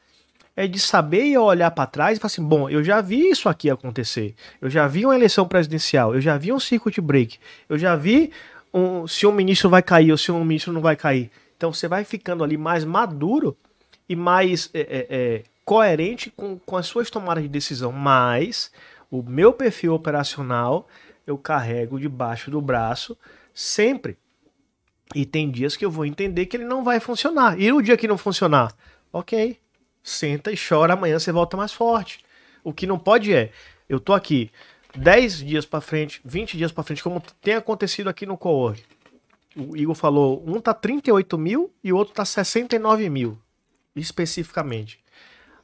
É 0.55 0.67
de 0.67 0.79
saber 0.79 1.37
olhar 1.37 1.71
para 1.71 1.87
trás 1.87 2.17
e 2.17 2.21
falar 2.21 2.27
assim: 2.27 2.43
bom, 2.43 2.69
eu 2.69 2.83
já 2.83 3.01
vi 3.01 3.29
isso 3.29 3.47
aqui 3.47 3.69
acontecer. 3.69 4.35
Eu 4.59 4.69
já 4.69 4.87
vi 4.87 5.05
uma 5.05 5.15
eleição 5.15 5.47
presidencial, 5.47 6.13
eu 6.13 6.21
já 6.21 6.37
vi 6.37 6.51
um 6.51 6.59
circuit 6.59 6.99
break, 6.99 7.39
eu 7.69 7.77
já 7.77 7.95
vi 7.95 8.31
um, 8.73 9.07
se 9.07 9.25
um 9.25 9.31
ministro 9.31 9.69
vai 9.69 9.81
cair 9.81 10.11
ou 10.11 10.17
se 10.17 10.31
um 10.31 10.43
ministro 10.43 10.73
não 10.73 10.81
vai 10.81 10.95
cair. 10.95 11.31
Então 11.55 11.73
você 11.73 11.87
vai 11.87 12.03
ficando 12.03 12.43
ali 12.43 12.57
mais 12.57 12.83
maduro 12.83 13.55
e 14.09 14.15
mais 14.15 14.69
é, 14.73 14.79
é, 14.79 15.07
é, 15.09 15.43
coerente 15.63 16.31
com, 16.35 16.57
com 16.59 16.75
as 16.75 16.85
suas 16.85 17.09
tomadas 17.09 17.43
de 17.43 17.49
decisão. 17.49 17.91
Mas 17.91 18.71
o 19.09 19.21
meu 19.21 19.53
perfil 19.53 19.93
operacional 19.93 20.87
eu 21.25 21.37
carrego 21.37 21.99
debaixo 21.99 22.49
do 22.49 22.61
braço 22.61 23.17
sempre. 23.53 24.17
E 25.13 25.25
tem 25.25 25.51
dias 25.51 25.75
que 25.75 25.85
eu 25.85 25.91
vou 25.91 26.05
entender 26.05 26.45
que 26.45 26.57
ele 26.57 26.65
não 26.65 26.83
vai 26.83 26.99
funcionar. 26.99 27.59
E 27.59 27.71
o 27.71 27.81
dia 27.81 27.97
que 27.97 28.07
não 28.07 28.17
funcionar, 28.17 28.73
ok, 29.11 29.57
senta 30.03 30.51
e 30.51 30.55
chora, 30.57 30.93
amanhã 30.93 31.17
você 31.19 31.31
volta 31.31 31.55
mais 31.57 31.71
forte. 31.71 32.19
O 32.63 32.73
que 32.73 32.85
não 32.87 32.97
pode 32.99 33.33
é, 33.33 33.51
eu 33.89 33.99
tô 33.99 34.13
aqui 34.13 34.51
10 34.95 35.37
dias 35.45 35.65
pra 35.65 35.81
frente, 35.81 36.21
20 36.23 36.57
dias 36.57 36.71
pra 36.71 36.83
frente, 36.83 37.03
como 37.03 37.21
tem 37.41 37.55
acontecido 37.55 38.09
aqui 38.09 38.25
no 38.25 38.37
Cowork. 38.37 38.83
O 39.55 39.75
Igor 39.75 39.95
falou, 39.95 40.43
um 40.47 40.59
tá 40.61 40.73
38 40.73 41.37
mil 41.37 41.73
e 41.83 41.91
o 41.91 41.97
outro 41.97 42.13
tá 42.13 42.23
69 42.23 43.09
mil, 43.09 43.37
especificamente. 43.95 44.99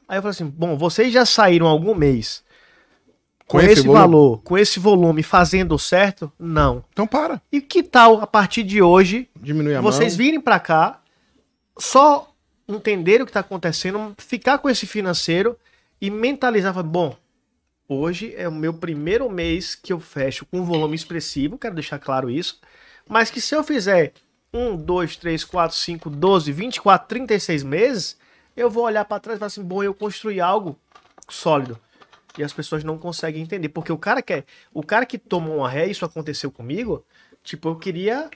Aí 0.06 0.18
eu 0.18 0.22
falei 0.22 0.30
assim, 0.30 0.46
bom, 0.46 0.76
vocês 0.76 1.12
já 1.12 1.24
saíram 1.26 1.66
algum 1.66 1.94
mês 1.94 2.42
com, 3.46 3.58
Com 3.58 3.60
esse, 3.64 3.82
volume? 3.82 3.98
valor, 4.00 4.42
com 4.42 4.58
esse 4.58 4.78
volume, 4.80 5.22
fazendo 5.22 5.78
certo? 5.78 6.30
Não. 6.38 6.84
Então 6.92 7.06
para. 7.06 7.40
E 7.50 7.60
que 7.60 7.82
tal, 7.82 8.20
a 8.20 8.26
partir 8.26 8.62
de 8.62 8.82
hoje, 8.82 9.28
Diminui 9.36 9.74
a 9.74 9.80
vocês 9.80 10.14
mão. 10.14 10.18
virem 10.18 10.40
pra 10.40 10.58
cá, 10.60 11.00
só 11.78 12.27
entender 12.68 13.22
o 13.22 13.26
que 13.26 13.32
tá 13.32 13.40
acontecendo, 13.40 14.14
ficar 14.18 14.58
com 14.58 14.68
esse 14.68 14.86
financeiro 14.86 15.58
e 16.00 16.10
mentalizar, 16.10 16.80
bom, 16.82 17.16
hoje 17.88 18.34
é 18.36 18.46
o 18.46 18.52
meu 18.52 18.74
primeiro 18.74 19.28
mês 19.30 19.74
que 19.74 19.92
eu 19.92 19.98
fecho 19.98 20.44
com 20.44 20.60
um 20.60 20.64
volume 20.64 20.94
expressivo, 20.94 21.58
quero 21.58 21.74
deixar 21.74 21.98
claro 21.98 22.28
isso, 22.28 22.60
mas 23.08 23.30
que 23.30 23.40
se 23.40 23.54
eu 23.54 23.64
fizer 23.64 24.12
1, 24.52 24.76
2, 24.76 25.16
3, 25.16 25.44
4, 25.44 25.76
5, 25.76 26.10
12, 26.10 26.52
24, 26.52 27.08
36 27.08 27.62
meses, 27.62 28.18
eu 28.54 28.68
vou 28.68 28.84
olhar 28.84 29.04
pra 29.04 29.18
trás 29.18 29.36
e 29.36 29.40
falar 29.40 29.46
assim, 29.46 29.62
bom, 29.62 29.82
eu 29.82 29.94
construí 29.94 30.40
algo 30.40 30.78
sólido. 31.28 31.78
E 32.36 32.44
as 32.44 32.52
pessoas 32.52 32.84
não 32.84 32.98
conseguem 32.98 33.42
entender, 33.42 33.68
porque 33.70 33.90
o 33.90 33.98
cara 33.98 34.22
quer, 34.22 34.44
o 34.72 34.82
cara 34.82 35.06
que 35.06 35.18
toma 35.18 35.48
uma 35.48 35.68
ré, 35.68 35.86
isso 35.86 36.04
aconteceu 36.04 36.50
comigo, 36.50 37.04
tipo, 37.42 37.68
eu 37.68 37.76
queria 37.76 38.30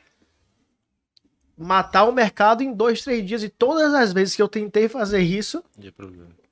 matar 1.63 2.05
o 2.05 2.13
mercado 2.13 2.63
em 2.63 2.73
dois, 2.73 3.03
três 3.03 3.25
dias. 3.27 3.43
E 3.43 3.49
todas 3.49 3.93
as 3.95 4.13
vezes 4.13 4.35
que 4.37 4.43
eu 4.43 4.49
tentei 4.49 4.89
fazer 4.89 5.21
isso, 5.21 5.63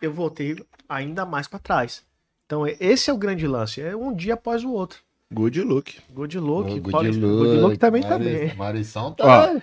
eu 0.01 0.13
voltei 0.13 0.57
ainda 0.89 1.25
mais 1.27 1.47
pra 1.47 1.59
trás. 1.59 2.03
Então, 2.47 2.67
e- 2.67 2.77
esse 2.81 3.11
é 3.11 3.13
o 3.13 3.17
grande 3.19 3.47
lance. 3.47 3.81
É 3.81 3.95
um 3.97 4.13
dia 4.15 4.35
após 4.35 4.65
o 4.65 4.71
outro. 4.73 4.99
Good 5.33 5.61
look. 5.63 5.99
Good 6.13 6.39
look. 6.39 6.71
Ô, 6.71 6.81
Good, 6.81 7.19
good 7.21 7.57
look 7.59 7.77
também 7.79 8.03
tá 8.03 8.19
Mari- 8.19 8.25
bem. 8.25 8.55
Marição 8.57 9.13
tá. 9.13 9.61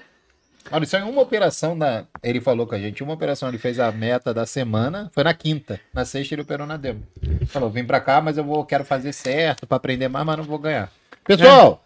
Marição, 0.72 1.00
em 1.00 1.10
uma 1.12 1.22
operação, 1.22 1.76
na... 1.76 2.04
ele 2.22 2.42
falou 2.42 2.68
com 2.68 2.76
a 2.76 2.80
gente, 2.80 3.02
uma 3.02 3.14
operação 3.14 3.48
ele 3.48 3.58
fez 3.58 3.80
a 3.80 3.90
meta 3.92 4.34
da 4.34 4.46
semana, 4.46 5.10
foi 5.14 5.24
na 5.24 5.34
quinta. 5.34 5.80
Na 5.94 6.04
sexta 6.04 6.36
ele 6.36 6.42
operou 6.42 6.68
na 6.68 6.76
demo. 6.76 7.04
Falou, 7.48 7.70
vim 7.70 7.86
pra 7.86 8.02
cá, 8.02 8.20
mas 8.22 8.38
eu 8.38 8.44
vou, 8.44 8.66
quero 8.66 8.84
fazer 8.84 9.14
certo 9.14 9.66
pra 9.66 9.78
aprender 9.78 10.10
mais, 10.10 10.26
mas 10.26 10.38
não 10.38 10.44
vou 10.44 10.60
ganhar. 10.60 10.92
Pessoal, 11.24 11.86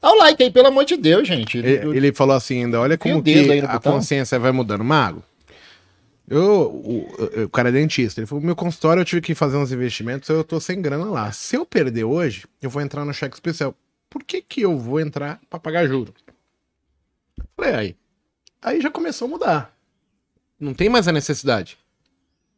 Dá 0.00 0.10
o 0.12 0.16
like 0.18 0.42
aí, 0.42 0.50
pelo 0.50 0.68
amor 0.68 0.84
de 0.84 0.96
Deus, 0.96 1.26
gente. 1.26 1.56
Ele, 1.58 1.96
ele 1.96 2.12
falou 2.12 2.36
assim 2.36 2.64
ainda, 2.64 2.80
olha 2.80 2.98
como 2.98 3.22
que 3.22 3.60
a 3.60 3.72
botão. 3.74 3.92
consciência 3.94 4.38
vai 4.38 4.52
mudando. 4.52 4.84
Mago, 4.84 5.22
eu, 6.28 6.42
o, 6.42 7.08
o- 7.40 7.42
o 7.44 7.48
cara 7.48 7.68
é 7.70 7.72
dentista, 7.72 8.20
ele 8.20 8.26
falou, 8.26 8.44
meu 8.44 8.54
consultório 8.56 9.00
eu 9.00 9.04
tive 9.04 9.22
que 9.22 9.34
fazer 9.34 9.56
uns 9.56 9.72
investimentos, 9.72 10.28
eu 10.28 10.44
tô 10.44 10.60
sem 10.60 10.80
grana 10.82 11.06
lá. 11.06 11.32
Se 11.32 11.56
eu 11.56 11.64
perder 11.64 12.04
hoje, 12.04 12.44
eu 12.60 12.68
vou 12.68 12.82
entrar 12.82 13.04
no 13.04 13.14
cheque 13.14 13.34
especial. 13.34 13.74
Por 14.10 14.22
que 14.22 14.42
que 14.42 14.60
eu 14.60 14.78
vou 14.78 15.00
entrar 15.00 15.40
pra 15.48 15.58
pagar 15.58 15.86
juro? 15.86 16.12
Falei, 17.56 17.74
aí. 17.74 17.96
Aí 18.62 18.80
já 18.80 18.90
começou 18.90 19.26
a 19.26 19.30
mudar. 19.30 19.76
Não 20.58 20.72
tem 20.74 20.88
mais 20.88 21.08
a 21.08 21.12
necessidade. 21.12 21.76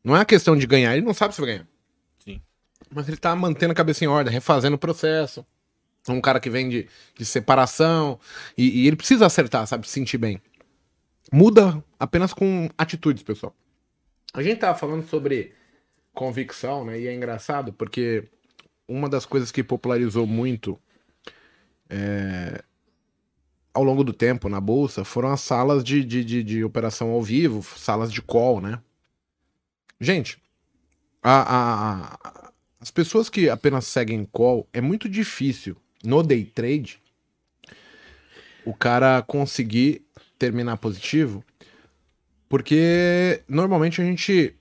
Não 0.05 0.17
é 0.17 0.21
a 0.21 0.25
questão 0.25 0.57
de 0.57 0.67
ganhar, 0.67 0.97
ele 0.97 1.05
não 1.07 1.15
sabe 1.15 1.35
se 1.35 1.41
vai 1.41 1.51
ganhar. 1.51 1.67
Sim. 2.25 2.41
Mas 2.95 3.09
ele 3.09 3.17
tá 3.17 3.35
mantendo 3.35 3.73
a 3.73 3.75
cabeça 3.75 4.05
em 4.05 4.09
ordem, 4.09 4.33
refazendo 4.33 4.77
o 4.77 4.79
processo. 4.79 5.45
Um 6.09 6.21
cara 6.21 6.39
que 6.41 6.49
vem 6.51 6.69
de, 6.69 6.89
de 7.17 7.25
separação. 7.25 8.19
E, 8.57 8.83
e 8.83 8.87
ele 8.87 8.97
precisa 8.97 9.27
acertar, 9.27 9.67
sabe? 9.67 9.87
Se 9.87 9.93
sentir 9.95 10.19
bem. 10.19 10.41
Muda 11.33 11.83
apenas 11.99 12.33
com 12.33 12.69
atitudes, 12.79 13.23
pessoal. 13.23 13.55
A 14.33 14.43
gente 14.43 14.59
tava 14.61 14.79
falando 14.79 15.07
sobre 15.09 15.53
convicção, 16.15 16.85
né? 16.85 17.01
E 17.01 17.07
é 17.09 17.15
engraçado 17.15 17.73
porque 17.73 18.25
uma 18.89 19.09
das 19.09 19.27
coisas 19.27 19.51
que 19.51 19.63
popularizou 19.65 20.27
muito 20.27 20.79
é, 21.91 22.63
ao 23.75 23.83
longo 23.83 24.05
do 24.05 24.13
tempo 24.13 24.49
na 24.49 24.61
bolsa 24.61 25.05
foram 25.05 25.31
as 25.33 25.41
salas 25.41 25.83
de, 25.85 26.05
de, 26.05 26.25
de, 26.25 26.43
de 26.43 26.65
operação 26.65 27.11
ao 27.11 27.23
vivo, 27.23 27.63
salas 27.79 28.13
de 28.13 28.23
call, 28.23 28.61
né? 28.61 28.81
Gente, 30.01 30.39
a, 31.23 31.41
a- 31.41 32.19
a- 32.25 32.53
as 32.81 32.91
pessoas 32.91 33.29
que 33.29 33.49
apenas 33.51 33.87
seguem 33.87 34.25
call 34.25 34.69
é 34.73 34.81
muito 34.81 35.09
difícil 35.09 35.77
no 36.07 36.23
day 36.23 36.45
trade 36.45 36.99
o 38.65 38.73
cara 38.75 39.23
conseguir 39.23 40.05
terminar 40.39 40.77
positivo, 40.77 41.45
porque 42.49 43.43
normalmente 43.49 44.01
a 44.01 44.05
gente 44.05 44.55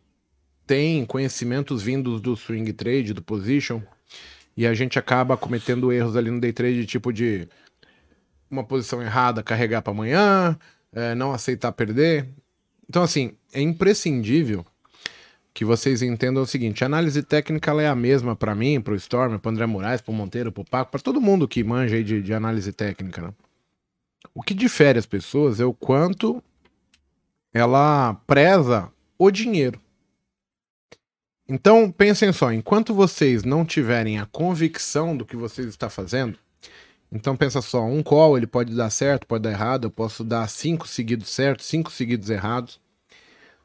tem 0.67 1.05
conhecimentos 1.05 1.81
vindos 1.81 2.21
do 2.21 2.35
swing 2.35 2.71
trade, 2.73 3.13
do 3.13 3.21
position, 3.21 3.81
e 4.57 4.65
a 4.65 4.73
gente 4.73 4.97
acaba 4.97 5.35
cometendo 5.35 5.91
erros 5.91 6.15
ali 6.15 6.29
no 6.29 6.39
day 6.39 6.53
trade, 6.53 6.85
tipo 6.85 7.11
de 7.11 7.47
uma 8.49 8.63
posição 8.63 9.01
errada, 9.01 9.43
carregar 9.43 9.81
para 9.81 9.91
amanhã, 9.91 10.57
é, 10.93 11.13
não 11.15 11.33
aceitar 11.33 11.71
perder. 11.71 12.29
Então, 12.87 13.03
assim, 13.03 13.35
é 13.51 13.61
imprescindível 13.61 14.65
que 15.55 15.63
vocês 15.63 16.01
entendam 16.01 16.43
o 16.43 16.45
seguinte: 16.45 16.83
a 16.83 16.87
análise 16.87 17.23
técnica 17.23 17.71
é 17.81 17.87
a 17.87 17.95
mesma 17.95 18.35
para 18.35 18.53
mim, 18.53 18.81
para 18.81 18.93
o 18.93 18.97
Storm, 18.97 19.39
para 19.39 19.51
André 19.51 19.65
Moraes, 19.65 20.01
para 20.01 20.11
o 20.11 20.13
Monteiro, 20.13 20.51
para 20.51 20.61
o 20.61 20.65
Paco, 20.65 20.91
para 20.91 20.99
todo 20.99 21.21
mundo 21.21 21.47
que 21.47 21.63
manja 21.63 21.95
aí 21.95 22.03
de, 22.03 22.21
de 22.21 22.33
análise 22.33 22.71
técnica. 22.73 23.21
né? 23.21 23.33
O 24.33 24.43
que 24.43 24.53
difere 24.53 24.99
as 24.99 25.05
pessoas 25.05 25.61
é 25.61 25.65
o 25.65 25.73
quanto 25.73 26.43
ela 27.53 28.15
preza 28.27 28.91
o 29.17 29.31
dinheiro. 29.31 29.79
Então, 31.47 31.89
pensem 31.89 32.33
só, 32.33 32.51
enquanto 32.51 32.93
vocês 32.93 33.43
não 33.43 33.63
tiverem 33.63 34.19
a 34.19 34.25
convicção 34.25 35.15
do 35.15 35.23
que 35.23 35.37
vocês 35.37 35.67
estão 35.67 35.89
fazendo, 35.89 36.37
então 37.09 37.37
pensa 37.37 37.61
só, 37.61 37.85
um 37.85 38.03
call 38.03 38.35
ele 38.35 38.47
pode 38.47 38.75
dar 38.75 38.89
certo, 38.89 39.27
pode 39.27 39.43
dar 39.43 39.51
errado, 39.51 39.85
eu 39.85 39.91
posso 39.91 40.23
dar 40.23 40.49
cinco 40.49 40.85
seguidos 40.85 41.29
certos, 41.29 41.67
cinco 41.67 41.91
seguidos 41.91 42.29
errados. 42.29 42.83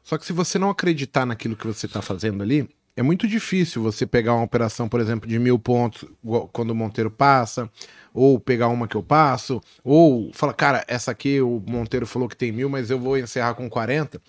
Só 0.03 0.17
que 0.17 0.25
se 0.25 0.33
você 0.33 0.57
não 0.59 0.69
acreditar 0.69 1.25
naquilo 1.25 1.55
que 1.55 1.65
você 1.67 1.85
está 1.85 2.01
fazendo 2.01 2.41
ali, 2.41 2.67
é 2.95 3.01
muito 3.01 3.27
difícil 3.27 3.81
você 3.81 4.05
pegar 4.05 4.33
uma 4.35 4.43
operação, 4.43 4.89
por 4.89 4.99
exemplo, 4.99 5.27
de 5.29 5.39
mil 5.39 5.57
pontos 5.57 6.05
quando 6.51 6.71
o 6.71 6.75
Monteiro 6.75 7.09
passa, 7.09 7.69
ou 8.13 8.39
pegar 8.39 8.67
uma 8.67 8.87
que 8.87 8.95
eu 8.95 9.03
passo, 9.03 9.61
ou 9.83 10.31
falar, 10.33 10.53
cara, 10.53 10.83
essa 10.87 11.11
aqui 11.11 11.39
o 11.39 11.63
Monteiro 11.65 12.05
falou 12.05 12.27
que 12.27 12.35
tem 12.35 12.51
mil, 12.51 12.69
mas 12.69 12.89
eu 12.89 12.99
vou 12.99 13.17
encerrar 13.17 13.53
com 13.53 13.69
40. 13.69 14.21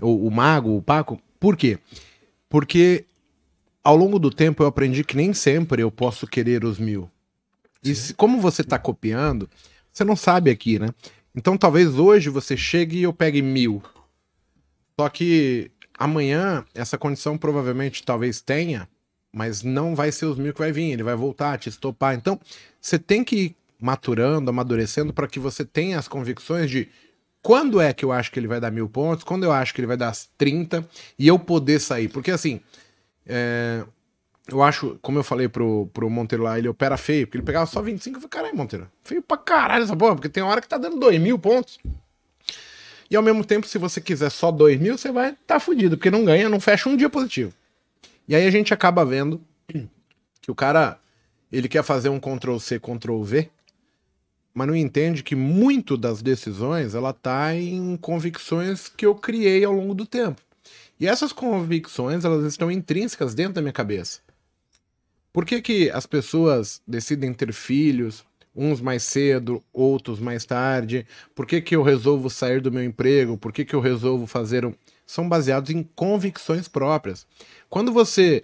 O, 0.00 0.26
o 0.26 0.30
Mago, 0.30 0.76
o 0.76 0.82
Paco. 0.82 1.20
Por 1.38 1.56
quê? 1.56 1.78
Porque 2.48 3.04
ao 3.84 3.96
longo 3.96 4.18
do 4.18 4.30
tempo 4.30 4.62
eu 4.62 4.66
aprendi 4.66 5.04
que 5.04 5.16
nem 5.16 5.34
sempre 5.34 5.82
eu 5.82 5.90
posso 5.90 6.26
querer 6.26 6.64
os 6.64 6.78
mil. 6.78 7.10
E 7.84 7.94
se- 7.94 8.14
como 8.14 8.40
você 8.40 8.62
está 8.62 8.78
copiando, 8.78 9.48
você 9.92 10.04
não 10.04 10.16
sabe 10.16 10.50
aqui, 10.50 10.78
né? 10.78 10.88
Então 11.34 11.56
talvez 11.58 11.98
hoje 11.98 12.30
você 12.30 12.56
chegue 12.56 12.98
e 12.98 13.02
eu 13.02 13.12
pegue 13.12 13.42
mil. 13.42 13.82
Só 14.98 15.08
que 15.08 15.70
amanhã 15.96 16.64
essa 16.74 16.98
condição 16.98 17.38
provavelmente 17.38 18.02
talvez 18.02 18.40
tenha, 18.40 18.88
mas 19.32 19.62
não 19.62 19.94
vai 19.94 20.10
ser 20.10 20.26
os 20.26 20.36
mil 20.36 20.52
que 20.52 20.58
vai 20.58 20.72
vir, 20.72 20.90
ele 20.90 21.04
vai 21.04 21.14
voltar 21.14 21.56
te 21.56 21.68
estopar. 21.68 22.16
Então 22.16 22.40
você 22.80 22.98
tem 22.98 23.22
que 23.22 23.36
ir 23.36 23.56
maturando, 23.80 24.50
amadurecendo 24.50 25.12
para 25.12 25.28
que 25.28 25.38
você 25.38 25.64
tenha 25.64 26.00
as 26.00 26.08
convicções 26.08 26.68
de 26.68 26.88
quando 27.40 27.80
é 27.80 27.92
que 27.92 28.04
eu 28.04 28.10
acho 28.10 28.32
que 28.32 28.40
ele 28.40 28.48
vai 28.48 28.60
dar 28.60 28.72
mil 28.72 28.88
pontos, 28.88 29.22
quando 29.22 29.44
eu 29.44 29.52
acho 29.52 29.72
que 29.72 29.80
ele 29.80 29.86
vai 29.86 29.96
dar 29.96 30.12
30 30.36 30.84
e 31.16 31.28
eu 31.28 31.38
poder 31.38 31.78
sair. 31.78 32.08
Porque 32.08 32.32
assim, 32.32 32.60
é, 33.24 33.84
eu 34.48 34.60
acho, 34.64 34.98
como 35.00 35.20
eu 35.20 35.22
falei 35.22 35.48
pro, 35.48 35.88
pro 35.94 36.10
Monteiro 36.10 36.42
lá, 36.42 36.58
ele 36.58 36.68
opera 36.68 36.96
feio, 36.96 37.24
porque 37.24 37.36
ele 37.36 37.46
pegava 37.46 37.66
só 37.66 37.80
25 37.80 38.16
eu 38.16 38.20
falei, 38.22 38.30
caralho, 38.30 38.56
Monteiro, 38.56 38.90
feio 39.04 39.22
pra 39.22 39.36
caralho 39.36 39.84
essa 39.84 39.96
porra, 39.96 40.16
porque 40.16 40.28
tem 40.28 40.42
hora 40.42 40.60
que 40.60 40.66
tá 40.66 40.76
dando 40.76 40.98
2 40.98 41.20
mil 41.20 41.38
pontos. 41.38 41.78
E 43.10 43.16
ao 43.16 43.22
mesmo 43.22 43.44
tempo, 43.44 43.66
se 43.66 43.78
você 43.78 44.00
quiser 44.00 44.30
só 44.30 44.50
2 44.50 44.80
mil, 44.80 44.98
você 44.98 45.10
vai 45.10 45.36
tá 45.46 45.58
fudido, 45.58 45.96
porque 45.96 46.10
não 46.10 46.24
ganha, 46.24 46.48
não 46.48 46.60
fecha 46.60 46.88
um 46.88 46.96
dia 46.96 47.08
positivo. 47.08 47.52
E 48.26 48.34
aí 48.34 48.46
a 48.46 48.50
gente 48.50 48.74
acaba 48.74 49.04
vendo 49.04 49.40
que 50.40 50.50
o 50.50 50.54
cara, 50.54 50.98
ele 51.50 51.68
quer 51.68 51.82
fazer 51.82 52.10
um 52.10 52.20
Ctrl-C, 52.20 52.78
Ctrl-V, 52.78 53.50
mas 54.52 54.66
não 54.66 54.76
entende 54.76 55.22
que 55.22 55.34
muito 55.34 55.96
das 55.96 56.20
decisões, 56.20 56.94
ela 56.94 57.12
tá 57.12 57.54
em 57.54 57.96
convicções 57.96 58.88
que 58.88 59.06
eu 59.06 59.14
criei 59.14 59.64
ao 59.64 59.72
longo 59.72 59.94
do 59.94 60.04
tempo. 60.04 60.42
E 61.00 61.06
essas 61.06 61.32
convicções, 61.32 62.24
elas 62.24 62.44
estão 62.44 62.70
intrínsecas 62.70 63.34
dentro 63.34 63.54
da 63.54 63.62
minha 63.62 63.72
cabeça. 63.72 64.20
Por 65.32 65.46
que, 65.46 65.62
que 65.62 65.90
as 65.90 66.06
pessoas 66.06 66.82
decidem 66.86 67.32
ter 67.32 67.52
filhos, 67.52 68.24
uns 68.58 68.80
mais 68.80 69.04
cedo, 69.04 69.62
outros 69.72 70.18
mais 70.18 70.44
tarde? 70.44 71.06
Por 71.34 71.46
que, 71.46 71.60
que 71.60 71.76
eu 71.76 71.82
resolvo 71.82 72.28
sair 72.28 72.60
do 72.60 72.72
meu 72.72 72.82
emprego? 72.82 73.38
Por 73.38 73.52
que, 73.52 73.64
que 73.64 73.74
eu 73.74 73.80
resolvo 73.80 74.26
fazer 74.26 74.66
um. 74.66 74.74
São 75.06 75.28
baseados 75.28 75.70
em 75.70 75.82
convicções 75.94 76.66
próprias. 76.66 77.24
Quando 77.70 77.92
você 77.92 78.42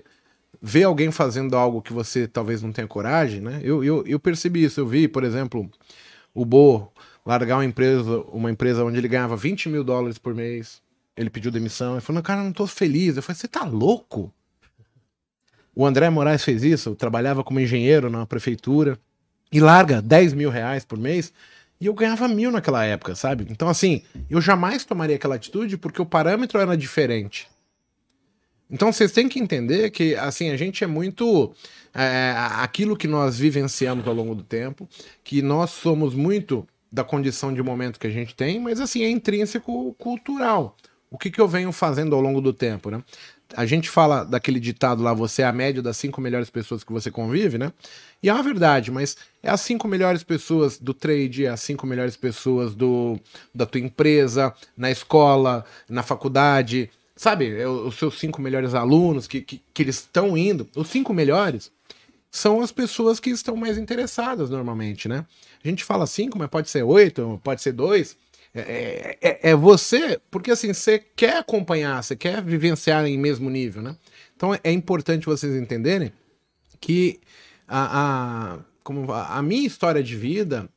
vê 0.62 0.84
alguém 0.84 1.10
fazendo 1.10 1.56
algo 1.56 1.82
que 1.82 1.92
você 1.92 2.28
talvez 2.28 2.62
não 2.62 2.72
tenha 2.72 2.86
coragem, 2.86 3.40
né? 3.40 3.60
Eu, 3.62 3.82
eu, 3.82 4.06
eu 4.06 4.20
percebi 4.20 4.64
isso. 4.64 4.80
Eu 4.80 4.86
vi, 4.86 5.08
por 5.08 5.24
exemplo, 5.24 5.68
o 6.32 6.44
Bo 6.44 6.90
largar 7.26 7.56
uma 7.56 7.64
empresa, 7.64 8.20
uma 8.32 8.50
empresa 8.50 8.84
onde 8.84 8.96
ele 8.98 9.08
ganhava 9.08 9.36
20 9.36 9.68
mil 9.68 9.82
dólares 9.82 10.16
por 10.16 10.34
mês. 10.34 10.80
Ele 11.16 11.28
pediu 11.28 11.50
demissão. 11.50 11.94
Ele 11.94 12.00
falou, 12.00 12.22
cara, 12.22 12.42
não 12.42 12.52
tô 12.52 12.66
feliz. 12.66 13.16
Eu 13.16 13.22
falei, 13.22 13.38
você 13.38 13.48
tá 13.48 13.64
louco? 13.64 14.32
O 15.74 15.84
André 15.84 16.08
Moraes 16.08 16.44
fez 16.44 16.62
isso, 16.62 16.94
trabalhava 16.94 17.42
como 17.42 17.58
engenheiro 17.58 18.08
na 18.08 18.24
prefeitura 18.24 18.98
e 19.52 19.60
larga 19.60 20.02
10 20.02 20.34
mil 20.34 20.50
reais 20.50 20.84
por 20.84 20.98
mês 20.98 21.32
e 21.80 21.86
eu 21.86 21.94
ganhava 21.94 22.28
mil 22.28 22.50
naquela 22.50 22.84
época, 22.84 23.14
sabe? 23.14 23.46
Então, 23.50 23.68
assim, 23.68 24.02
eu 24.30 24.40
jamais 24.40 24.84
tomaria 24.84 25.16
aquela 25.16 25.34
atitude 25.34 25.76
porque 25.76 26.00
o 26.00 26.06
parâmetro 26.06 26.58
era 26.58 26.76
diferente. 26.76 27.48
Então, 28.70 28.92
vocês 28.92 29.12
têm 29.12 29.28
que 29.28 29.38
entender 29.38 29.90
que, 29.90 30.14
assim, 30.16 30.50
a 30.50 30.56
gente 30.56 30.82
é 30.82 30.86
muito 30.86 31.52
é, 31.92 32.34
aquilo 32.36 32.96
que 32.96 33.06
nós 33.06 33.38
vivenciamos 33.38 34.06
ao 34.08 34.14
longo 34.14 34.34
do 34.34 34.42
tempo, 34.42 34.88
que 35.22 35.42
nós 35.42 35.70
somos 35.70 36.14
muito 36.14 36.66
da 36.90 37.04
condição 37.04 37.52
de 37.52 37.62
momento 37.62 38.00
que 38.00 38.06
a 38.06 38.10
gente 38.10 38.34
tem, 38.34 38.58
mas, 38.58 38.80
assim, 38.80 39.02
é 39.02 39.10
intrínseco 39.10 39.92
cultural. 39.94 40.76
O 41.10 41.18
que, 41.18 41.30
que 41.30 41.40
eu 41.40 41.46
venho 41.46 41.70
fazendo 41.70 42.16
ao 42.16 42.20
longo 42.20 42.40
do 42.40 42.52
tempo, 42.52 42.90
né? 42.90 43.02
A 43.56 43.66
gente 43.66 43.90
fala 43.90 44.24
daquele 44.24 44.58
ditado 44.58 45.02
lá, 45.02 45.12
você 45.12 45.42
é 45.42 45.44
a 45.44 45.52
média 45.52 45.82
das 45.82 45.96
cinco 45.96 46.20
melhores 46.20 46.50
pessoas 46.50 46.82
que 46.82 46.92
você 46.92 47.10
convive, 47.10 47.58
né? 47.58 47.72
E 48.22 48.28
é 48.28 48.32
uma 48.32 48.42
verdade, 48.42 48.90
mas 48.90 49.16
é 49.42 49.50
as 49.50 49.60
cinco 49.60 49.86
melhores 49.86 50.22
pessoas 50.22 50.78
do 50.78 50.94
trade, 50.94 51.44
é 51.44 51.50
as 51.50 51.60
cinco 51.60 51.86
melhores 51.86 52.16
pessoas 52.16 52.74
do, 52.74 53.20
da 53.54 53.66
tua 53.66 53.80
empresa, 53.80 54.54
na 54.76 54.90
escola, 54.90 55.64
na 55.88 56.02
faculdade, 56.02 56.90
sabe? 57.14 57.60
É 57.60 57.68
os 57.68 57.96
seus 57.96 58.18
cinco 58.18 58.40
melhores 58.40 58.74
alunos 58.74 59.26
que, 59.26 59.40
que, 59.40 59.62
que 59.72 59.82
eles 59.82 59.96
estão 59.96 60.36
indo. 60.36 60.68
Os 60.74 60.88
cinco 60.88 61.12
melhores 61.12 61.70
são 62.30 62.60
as 62.60 62.72
pessoas 62.72 63.20
que 63.20 63.30
estão 63.30 63.54
mais 63.54 63.78
interessadas 63.78 64.50
normalmente, 64.50 65.06
né? 65.06 65.24
A 65.62 65.68
gente 65.68 65.84
fala 65.84 66.06
cinco, 66.06 66.38
mas 66.38 66.48
pode 66.48 66.68
ser 66.68 66.82
oito, 66.82 67.40
pode 67.44 67.62
ser 67.62 67.72
dois. 67.72 68.16
É, 68.54 69.18
é- 69.20 69.50
é 69.50 69.54
você, 69.56 70.20
porque 70.30 70.50
assim, 70.52 70.72
você 70.72 70.98
quer 70.98 71.38
acompanhar, 71.38 72.02
você 72.02 72.14
quer 72.14 72.42
vivenciar 72.42 73.04
em 73.04 73.18
mesmo 73.18 73.50
nível, 73.50 73.82
né? 73.82 73.96
Então 74.36 74.54
é 74.62 74.70
importante 74.70 75.26
vocês 75.26 75.54
entenderem 75.56 76.12
que 76.80 77.20
a, 77.66 78.54
a, 78.54 78.58
como, 78.84 79.12
a 79.12 79.42
minha 79.42 79.66
história 79.66 80.02
de 80.02 80.14
vida, 80.14 80.68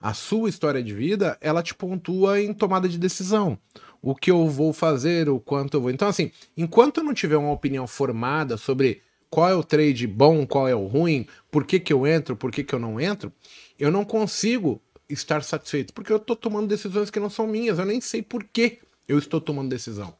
a 0.00 0.14
sua 0.14 0.48
história 0.48 0.82
de 0.82 0.92
vida, 0.94 1.36
ela 1.40 1.62
te 1.62 1.74
pontua 1.74 2.40
em 2.40 2.52
tomada 2.52 2.88
de 2.88 2.98
decisão. 2.98 3.58
O 4.00 4.14
que 4.14 4.30
eu 4.30 4.46
vou 4.48 4.72
fazer, 4.72 5.28
o 5.28 5.40
quanto 5.40 5.76
eu 5.76 5.80
vou. 5.80 5.90
Então, 5.90 6.06
assim, 6.06 6.30
enquanto 6.56 6.98
eu 6.98 7.04
não 7.04 7.14
tiver 7.14 7.36
uma 7.38 7.50
opinião 7.52 7.86
formada 7.86 8.56
sobre 8.56 9.00
qual 9.30 9.48
é 9.48 9.54
o 9.54 9.64
trade 9.64 10.06
bom, 10.06 10.46
qual 10.46 10.68
é 10.68 10.74
o 10.74 10.86
ruim, 10.86 11.26
por 11.50 11.64
que, 11.66 11.80
que 11.80 11.92
eu 11.92 12.06
entro, 12.06 12.36
por 12.36 12.52
que, 12.52 12.62
que 12.62 12.74
eu 12.74 12.78
não 12.78 13.00
entro, 13.00 13.32
eu 13.78 13.90
não 13.90 14.04
consigo 14.04 14.80
estar 15.08 15.42
satisfeito, 15.42 15.92
porque 15.92 16.12
eu 16.12 16.18
tô 16.18 16.34
tomando 16.34 16.66
decisões 16.66 17.10
que 17.10 17.20
não 17.20 17.30
são 17.30 17.46
minhas, 17.46 17.78
eu 17.78 17.84
nem 17.84 18.00
sei 18.00 18.22
por 18.22 18.44
que 18.44 18.78
eu 19.06 19.18
estou 19.18 19.40
tomando 19.40 19.68
decisão. 19.68 20.14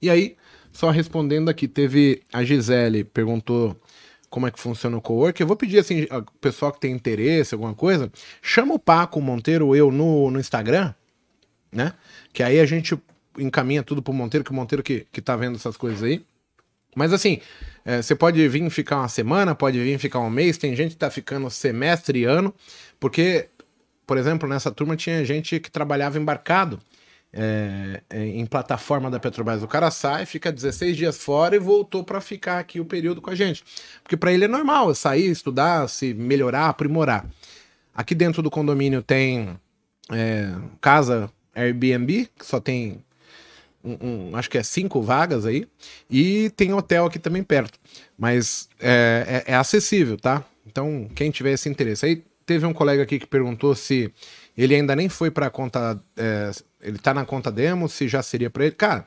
E 0.00 0.10
aí, 0.10 0.36
só 0.72 0.90
respondendo 0.90 1.48
aqui, 1.48 1.66
teve 1.66 2.22
a 2.32 2.44
Gisele 2.44 3.04
perguntou 3.04 3.80
como 4.28 4.46
é 4.46 4.50
que 4.50 4.60
funciona 4.60 4.96
o 4.96 5.00
co-work. 5.00 5.40
Eu 5.40 5.46
vou 5.46 5.56
pedir 5.56 5.78
assim, 5.78 6.02
o 6.10 6.38
pessoal 6.40 6.72
que 6.72 6.80
tem 6.80 6.92
interesse, 6.92 7.54
alguma 7.54 7.74
coisa, 7.74 8.10
chama 8.42 8.74
o 8.74 8.78
Paco 8.78 9.20
Monteiro 9.20 9.68
ou 9.68 9.76
eu 9.76 9.90
no, 9.90 10.30
no 10.30 10.38
Instagram, 10.38 10.92
né? 11.72 11.94
Que 12.32 12.42
aí 12.42 12.60
a 12.60 12.66
gente 12.66 12.98
encaminha 13.38 13.82
tudo 13.82 14.02
pro 14.02 14.12
Monteiro, 14.12 14.44
que 14.44 14.50
o 14.50 14.54
Monteiro 14.54 14.82
que, 14.82 15.06
que 15.10 15.22
tá 15.22 15.36
vendo 15.36 15.56
essas 15.56 15.76
coisas 15.76 16.02
aí. 16.02 16.24
Mas 16.94 17.12
assim, 17.12 17.40
é, 17.84 18.00
você 18.00 18.14
pode 18.14 18.46
vir 18.48 18.68
ficar 18.70 18.98
uma 18.98 19.08
semana, 19.08 19.54
pode 19.54 19.78
vir 19.78 19.98
ficar 19.98 20.20
um 20.20 20.30
mês, 20.30 20.56
tem 20.56 20.74
gente 20.74 20.92
que 20.92 20.96
tá 20.96 21.10
ficando 21.10 21.48
semestre 21.50 22.20
e 22.20 22.24
ano, 22.24 22.54
porque, 22.98 23.48
por 24.06 24.16
exemplo, 24.16 24.48
nessa 24.48 24.70
turma 24.70 24.96
tinha 24.96 25.24
gente 25.24 25.58
que 25.58 25.70
trabalhava 25.70 26.18
embarcado 26.18 26.78
é, 27.32 28.00
em 28.10 28.46
plataforma 28.46 29.10
da 29.10 29.18
Petrobras. 29.18 29.62
O 29.62 29.68
cara 29.68 29.90
sai, 29.90 30.24
fica 30.24 30.50
16 30.50 30.96
dias 30.96 31.18
fora 31.18 31.56
e 31.56 31.58
voltou 31.58 32.02
para 32.02 32.20
ficar 32.20 32.58
aqui 32.58 32.80
o 32.80 32.84
período 32.84 33.20
com 33.20 33.30
a 33.30 33.34
gente. 33.34 33.64
Porque 34.02 34.16
para 34.16 34.32
ele 34.32 34.44
é 34.44 34.48
normal 34.48 34.94
sair, 34.94 35.30
estudar, 35.30 35.88
se 35.88 36.14
melhorar, 36.14 36.68
aprimorar. 36.68 37.26
Aqui 37.94 38.14
dentro 38.14 38.42
do 38.42 38.50
condomínio 38.50 39.02
tem 39.02 39.58
é, 40.10 40.54
casa 40.80 41.30
Airbnb, 41.54 42.28
que 42.38 42.46
só 42.46 42.60
tem 42.60 43.02
um, 43.82 44.30
um, 44.30 44.36
acho 44.36 44.50
que 44.50 44.58
é 44.58 44.62
cinco 44.62 45.00
vagas 45.00 45.46
aí, 45.46 45.66
e 46.10 46.50
tem 46.56 46.72
hotel 46.72 47.06
aqui 47.06 47.18
também 47.18 47.42
perto. 47.42 47.78
Mas 48.18 48.68
é, 48.80 49.44
é, 49.46 49.52
é 49.52 49.56
acessível, 49.56 50.16
tá? 50.16 50.44
Então, 50.66 51.08
quem 51.14 51.30
tiver 51.30 51.52
esse 51.52 51.68
interesse. 51.68 52.04
Aí 52.04 52.24
teve 52.46 52.64
um 52.64 52.72
colega 52.72 53.02
aqui 53.02 53.18
que 53.18 53.26
perguntou 53.26 53.74
se 53.74 54.12
ele 54.56 54.74
ainda 54.74 54.94
nem 54.94 55.08
foi 55.08 55.30
para 55.30 55.50
conta. 55.50 56.00
É, 56.16 56.50
ele 56.80 56.98
tá 56.98 57.12
na 57.12 57.24
conta 57.24 57.50
demo, 57.50 57.88
se 57.88 58.06
já 58.06 58.22
seria 58.22 58.48
para 58.48 58.64
ele. 58.64 58.74
Cara, 58.74 59.06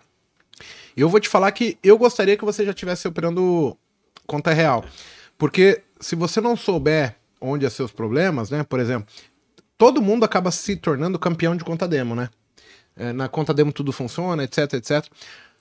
eu 0.95 1.07
vou 1.07 1.19
te 1.19 1.29
falar 1.29 1.51
que 1.53 1.77
eu 1.81 1.97
gostaria 1.97 2.35
que 2.35 2.43
você 2.43 2.65
já 2.65 2.71
estivesse 2.71 3.07
operando 3.07 3.75
conta 4.27 4.51
real. 4.53 4.83
Porque 5.37 5.81
se 5.99 6.15
você 6.15 6.41
não 6.41 6.57
souber 6.57 7.15
onde 7.39 7.65
é 7.65 7.69
seus 7.69 7.91
problemas, 7.91 8.49
né? 8.49 8.63
Por 8.63 8.79
exemplo, 8.79 9.07
todo 9.77 10.01
mundo 10.01 10.25
acaba 10.25 10.51
se 10.51 10.75
tornando 10.75 11.17
campeão 11.17 11.55
de 11.55 11.63
conta 11.63 11.87
demo, 11.87 12.13
né? 12.13 12.29
É, 12.95 13.13
na 13.13 13.29
conta 13.29 13.53
demo 13.53 13.71
tudo 13.71 13.93
funciona, 13.93 14.43
etc, 14.43 14.73
etc. 14.73 15.05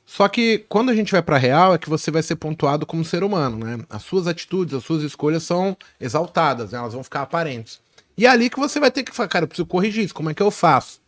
Só 0.08 0.26
que 0.26 0.64
quando 0.70 0.88
a 0.88 0.94
gente 0.94 1.12
vai 1.12 1.20
para 1.20 1.36
real 1.36 1.74
é 1.74 1.78
que 1.78 1.90
você 1.90 2.10
vai 2.10 2.22
ser 2.22 2.36
pontuado 2.36 2.86
como 2.86 3.04
ser 3.04 3.22
humano, 3.22 3.58
né? 3.58 3.84
As 3.90 4.02
suas 4.02 4.26
atitudes, 4.26 4.72
as 4.72 4.82
suas 4.82 5.02
escolhas 5.02 5.42
são 5.42 5.76
exaltadas, 6.00 6.72
né? 6.72 6.78
elas 6.78 6.94
vão 6.94 7.04
ficar 7.04 7.20
aparentes. 7.20 7.78
E 8.16 8.24
é 8.24 8.30
ali 8.30 8.48
que 8.48 8.58
você 8.58 8.80
vai 8.80 8.90
ter 8.90 9.02
que 9.02 9.14
falar, 9.14 9.28
cara, 9.28 9.42
eu 9.42 9.48
preciso 9.48 9.66
corrigir 9.66 10.02
isso, 10.02 10.14
como 10.14 10.30
é 10.30 10.34
que 10.34 10.42
eu 10.42 10.50
faço? 10.50 11.02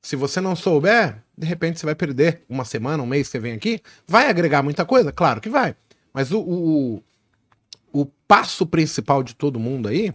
Se 0.00 0.14
você 0.14 0.40
não 0.40 0.54
souber, 0.54 1.20
de 1.36 1.48
repente 1.48 1.80
você 1.80 1.84
vai 1.84 1.96
perder 1.96 2.42
uma 2.48 2.64
semana, 2.64 3.02
um 3.02 3.06
mês 3.06 3.26
que 3.26 3.32
você 3.32 3.40
vem 3.40 3.54
aqui. 3.54 3.82
Vai 4.06 4.30
agregar 4.30 4.62
muita 4.62 4.84
coisa? 4.84 5.10
Claro 5.10 5.40
que 5.40 5.48
vai. 5.48 5.74
Mas 6.14 6.30
o, 6.30 6.38
o, 6.38 7.02
o 7.92 8.06
passo 8.28 8.64
principal 8.64 9.24
de 9.24 9.34
todo 9.34 9.58
mundo 9.58 9.88
aí 9.88 10.14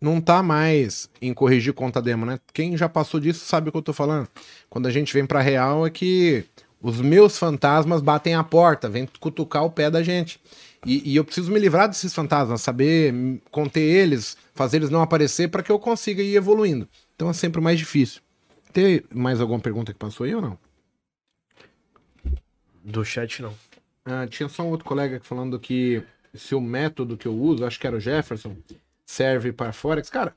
não 0.00 0.20
tá 0.20 0.42
mais 0.42 1.08
em 1.22 1.32
corrigir 1.32 1.74
conta 1.74 2.02
demo, 2.02 2.26
né? 2.26 2.40
Quem 2.52 2.76
já 2.76 2.88
passou 2.88 3.20
disso 3.20 3.44
sabe 3.44 3.68
o 3.68 3.72
que 3.72 3.78
eu 3.78 3.82
tô 3.82 3.92
falando. 3.92 4.26
Quando 4.68 4.88
a 4.88 4.90
gente 4.90 5.14
vem 5.14 5.24
pra 5.24 5.40
real 5.40 5.86
é 5.86 5.90
que 5.90 6.44
os 6.82 7.00
meus 7.00 7.38
fantasmas 7.38 8.00
batem 8.00 8.34
a 8.34 8.42
porta, 8.42 8.88
vem 8.88 9.08
cutucar 9.18 9.64
o 9.64 9.70
pé 9.70 9.90
da 9.90 10.02
gente. 10.02 10.40
E, 10.84 11.10
e, 11.10 11.16
eu 11.16 11.24
preciso 11.24 11.52
me 11.52 11.58
livrar 11.58 11.88
desses 11.88 12.14
fantasmas, 12.14 12.62
saber 12.62 13.12
conter 13.50 13.82
eles, 13.82 14.36
fazer 14.54 14.78
eles 14.78 14.88
não 14.88 15.02
aparecer 15.02 15.48
para 15.48 15.62
que 15.62 15.70
eu 15.70 15.78
consiga 15.78 16.22
ir 16.22 16.34
evoluindo. 16.34 16.88
Então 17.14 17.28
é 17.28 17.34
sempre 17.34 17.60
mais 17.60 17.78
difícil. 17.78 18.22
Tem 18.72 19.02
mais 19.12 19.40
alguma 19.40 19.60
pergunta 19.60 19.92
que 19.92 19.98
passou 19.98 20.24
aí 20.24 20.34
ou 20.34 20.40
não? 20.40 20.58
Do 22.82 23.04
chat 23.04 23.42
não. 23.42 23.54
Ah, 24.04 24.26
tinha 24.26 24.48
só 24.48 24.62
um 24.62 24.68
outro 24.70 24.86
colega 24.86 25.20
falando 25.22 25.58
que 25.58 26.02
se 26.32 26.54
o 26.54 26.60
método 26.60 27.16
que 27.16 27.28
eu 27.28 27.34
uso, 27.34 27.66
acho 27.66 27.78
que 27.78 27.86
era 27.86 27.96
o 27.96 28.00
Jefferson, 28.00 28.56
serve 29.04 29.52
para 29.52 29.72
Forex. 29.72 30.08
Cara, 30.08 30.34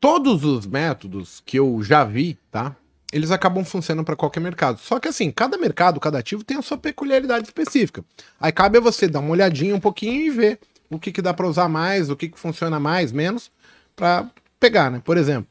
todos 0.00 0.44
os 0.44 0.66
métodos 0.66 1.40
que 1.46 1.58
eu 1.58 1.80
já 1.82 2.02
vi, 2.04 2.38
tá? 2.50 2.76
Eles 3.12 3.30
acabam 3.30 3.64
funcionando 3.64 4.04
para 4.04 4.16
qualquer 4.16 4.40
mercado. 4.40 4.78
Só 4.78 5.00
que 5.00 5.08
assim, 5.08 5.30
cada 5.30 5.56
mercado, 5.56 5.98
cada 5.98 6.18
ativo 6.18 6.44
tem 6.44 6.58
a 6.58 6.62
sua 6.62 6.76
peculiaridade 6.76 7.46
específica. 7.46 8.04
Aí 8.38 8.52
cabe 8.52 8.78
a 8.78 8.80
você 8.80 9.08
dar 9.08 9.20
uma 9.20 9.30
olhadinha 9.30 9.74
um 9.74 9.80
pouquinho 9.80 10.20
e 10.26 10.30
ver 10.30 10.58
o 10.90 10.98
que, 10.98 11.12
que 11.12 11.22
dá 11.22 11.32
para 11.32 11.46
usar 11.46 11.68
mais, 11.68 12.10
o 12.10 12.16
que, 12.16 12.28
que 12.28 12.38
funciona 12.38 12.78
mais, 12.78 13.12
menos, 13.12 13.50
para 13.96 14.30
pegar, 14.60 14.90
né? 14.90 15.00
Por 15.04 15.16
exemplo, 15.16 15.48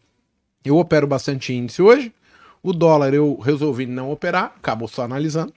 eu 0.64 0.78
opero 0.78 1.08
bastante 1.08 1.54
índice 1.54 1.82
hoje, 1.82 2.14
o 2.62 2.74
dólar 2.74 3.14
eu 3.14 3.38
resolvi 3.38 3.86
não 3.86 4.12
operar, 4.12 4.54
acabo 4.58 4.88
só 4.88 5.04
analisando. 5.04 5.54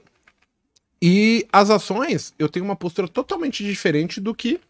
E 1.03 1.47
as 1.51 1.71
ações, 1.71 2.35
eu 2.39 2.49
tenho 2.49 2.65
uma 2.65 2.77
postura 2.77 3.09
totalmente 3.09 3.65
diferente 3.65 4.21
do 4.21 4.35
que 4.35 4.61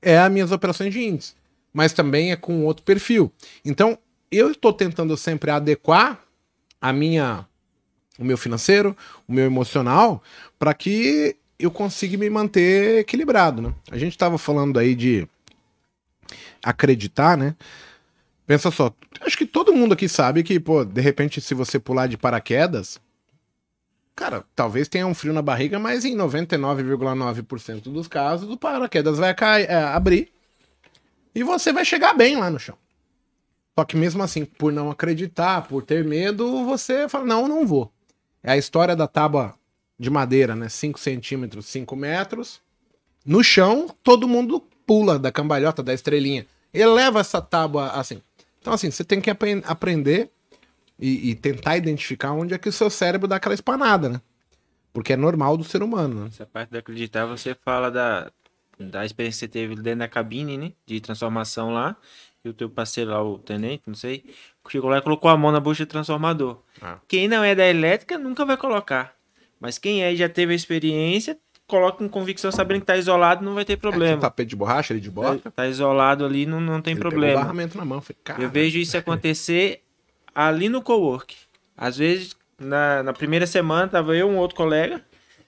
é 0.00 0.18
as 0.18 0.32
minhas 0.32 0.52
operações 0.52 0.92
de 0.92 1.02
índice, 1.02 1.34
mas 1.72 1.92
também 1.92 2.32
é 2.32 2.36
com 2.36 2.64
outro 2.64 2.84
perfil. 2.84 3.30
Então, 3.64 3.98
eu 4.30 4.50
estou 4.50 4.72
tentando 4.72 5.16
sempre 5.16 5.50
adequar 5.50 6.23
a 6.84 6.92
minha 6.92 7.46
o 8.18 8.24
meu 8.24 8.36
financeiro, 8.36 8.94
o 9.26 9.32
meu 9.32 9.46
emocional, 9.46 10.22
para 10.58 10.74
que 10.74 11.34
eu 11.58 11.70
consiga 11.70 12.18
me 12.18 12.28
manter 12.28 12.98
equilibrado, 12.98 13.62
né? 13.62 13.74
A 13.90 13.96
gente 13.96 14.12
estava 14.12 14.36
falando 14.36 14.78
aí 14.78 14.94
de 14.94 15.26
acreditar, 16.62 17.38
né? 17.38 17.56
Pensa 18.46 18.70
só, 18.70 18.94
acho 19.22 19.36
que 19.38 19.46
todo 19.46 19.72
mundo 19.72 19.94
aqui 19.94 20.06
sabe 20.08 20.42
que, 20.42 20.60
pô, 20.60 20.84
de 20.84 21.00
repente, 21.00 21.40
se 21.40 21.54
você 21.54 21.78
pular 21.78 22.06
de 22.06 22.18
paraquedas, 22.18 23.00
cara, 24.14 24.44
talvez 24.54 24.86
tenha 24.86 25.06
um 25.06 25.14
frio 25.14 25.32
na 25.32 25.42
barriga, 25.42 25.78
mas 25.78 26.04
em 26.04 26.14
99,9% 26.14 27.84
dos 27.84 28.06
casos, 28.06 28.50
o 28.50 28.58
paraquedas 28.58 29.16
vai 29.16 29.34
cair, 29.34 29.70
é, 29.70 29.74
abrir 29.74 30.30
e 31.34 31.42
você 31.42 31.72
vai 31.72 31.84
chegar 31.84 32.12
bem 32.12 32.36
lá 32.36 32.50
no 32.50 32.60
chão. 32.60 32.76
Só 33.76 33.84
que 33.84 33.96
mesmo 33.96 34.22
assim, 34.22 34.44
por 34.44 34.72
não 34.72 34.90
acreditar, 34.90 35.66
por 35.66 35.82
ter 35.82 36.04
medo, 36.04 36.64
você 36.64 37.08
fala, 37.08 37.24
não, 37.24 37.48
não 37.48 37.66
vou. 37.66 37.92
É 38.42 38.52
a 38.52 38.56
história 38.56 38.94
da 38.94 39.08
tábua 39.08 39.54
de 39.98 40.08
madeira, 40.10 40.54
né? 40.54 40.68
5 40.68 40.98
centímetros, 40.98 41.66
5 41.66 41.96
metros. 41.96 42.60
No 43.26 43.42
chão, 43.42 43.88
todo 44.02 44.28
mundo 44.28 44.62
pula 44.86 45.18
da 45.18 45.32
cambalhota, 45.32 45.82
da 45.82 45.92
estrelinha. 45.92 46.46
Eleva 46.72 47.20
essa 47.20 47.40
tábua 47.40 47.88
assim. 47.90 48.22
Então, 48.60 48.72
assim, 48.72 48.90
você 48.90 49.02
tem 49.02 49.20
que 49.20 49.30
ap 49.30 49.42
aprender 49.64 50.30
e, 50.98 51.30
e, 51.30 51.34
tentar 51.34 51.76
identificar 51.76 52.32
onde 52.32 52.54
é 52.54 52.58
que 52.58 52.68
o 52.68 52.72
seu 52.72 52.88
cérebro 52.88 53.26
dá 53.26 53.36
aquela 53.36 53.54
espanada, 53.54 54.08
né? 54.08 54.20
Porque 54.92 55.12
é 55.12 55.16
normal 55.16 55.56
do 55.56 55.64
ser 55.64 55.82
humano, 55.82 56.22
né? 56.22 56.28
Essa 56.28 56.46
parte 56.46 56.70
de 56.70 56.78
acreditar, 56.78 57.26
você 57.26 57.54
fala 57.54 57.90
da, 57.90 58.30
da 58.78 59.04
experiência 59.04 59.48
que 59.48 59.52
você 59.52 59.66
teve 59.66 59.74
dentro 59.74 60.00
da 60.00 60.08
cabine, 60.08 60.56
né? 60.56 60.72
De 60.86 61.00
transformação 61.00 61.72
lá 61.72 61.96
e 62.44 62.48
o 62.48 62.52
teu 62.52 62.68
parceiro 62.68 63.10
lá, 63.10 63.22
o 63.22 63.38
tenente, 63.38 63.84
não 63.86 63.94
sei, 63.94 64.24
chegou 64.68 64.90
lá 64.90 64.98
e 64.98 65.02
colocou 65.02 65.30
a 65.30 65.36
mão 65.36 65.50
na 65.50 65.60
bucha 65.60 65.86
do 65.86 65.88
transformador. 65.88 66.58
Ah. 66.80 66.98
Quem 67.08 67.26
não 67.26 67.42
é 67.42 67.54
da 67.54 67.66
elétrica 67.66 68.18
nunca 68.18 68.44
vai 68.44 68.56
colocar. 68.56 69.14
Mas 69.58 69.78
quem 69.78 70.04
é 70.04 70.12
e 70.12 70.16
já 70.16 70.28
teve 70.28 70.52
a 70.52 70.56
experiência, 70.56 71.38
coloca 71.66 71.98
com 71.98 72.08
convicção 72.08 72.52
sabendo 72.52 72.80
que 72.80 72.86
tá 72.86 72.96
isolado, 72.96 73.44
não 73.44 73.54
vai 73.54 73.64
ter 73.64 73.76
problema. 73.78 74.18
É, 74.18 74.20
tapete 74.20 74.50
de 74.50 74.56
borracha 74.56 74.92
ali 74.92 75.00
de 75.00 75.10
bota? 75.10 75.38
Tá, 75.38 75.50
tá 75.50 75.66
isolado 75.66 76.24
ali, 76.24 76.44
não, 76.44 76.60
não 76.60 76.82
tem 76.82 76.92
Ele 76.92 77.00
problema. 77.00 77.40
barramento 77.40 77.78
na 77.78 77.84
mão, 77.84 78.00
falei, 78.00 78.44
Eu 78.44 78.50
vejo 78.50 78.78
isso 78.78 78.96
acontecer 78.96 79.82
ali 80.34 80.68
no 80.68 80.82
cowork. 80.82 81.34
Às 81.76 81.96
vezes, 81.96 82.36
na, 82.58 83.02
na 83.02 83.12
primeira 83.12 83.46
semana, 83.46 83.88
tava 83.88 84.14
eu 84.14 84.28
e 84.28 84.30
um 84.30 84.36
outro 84.36 84.56
colega 84.56 85.02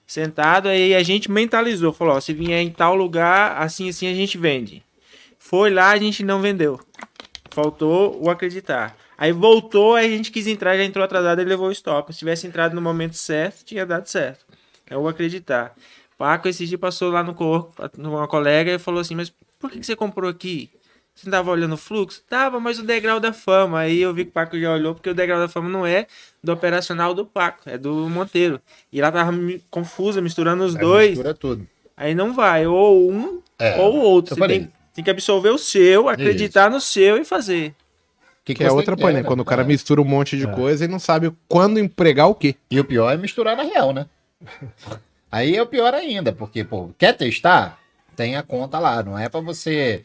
sentado, 0.05 0.69
aí 0.69 0.95
a 0.95 1.03
gente 1.03 1.29
mentalizou, 1.29 1.91
falou, 1.91 2.15
ó, 2.15 2.19
se 2.21 2.33
vier 2.33 2.61
em 2.61 2.69
tal 2.71 2.95
lugar, 2.95 3.61
assim 3.61 3.89
assim 3.89 4.07
a 4.07 4.13
gente 4.13 4.37
vende. 4.37 4.81
Foi 5.37 5.69
lá, 5.69 5.91
a 5.91 5.97
gente 5.97 6.23
não 6.23 6.41
vendeu. 6.41 6.79
Faltou 7.57 8.23
o 8.23 8.29
acreditar. 8.29 8.95
Aí 9.17 9.31
voltou, 9.31 9.95
aí 9.95 10.05
a 10.05 10.15
gente 10.15 10.31
quis 10.31 10.45
entrar, 10.45 10.77
já 10.77 10.83
entrou 10.83 11.03
atrasado 11.03 11.41
e 11.41 11.43
levou 11.43 11.69
o 11.69 11.71
stop. 11.71 12.13
Se 12.13 12.19
tivesse 12.19 12.45
entrado 12.45 12.75
no 12.75 12.81
momento 12.83 13.15
certo, 13.15 13.65
tinha 13.65 13.83
dado 13.83 14.05
certo. 14.05 14.45
É 14.87 14.95
o 14.95 15.07
acreditar. 15.07 15.73
Paco 16.19 16.47
esse 16.47 16.67
dia 16.67 16.77
passou 16.77 17.09
lá 17.09 17.23
no 17.23 17.33
corpo, 17.33 17.73
uma 17.97 18.27
colega, 18.27 18.73
e 18.73 18.77
falou 18.77 19.01
assim: 19.01 19.15
Mas 19.15 19.33
por 19.57 19.71
que 19.71 19.81
você 19.81 19.95
comprou 19.95 20.29
aqui? 20.29 20.69
Você 21.15 21.25
não 21.25 21.31
tava 21.31 21.49
olhando 21.49 21.73
o 21.73 21.77
fluxo? 21.77 22.21
Tava, 22.29 22.59
mas 22.59 22.77
o 22.77 22.83
degrau 22.83 23.19
da 23.19 23.33
fama. 23.33 23.79
Aí 23.79 24.01
eu 24.01 24.13
vi 24.13 24.25
que 24.25 24.29
o 24.29 24.33
Paco 24.33 24.59
já 24.59 24.71
olhou, 24.71 24.93
porque 24.93 25.09
o 25.09 25.15
degrau 25.15 25.39
da 25.39 25.47
fama 25.47 25.67
não 25.67 25.83
é 25.83 26.05
do 26.43 26.53
operacional 26.53 27.15
do 27.15 27.25
Paco, 27.25 27.67
é 27.67 27.75
do 27.75 28.07
Monteiro. 28.07 28.61
E 28.93 29.01
ela 29.01 29.11
tava 29.11 29.35
confusa, 29.71 30.21
misturando 30.21 30.63
os 30.63 30.75
é, 30.75 30.79
dois. 30.79 31.09
Mistura 31.09 31.33
tudo. 31.33 31.67
Aí 31.97 32.13
não 32.13 32.35
vai, 32.35 32.67
ou 32.67 33.11
um 33.11 33.41
é, 33.57 33.81
ou 33.81 33.95
outro. 33.95 34.35
Você 34.35 34.47
tem, 34.47 34.71
tem 34.97 35.03
que 35.03 35.11
absorver 35.11 35.51
o 35.51 35.57
seu, 35.59 36.09
acreditar 36.09 36.69
Isso. 36.69 36.75
no 36.75 36.81
seu 36.81 37.17
e 37.17 37.23
fazer. 37.23 37.75
Que, 38.43 38.55
que 38.55 38.63
é 38.63 38.71
outra 38.71 38.97
coisa, 38.97 39.21
né? 39.21 39.23
Quando 39.23 39.41
o 39.41 39.45
cara 39.45 39.61
é. 39.61 39.65
mistura 39.65 40.01
um 40.01 40.05
monte 40.05 40.35
de 40.35 40.47
é. 40.47 40.51
coisa 40.51 40.85
e 40.85 40.87
não 40.87 40.97
sabe 40.97 41.31
quando 41.47 41.79
empregar 41.79 42.27
o 42.27 42.33
quê. 42.33 42.55
E 42.71 42.79
o 42.79 42.83
pior 42.83 43.13
é 43.13 43.17
misturar 43.17 43.55
na 43.55 43.63
real, 43.63 43.93
né? 43.93 44.07
Aí 45.31 45.55
é 45.55 45.61
o 45.61 45.67
pior 45.67 45.93
ainda, 45.93 46.31
porque, 46.31 46.63
pô, 46.63 46.89
quer 46.97 47.13
testar? 47.13 47.77
tem 48.17 48.35
a 48.35 48.41
conta 48.41 48.79
lá. 48.79 49.03
Não 49.03 49.17
é 49.17 49.29
para 49.29 49.39
você 49.39 50.03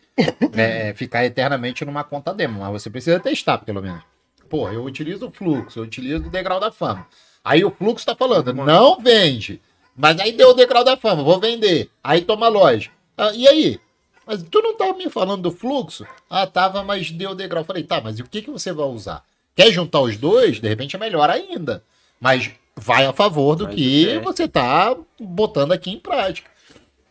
é, 0.55 0.93
ficar 0.93 1.25
eternamente 1.25 1.83
numa 1.83 2.05
conta 2.05 2.35
demo, 2.35 2.61
mas 2.61 2.83
você 2.83 2.91
precisa 2.91 3.19
testar, 3.19 3.59
pelo 3.59 3.81
menos. 3.81 4.03
Pô, 4.51 4.69
eu 4.69 4.85
utilizo 4.85 5.27
o 5.27 5.31
fluxo, 5.31 5.79
eu 5.79 5.85
utilizo 5.85 6.27
o 6.27 6.31
degrau 6.31 6.61
da 6.61 6.71
fama. 6.71 7.07
Aí 7.43 7.65
o 7.65 7.71
fluxo 7.71 8.05
tá 8.05 8.15
falando, 8.15 8.53
não 8.53 9.01
vende. 9.01 9.59
Mas 9.97 10.21
aí 10.21 10.33
deu 10.33 10.51
o 10.51 10.55
degrau 10.55 10.85
da 10.85 10.97
fama, 10.97 11.23
vou 11.23 11.41
vender. 11.41 11.89
Aí 12.05 12.21
toma 12.21 12.49
loja. 12.49 12.91
Ah, 13.17 13.33
e 13.33 13.49
aí? 13.49 13.81
Mas 14.27 14.43
tu 14.43 14.61
não 14.63 14.77
tava 14.77 14.95
me 14.95 15.11
falando 15.11 15.43
do 15.43 15.51
fluxo? 15.51 16.07
Ah, 16.29 16.47
tava, 16.47 16.83
mas 16.83 17.11
deu 17.11 17.35
degrau. 17.35 17.65
Falei, 17.65 17.83
tá, 17.83 18.01
mas 18.01 18.19
e 18.19 18.23
o 18.23 18.29
que, 18.29 18.43
que 18.43 18.51
você 18.51 18.73
vai 18.73 18.87
usar? 18.87 19.25
Quer 19.55 19.71
juntar 19.73 20.01
os 20.01 20.17
dois? 20.17 20.61
De 20.61 20.69
repente 20.69 20.97
é 20.97 20.99
melhor 20.99 21.29
ainda. 21.29 21.83
Mas 22.21 22.51
vai 22.77 23.05
a 23.05 23.13
favor 23.13 23.57
do 23.57 23.65
Mas 23.65 23.75
que 23.75 24.09
é. 24.09 24.21
você 24.21 24.49
tá 24.49 24.97
botando 25.21 25.73
aqui 25.73 25.91
em 25.91 25.99
prática. 25.99 26.51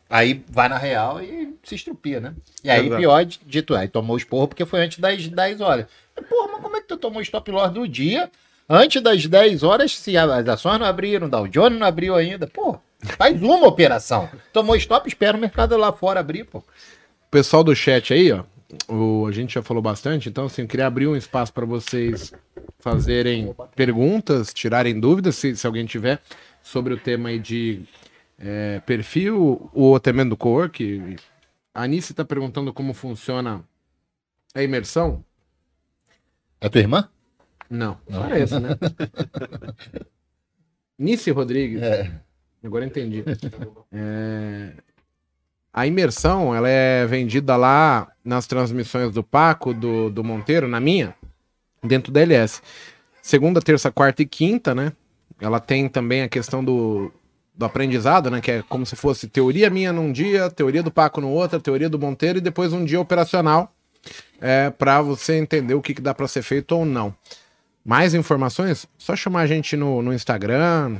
Aí 0.09 0.43
vai 0.49 0.67
na 0.67 0.77
real 0.77 1.21
e 1.21 1.55
se 1.63 1.75
estrupia, 1.75 2.19
né? 2.19 2.33
E 2.63 2.69
aí, 2.69 2.87
Exato. 2.87 2.99
pior, 2.99 3.25
dito, 3.25 3.75
aí 3.75 3.87
tomou 3.87 4.15
os 4.15 4.25
porros 4.25 4.49
porque 4.49 4.65
foi 4.65 4.81
antes 4.81 4.99
das 4.99 5.25
10 5.25 5.61
horas. 5.61 5.85
Porra, 6.29 6.51
mas 6.51 6.61
como 6.61 6.75
é 6.75 6.81
que 6.81 6.87
tu 6.87 6.97
tomou 6.97 7.21
stop 7.21 7.49
loss 7.49 7.71
do 7.71 7.87
dia? 7.87 8.29
Antes 8.67 9.01
das 9.01 9.25
10 9.25 9.63
horas, 9.63 9.95
se 9.97 10.17
as 10.17 10.47
ações 10.47 10.79
não 10.79 10.85
abriram, 10.85 11.27
o 11.27 11.29
Dow 11.29 11.47
Jones 11.47 11.79
não 11.79 11.87
abriu 11.87 12.15
ainda. 12.15 12.45
Pô, 12.47 12.77
faz 13.17 13.41
uma 13.41 13.67
operação. 13.67 14.29
Tomou 14.51 14.75
stop, 14.75 15.07
espera 15.07 15.37
o 15.37 15.39
mercado 15.39 15.77
lá 15.77 15.93
fora 15.93 16.19
abrir, 16.19 16.43
pô. 16.43 16.63
Pessoal 17.31 17.63
do 17.63 17.73
chat 17.73 18.13
aí, 18.13 18.29
ó, 18.33 18.43
o, 18.89 19.25
a 19.25 19.31
gente 19.31 19.53
já 19.53 19.63
falou 19.63 19.81
bastante, 19.81 20.27
então 20.27 20.45
assim, 20.45 20.63
eu 20.63 20.67
queria 20.67 20.85
abrir 20.85 21.07
um 21.07 21.15
espaço 21.15 21.53
para 21.53 21.65
vocês 21.65 22.33
fazerem 22.77 23.55
perguntas, 23.73 24.53
tirarem 24.53 24.99
dúvidas, 24.99 25.37
se, 25.37 25.55
se 25.55 25.65
alguém 25.65 25.85
tiver, 25.85 26.21
sobre 26.61 26.93
o 26.93 26.97
tema 26.97 27.29
aí 27.29 27.39
de 27.39 27.83
é, 28.37 28.81
perfil 28.81 29.69
ou 29.73 29.95
até 29.95 30.11
mesmo 30.11 30.31
do 30.31 30.37
co-work. 30.37 31.15
A 31.73 31.83
Anice 31.83 32.11
está 32.11 32.25
perguntando 32.25 32.73
como 32.73 32.93
funciona 32.93 33.63
a 34.53 34.61
imersão. 34.61 35.23
É 36.59 36.67
tua 36.67 36.81
irmã? 36.81 37.09
Não, 37.69 37.97
parece, 38.09 38.59
né? 38.59 38.71
Nice 40.99 41.31
Rodrigues. 41.31 41.81
É. 41.81 42.11
Agora 42.63 42.85
entendi. 42.85 43.23
É, 43.91 44.73
A 45.73 45.87
imersão, 45.87 46.53
ela 46.53 46.67
é 46.67 47.05
vendida 47.05 47.55
lá 47.55 48.07
nas 48.23 48.45
transmissões 48.45 49.11
do 49.11 49.23
Paco, 49.23 49.73
do, 49.73 50.09
do 50.09 50.23
Monteiro, 50.23 50.67
na 50.67 50.79
minha, 50.79 51.15
dentro 51.81 52.11
da 52.11 52.19
LS. 52.21 52.61
Segunda, 53.21 53.61
terça, 53.61 53.91
quarta 53.91 54.21
e 54.21 54.25
quinta, 54.25 54.75
né? 54.75 54.91
Ela 55.39 55.59
tem 55.59 55.87
também 55.87 56.23
a 56.23 56.29
questão 56.29 56.63
do, 56.63 57.11
do 57.55 57.65
aprendizado, 57.65 58.29
né? 58.29 58.41
Que 58.41 58.51
é 58.51 58.63
como 58.67 58.85
se 58.85 58.95
fosse 58.95 59.27
teoria 59.27 59.69
minha 59.69 59.93
num 59.93 60.11
dia, 60.11 60.49
teoria 60.49 60.83
do 60.83 60.91
Paco 60.91 61.21
no 61.21 61.29
outro, 61.29 61.59
teoria 61.59 61.89
do 61.89 61.97
Monteiro 61.97 62.39
e 62.39 62.41
depois 62.41 62.73
um 62.73 62.83
dia 62.83 62.99
operacional 62.99 63.73
é, 64.41 64.69
para 64.69 65.01
você 65.01 65.37
entender 65.37 65.73
o 65.73 65.81
que, 65.81 65.93
que 65.93 66.01
dá 66.01 66.13
para 66.13 66.27
ser 66.27 66.41
feito 66.41 66.73
ou 66.73 66.85
não. 66.85 67.15
Mais 67.83 68.13
informações? 68.13 68.87
Só 68.97 69.15
chamar 69.15 69.41
a 69.41 69.47
gente 69.47 69.77
no, 69.77 70.01
no 70.01 70.13
Instagram 70.13 70.97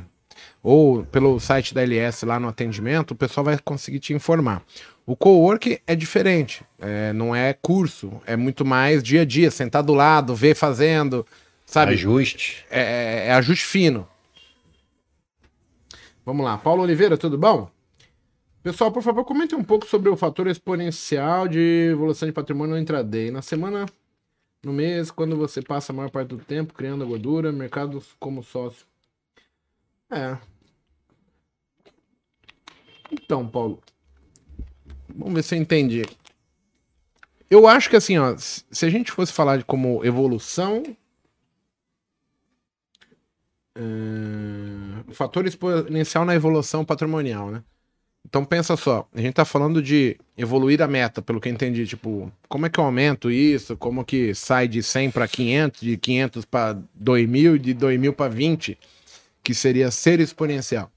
ou 0.62 1.04
pelo 1.04 1.40
site 1.40 1.74
da 1.74 1.82
LS 1.82 2.24
lá 2.24 2.38
no 2.38 2.48
atendimento, 2.48 3.10
o 3.10 3.16
pessoal 3.16 3.44
vai 3.44 3.58
conseguir 3.58 3.98
te 3.98 4.12
informar. 4.12 4.62
O 5.04 5.16
co-work 5.16 5.80
é 5.86 5.96
diferente, 5.96 6.64
é, 6.78 7.12
não 7.12 7.34
é 7.34 7.52
curso, 7.52 8.12
é 8.24 8.36
muito 8.36 8.64
mais 8.64 9.02
dia 9.02 9.22
a 9.22 9.24
dia, 9.24 9.50
sentar 9.50 9.82
do 9.82 9.92
lado, 9.92 10.34
ver 10.34 10.54
fazendo, 10.54 11.26
sabe? 11.66 11.92
Ajuste. 11.94 12.64
é, 12.70 13.26
é 13.26 13.32
ajuste 13.32 13.64
fino. 13.64 14.06
Vamos 16.24 16.44
lá, 16.44 16.56
Paulo 16.56 16.82
Oliveira, 16.82 17.18
tudo 17.18 17.36
bom? 17.36 17.68
Pessoal, 18.62 18.92
por 18.92 19.02
favor, 19.02 19.24
comente 19.24 19.56
um 19.56 19.64
pouco 19.64 19.88
sobre 19.88 20.08
o 20.08 20.16
fator 20.16 20.46
exponencial 20.46 21.48
de 21.48 21.88
evolução 21.90 22.28
de 22.28 22.32
patrimônio 22.32 22.76
no 22.76 22.80
intraday. 22.80 23.28
Na 23.32 23.42
semana, 23.42 23.86
no 24.62 24.72
mês, 24.72 25.10
quando 25.10 25.36
você 25.36 25.60
passa 25.60 25.92
a 25.92 25.96
maior 25.96 26.10
parte 26.10 26.28
do 26.28 26.38
tempo 26.38 26.72
criando 26.72 27.02
a 27.02 27.06
gordura, 27.06 27.50
mercados 27.50 28.14
como 28.20 28.40
sócio. 28.40 28.86
É. 30.08 30.38
Então, 33.12 33.46
Paulo, 33.46 33.80
vamos 35.14 35.34
ver 35.34 35.42
se 35.42 35.54
eu 35.54 35.60
entendi. 35.60 36.02
Eu 37.50 37.68
acho 37.68 37.90
que 37.90 37.96
assim, 37.96 38.16
ó, 38.16 38.34
se 38.38 38.86
a 38.86 38.88
gente 38.88 39.12
fosse 39.12 39.32
falar 39.32 39.58
de 39.58 39.64
como 39.64 40.02
evolução 40.04 40.82
o 45.08 45.14
fator 45.14 45.46
exponencial 45.46 46.24
na 46.24 46.34
evolução 46.34 46.84
patrimonial, 46.84 47.50
né? 47.50 47.62
Então 48.24 48.44
pensa 48.44 48.76
só, 48.76 49.06
a 49.12 49.20
gente 49.20 49.34
tá 49.34 49.44
falando 49.44 49.82
de 49.82 50.16
evoluir 50.38 50.80
a 50.80 50.86
meta, 50.86 51.20
pelo 51.20 51.40
que 51.40 51.48
eu 51.48 51.52
entendi, 51.52 51.86
tipo, 51.86 52.32
como 52.48 52.64
é 52.64 52.70
que 52.70 52.78
eu 52.78 52.84
aumento 52.84 53.30
isso, 53.30 53.76
como 53.76 54.04
que 54.04 54.34
sai 54.34 54.68
de 54.68 54.82
100 54.82 55.10
para 55.10 55.26
500, 55.28 55.80
de 55.80 55.96
500 55.96 56.44
para 56.44 56.78
2000, 56.94 57.58
de 57.58 57.74
2000 57.74 58.12
para 58.12 58.32
20, 58.32 58.78
que 59.42 59.52
seria 59.54 59.90
ser 59.90 60.20
exponencial. 60.20 60.90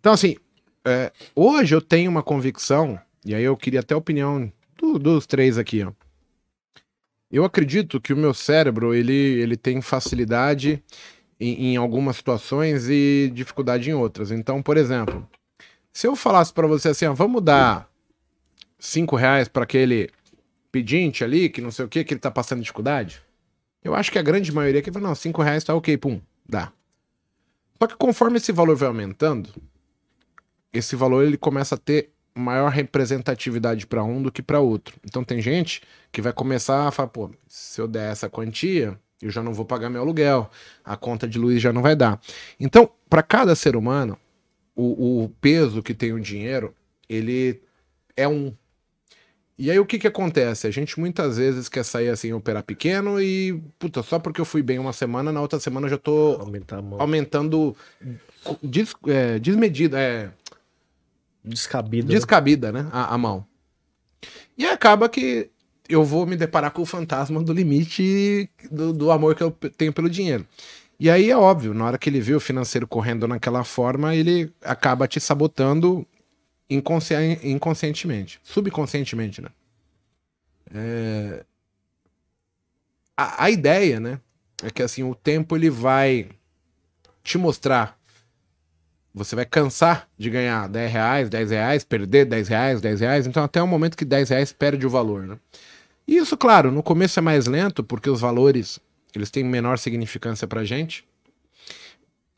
Então 0.00 0.12
assim, 0.12 0.36
é, 0.84 1.12
hoje 1.34 1.74
eu 1.74 1.80
tenho 1.80 2.10
uma 2.10 2.22
convicção, 2.22 2.98
e 3.24 3.34
aí 3.34 3.44
eu 3.44 3.56
queria 3.56 3.80
até 3.80 3.94
a 3.94 3.98
opinião 3.98 4.52
do- 4.76 4.98
dos 4.98 5.26
três 5.26 5.58
aqui, 5.58 5.82
ó. 5.82 5.92
Eu 7.30 7.44
acredito 7.44 8.00
que 8.00 8.12
o 8.12 8.16
meu 8.16 8.34
cérebro, 8.34 8.92
ele, 8.94 9.12
ele 9.14 9.56
tem 9.56 9.80
facilidade 9.80 10.82
em, 11.40 11.72
em 11.72 11.76
algumas 11.76 12.16
situações 12.16 12.88
e 12.90 13.30
dificuldade 13.32 13.88
em 13.88 13.94
outras. 13.94 14.30
Então, 14.30 14.62
por 14.62 14.76
exemplo, 14.76 15.26
se 15.92 16.06
eu 16.06 16.14
falasse 16.14 16.52
para 16.52 16.66
você 16.66 16.90
assim, 16.90 17.06
ó, 17.06 17.14
vamos 17.14 17.42
dar 17.42 17.88
cinco 18.78 19.16
reais 19.16 19.48
para 19.48 19.62
aquele 19.64 20.10
pedinte 20.70 21.24
ali, 21.24 21.48
que 21.48 21.60
não 21.62 21.70
sei 21.70 21.84
o 21.84 21.88
que, 21.88 22.04
que 22.04 22.12
ele 22.12 22.20
tá 22.20 22.30
passando 22.30 22.60
dificuldade, 22.60 23.22
eu 23.82 23.94
acho 23.94 24.12
que 24.12 24.18
a 24.18 24.22
grande 24.22 24.52
maioria 24.52 24.82
que 24.82 24.92
fala, 24.92 25.08
não, 25.08 25.14
cinco 25.14 25.42
reais 25.42 25.64
tá 25.64 25.74
ok, 25.74 25.96
pum, 25.96 26.20
dá. 26.46 26.70
Só 27.78 27.86
que 27.86 27.96
conforme 27.96 28.36
esse 28.36 28.52
valor 28.52 28.76
vai 28.76 28.88
aumentando, 28.88 29.50
esse 30.72 30.96
valor 30.96 31.24
ele 31.24 31.36
começa 31.36 31.74
a 31.74 31.78
ter 31.78 32.10
maior 32.34 32.70
representatividade 32.70 33.86
para 33.86 34.02
um 34.02 34.22
do 34.22 34.32
que 34.32 34.42
para 34.42 34.60
outro. 34.60 34.96
Então 35.04 35.22
tem 35.22 35.40
gente 35.40 35.82
que 36.10 36.22
vai 36.22 36.32
começar 36.32 36.88
a 36.88 36.90
falar, 36.90 37.08
pô, 37.08 37.30
se 37.46 37.80
eu 37.80 37.86
der 37.86 38.10
essa 38.10 38.28
quantia, 38.28 38.98
eu 39.20 39.30
já 39.30 39.42
não 39.42 39.52
vou 39.52 39.64
pagar 39.64 39.90
meu 39.90 40.02
aluguel, 40.02 40.50
a 40.84 40.96
conta 40.96 41.28
de 41.28 41.38
luz 41.38 41.60
já 41.60 41.72
não 41.72 41.82
vai 41.82 41.94
dar. 41.94 42.20
Então, 42.58 42.90
para 43.08 43.22
cada 43.22 43.54
ser 43.54 43.76
humano, 43.76 44.18
o, 44.74 45.24
o 45.24 45.28
peso 45.40 45.82
que 45.82 45.94
tem 45.94 46.12
o 46.12 46.20
dinheiro, 46.20 46.74
ele 47.08 47.62
é 48.16 48.26
um. 48.26 48.52
E 49.58 49.70
aí 49.70 49.78
o 49.78 49.86
que 49.86 49.98
que 49.98 50.08
acontece? 50.08 50.66
A 50.66 50.70
gente 50.70 50.98
muitas 50.98 51.36
vezes 51.36 51.68
quer 51.68 51.84
sair 51.84 52.08
assim, 52.08 52.32
operar 52.32 52.64
pequeno 52.64 53.20
e, 53.20 53.62
puta, 53.78 54.02
só 54.02 54.18
porque 54.18 54.40
eu 54.40 54.44
fui 54.44 54.62
bem 54.62 54.78
uma 54.78 54.92
semana, 54.92 55.30
na 55.30 55.40
outra 55.40 55.60
semana 55.60 55.86
eu 55.86 55.90
já 55.90 55.98
tô 55.98 56.40
aumentando 56.98 57.76
des, 58.62 58.94
é, 59.06 59.38
desmedida, 59.38 60.00
é, 60.00 60.30
Descabido. 61.44 62.08
né? 62.08 62.14
descabida, 62.14 62.70
né? 62.72 62.88
A, 62.92 63.14
a 63.14 63.18
mão. 63.18 63.46
E 64.56 64.64
acaba 64.66 65.08
que 65.08 65.50
eu 65.88 66.04
vou 66.04 66.26
me 66.26 66.36
deparar 66.36 66.70
com 66.70 66.82
o 66.82 66.86
fantasma 66.86 67.42
do 67.42 67.52
limite 67.52 68.48
do, 68.70 68.92
do 68.92 69.10
amor 69.10 69.34
que 69.34 69.42
eu 69.42 69.50
tenho 69.50 69.92
pelo 69.92 70.08
dinheiro. 70.08 70.46
E 71.00 71.10
aí 71.10 71.30
é 71.30 71.36
óbvio, 71.36 71.74
na 71.74 71.84
hora 71.84 71.98
que 71.98 72.08
ele 72.08 72.20
vê 72.20 72.34
o 72.34 72.40
financeiro 72.40 72.86
correndo 72.86 73.26
naquela 73.26 73.64
forma, 73.64 74.14
ele 74.14 74.52
acaba 74.62 75.08
te 75.08 75.18
sabotando 75.18 76.06
inconsci- 76.70 77.40
inconscientemente, 77.42 78.38
subconscientemente, 78.44 79.42
né? 79.42 79.48
É, 80.72 81.44
A, 83.16 83.44
a 83.44 83.50
ideia, 83.50 84.00
né, 84.00 84.20
é 84.62 84.70
que 84.70 84.82
assim, 84.82 85.02
o 85.02 85.14
tempo 85.14 85.56
ele 85.56 85.68
vai 85.68 86.30
te 87.22 87.36
mostrar 87.36 87.98
você 89.14 89.36
vai 89.36 89.44
cansar 89.44 90.08
de 90.16 90.30
ganhar 90.30 90.68
10 90.68 90.92
reais, 90.92 91.28
10 91.28 91.50
reais, 91.50 91.84
perder 91.84 92.24
10 92.24 92.48
reais, 92.48 92.80
10 92.80 93.00
reais. 93.00 93.26
Então, 93.26 93.44
até 93.44 93.62
o 93.62 93.66
momento 93.66 93.96
que 93.96 94.04
10 94.04 94.30
reais 94.30 94.52
perde 94.52 94.86
o 94.86 94.90
valor, 94.90 95.26
né? 95.26 95.38
E 96.06 96.16
isso, 96.16 96.36
claro, 96.36 96.70
no 96.70 96.82
começo 96.82 97.18
é 97.18 97.22
mais 97.22 97.46
lento, 97.46 97.84
porque 97.84 98.10
os 98.10 98.20
valores 98.20 98.80
eles 99.14 99.30
têm 99.30 99.44
menor 99.44 99.78
significância 99.78 100.46
pra 100.46 100.64
gente. 100.64 101.04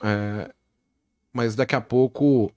É, 0.02 0.50
mas 1.32 1.54
daqui 1.54 1.74
a 1.74 1.80
pouco, 1.80 2.52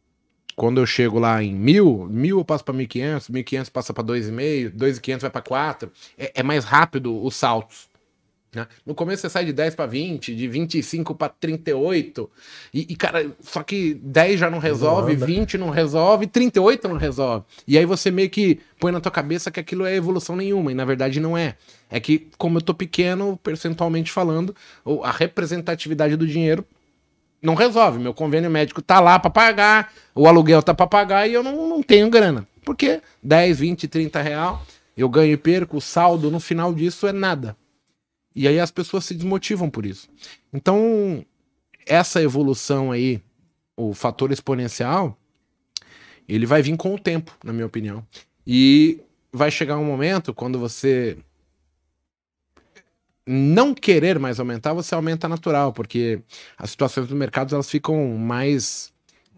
quando 0.55 0.81
eu 0.81 0.85
chego 0.85 1.19
lá 1.19 1.41
em 1.41 1.53
mil, 1.53 2.07
mil 2.09 2.39
eu 2.39 2.45
passo 2.45 2.63
pra 2.63 2.73
1.500, 2.73 3.29
1.500 3.29 3.69
passa 3.69 3.93
pra 3.93 4.03
2,5, 4.03 4.71
2.500 4.75 5.21
vai 5.21 5.29
pra 5.29 5.41
4. 5.41 5.91
É, 6.17 6.31
é 6.35 6.43
mais 6.43 6.65
rápido 6.65 7.23
os 7.23 7.35
saltos. 7.35 7.87
Né? 8.53 8.65
No 8.85 8.95
começo 8.95 9.21
você 9.21 9.29
sai 9.29 9.45
de 9.45 9.53
10 9.53 9.75
para 9.75 9.85
20, 9.85 10.35
de 10.35 10.47
25 10.47 11.13
para 11.15 11.29
38. 11.29 12.29
E, 12.73 12.87
e, 12.89 12.95
cara, 12.95 13.29
só 13.41 13.61
que 13.61 13.93
10 13.95 14.39
já 14.39 14.49
não 14.49 14.59
resolve, 14.59 15.13
anda. 15.13 15.25
20 15.25 15.57
não 15.57 15.69
resolve, 15.69 16.27
38 16.27 16.87
não 16.87 16.97
resolve. 16.97 17.45
E 17.67 17.77
aí 17.77 17.85
você 17.85 18.09
meio 18.09 18.29
que 18.29 18.59
põe 18.79 18.91
na 18.91 19.01
tua 19.01 19.11
cabeça 19.11 19.51
que 19.51 19.59
aquilo 19.59 19.85
é 19.85 19.95
evolução 19.95 20.35
nenhuma, 20.35 20.71
e 20.71 20.75
na 20.75 20.85
verdade 20.85 21.19
não 21.19 21.37
é. 21.37 21.55
É 21.89 21.99
que, 21.99 22.27
como 22.37 22.57
eu 22.57 22.61
tô 22.61 22.73
pequeno, 22.73 23.37
percentualmente 23.43 24.11
falando, 24.11 24.55
a 25.03 25.11
representatividade 25.11 26.15
do 26.15 26.27
dinheiro 26.27 26.65
não 27.41 27.53
resolve. 27.53 27.99
Meu 27.99 28.13
convênio 28.13 28.49
médico 28.49 28.81
tá 28.81 28.99
lá 28.99 29.19
para 29.19 29.29
pagar, 29.29 29.93
o 30.15 30.27
aluguel 30.27 30.63
tá 30.63 30.73
para 30.73 30.87
pagar 30.87 31.27
e 31.29 31.33
eu 31.33 31.43
não, 31.43 31.67
não 31.67 31.83
tenho 31.83 32.09
grana. 32.09 32.47
Porque 32.63 33.01
10, 33.23 33.59
20, 33.59 33.87
30 33.87 34.21
real, 34.21 34.65
eu 34.95 35.07
ganho 35.07 35.33
e 35.33 35.37
perco, 35.37 35.77
o 35.77 35.81
saldo 35.81 36.31
no 36.31 36.39
final 36.39 36.73
disso 36.73 37.07
é 37.07 37.13
nada. 37.13 37.55
E 38.37 38.47
aí 38.47 38.59
as 38.59 38.69
pessoas 38.69 39.03
se 39.03 39.15
desmotivam 39.15 39.67
por 39.67 39.83
isso. 39.83 40.07
Então, 40.53 41.25
essa 41.87 42.21
evolução 42.21 42.91
aí, 42.91 43.19
o 43.75 43.95
fator 43.95 44.31
exponencial, 44.31 45.17
ele 46.29 46.45
vai 46.45 46.61
vir 46.61 46.77
com 46.77 46.93
o 46.93 46.99
tempo, 46.99 47.35
na 47.43 47.51
minha 47.51 47.65
opinião. 47.65 48.05
E 48.45 49.01
vai 49.33 49.49
chegar 49.49 49.79
um 49.79 49.85
momento 49.85 50.35
quando 50.35 50.59
você 50.59 51.17
não 53.25 53.73
querer 53.73 54.19
mais 54.19 54.39
aumentar, 54.39 54.71
você 54.71 54.93
aumenta 54.93 55.27
natural, 55.27 55.73
porque 55.73 56.21
as 56.55 56.69
situações 56.69 57.07
do 57.07 57.15
mercado 57.15 57.55
elas 57.55 57.67
ficam 57.67 58.15
mais 58.19 58.93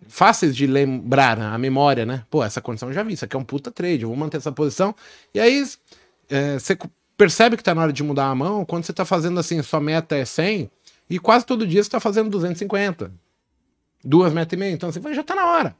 fáceis 0.09 0.53
de 0.53 0.67
lembrar, 0.67 1.37
né? 1.37 1.45
a 1.45 1.57
memória, 1.57 2.05
né? 2.05 2.25
Pô, 2.29 2.43
essa 2.43 2.59
condição 2.59 2.89
eu 2.89 2.93
já 2.93 3.03
vi, 3.03 3.13
isso 3.13 3.23
aqui 3.23 3.37
é 3.37 3.39
um 3.39 3.45
puta 3.45 3.71
trade, 3.71 4.03
eu 4.03 4.09
vou 4.09 4.17
manter 4.17 4.35
essa 4.35 4.51
posição. 4.51 4.93
E 5.33 5.39
aí 5.39 5.63
é, 6.29 6.59
você 6.59 6.77
percebe 7.19 7.57
que 7.57 7.63
tá 7.63 7.75
na 7.75 7.81
hora 7.81 7.91
de 7.91 8.01
mudar 8.01 8.27
a 8.27 8.33
mão 8.33 8.63
quando 8.63 8.85
você 8.85 8.93
tá 8.93 9.03
fazendo 9.03 9.37
assim, 9.41 9.61
sua 9.61 9.81
meta 9.81 10.15
é 10.15 10.23
100 10.23 10.71
e 11.09 11.19
quase 11.19 11.45
todo 11.45 11.67
dia 11.67 11.83
você 11.83 11.89
tá 11.89 11.99
fazendo 11.99 12.29
250. 12.29 13.11
Duas 14.01 14.31
metas 14.31 14.53
e 14.53 14.57
meia, 14.57 14.71
então 14.71 14.89
você 14.89 15.13
já 15.13 15.21
tá 15.21 15.35
na 15.35 15.45
hora. 15.45 15.75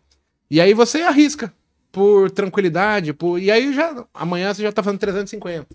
E 0.51 0.59
aí 0.59 0.73
você 0.73 1.01
arrisca 1.01 1.53
por 1.93 2.29
tranquilidade, 2.29 3.13
por 3.13 3.39
e 3.39 3.49
aí 3.49 3.73
já 3.73 4.05
amanhã 4.13 4.53
você 4.53 4.61
já 4.61 4.71
tá 4.73 4.83
fazendo 4.83 4.99
350. 4.99 5.65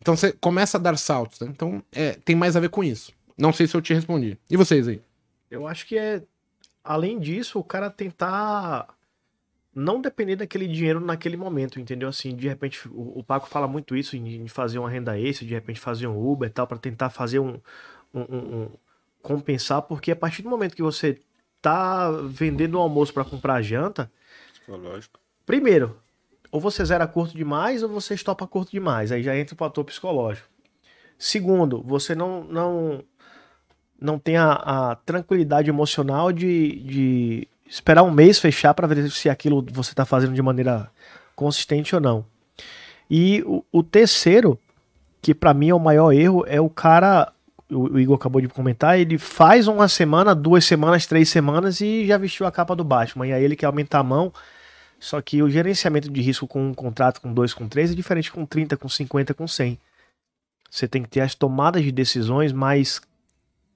Então 0.00 0.16
você 0.16 0.30
começa 0.30 0.78
a 0.78 0.80
dar 0.80 0.96
saltos, 0.96 1.40
né? 1.40 1.48
Então 1.50 1.82
é, 1.90 2.12
tem 2.24 2.36
mais 2.36 2.54
a 2.54 2.60
ver 2.60 2.70
com 2.70 2.84
isso. 2.84 3.12
Não 3.36 3.52
sei 3.52 3.66
se 3.66 3.76
eu 3.76 3.82
te 3.82 3.92
respondi. 3.92 4.38
E 4.48 4.56
vocês 4.56 4.86
aí? 4.86 5.02
Eu 5.50 5.66
acho 5.66 5.84
que 5.84 5.98
é 5.98 6.22
além 6.84 7.18
disso, 7.18 7.58
o 7.58 7.64
cara 7.64 7.90
tentar 7.90 8.86
não 9.74 10.00
depender 10.00 10.36
daquele 10.36 10.66
dinheiro 10.66 11.00
naquele 11.00 11.36
momento, 11.36 11.78
entendeu? 11.78 12.08
Assim, 12.08 12.34
de 12.34 12.48
repente, 12.48 12.88
o, 12.88 13.20
o 13.20 13.24
Paco 13.24 13.48
fala 13.48 13.68
muito 13.68 13.96
isso 13.96 14.16
em, 14.16 14.42
em, 14.42 14.48
fazer 14.48 14.78
uma 14.78 14.90
renda 14.90 15.18
extra, 15.18 15.46
de 15.46 15.54
repente 15.54 15.78
fazer 15.78 16.06
um 16.06 16.30
Uber 16.30 16.48
e 16.48 16.52
tal, 16.52 16.66
para 16.66 16.78
tentar 16.78 17.10
fazer 17.10 17.38
um, 17.38 17.60
um, 18.12 18.20
um, 18.20 18.62
um, 18.62 18.70
compensar, 19.22 19.82
porque 19.82 20.10
a 20.10 20.16
partir 20.16 20.42
do 20.42 20.50
momento 20.50 20.74
que 20.74 20.82
você 20.82 21.20
tá 21.62 22.10
vendendo 22.10 22.74
o 22.74 22.80
almoço 22.80 23.12
para 23.12 23.24
comprar 23.24 23.62
janta, 23.62 24.10
psicológico. 24.52 25.20
Primeiro, 25.46 25.96
ou 26.50 26.60
você 26.60 26.84
zera 26.84 27.06
curto 27.06 27.36
demais 27.36 27.82
ou 27.82 27.88
você 27.88 28.14
estopa 28.14 28.46
curto 28.46 28.70
demais, 28.70 29.12
aí 29.12 29.22
já 29.22 29.36
entra 29.36 29.54
o 29.54 29.58
fator 29.58 29.84
psicológico. 29.84 30.48
Segundo, 31.18 31.82
você 31.82 32.14
não 32.14 32.44
não 32.44 33.04
não 34.00 34.18
tem 34.18 34.36
a, 34.36 34.52
a 34.52 34.94
tranquilidade 34.96 35.68
emocional 35.68 36.32
de, 36.32 36.80
de 36.80 37.48
esperar 37.70 38.02
um 38.02 38.10
mês 38.10 38.40
fechar 38.40 38.74
para 38.74 38.88
ver 38.88 39.08
se 39.10 39.30
aquilo 39.30 39.64
você 39.70 39.92
está 39.92 40.04
fazendo 40.04 40.34
de 40.34 40.42
maneira 40.42 40.90
consistente 41.36 41.94
ou 41.94 42.00
não. 42.00 42.24
E 43.08 43.42
o, 43.46 43.64
o 43.70 43.82
terceiro, 43.82 44.58
que 45.22 45.32
para 45.32 45.54
mim 45.54 45.68
é 45.68 45.74
o 45.74 45.78
maior 45.78 46.12
erro, 46.12 46.44
é 46.46 46.60
o 46.60 46.68
cara. 46.68 47.32
O, 47.70 47.94
o 47.94 48.00
Igor 48.00 48.16
acabou 48.16 48.40
de 48.40 48.48
comentar, 48.48 48.98
ele 48.98 49.16
faz 49.16 49.68
uma 49.68 49.86
semana, 49.86 50.34
duas 50.34 50.64
semanas, 50.64 51.06
três 51.06 51.28
semanas 51.28 51.80
e 51.80 52.04
já 52.04 52.18
vestiu 52.18 52.44
a 52.44 52.50
capa 52.50 52.74
do 52.74 52.82
Batman. 52.82 53.28
E 53.28 53.32
aí 53.32 53.44
ele 53.44 53.54
quer 53.54 53.66
aumentar 53.66 54.00
a 54.00 54.04
mão. 54.04 54.32
Só 54.98 55.22
que 55.22 55.40
o 55.40 55.48
gerenciamento 55.48 56.10
de 56.10 56.20
risco 56.20 56.46
com 56.48 56.68
um 56.68 56.74
contrato 56.74 57.20
com 57.20 57.32
dois, 57.32 57.54
com 57.54 57.68
três 57.68 57.92
é 57.92 57.94
diferente 57.94 58.30
com 58.30 58.44
30, 58.44 58.76
com 58.76 58.88
50, 58.88 59.32
com 59.32 59.46
100. 59.46 59.78
Você 60.68 60.88
tem 60.88 61.02
que 61.02 61.08
ter 61.08 61.20
as 61.20 61.34
tomadas 61.34 61.82
de 61.82 61.92
decisões 61.92 62.52
mais 62.52 63.00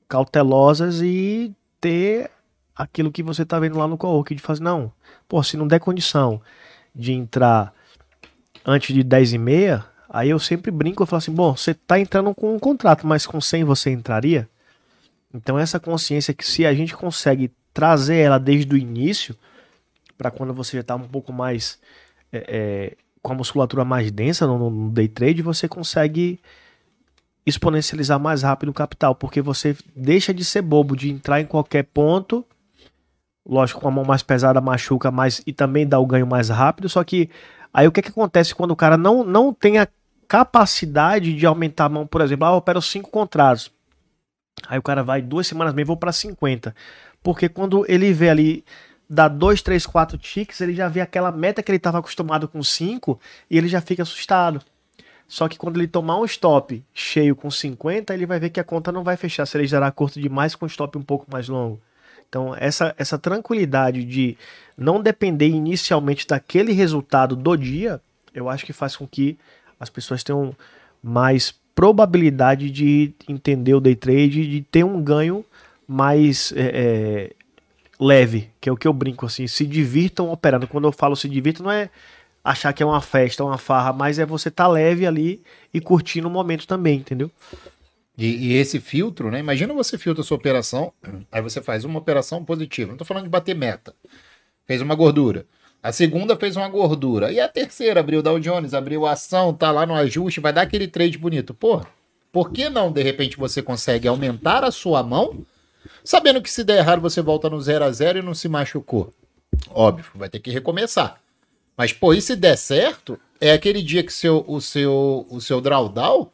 cautelosas 0.09 1.01
e 1.01 1.53
ter 1.81 2.31
aquilo 2.75 3.13
que 3.13 3.23
você 3.23 3.45
tá 3.45 3.59
vendo 3.59 3.79
lá 3.79 3.87
no 3.87 3.97
co-work 3.97 4.35
de 4.35 4.43
fazer, 4.43 4.63
não, 4.63 4.93
pô, 5.29 5.43
se 5.43 5.57
não 5.57 5.67
der 5.67 5.81
condição 5.81 6.41
de 6.95 7.13
entrar 7.13 7.73
antes 8.65 8.95
de 8.95 9.03
10 9.03 9.35
e 9.35 9.39
meia, 9.39 9.85
aí 10.09 10.31
eu 10.31 10.39
sempre 10.39 10.71
brinco, 10.71 11.03
eu 11.03 11.07
falo 11.07 11.19
assim, 11.19 11.33
bom, 11.33 11.57
você 11.57 11.75
tá 11.75 11.99
entrando 11.99 12.35
com 12.35 12.55
um 12.55 12.59
contrato, 12.59 13.07
mas 13.07 13.27
com 13.27 13.41
100 13.41 13.65
você 13.65 13.91
entraria? 13.91 14.49
Então 15.33 15.59
essa 15.59 15.81
consciência 15.81 16.33
que 16.33 16.47
se 16.47 16.65
a 16.65 16.73
gente 16.73 16.95
consegue 16.95 17.51
trazer 17.73 18.17
ela 18.17 18.39
desde 18.39 18.73
o 18.73 18.79
início, 18.79 19.37
para 20.17 20.31
quando 20.31 20.55
você 20.55 20.77
já 20.77 20.83
tá 20.83 20.95
um 20.95 21.09
pouco 21.09 21.33
mais 21.33 21.79
é, 22.33 22.45
é, 22.49 22.97
com 23.21 23.33
a 23.33 23.37
musculatura 23.37 23.85
mais 23.85 24.11
densa 24.13 24.47
no, 24.47 24.71
no 24.71 24.91
day 24.91 25.09
trade, 25.09 25.43
você 25.43 25.67
consegue 25.67 26.41
exponencializar 27.47 28.19
mais 28.19 28.43
rápido 28.43 28.71
o 28.71 28.75
capital, 28.75 29.15
porque 29.15 29.43
você 29.43 29.77
deixa 29.95 30.33
de 30.33 30.45
ser 30.45 30.63
bobo, 30.63 30.97
de 30.97 31.11
entrar 31.11 31.41
em 31.41 31.47
qualquer 31.47 31.85
ponto. 31.85 32.45
Lógico, 33.47 33.81
com 33.81 33.89
a 33.89 33.91
mão 33.91 34.05
mais 34.05 34.23
pesada 34.23 34.61
machuca 34.61 35.11
mais 35.11 35.43
e 35.47 35.53
também 35.53 35.87
dá 35.87 35.99
o 35.99 36.07
ganho 36.07 36.27
mais 36.27 36.49
rápido. 36.49 36.89
Só 36.89 37.05
que 37.05 37.29
aí 37.73 37.87
o 37.87 37.93
que, 37.93 38.03
que 38.03 38.09
acontece 38.09 38.55
quando 38.55 38.71
o 38.71 38.77
cara 38.77 38.97
não, 38.97 39.23
não 39.23 39.53
tem 39.53 39.79
a 39.79 39.87
capacidade 40.27 41.35
de 41.35 41.47
aumentar 41.47 41.85
a 41.85 41.89
mão, 41.89 42.07
por 42.07 42.21
exemplo, 42.21 42.47
ah, 42.47 42.51
eu 42.51 42.57
opero 42.57 42.81
cinco 42.81 43.11
contratos. 43.11 43.71
Aí 44.67 44.79
o 44.79 44.83
cara 44.83 45.03
vai 45.03 45.21
duas 45.21 45.47
semanas 45.47 45.75
bem, 45.75 45.85
vou 45.85 45.97
para 45.97 46.13
50. 46.13 46.75
Porque 47.23 47.49
quando 47.49 47.85
ele 47.89 48.13
vê 48.13 48.31
ali 48.31 48.65
dá 49.09 49.29
dois, 49.29 49.63
três, 49.63 49.87
quatro 49.87 50.17
ticks, 50.17 50.61
ele 50.61 50.75
já 50.75 50.89
vê 50.89 51.01
aquela 51.01 51.31
meta 51.31 51.63
que 51.63 51.71
ele 51.71 51.77
estava 51.77 51.99
acostumado 51.99 52.49
com 52.49 52.63
cinco 52.63 53.21
e 53.51 53.59
ele 53.59 53.69
já 53.69 53.81
fica 53.81 54.03
assustado. 54.03 54.63
Só 55.27 55.49
que 55.49 55.59
quando 55.59 55.79
ele 55.79 55.89
tomar 55.89 56.19
um 56.19 56.25
stop 56.25 56.83
cheio 56.93 57.35
com 57.35 57.51
50, 57.51 58.13
ele 58.13 58.27
vai 58.27 58.39
ver 58.39 58.51
que 58.51 58.61
a 58.61 58.65
conta 58.65 58.93
não 58.93 59.03
vai 59.03 59.17
fechar 59.17 59.47
se 59.47 59.57
ele 59.57 59.67
gerar 59.67 59.91
curto 59.93 60.21
demais 60.21 60.55
com 60.55 60.65
um 60.65 60.69
stop 60.69 60.97
um 60.99 61.03
pouco 61.03 61.27
mais 61.31 61.49
longo. 61.49 61.81
Então, 62.35 62.53
essa, 62.59 62.93
essa 62.99 63.17
tranquilidade 63.17 64.03
de 64.03 64.37
não 64.77 65.01
depender 65.01 65.47
inicialmente 65.47 66.27
daquele 66.27 66.73
resultado 66.73 67.37
do 67.37 67.57
dia, 67.57 68.01
eu 68.35 68.49
acho 68.49 68.67
que 68.67 68.73
faz 68.73 68.97
com 68.97 69.07
que 69.07 69.39
as 69.79 69.89
pessoas 69.89 70.25
tenham 70.25 70.53
mais 71.01 71.55
probabilidade 71.77 72.73
de 72.73 73.15
entender 73.29 73.73
o 73.73 73.81
day 73.81 73.95
trade, 73.95 74.49
de 74.49 74.63
ter 74.63 74.85
um 74.85 75.01
ganho 75.01 75.45
mais 75.87 76.53
é, 76.57 76.73
é, 76.75 77.31
leve, 78.01 78.51
que 78.61 78.69
é 78.69 78.73
o 78.73 78.77
que 78.77 78.89
eu 78.89 78.93
brinco 78.93 79.27
assim, 79.27 79.47
se 79.47 79.65
divirtam 79.65 80.29
operando. 80.29 80.67
Quando 80.67 80.89
eu 80.89 80.93
falo 80.93 81.15
se 81.15 81.29
divirtam, 81.29 81.67
não 81.67 81.71
é 81.71 81.89
achar 82.43 82.73
que 82.73 82.83
é 82.83 82.87
uma 82.87 83.01
festa, 83.01 83.45
uma 83.45 83.59
farra, 83.59 83.93
mas 83.93 84.19
é 84.19 84.27
você 84.27 84.49
estar 84.49 84.65
tá 84.65 84.69
leve 84.69 85.07
ali 85.07 85.41
e 85.73 85.81
curtindo 85.81 86.27
o 86.27 86.31
momento 86.33 86.67
também, 86.67 86.99
entendeu? 86.99 87.31
E, 88.17 88.27
e, 88.27 88.53
esse 88.55 88.79
filtro, 88.79 89.31
né? 89.31 89.41
Imagina 89.41 89.75
você 89.75 89.99
filtra 89.99 90.23
a 90.23 90.25
sua 90.25 90.37
operação, 90.37 90.93
aí 91.33 91.43
você 91.43 91.61
faz 91.61 91.85
uma 91.85 91.99
operação 91.99 92.45
positiva. 92.45 92.93
Não 92.93 92.97
tô 92.97 93.05
falando 93.05 93.25
de 93.25 93.31
bater 93.31 93.55
meta. 93.55 93.95
Fez 94.67 94.81
uma 94.81 94.95
gordura. 94.95 95.47
A 95.83 95.93
segunda 95.93 96.37
fez 96.37 96.57
uma 96.57 96.69
gordura. 96.69 97.33
E 97.33 97.41
a 97.41 97.49
terceira 97.49 98.01
abriu 98.01 98.21
o 98.21 98.23
Dow 98.23 98.39
Jones, 98.39 98.73
abriu 98.73 99.05
a 99.05 99.13
ação, 99.13 99.53
tá 99.53 99.71
lá 99.71 99.85
no 99.85 99.95
ajuste, 99.95 100.41
vai 100.41 100.53
dar 100.53 100.63
aquele 100.63 100.87
trade 100.87 101.19
bonito. 101.19 101.53
Pô, 101.53 101.85
por 102.33 102.53
que 102.53 102.69
não, 102.69 102.91
de 102.91 103.03
repente, 103.03 103.37
você 103.37 103.61
consegue 103.61 104.09
aumentar 104.09 104.65
a 104.65 104.71
sua 104.71 105.03
mão, 105.03 105.45
sabendo 106.03 106.41
que 106.41 106.51
se 106.51 106.65
der 106.65 106.79
errado 106.79 107.01
você 107.01 107.21
volta 107.21 107.51
no 107.51 107.61
0 107.61 107.85
a 107.85 107.91
0 107.91 108.21
e 108.21 108.23
não 108.23 108.33
se 108.33 108.49
machucou? 108.49 109.13
Óbvio, 109.71 110.11
vai 110.15 110.29
ter 110.29 110.39
que 110.39 110.51
recomeçar. 110.51 111.21
Mas, 111.77 111.93
pô, 111.93 112.15
e 112.15 112.23
se 112.23 112.37
der 112.37 112.57
certo, 112.57 113.19
é 113.41 113.53
aquele 113.53 113.83
dia 113.83 114.05
que 114.05 114.13
seu, 114.13 114.45
o 114.47 114.61
seu, 114.61 115.27
o 115.29 115.41
seu 115.41 115.61
drawdown 115.61 116.31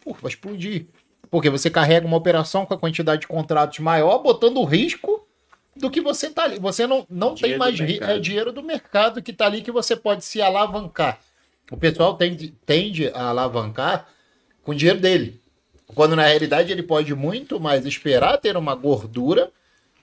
pô, 0.00 0.16
vai 0.20 0.30
explodir. 0.30 0.86
Porque 1.30 1.48
você 1.48 1.70
carrega 1.70 2.06
uma 2.06 2.16
operação 2.16 2.66
com 2.66 2.74
a 2.74 2.78
quantidade 2.78 3.22
de 3.22 3.28
contratos 3.28 3.78
maior, 3.78 4.18
botando 4.18 4.58
o 4.58 4.64
risco 4.64 5.26
do 5.76 5.90
que 5.90 6.00
você 6.00 6.30
tá 6.30 6.44
ali. 6.44 6.58
Você 6.58 6.86
não, 6.86 7.06
não 7.08 7.34
tem 7.34 7.56
mais 7.56 7.78
é 7.80 8.18
dinheiro 8.18 8.52
do 8.52 8.62
mercado 8.62 9.22
que 9.22 9.32
tá 9.32 9.46
ali 9.46 9.62
que 9.62 9.70
você 9.70 9.94
pode 9.94 10.24
se 10.24 10.42
alavancar. 10.42 11.20
O 11.70 11.76
pessoal 11.76 12.14
tende, 12.14 12.52
tende 12.66 13.08
a 13.14 13.28
alavancar 13.28 14.08
com 14.62 14.72
o 14.72 14.74
dinheiro 14.74 15.00
dele. 15.00 15.40
Quando 15.94 16.16
na 16.16 16.26
realidade 16.26 16.72
ele 16.72 16.82
pode 16.82 17.14
muito 17.14 17.60
mais 17.60 17.86
esperar 17.86 18.38
ter 18.38 18.56
uma 18.56 18.74
gordura 18.74 19.50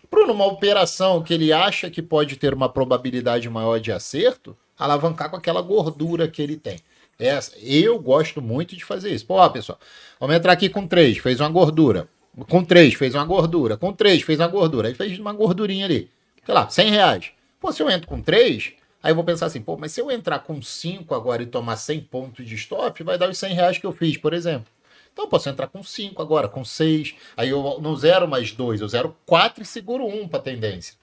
para 0.09 0.25
numa 0.25 0.45
operação 0.45 1.21
que 1.21 1.33
ele 1.33 1.51
acha 1.51 1.89
que 1.89 2.01
pode 2.01 2.37
ter 2.37 2.53
uma 2.53 2.69
probabilidade 2.69 3.49
maior 3.49 3.79
de 3.79 3.91
acerto, 3.91 4.55
alavancar 4.77 5.29
com 5.29 5.35
aquela 5.35 5.61
gordura 5.61 6.27
que 6.27 6.41
ele 6.41 6.55
tem. 6.55 6.79
Essa, 7.19 7.57
eu 7.59 7.99
gosto 7.99 8.41
muito 8.41 8.75
de 8.75 8.85
fazer 8.85 9.11
isso. 9.11 9.25
Pô, 9.25 9.35
ó, 9.35 9.49
pessoal, 9.49 9.79
vamos 10.19 10.35
entrar 10.35 10.53
aqui 10.53 10.69
com 10.69 10.87
3, 10.87 11.17
fez 11.17 11.39
uma 11.39 11.49
gordura. 11.49 12.07
Com 12.47 12.63
3, 12.63 12.93
fez 12.93 13.15
uma 13.15 13.25
gordura. 13.25 13.77
Com 13.77 13.91
3, 13.91 14.21
fez 14.21 14.39
uma 14.39 14.47
gordura. 14.47 14.87
Aí 14.87 14.93
fez 14.93 15.17
uma 15.17 15.33
gordurinha 15.33 15.85
ali. 15.85 16.09
Sei 16.45 16.53
lá, 16.53 16.69
100 16.69 16.91
reais. 16.91 17.31
Pô, 17.59 17.71
se 17.71 17.81
eu 17.81 17.89
entro 17.89 18.07
com 18.07 18.21
3, 18.21 18.73
aí 19.01 19.11
eu 19.11 19.15
vou 19.15 19.23
pensar 19.23 19.47
assim, 19.47 19.59
pô, 19.59 19.75
mas 19.75 19.91
se 19.91 19.99
eu 19.99 20.11
entrar 20.11 20.39
com 20.39 20.61
5 20.61 21.15
agora 21.15 21.41
e 21.41 21.47
tomar 21.47 21.75
100 21.75 22.01
pontos 22.01 22.47
de 22.47 22.53
stop, 22.53 23.03
vai 23.03 23.17
dar 23.17 23.29
os 23.29 23.37
100 23.39 23.53
reais 23.53 23.77
que 23.79 23.85
eu 23.85 23.91
fiz, 23.91 24.17
por 24.17 24.33
exemplo. 24.33 24.71
Então 25.11 25.25
eu 25.25 25.29
posso 25.29 25.49
entrar 25.49 25.65
com 25.65 25.81
5 25.81 26.21
agora, 26.21 26.47
com 26.47 26.63
6. 26.63 27.15
Aí 27.35 27.49
eu 27.49 27.79
não 27.81 27.95
zero 27.95 28.27
mais 28.27 28.51
2, 28.51 28.81
eu 28.81 28.87
zero 28.87 29.17
4 29.25 29.63
e 29.63 29.65
seguro 29.65 30.05
1 30.05 30.21
um 30.21 30.27
para 30.27 30.39
tendência. 30.39 30.93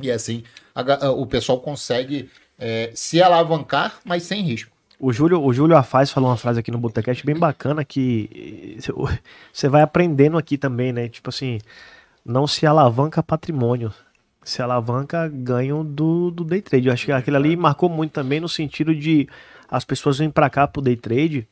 E 0.00 0.12
assim 0.12 0.44
a, 0.72 1.10
o 1.10 1.26
pessoal 1.26 1.60
consegue 1.60 2.30
é, 2.56 2.92
se 2.94 3.20
alavancar, 3.20 3.98
mas 4.04 4.22
sem 4.22 4.42
risco. 4.42 4.77
O 5.00 5.12
Júlio, 5.12 5.40
o 5.40 5.52
Júlio 5.52 5.76
Afaz 5.76 6.10
falou 6.10 6.28
uma 6.28 6.36
frase 6.36 6.58
aqui 6.58 6.70
no 6.70 6.78
Botecast 6.78 7.24
bem 7.24 7.36
bacana 7.36 7.84
que 7.84 8.76
você 9.52 9.68
vai 9.68 9.82
aprendendo 9.82 10.36
aqui 10.36 10.58
também, 10.58 10.92
né? 10.92 11.08
Tipo 11.08 11.28
assim, 11.28 11.60
não 12.24 12.46
se 12.46 12.66
alavanca 12.66 13.22
patrimônio, 13.22 13.92
se 14.42 14.60
alavanca 14.60 15.28
ganham 15.28 15.84
do, 15.84 16.32
do 16.32 16.42
day 16.42 16.60
trade. 16.60 16.88
Eu 16.88 16.92
acho 16.92 17.06
que 17.06 17.12
aquilo 17.12 17.36
ali 17.36 17.56
marcou 17.56 17.88
muito 17.88 18.10
também 18.10 18.40
no 18.40 18.48
sentido 18.48 18.92
de 18.92 19.28
as 19.70 19.84
pessoas 19.84 20.18
vêm 20.18 20.30
para 20.30 20.50
cá 20.50 20.66
pro 20.66 20.82
day 20.82 20.96
trade 20.96 21.46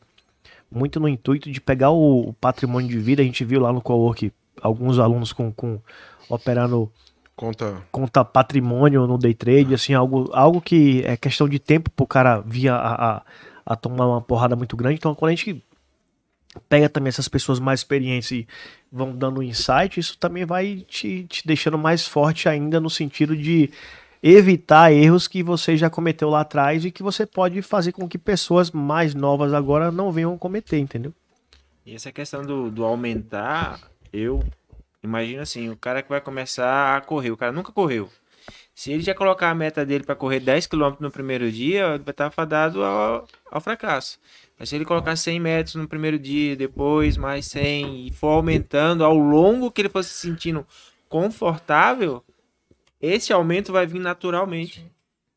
muito 0.71 0.99
no 0.99 1.09
intuito 1.09 1.51
de 1.51 1.61
pegar 1.61 1.91
o, 1.91 2.29
o, 2.29 2.33
patrimônio 2.33 2.89
de 2.89 2.99
vida. 2.99 3.23
A 3.23 3.25
gente 3.25 3.45
viu 3.45 3.61
lá 3.61 3.73
no 3.73 3.81
cowork 3.81 4.33
alguns 4.61 4.99
alunos 4.99 5.33
com, 5.33 5.53
com 5.53 5.81
operando 6.29 6.91
conta 7.37 7.83
conta 7.93 8.25
patrimônio 8.25 9.07
no 9.07 9.19
day 9.19 9.35
trade, 9.35 9.75
assim, 9.75 9.93
algo, 9.93 10.31
algo 10.33 10.61
que 10.61 11.03
é 11.05 11.17
questão 11.17 11.49
de 11.49 11.59
tempo 11.59 11.91
pro 11.91 12.07
cara 12.07 12.41
vir 12.41 12.71
a, 12.71 12.77
a, 12.77 13.23
a 13.65 13.77
tomar 13.77 14.07
uma 14.07 14.21
porrada 14.21 14.57
muito 14.57 14.77
grande. 14.77 14.97
Então, 14.97 15.15
quando 15.15 15.33
a 15.33 15.35
gente 15.35 15.63
pega 16.69 16.89
também 16.89 17.09
essas 17.09 17.29
pessoas 17.29 17.61
mais 17.61 17.81
experientes 17.81 18.31
e 18.33 18.49
vão 18.91 19.15
dando 19.15 19.43
insight, 19.43 20.01
isso 20.01 20.17
também 20.19 20.45
vai 20.45 20.85
te, 20.89 21.25
te 21.25 21.47
deixando 21.47 21.77
mais 21.77 22.07
forte 22.07 22.49
ainda 22.49 22.81
no 22.81 22.89
sentido 22.89 23.37
de 23.37 23.71
evitar 24.23 24.93
erros 24.93 25.29
que 25.29 25.43
você 25.43 25.77
já 25.77 25.91
cometeu 25.91 26.31
lá 26.31 26.41
atrás 26.41 26.85
e 26.85 26.91
que 26.91 27.03
você 27.03 27.27
pode 27.27 27.61
fazer 27.63 27.93
com 27.93 28.09
que 28.09 28.19
pessoas 28.19 28.71
mais 28.71 29.15
novas 29.15 29.53
agora 29.53 29.93
não 29.93 30.11
venham 30.11 30.37
cometer, 30.39 30.79
entendeu? 30.79 31.13
E 31.85 31.95
essa 31.95 32.11
questão 32.11 32.43
do, 32.43 32.71
do 32.71 32.85
aumentar, 32.85 33.81
eu 34.13 34.43
imagino 35.03 35.43
assim, 35.43 35.71
o 35.71 35.77
cara 35.77 36.03
que 36.03 36.09
vai 36.09 36.21
começar 36.21 36.97
a 36.97 37.01
correr, 37.01 37.31
o 37.31 37.37
cara 37.37 37.53
nunca 37.53 37.73
correu. 37.73 38.11
Se 38.75 38.93
ele 38.93 39.03
já 39.03 39.15
colocar 39.15 39.51
a 39.51 39.55
meta 39.55 39.87
dele 39.87 40.05
para 40.05 40.15
correr 40.15 40.39
10 40.39 40.67
km 40.67 40.97
no 41.01 41.11
primeiro 41.11 41.51
dia, 41.51 41.99
vai 41.99 42.11
estar 42.11 42.31
fadado 42.31 42.85
ao, 42.85 43.27
ao 43.51 43.61
fracasso. 43.61 44.19
Mas 44.59 44.69
se 44.69 44.77
ele 44.77 44.85
colocar 44.85 45.17
100 45.17 45.41
metros 45.41 45.75
no 45.77 45.89
primeiro 45.89 46.19
dia, 46.19 46.55
depois 46.55 47.17
mais 47.17 47.47
100 47.47 48.07
e 48.07 48.13
for 48.13 48.29
aumentando 48.29 49.03
ao 49.03 49.17
longo 49.17 49.71
que 49.71 49.81
ele 49.81 49.89
for 49.89 50.03
se 50.03 50.11
sentindo 50.11 50.67
confortável, 51.09 52.23
esse 53.01 53.33
aumento 53.33 53.73
vai 53.73 53.87
vir 53.87 53.99
naturalmente. 53.99 54.85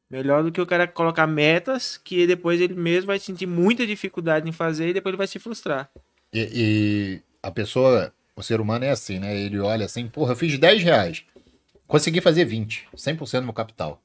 Melhor 0.09 0.43
do 0.43 0.51
que 0.51 0.59
o 0.59 0.65
cara 0.65 0.87
colocar 0.87 1.27
metas 1.27 1.97
que 1.97 2.25
depois 2.25 2.59
ele 2.59 2.73
mesmo 2.73 3.07
vai 3.07 3.19
sentir 3.19 3.45
muita 3.45 3.85
dificuldade 3.85 4.49
em 4.49 4.51
fazer 4.51 4.89
e 4.89 4.93
depois 4.93 5.11
ele 5.11 5.17
vai 5.17 5.27
se 5.27 5.37
frustrar. 5.37 5.89
E, 6.33 6.49
e 6.53 7.21
a 7.43 7.51
pessoa, 7.51 8.11
o 8.39 8.43
ser 8.43 8.61
humano 8.61 8.85
é 8.85 8.89
assim, 8.89 9.19
né? 9.19 9.37
Ele 9.37 9.59
olha 9.59 9.85
assim, 9.85 10.07
porra, 10.07 10.31
eu 10.31 10.35
fiz 10.35 10.57
10 10.57 10.83
reais. 10.83 11.23
Consegui 11.87 12.21
fazer 12.21 12.45
20, 12.45 12.87
100% 12.95 13.39
do 13.39 13.45
meu 13.45 13.53
capital. 13.53 14.01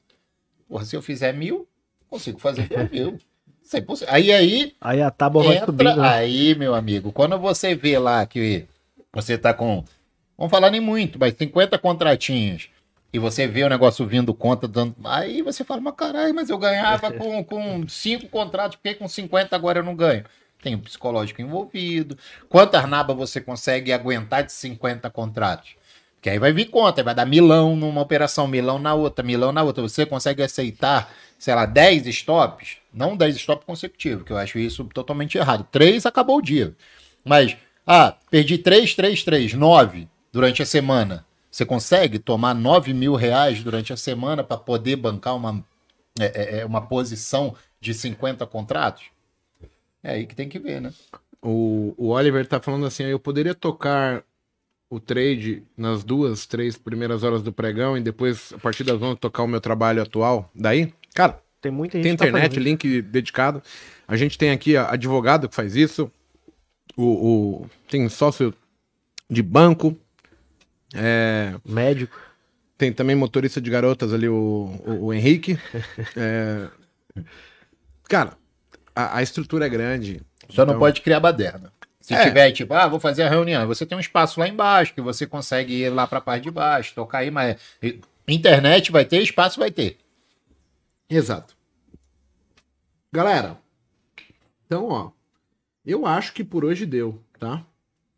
Porra, 0.69 0.85
se 0.85 0.97
eu 0.97 1.03
fizer 1.03 1.33
mil, 1.33 1.69
consigo 2.09 2.39
fazer 2.39 2.69
mil. 2.91 3.19
100%. 3.65 4.05
Aí, 4.09 4.31
aí... 4.31 4.75
Aí 4.81 5.01
a 5.01 5.11
tábua 5.11 5.43
entra, 5.45 5.55
vai 5.55 5.67
subindo. 5.67 6.03
Né? 6.03 6.09
Aí, 6.09 6.55
meu 6.55 6.75
amigo, 6.75 7.13
quando 7.13 7.39
você 7.39 7.75
vê 7.75 7.99
lá 7.99 8.27
que 8.27 8.67
você 9.13 9.39
tá 9.39 9.55
com... 9.55 9.83
Vamos 10.37 10.51
falar 10.51 10.71
nem 10.71 10.81
muito, 10.81 11.19
mas 11.19 11.35
50 11.35 11.79
contratinhos 11.79 12.69
e 13.13 13.19
você 13.19 13.47
vê 13.47 13.63
o 13.63 13.69
negócio 13.69 14.05
vindo 14.05 14.35
conta, 14.35 14.67
dando... 14.67 14.97
aí 15.05 15.41
você 15.41 15.63
fala, 15.63 15.81
mas 15.81 15.95
caralho, 15.95 16.35
mas 16.35 16.51
eu 16.51 16.59
ganhava 16.59 17.13
com, 17.15 17.45
com 17.45 17.89
cinco 17.89 18.29
contratos, 18.29 18.77
por 18.77 18.83
que 18.83 18.95
com 18.97 19.07
50 19.07 19.55
agora 19.55 19.79
eu 19.79 19.85
não 19.85 19.95
ganho? 19.95 20.25
Tem 20.65 20.75
o 20.75 20.79
psicológico 20.79 21.43
envolvido. 21.43 22.17
Quantas 22.49 22.89
nabas 22.89 23.15
você 23.15 23.39
consegue 23.39 23.93
aguentar 23.93 24.43
de 24.43 24.51
50 24.51 25.11
contratos? 25.11 25.77
Que 26.23 26.31
aí 26.31 26.39
vai 26.39 26.55
vir 26.55 26.71
conta, 26.71 27.03
vai 27.03 27.15
dar 27.15 27.27
milão 27.27 27.77
numa 27.77 28.01
operação, 28.01 28.49
milão 28.49 28.79
na 28.79 28.95
outra, 28.95 29.23
milão 29.23 29.53
na 29.53 29.63
outra. 29.63 29.83
Você 29.83 30.07
consegue 30.07 30.43
aceitar, 30.43 31.13
sei 31.39 31.55
lá, 31.55 31.67
10 31.67 32.07
stops? 32.07 32.79
Não 32.91 33.15
10 33.15 33.37
stops 33.37 33.67
consecutivos, 33.67 34.25
que 34.25 34.33
eu 34.33 34.39
acho 34.39 34.59
isso 34.59 34.83
totalmente 34.87 35.37
errado. 35.37 35.69
3 35.71 36.07
acabou 36.07 36.39
o 36.39 36.43
dia. 36.43 36.75
Mas, 37.23 37.55
ah, 37.87 38.17
perdi 38.31 38.57
3, 38.57 38.95
3, 38.95 39.23
3, 39.23 39.53
9 39.53 40.09
durante 40.33 40.63
a 40.63 40.67
semana. 40.67 41.27
Você 41.51 41.67
consegue 41.67 42.19
tomar 42.19 42.55
9 42.55 42.95
mil 42.95 43.15
reais 43.17 43.63
durante 43.63 43.93
a 43.93 43.97
semana 43.99 44.43
para 44.43 44.57
poder 44.57 44.97
bancar 44.97 45.37
uma, 45.37 45.63
é, 46.19 46.25
é, 46.25 46.61
é, 46.61 46.65
uma 46.65 46.81
posição 46.81 47.55
de 47.79 47.93
50 47.93 48.47
contratos? 48.47 49.14
É 50.05 50.13
aí 50.13 50.27
que 50.27 50.37
tem 50.37 50.51
que 50.51 50.59
ver, 50.59 50.83
né? 50.83 50.93
O, 51.41 51.95
o 51.97 52.09
Oliver 52.11 52.47
tá 52.47 52.61
falando 52.61 52.85
assim, 52.85 53.05
eu 53.05 53.19
poderia 53.19 53.55
tocar 53.55 54.23
o 54.91 55.01
trade 55.01 55.63
nas 55.77 56.05
duas, 56.05 56.47
três 56.47 56.77
primeiras 56.77 57.25
horas 57.25 57.43
do 57.43 57.53
pregão 57.53 57.97
e 57.97 58.01
depois, 58.01 58.53
a 58.53 58.59
partir 58.59 58.85
das 58.85 59.01
11, 59.01 59.19
tocar 59.19 59.43
o 59.43 59.49
meu 59.49 59.61
trabalho 59.61 60.03
atual. 60.03 60.51
Daí, 60.55 60.93
cara, 61.15 61.43
tem 61.61 61.73
muita 61.73 61.97
gente 61.97 62.05
tem 62.05 62.17
tá 62.17 62.27
internet, 62.27 62.55
tá 62.55 62.61
link 62.61 63.03
dedicado. 63.03 63.63
A 64.07 64.17
gente 64.17 64.37
tem 64.37 64.51
aqui 64.51 64.77
a, 64.77 64.91
advogado 64.91 65.49
que 65.49 65.55
faz 65.55 65.75
isso. 65.75 66.13
O, 66.97 67.63
o 67.63 67.71
tem 67.89 68.07
sócio 68.11 68.55
de 69.29 69.43
banco. 69.43 69.97
É, 70.95 71.55
Médico. 71.65 72.17
Tem 72.77 72.93
também 72.93 73.17
motorista 73.17 73.61
de 73.61 73.71
garotas 73.71 74.13
ali, 74.13 74.29
o, 74.29 74.35
o, 74.87 75.07
o 75.07 75.13
Henrique. 75.15 75.59
é, 76.15 76.69
cara, 78.05 78.37
a, 78.95 79.19
a, 79.19 79.23
estrutura 79.23 79.67
é 79.67 79.69
grande. 79.69 80.21
Só 80.49 80.63
então... 80.63 80.75
não 80.75 80.79
pode 80.79 81.01
criar 81.01 81.21
baderna. 81.21 81.73
Se 82.01 82.13
é. 82.13 82.23
tiver, 82.23 82.53
tipo, 82.53 82.75
ah, 82.75 82.87
vou 82.87 83.01
fazer 83.01 83.23
a 83.23 83.31
reunião, 83.31 83.67
você 83.67 83.87
tem 83.87 83.97
um 83.97 84.01
espaço 84.01 84.39
lá 84.39 84.47
embaixo 84.47 84.93
que 84.93 85.01
você 85.01 85.27
consegue 85.27 85.73
ir 85.73 85.89
lá 85.89 86.07
para 86.07 86.19
a 86.19 86.21
parte 86.21 86.43
de 86.43 86.51
baixo, 86.51 86.95
tocar 86.95 87.19
aí, 87.19 87.31
mas 87.31 87.57
internet 88.29 88.93
vai 88.93 89.07
ter, 89.07 89.23
espaço 89.23 89.59
vai 89.59 89.71
ter. 89.71 89.97
Exato. 91.09 91.57
Galera, 93.11 93.57
então, 94.67 94.89
ó, 94.89 95.11
eu 95.85 96.05
acho 96.05 96.33
que 96.33 96.43
por 96.43 96.65
hoje 96.65 96.85
deu, 96.85 97.23
tá? 97.39 97.65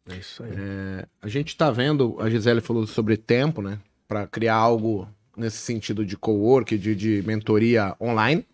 É 0.09 0.17
isso 0.17 0.43
aí. 0.43 0.51
É, 0.53 1.07
a 1.21 1.29
gente 1.29 1.57
tá 1.57 1.71
vendo, 1.71 2.17
a 2.21 2.31
Gisele 2.31 2.61
falou 2.61 2.87
sobre 2.87 3.17
tempo, 3.17 3.61
né? 3.61 3.79
Para 4.09 4.27
criar 4.27 4.55
algo 4.55 5.09
nesse 5.37 5.59
sentido 5.59 6.05
de 6.05 6.17
co-work, 6.17 6.79
de, 6.79 6.95
de 6.95 7.23
mentoria 7.27 7.95
online. 8.01 8.47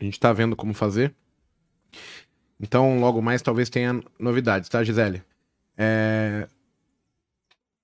A 0.00 0.04
gente 0.04 0.20
tá 0.20 0.32
vendo 0.32 0.54
como 0.54 0.74
fazer. 0.74 1.14
Então, 2.60 3.00
logo 3.00 3.20
mais, 3.20 3.42
talvez 3.42 3.68
tenha 3.68 4.00
novidades, 4.18 4.68
tá, 4.68 4.82
Gisele? 4.82 5.22
É... 5.76 6.48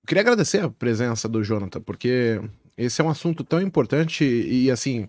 Queria 0.05 0.21
agradecer 0.21 0.63
a 0.63 0.69
presença 0.69 1.29
do 1.29 1.43
Jonathan, 1.43 1.79
porque 1.81 2.41
esse 2.77 3.01
é 3.01 3.03
um 3.03 3.09
assunto 3.09 3.43
tão 3.43 3.61
importante 3.61 4.23
e, 4.25 4.69
assim, 4.69 5.07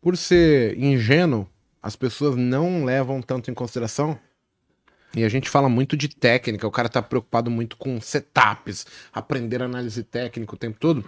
por 0.00 0.16
ser 0.16 0.78
ingênuo, 0.78 1.48
as 1.82 1.96
pessoas 1.96 2.36
não 2.36 2.84
levam 2.84 3.20
tanto 3.20 3.50
em 3.50 3.54
consideração. 3.54 4.18
E 5.14 5.24
a 5.24 5.28
gente 5.28 5.48
fala 5.48 5.68
muito 5.68 5.96
de 5.96 6.08
técnica, 6.08 6.66
o 6.66 6.70
cara 6.70 6.88
tá 6.88 7.00
preocupado 7.00 7.50
muito 7.50 7.76
com 7.76 8.00
setups, 8.00 8.86
aprender 9.12 9.62
análise 9.62 10.04
técnica 10.04 10.54
o 10.54 10.58
tempo 10.58 10.78
todo. 10.78 11.04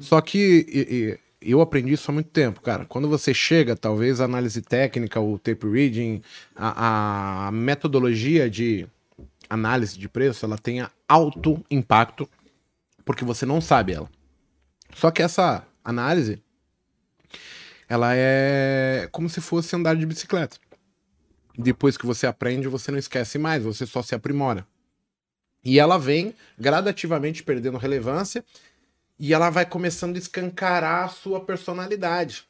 Só 0.00 0.20
que 0.20 0.66
e, 0.68 1.18
eu 1.52 1.60
aprendi 1.60 1.92
isso 1.92 2.10
há 2.10 2.14
muito 2.14 2.30
tempo, 2.30 2.60
cara. 2.60 2.84
Quando 2.84 3.08
você 3.08 3.32
chega, 3.32 3.76
talvez 3.76 4.20
a 4.20 4.24
análise 4.24 4.60
técnica, 4.62 5.20
o 5.20 5.38
tape 5.38 5.68
reading, 5.68 6.22
a, 6.54 7.48
a 7.48 7.52
metodologia 7.52 8.50
de 8.50 8.86
análise 9.48 9.98
de 9.98 10.08
preço, 10.08 10.44
ela 10.44 10.58
tenha 10.58 10.90
alto 11.08 11.64
impacto, 11.70 12.28
porque 13.04 13.24
você 13.24 13.46
não 13.46 13.60
sabe 13.60 13.92
ela. 13.92 14.10
Só 14.94 15.10
que 15.10 15.22
essa 15.22 15.66
análise, 15.84 16.42
ela 17.88 18.10
é 18.14 19.08
como 19.12 19.28
se 19.28 19.40
fosse 19.40 19.74
andar 19.76 19.94
de 19.96 20.06
bicicleta. 20.06 20.56
Depois 21.56 21.96
que 21.96 22.06
você 22.06 22.26
aprende, 22.26 22.68
você 22.68 22.90
não 22.90 22.98
esquece 22.98 23.38
mais, 23.38 23.62
você 23.62 23.86
só 23.86 24.02
se 24.02 24.14
aprimora. 24.14 24.66
E 25.64 25.80
ela 25.80 25.98
vem 25.98 26.34
gradativamente 26.58 27.42
perdendo 27.42 27.76
relevância 27.78 28.44
e 29.18 29.32
ela 29.32 29.50
vai 29.50 29.64
começando 29.64 30.16
a 30.16 30.18
escancarar 30.18 31.04
a 31.04 31.08
sua 31.08 31.40
personalidade. 31.40 32.44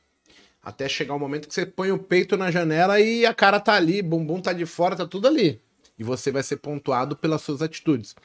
Até 0.63 0.89
chegar 0.89 1.15
o 1.15 1.19
momento 1.19 1.47
que 1.47 1.55
você 1.55 1.65
põe 1.65 1.93
o 1.93 1.99
peito 1.99 2.37
na 2.37 2.51
janela 2.51 3.01
e 3.01 3.25
a 3.25 3.33
cara 3.33 3.61
tá 3.61 3.75
ali, 3.75 4.03
bumbum 4.03 4.41
tá 4.41 4.53
de 4.53 4.67
fora, 4.67 4.97
tá 4.97 5.07
tudo 5.07 5.29
ali. 5.29 5.61
E 5.99 6.03
você 6.03 6.31
vai 6.33 6.43
ser 6.43 6.57
pontuado 6.57 7.17
pelas 7.17 7.43
suas 7.43 7.63
atitudes. 7.63 8.17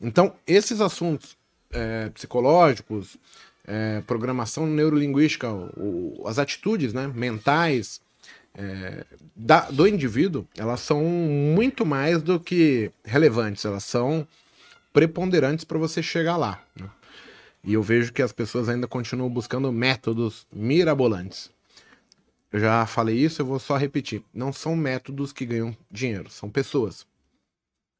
Então, 0.00 0.32
esses 0.46 0.80
assuntos 0.80 1.36
é, 1.72 2.08
psicológicos, 2.10 3.16
é, 3.66 4.00
programação 4.06 4.66
neurolinguística, 4.66 5.52
o, 5.52 6.22
as 6.26 6.38
atitudes 6.38 6.92
né, 6.92 7.10
mentais 7.12 8.00
é, 8.54 9.04
da, 9.34 9.70
do 9.70 9.86
indivíduo, 9.86 10.46
elas 10.56 10.80
são 10.80 11.02
muito 11.02 11.84
mais 11.84 12.22
do 12.22 12.38
que 12.38 12.90
relevantes, 13.04 13.64
elas 13.64 13.84
são 13.84 14.26
preponderantes 14.92 15.64
para 15.64 15.78
você 15.78 16.02
chegar 16.02 16.36
lá. 16.36 16.62
Né? 16.78 16.88
E 17.64 17.74
eu 17.74 17.82
vejo 17.82 18.12
que 18.12 18.22
as 18.22 18.32
pessoas 18.32 18.68
ainda 18.68 18.88
continuam 18.88 19.30
buscando 19.30 19.70
métodos 19.70 20.46
mirabolantes. 20.52 21.50
Eu 22.50 22.60
já 22.60 22.84
falei 22.86 23.16
isso, 23.16 23.40
eu 23.40 23.46
vou 23.46 23.58
só 23.58 23.76
repetir. 23.76 24.22
Não 24.34 24.52
são 24.52 24.76
métodos 24.76 25.32
que 25.32 25.46
ganham 25.46 25.76
dinheiro, 25.90 26.28
são 26.30 26.50
pessoas. 26.50 27.06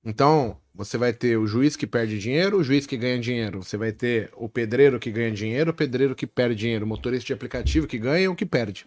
Então, 0.05 0.59
você 0.74 0.98
vai 0.98 1.12
ter 1.12 1.36
o 1.36 1.47
juiz 1.47 1.76
que 1.76 1.86
perde 1.86 2.18
dinheiro, 2.18 2.59
o 2.59 2.64
juiz 2.64 2.86
que 2.86 2.97
ganha 2.97 3.20
dinheiro. 3.20 3.62
Você 3.62 3.76
vai 3.76 3.93
ter 3.93 4.30
o 4.36 4.48
pedreiro 4.48 4.98
que 4.98 5.10
ganha 5.10 5.30
dinheiro, 5.30 5.70
o 5.70 5.74
pedreiro 5.74 6.14
que 6.14 6.26
perde 6.26 6.56
dinheiro, 6.56 6.84
o 6.84 6.89
motorista 6.89 7.26
de 7.26 7.32
aplicativo 7.32 7.86
que 7.86 7.98
ganha 7.98 8.28
ou 8.28 8.36
que 8.36 8.44
perde. 8.44 8.84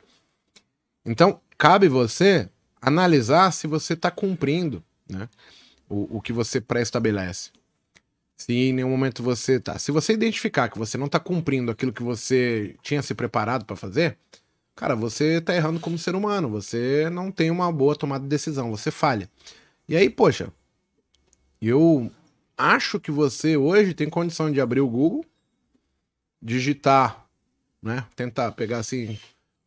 Então, 1.05 1.39
cabe 1.57 1.87
você 1.87 2.49
analisar 2.81 3.51
se 3.51 3.65
você 3.65 3.93
está 3.93 4.11
cumprindo 4.11 4.83
né, 5.09 5.29
o, 5.87 6.17
o 6.17 6.21
que 6.21 6.33
você 6.33 6.59
pré-estabelece. 6.59 7.51
Se 8.37 8.53
em 8.53 8.73
nenhum 8.73 8.89
momento 8.89 9.23
você 9.23 9.59
tá. 9.59 9.79
Se 9.79 9.91
você 9.91 10.13
identificar 10.13 10.69
que 10.69 10.77
você 10.77 10.97
não 10.97 11.07
tá 11.07 11.19
cumprindo 11.19 11.71
aquilo 11.71 11.93
que 11.93 12.03
você 12.03 12.75
tinha 12.83 13.01
se 13.01 13.15
preparado 13.15 13.65
para 13.65 13.75
fazer, 13.75 14.17
cara, 14.75 14.95
você 14.95 15.39
tá 15.39 15.55
errando 15.55 15.79
como 15.79 15.97
ser 15.97 16.15
humano. 16.15 16.49
Você 16.49 17.09
não 17.09 17.31
tem 17.31 17.49
uma 17.49 17.71
boa 17.71 17.95
tomada 17.95 18.23
de 18.23 18.29
decisão, 18.29 18.69
você 18.69 18.91
falha. 18.91 19.29
E 19.87 19.95
aí, 19.95 20.09
poxa, 20.09 20.51
eu 21.61 22.11
acho 22.57 22.99
que 22.99 23.11
você 23.11 23.55
hoje 23.55 23.93
tem 23.93 24.09
condição 24.09 24.51
de 24.51 24.59
abrir 24.59 24.81
o 24.81 24.89
Google, 24.89 25.25
digitar, 26.41 27.25
né? 27.81 28.05
Tentar 28.15 28.51
pegar 28.51 28.79
assim. 28.79 29.17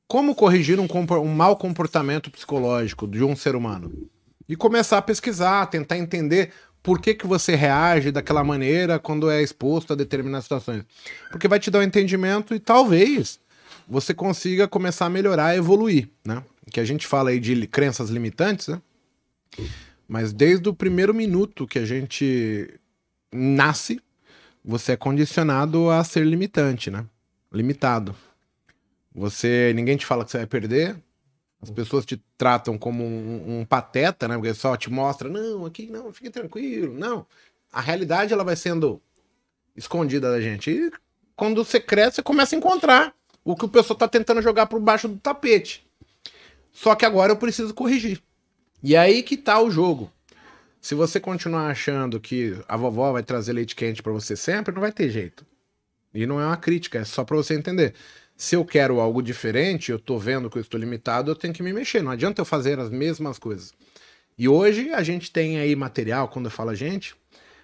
Como 0.07 0.35
corrigir 0.35 0.79
um, 0.79 0.87
um 1.23 1.35
mau 1.35 1.57
comportamento 1.57 2.31
psicológico 2.31 3.07
de 3.07 3.23
um 3.23 3.37
ser 3.37 3.55
humano? 3.55 4.09
E 4.49 4.57
começar 4.57 4.99
a 4.99 5.03
pesquisar, 5.03 5.67
tentar 5.67 5.99
entender 5.99 6.53
por 6.89 7.03
que, 7.03 7.13
que 7.13 7.27
você 7.27 7.55
reage 7.55 8.11
daquela 8.11 8.43
maneira 8.43 8.99
quando 8.99 9.31
é 9.31 9.43
exposto 9.43 9.93
a 9.93 9.95
determinadas 9.95 10.45
situações. 10.45 10.87
Porque 11.31 11.47
vai 11.47 11.61
te 11.61 11.71
dar 11.71 11.81
um 11.81 11.83
entendimento 11.83 12.55
e 12.55 12.59
talvez 12.59 13.39
você 13.87 14.15
consiga 14.15 14.67
começar 14.67 15.05
a 15.05 15.11
melhorar, 15.11 15.55
evoluir, 15.55 16.09
né? 16.25 16.43
Que 16.71 16.81
a 16.81 16.87
gente 16.87 17.07
fala 17.07 17.29
aí 17.29 17.39
de 17.39 17.67
crenças 17.67 18.09
limitantes, 18.09 18.69
né? 18.69 18.81
Mas 20.09 20.33
desde 20.33 20.67
o 20.67 20.73
primeiro 20.73 21.13
minuto 21.13 21.67
que 21.67 21.79
a 21.79 21.85
gente 21.85 22.73
nasce, 23.31 24.01
você 24.65 24.93
é 24.93 24.97
condicionado 24.97 25.91
a 25.91 26.03
ser 26.03 26.25
limitante, 26.25 26.91
né? 26.91 27.05
Limitado. 27.53 28.17
Você, 29.15 29.75
ninguém 29.75 29.99
te 29.99 30.07
fala 30.07 30.25
que 30.25 30.31
você 30.31 30.39
vai 30.39 30.47
perder. 30.47 30.97
As 31.61 31.71
pessoas 31.71 32.07
te 32.07 32.23
tratam 32.37 32.79
como 32.79 33.05
um, 33.05 33.61
um 33.61 33.65
pateta, 33.65 34.29
né? 34.29 34.37
Porque 34.37 34.55
só 34.55 34.77
te 34.77 34.91
mostra, 34.91 35.29
não, 35.29 35.67
aqui 35.67 35.87
não, 35.91 36.13
fique 36.13 36.31
tranquilo, 36.31 36.95
não. 36.95 37.27
A 37.73 37.81
realidade 37.81 38.33
ela 38.33 38.45
vai 38.45 38.55
sendo 38.55 39.03
escondida 39.77 40.31
da 40.31 40.41
gente. 40.41 40.71
E 40.71 40.93
quando 41.35 41.65
você 41.65 41.81
cresce, 41.81 42.17
você 42.17 42.23
começa 42.23 42.55
a 42.55 42.59
encontrar 42.59 43.15
o 43.45 43.57
que 43.57 43.65
o 43.65 43.69
pessoal 43.69 43.99
tá 43.99 44.07
tentando 44.07 44.43
jogar 44.43 44.67
por 44.67 44.81
baixo 44.81 45.09
do 45.09 45.17
tapete. 45.19 45.87
Só 46.73 46.95
que 46.95 47.05
agora 47.05 47.33
eu 47.33 47.37
preciso 47.37 47.75
corrigir. 47.75 48.23
E 48.83 48.97
aí 48.97 49.23
que 49.23 49.37
tá 49.37 49.61
o 49.61 49.71
jogo. 49.71 50.13
Se 50.81 50.95
você 50.95 51.19
continuar 51.19 51.69
achando 51.69 52.21
que 52.21 52.57
a 52.69 52.77
vovó 52.77 53.13
vai 53.13 53.23
trazer 53.23 53.53
leite 53.53 53.75
quente 53.75 54.03
pra 54.03 54.13
você 54.13 54.37
sempre, 54.37 54.73
não 54.73 54.81
vai 54.81 54.93
ter 54.93 55.11
jeito. 55.11 55.45
E 56.15 56.25
não 56.25 56.41
é 56.41 56.47
uma 56.47 56.57
crítica, 56.57 56.99
é 56.99 57.05
só 57.05 57.25
pra 57.25 57.37
você 57.37 57.55
entender. 57.55 57.95
Se 58.39 58.55
eu 58.55 58.65
quero 58.65 59.01
algo 59.01 59.21
diferente, 59.21 59.91
eu 59.91 59.99
tô 59.99 60.17
vendo 60.17 60.49
que 60.49 60.57
eu 60.57 60.63
estou 60.63 60.79
limitado, 60.79 61.29
eu 61.29 61.35
tenho 61.35 61.53
que 61.53 61.61
me 61.61 61.73
mexer. 61.73 62.03
Não 62.03 62.13
adianta 62.13 62.41
eu 62.41 62.45
fazer 62.45 62.79
as 62.79 62.89
mesmas 62.89 63.37
coisas. 63.37 63.75
E 64.39 64.49
hoje 64.49 64.93
a 64.93 65.03
gente 65.03 65.33
tem 65.33 65.59
aí 65.59 65.75
material, 65.75 66.29
quando 66.29 66.45
eu 66.45 66.51
falo 66.53 66.71
a 66.71 66.75
gente, 66.77 67.17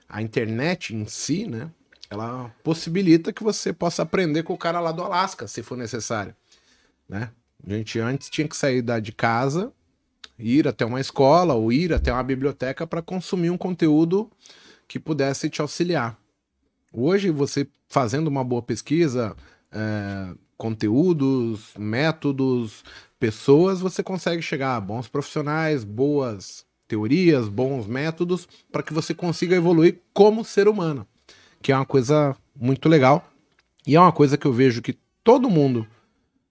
a 0.08 0.20
internet 0.20 0.92
em 0.92 1.06
si, 1.06 1.46
né? 1.46 1.70
Ela 2.10 2.52
possibilita 2.64 3.32
que 3.32 3.44
você 3.44 3.72
possa 3.72 4.02
aprender 4.02 4.42
com 4.42 4.52
o 4.52 4.58
cara 4.58 4.80
lá 4.80 4.90
do 4.90 5.04
Alasca, 5.04 5.46
se 5.46 5.62
for 5.62 5.78
necessário, 5.78 6.34
né? 7.08 7.30
A 7.64 7.72
gente 7.72 8.00
antes 8.00 8.28
tinha 8.28 8.48
que 8.48 8.56
sair 8.56 8.82
da 8.82 8.98
de 8.98 9.12
casa, 9.12 9.72
ir 10.36 10.66
até 10.66 10.84
uma 10.84 11.00
escola 11.00 11.54
ou 11.54 11.72
ir 11.72 11.92
até 11.92 12.12
uma 12.12 12.22
biblioteca 12.24 12.84
para 12.84 13.00
consumir 13.00 13.50
um 13.50 13.56
conteúdo 13.56 14.28
que 14.88 14.98
pudesse 14.98 15.48
te 15.48 15.60
auxiliar. 15.60 16.18
Hoje, 16.92 17.30
você 17.30 17.64
fazendo 17.88 18.26
uma 18.26 18.42
boa 18.42 18.60
pesquisa, 18.60 19.36
é, 19.70 20.34
conteúdos, 20.56 21.72
métodos, 21.78 22.84
pessoas, 23.18 23.80
você 23.80 24.02
consegue 24.02 24.42
chegar 24.42 24.76
a 24.76 24.80
bons 24.80 25.08
profissionais, 25.08 25.84
boas 25.84 26.64
teorias, 26.86 27.48
bons 27.48 27.86
métodos, 27.86 28.46
para 28.70 28.82
que 28.82 28.92
você 28.92 29.14
consiga 29.14 29.56
evoluir 29.56 30.00
como 30.12 30.44
ser 30.44 30.68
humano, 30.68 31.06
que 31.62 31.72
é 31.72 31.76
uma 31.76 31.86
coisa 31.86 32.36
muito 32.54 32.88
legal. 32.88 33.30
E 33.86 33.96
é 33.96 34.00
uma 34.00 34.12
coisa 34.12 34.38
que 34.38 34.46
eu 34.46 34.52
vejo 34.52 34.80
que 34.80 34.96
todo 35.22 35.50
mundo, 35.50 35.86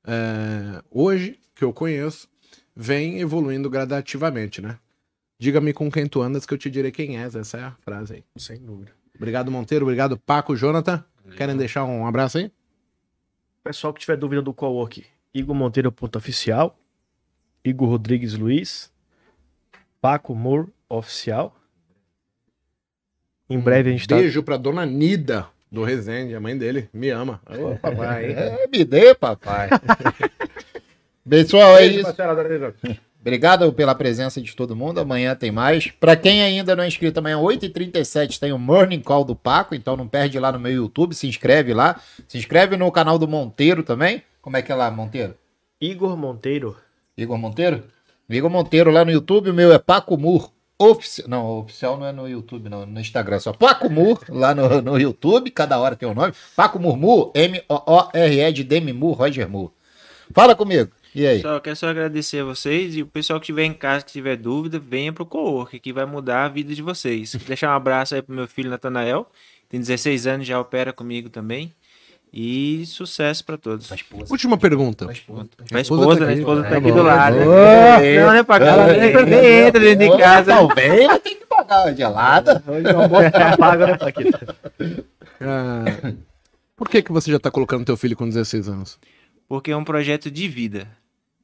é, 0.06 0.84
hoje, 0.92 1.40
que 1.56 1.64
eu 1.64 1.74
conheço, 1.74 2.28
vem 2.76 3.20
evoluindo 3.20 3.70
gradativamente, 3.70 4.62
né? 4.62 4.78
Diga-me 5.40 5.74
com 5.74 5.92
quem 5.92 6.08
tu 6.08 6.22
andas 6.22 6.46
que 6.46 6.54
eu 6.54 6.58
te 6.58 6.70
direi 6.70 6.92
quem 6.92 7.18
és. 7.18 7.36
Essa 7.36 7.58
é 7.58 7.64
a 7.64 7.76
frase 7.82 8.14
aí. 8.14 8.24
Sem 8.38 8.58
dúvida. 8.58 8.92
Obrigado, 9.16 9.52
Monteiro. 9.52 9.86
Obrigado, 9.86 10.18
Paco, 10.18 10.56
Jonathan. 10.56 11.04
Querem 11.36 11.58
deixar 11.58 11.86
um 11.86 12.06
abraço 12.06 12.38
aí? 12.38 12.52
Pessoal 13.64 13.94
que 13.94 14.02
tiver 14.02 14.18
dúvida 14.18 14.42
do 14.42 14.54
co-work, 14.54 15.06
Igor 15.34 15.56
Monteiro 15.56 15.90
ponto 15.90 16.18
oficial, 16.18 16.78
Igor 17.64 17.88
Rodrigues 17.88 18.34
Luiz, 18.34 18.92
Paco 20.02 20.36
Moore 20.36 20.68
oficial. 20.90 21.56
Em 23.50 23.58
breve 23.58 23.90
a 23.90 23.94
gente 23.94 24.06
tá 24.06 24.18
Beijo 24.18 24.44
pra 24.44 24.58
dona 24.58 24.86
Nida 24.86 25.48
do 25.72 25.82
Resende, 25.82 26.36
a 26.36 26.42
mãe 26.42 26.58
dele. 26.58 26.90
Me 26.92 27.10
ama. 27.10 27.42
Ô, 27.48 27.78
papai. 27.78 28.34
É, 28.34 28.68
me 28.68 28.84
dê, 28.84 29.16
papai. 29.16 29.70
Pessoal, 31.28 31.78
é 31.78 31.88
Beijo 31.88 32.00
isso. 32.02 32.16
Obrigado 33.24 33.72
pela 33.72 33.96
presença 33.96 34.42
de 34.42 34.54
todo 34.54 34.76
mundo. 34.76 35.00
Amanhã 35.00 35.34
tem 35.34 35.50
mais. 35.50 35.88
Pra 35.88 36.14
quem 36.14 36.42
ainda 36.42 36.76
não 36.76 36.84
é 36.84 36.88
inscrito, 36.90 37.20
amanhã 37.20 37.38
8h37 37.38 38.38
tem 38.38 38.52
o 38.52 38.60
Morning 38.60 39.00
Call 39.00 39.24
do 39.24 39.34
Paco, 39.34 39.74
então 39.74 39.96
não 39.96 40.10
perde 40.10 40.38
lá 40.38 40.52
no 40.52 40.60
meu 40.60 40.74
YouTube, 40.74 41.16
se 41.16 41.26
inscreve 41.26 41.74
lá. 41.74 42.02
Se 42.28 42.38
inscreve 42.38 42.76
no 42.76 42.92
canal 42.92 43.18
do 43.18 43.26
Monteiro 43.26 43.82
também. 43.82 44.22
Como 44.42 44.58
é 44.58 44.62
que 44.62 44.74
é 44.74 44.76
lá, 44.76 44.92
Monteiro? 44.92 45.36
Igor 45.80 46.18
Monteiro. 46.18 46.76
Igor 47.18 47.38
Monteiro? 47.38 47.86
Igor 48.30 48.50
Monteiro 48.50 48.92
lá 48.92 49.06
no 49.06 49.12
YouTube, 49.12 49.52
o 49.52 49.54
meu 49.54 49.72
é 49.72 49.80
Paco 49.80 50.18
Mur. 50.18 50.52
Ofici... 50.78 51.24
Não, 51.26 51.60
oficial 51.60 51.98
não 51.98 52.06
é 52.06 52.12
no 52.12 52.28
YouTube, 52.28 52.68
não, 52.68 52.86
no 52.86 53.00
Instagram, 53.00 53.40
só 53.40 53.54
Paco 53.54 53.90
Mur 53.90 54.20
lá 54.28 54.54
no, 54.54 54.82
no 54.84 55.00
YouTube, 55.00 55.50
cada 55.50 55.80
hora 55.80 55.96
tem 55.96 56.10
um 56.10 56.14
nome. 56.14 56.34
Paco 56.58 56.78
Murmur, 56.78 57.32
M-O-O-R-E 57.34 58.52
de 58.52 58.66
Demi 58.66 58.92
Mur, 58.92 59.14
Roger 59.14 59.48
Mur. 59.48 59.72
Fala 60.34 60.56
comigo. 60.56 60.92
E 61.16 61.28
aí? 61.28 61.42
Só 61.42 61.60
quero 61.60 61.76
só 61.76 61.88
agradecer 61.90 62.40
a 62.40 62.44
vocês 62.46 62.96
e 62.96 63.02
o 63.02 63.08
pessoal 63.08 63.40
que 63.40 63.44
estiver 63.44 63.64
em 63.64 63.74
casa, 63.74 64.04
que 64.04 64.12
tiver 64.12 64.36
dúvida, 64.36 64.80
venha 64.80 65.14
pro 65.14 65.26
Cowork, 65.26 65.80
que 65.80 65.94
vai 65.94 66.06
mudar 66.06 66.46
a 66.46 66.50
vida 66.50 66.74
de 66.74 66.82
vocês. 66.82 67.36
Deixar 67.48 67.70
um 67.70 67.76
abraço 67.76 68.16
aí 68.16 68.22
pro 68.22 68.36
meu 68.36 68.48
filho 68.48 68.70
Natanael, 68.70 69.30
tem 69.70 69.80
16 69.80 70.28
anos, 70.28 70.48
já 70.48 70.60
opera 70.60 70.92
comigo 70.92 71.30
também. 71.30 71.72
E 72.36 72.84
sucesso 72.88 73.46
pra 73.46 73.58
todos. 73.58 73.92
Última 74.28 74.58
pergunta. 74.58 75.06
Pra 75.06 75.14
esposa, 75.14 75.50
tá 75.56 76.26
né? 76.26 76.30
A 76.30 76.32
aqui. 76.32 76.40
esposa 76.40 76.64
tá 76.64 76.70
Tá 76.70 76.78
aqui 76.78 76.92
do 76.92 77.04
lado. 77.04 77.38
Não, 77.38 78.34
né, 78.34 78.42
pra 78.42 78.60
cá? 78.60 78.88
Nem 79.24 79.68
entra 79.68 79.80
dentro 79.80 80.00
de 80.00 80.18
casa. 80.18 80.52
Talvez 80.56 81.06
vai 81.06 81.20
ter 81.20 81.36
que 81.36 81.46
pagar 81.46 81.84
uma 81.84 81.96
gelada. 81.96 82.64
Hoje 82.66 82.88
o 82.88 83.02
almoço 83.02 83.32
tá 83.32 83.56
pago, 83.56 83.86
né, 83.86 83.98
Paquita? 83.98 84.56
Ah, 85.46 85.84
por 86.78 86.88
que, 86.88 87.02
que 87.02 87.12
você 87.12 87.30
já 87.30 87.38
tá 87.38 87.52
colocando 87.52 87.84
teu 87.84 87.98
filho 87.98 88.16
com 88.16 88.26
16 88.26 88.70
anos? 88.70 88.98
Porque 89.46 89.72
é 89.72 89.76
um 89.76 89.84
projeto 89.84 90.32
de 90.32 90.48
vida. 90.48 90.88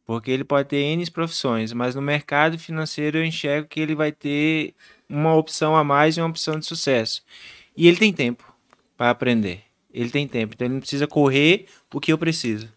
Porque 0.10 0.32
ele 0.32 0.44
pode 0.44 0.68
ter 0.68 0.78
N 0.78 1.08
profissões, 1.12 1.72
mas 1.72 1.94
no 1.94 2.02
mercado 2.02 2.58
financeiro 2.58 3.20
eu 3.20 3.24
enxergo 3.24 3.68
que 3.68 3.80
ele 3.80 3.94
vai 3.94 4.12
ter 4.12 4.74
uma 5.08 5.36
opção 5.36 5.76
a 5.76 5.84
mais 5.84 6.18
e 6.18 6.20
uma 6.20 6.30
opção 6.30 6.58
de 6.58 6.66
sucesso. 6.66 7.22
E 7.78 7.88
ele 7.88 7.96
tem 7.98 8.12
tempo 8.12 8.44
para 8.98 9.12
aprender. 9.12 9.62
Ele 9.94 10.10
tem 10.10 10.28
tempo, 10.28 10.56
então 10.56 10.66
ele 10.66 10.74
não 10.74 10.80
precisa 10.82 11.06
correr 11.06 11.68
o 11.94 12.00
que 12.00 12.12
eu 12.12 12.18
preciso. 12.18 12.68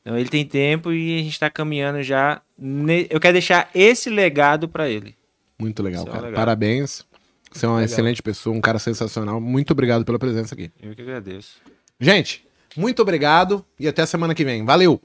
Então 0.00 0.16
ele 0.18 0.30
tem 0.30 0.46
tempo 0.46 0.90
e 0.90 1.18
a 1.18 1.22
gente 1.24 1.32
está 1.32 1.50
caminhando 1.50 2.02
já. 2.02 2.40
ne- 2.58 3.06
Eu 3.10 3.20
quero 3.20 3.34
deixar 3.34 3.68
esse 3.74 4.08
legado 4.08 4.66
para 4.66 4.88
ele. 4.88 5.14
Muito 5.58 5.82
legal, 5.82 6.04
Isso 6.04 6.08
é 6.08 6.12
cara. 6.12 6.24
legal. 6.28 6.36
Parabéns. 6.40 7.06
Você 7.52 7.66
é 7.66 7.68
uma 7.68 7.84
excelente 7.84 8.22
pessoa, 8.22 8.56
um 8.56 8.62
cara 8.62 8.78
sensacional. 8.78 9.38
Muito 9.42 9.72
obrigado 9.72 10.06
pela 10.06 10.18
presença 10.18 10.54
aqui. 10.54 10.70
Eu 10.80 10.94
que 10.94 11.02
agradeço. 11.02 11.58
Gente, 12.00 12.46
muito 12.74 13.02
obrigado 13.02 13.62
e 13.78 13.86
até 13.86 14.06
semana 14.06 14.34
que 14.34 14.42
vem. 14.42 14.64
Valeu! 14.64 14.98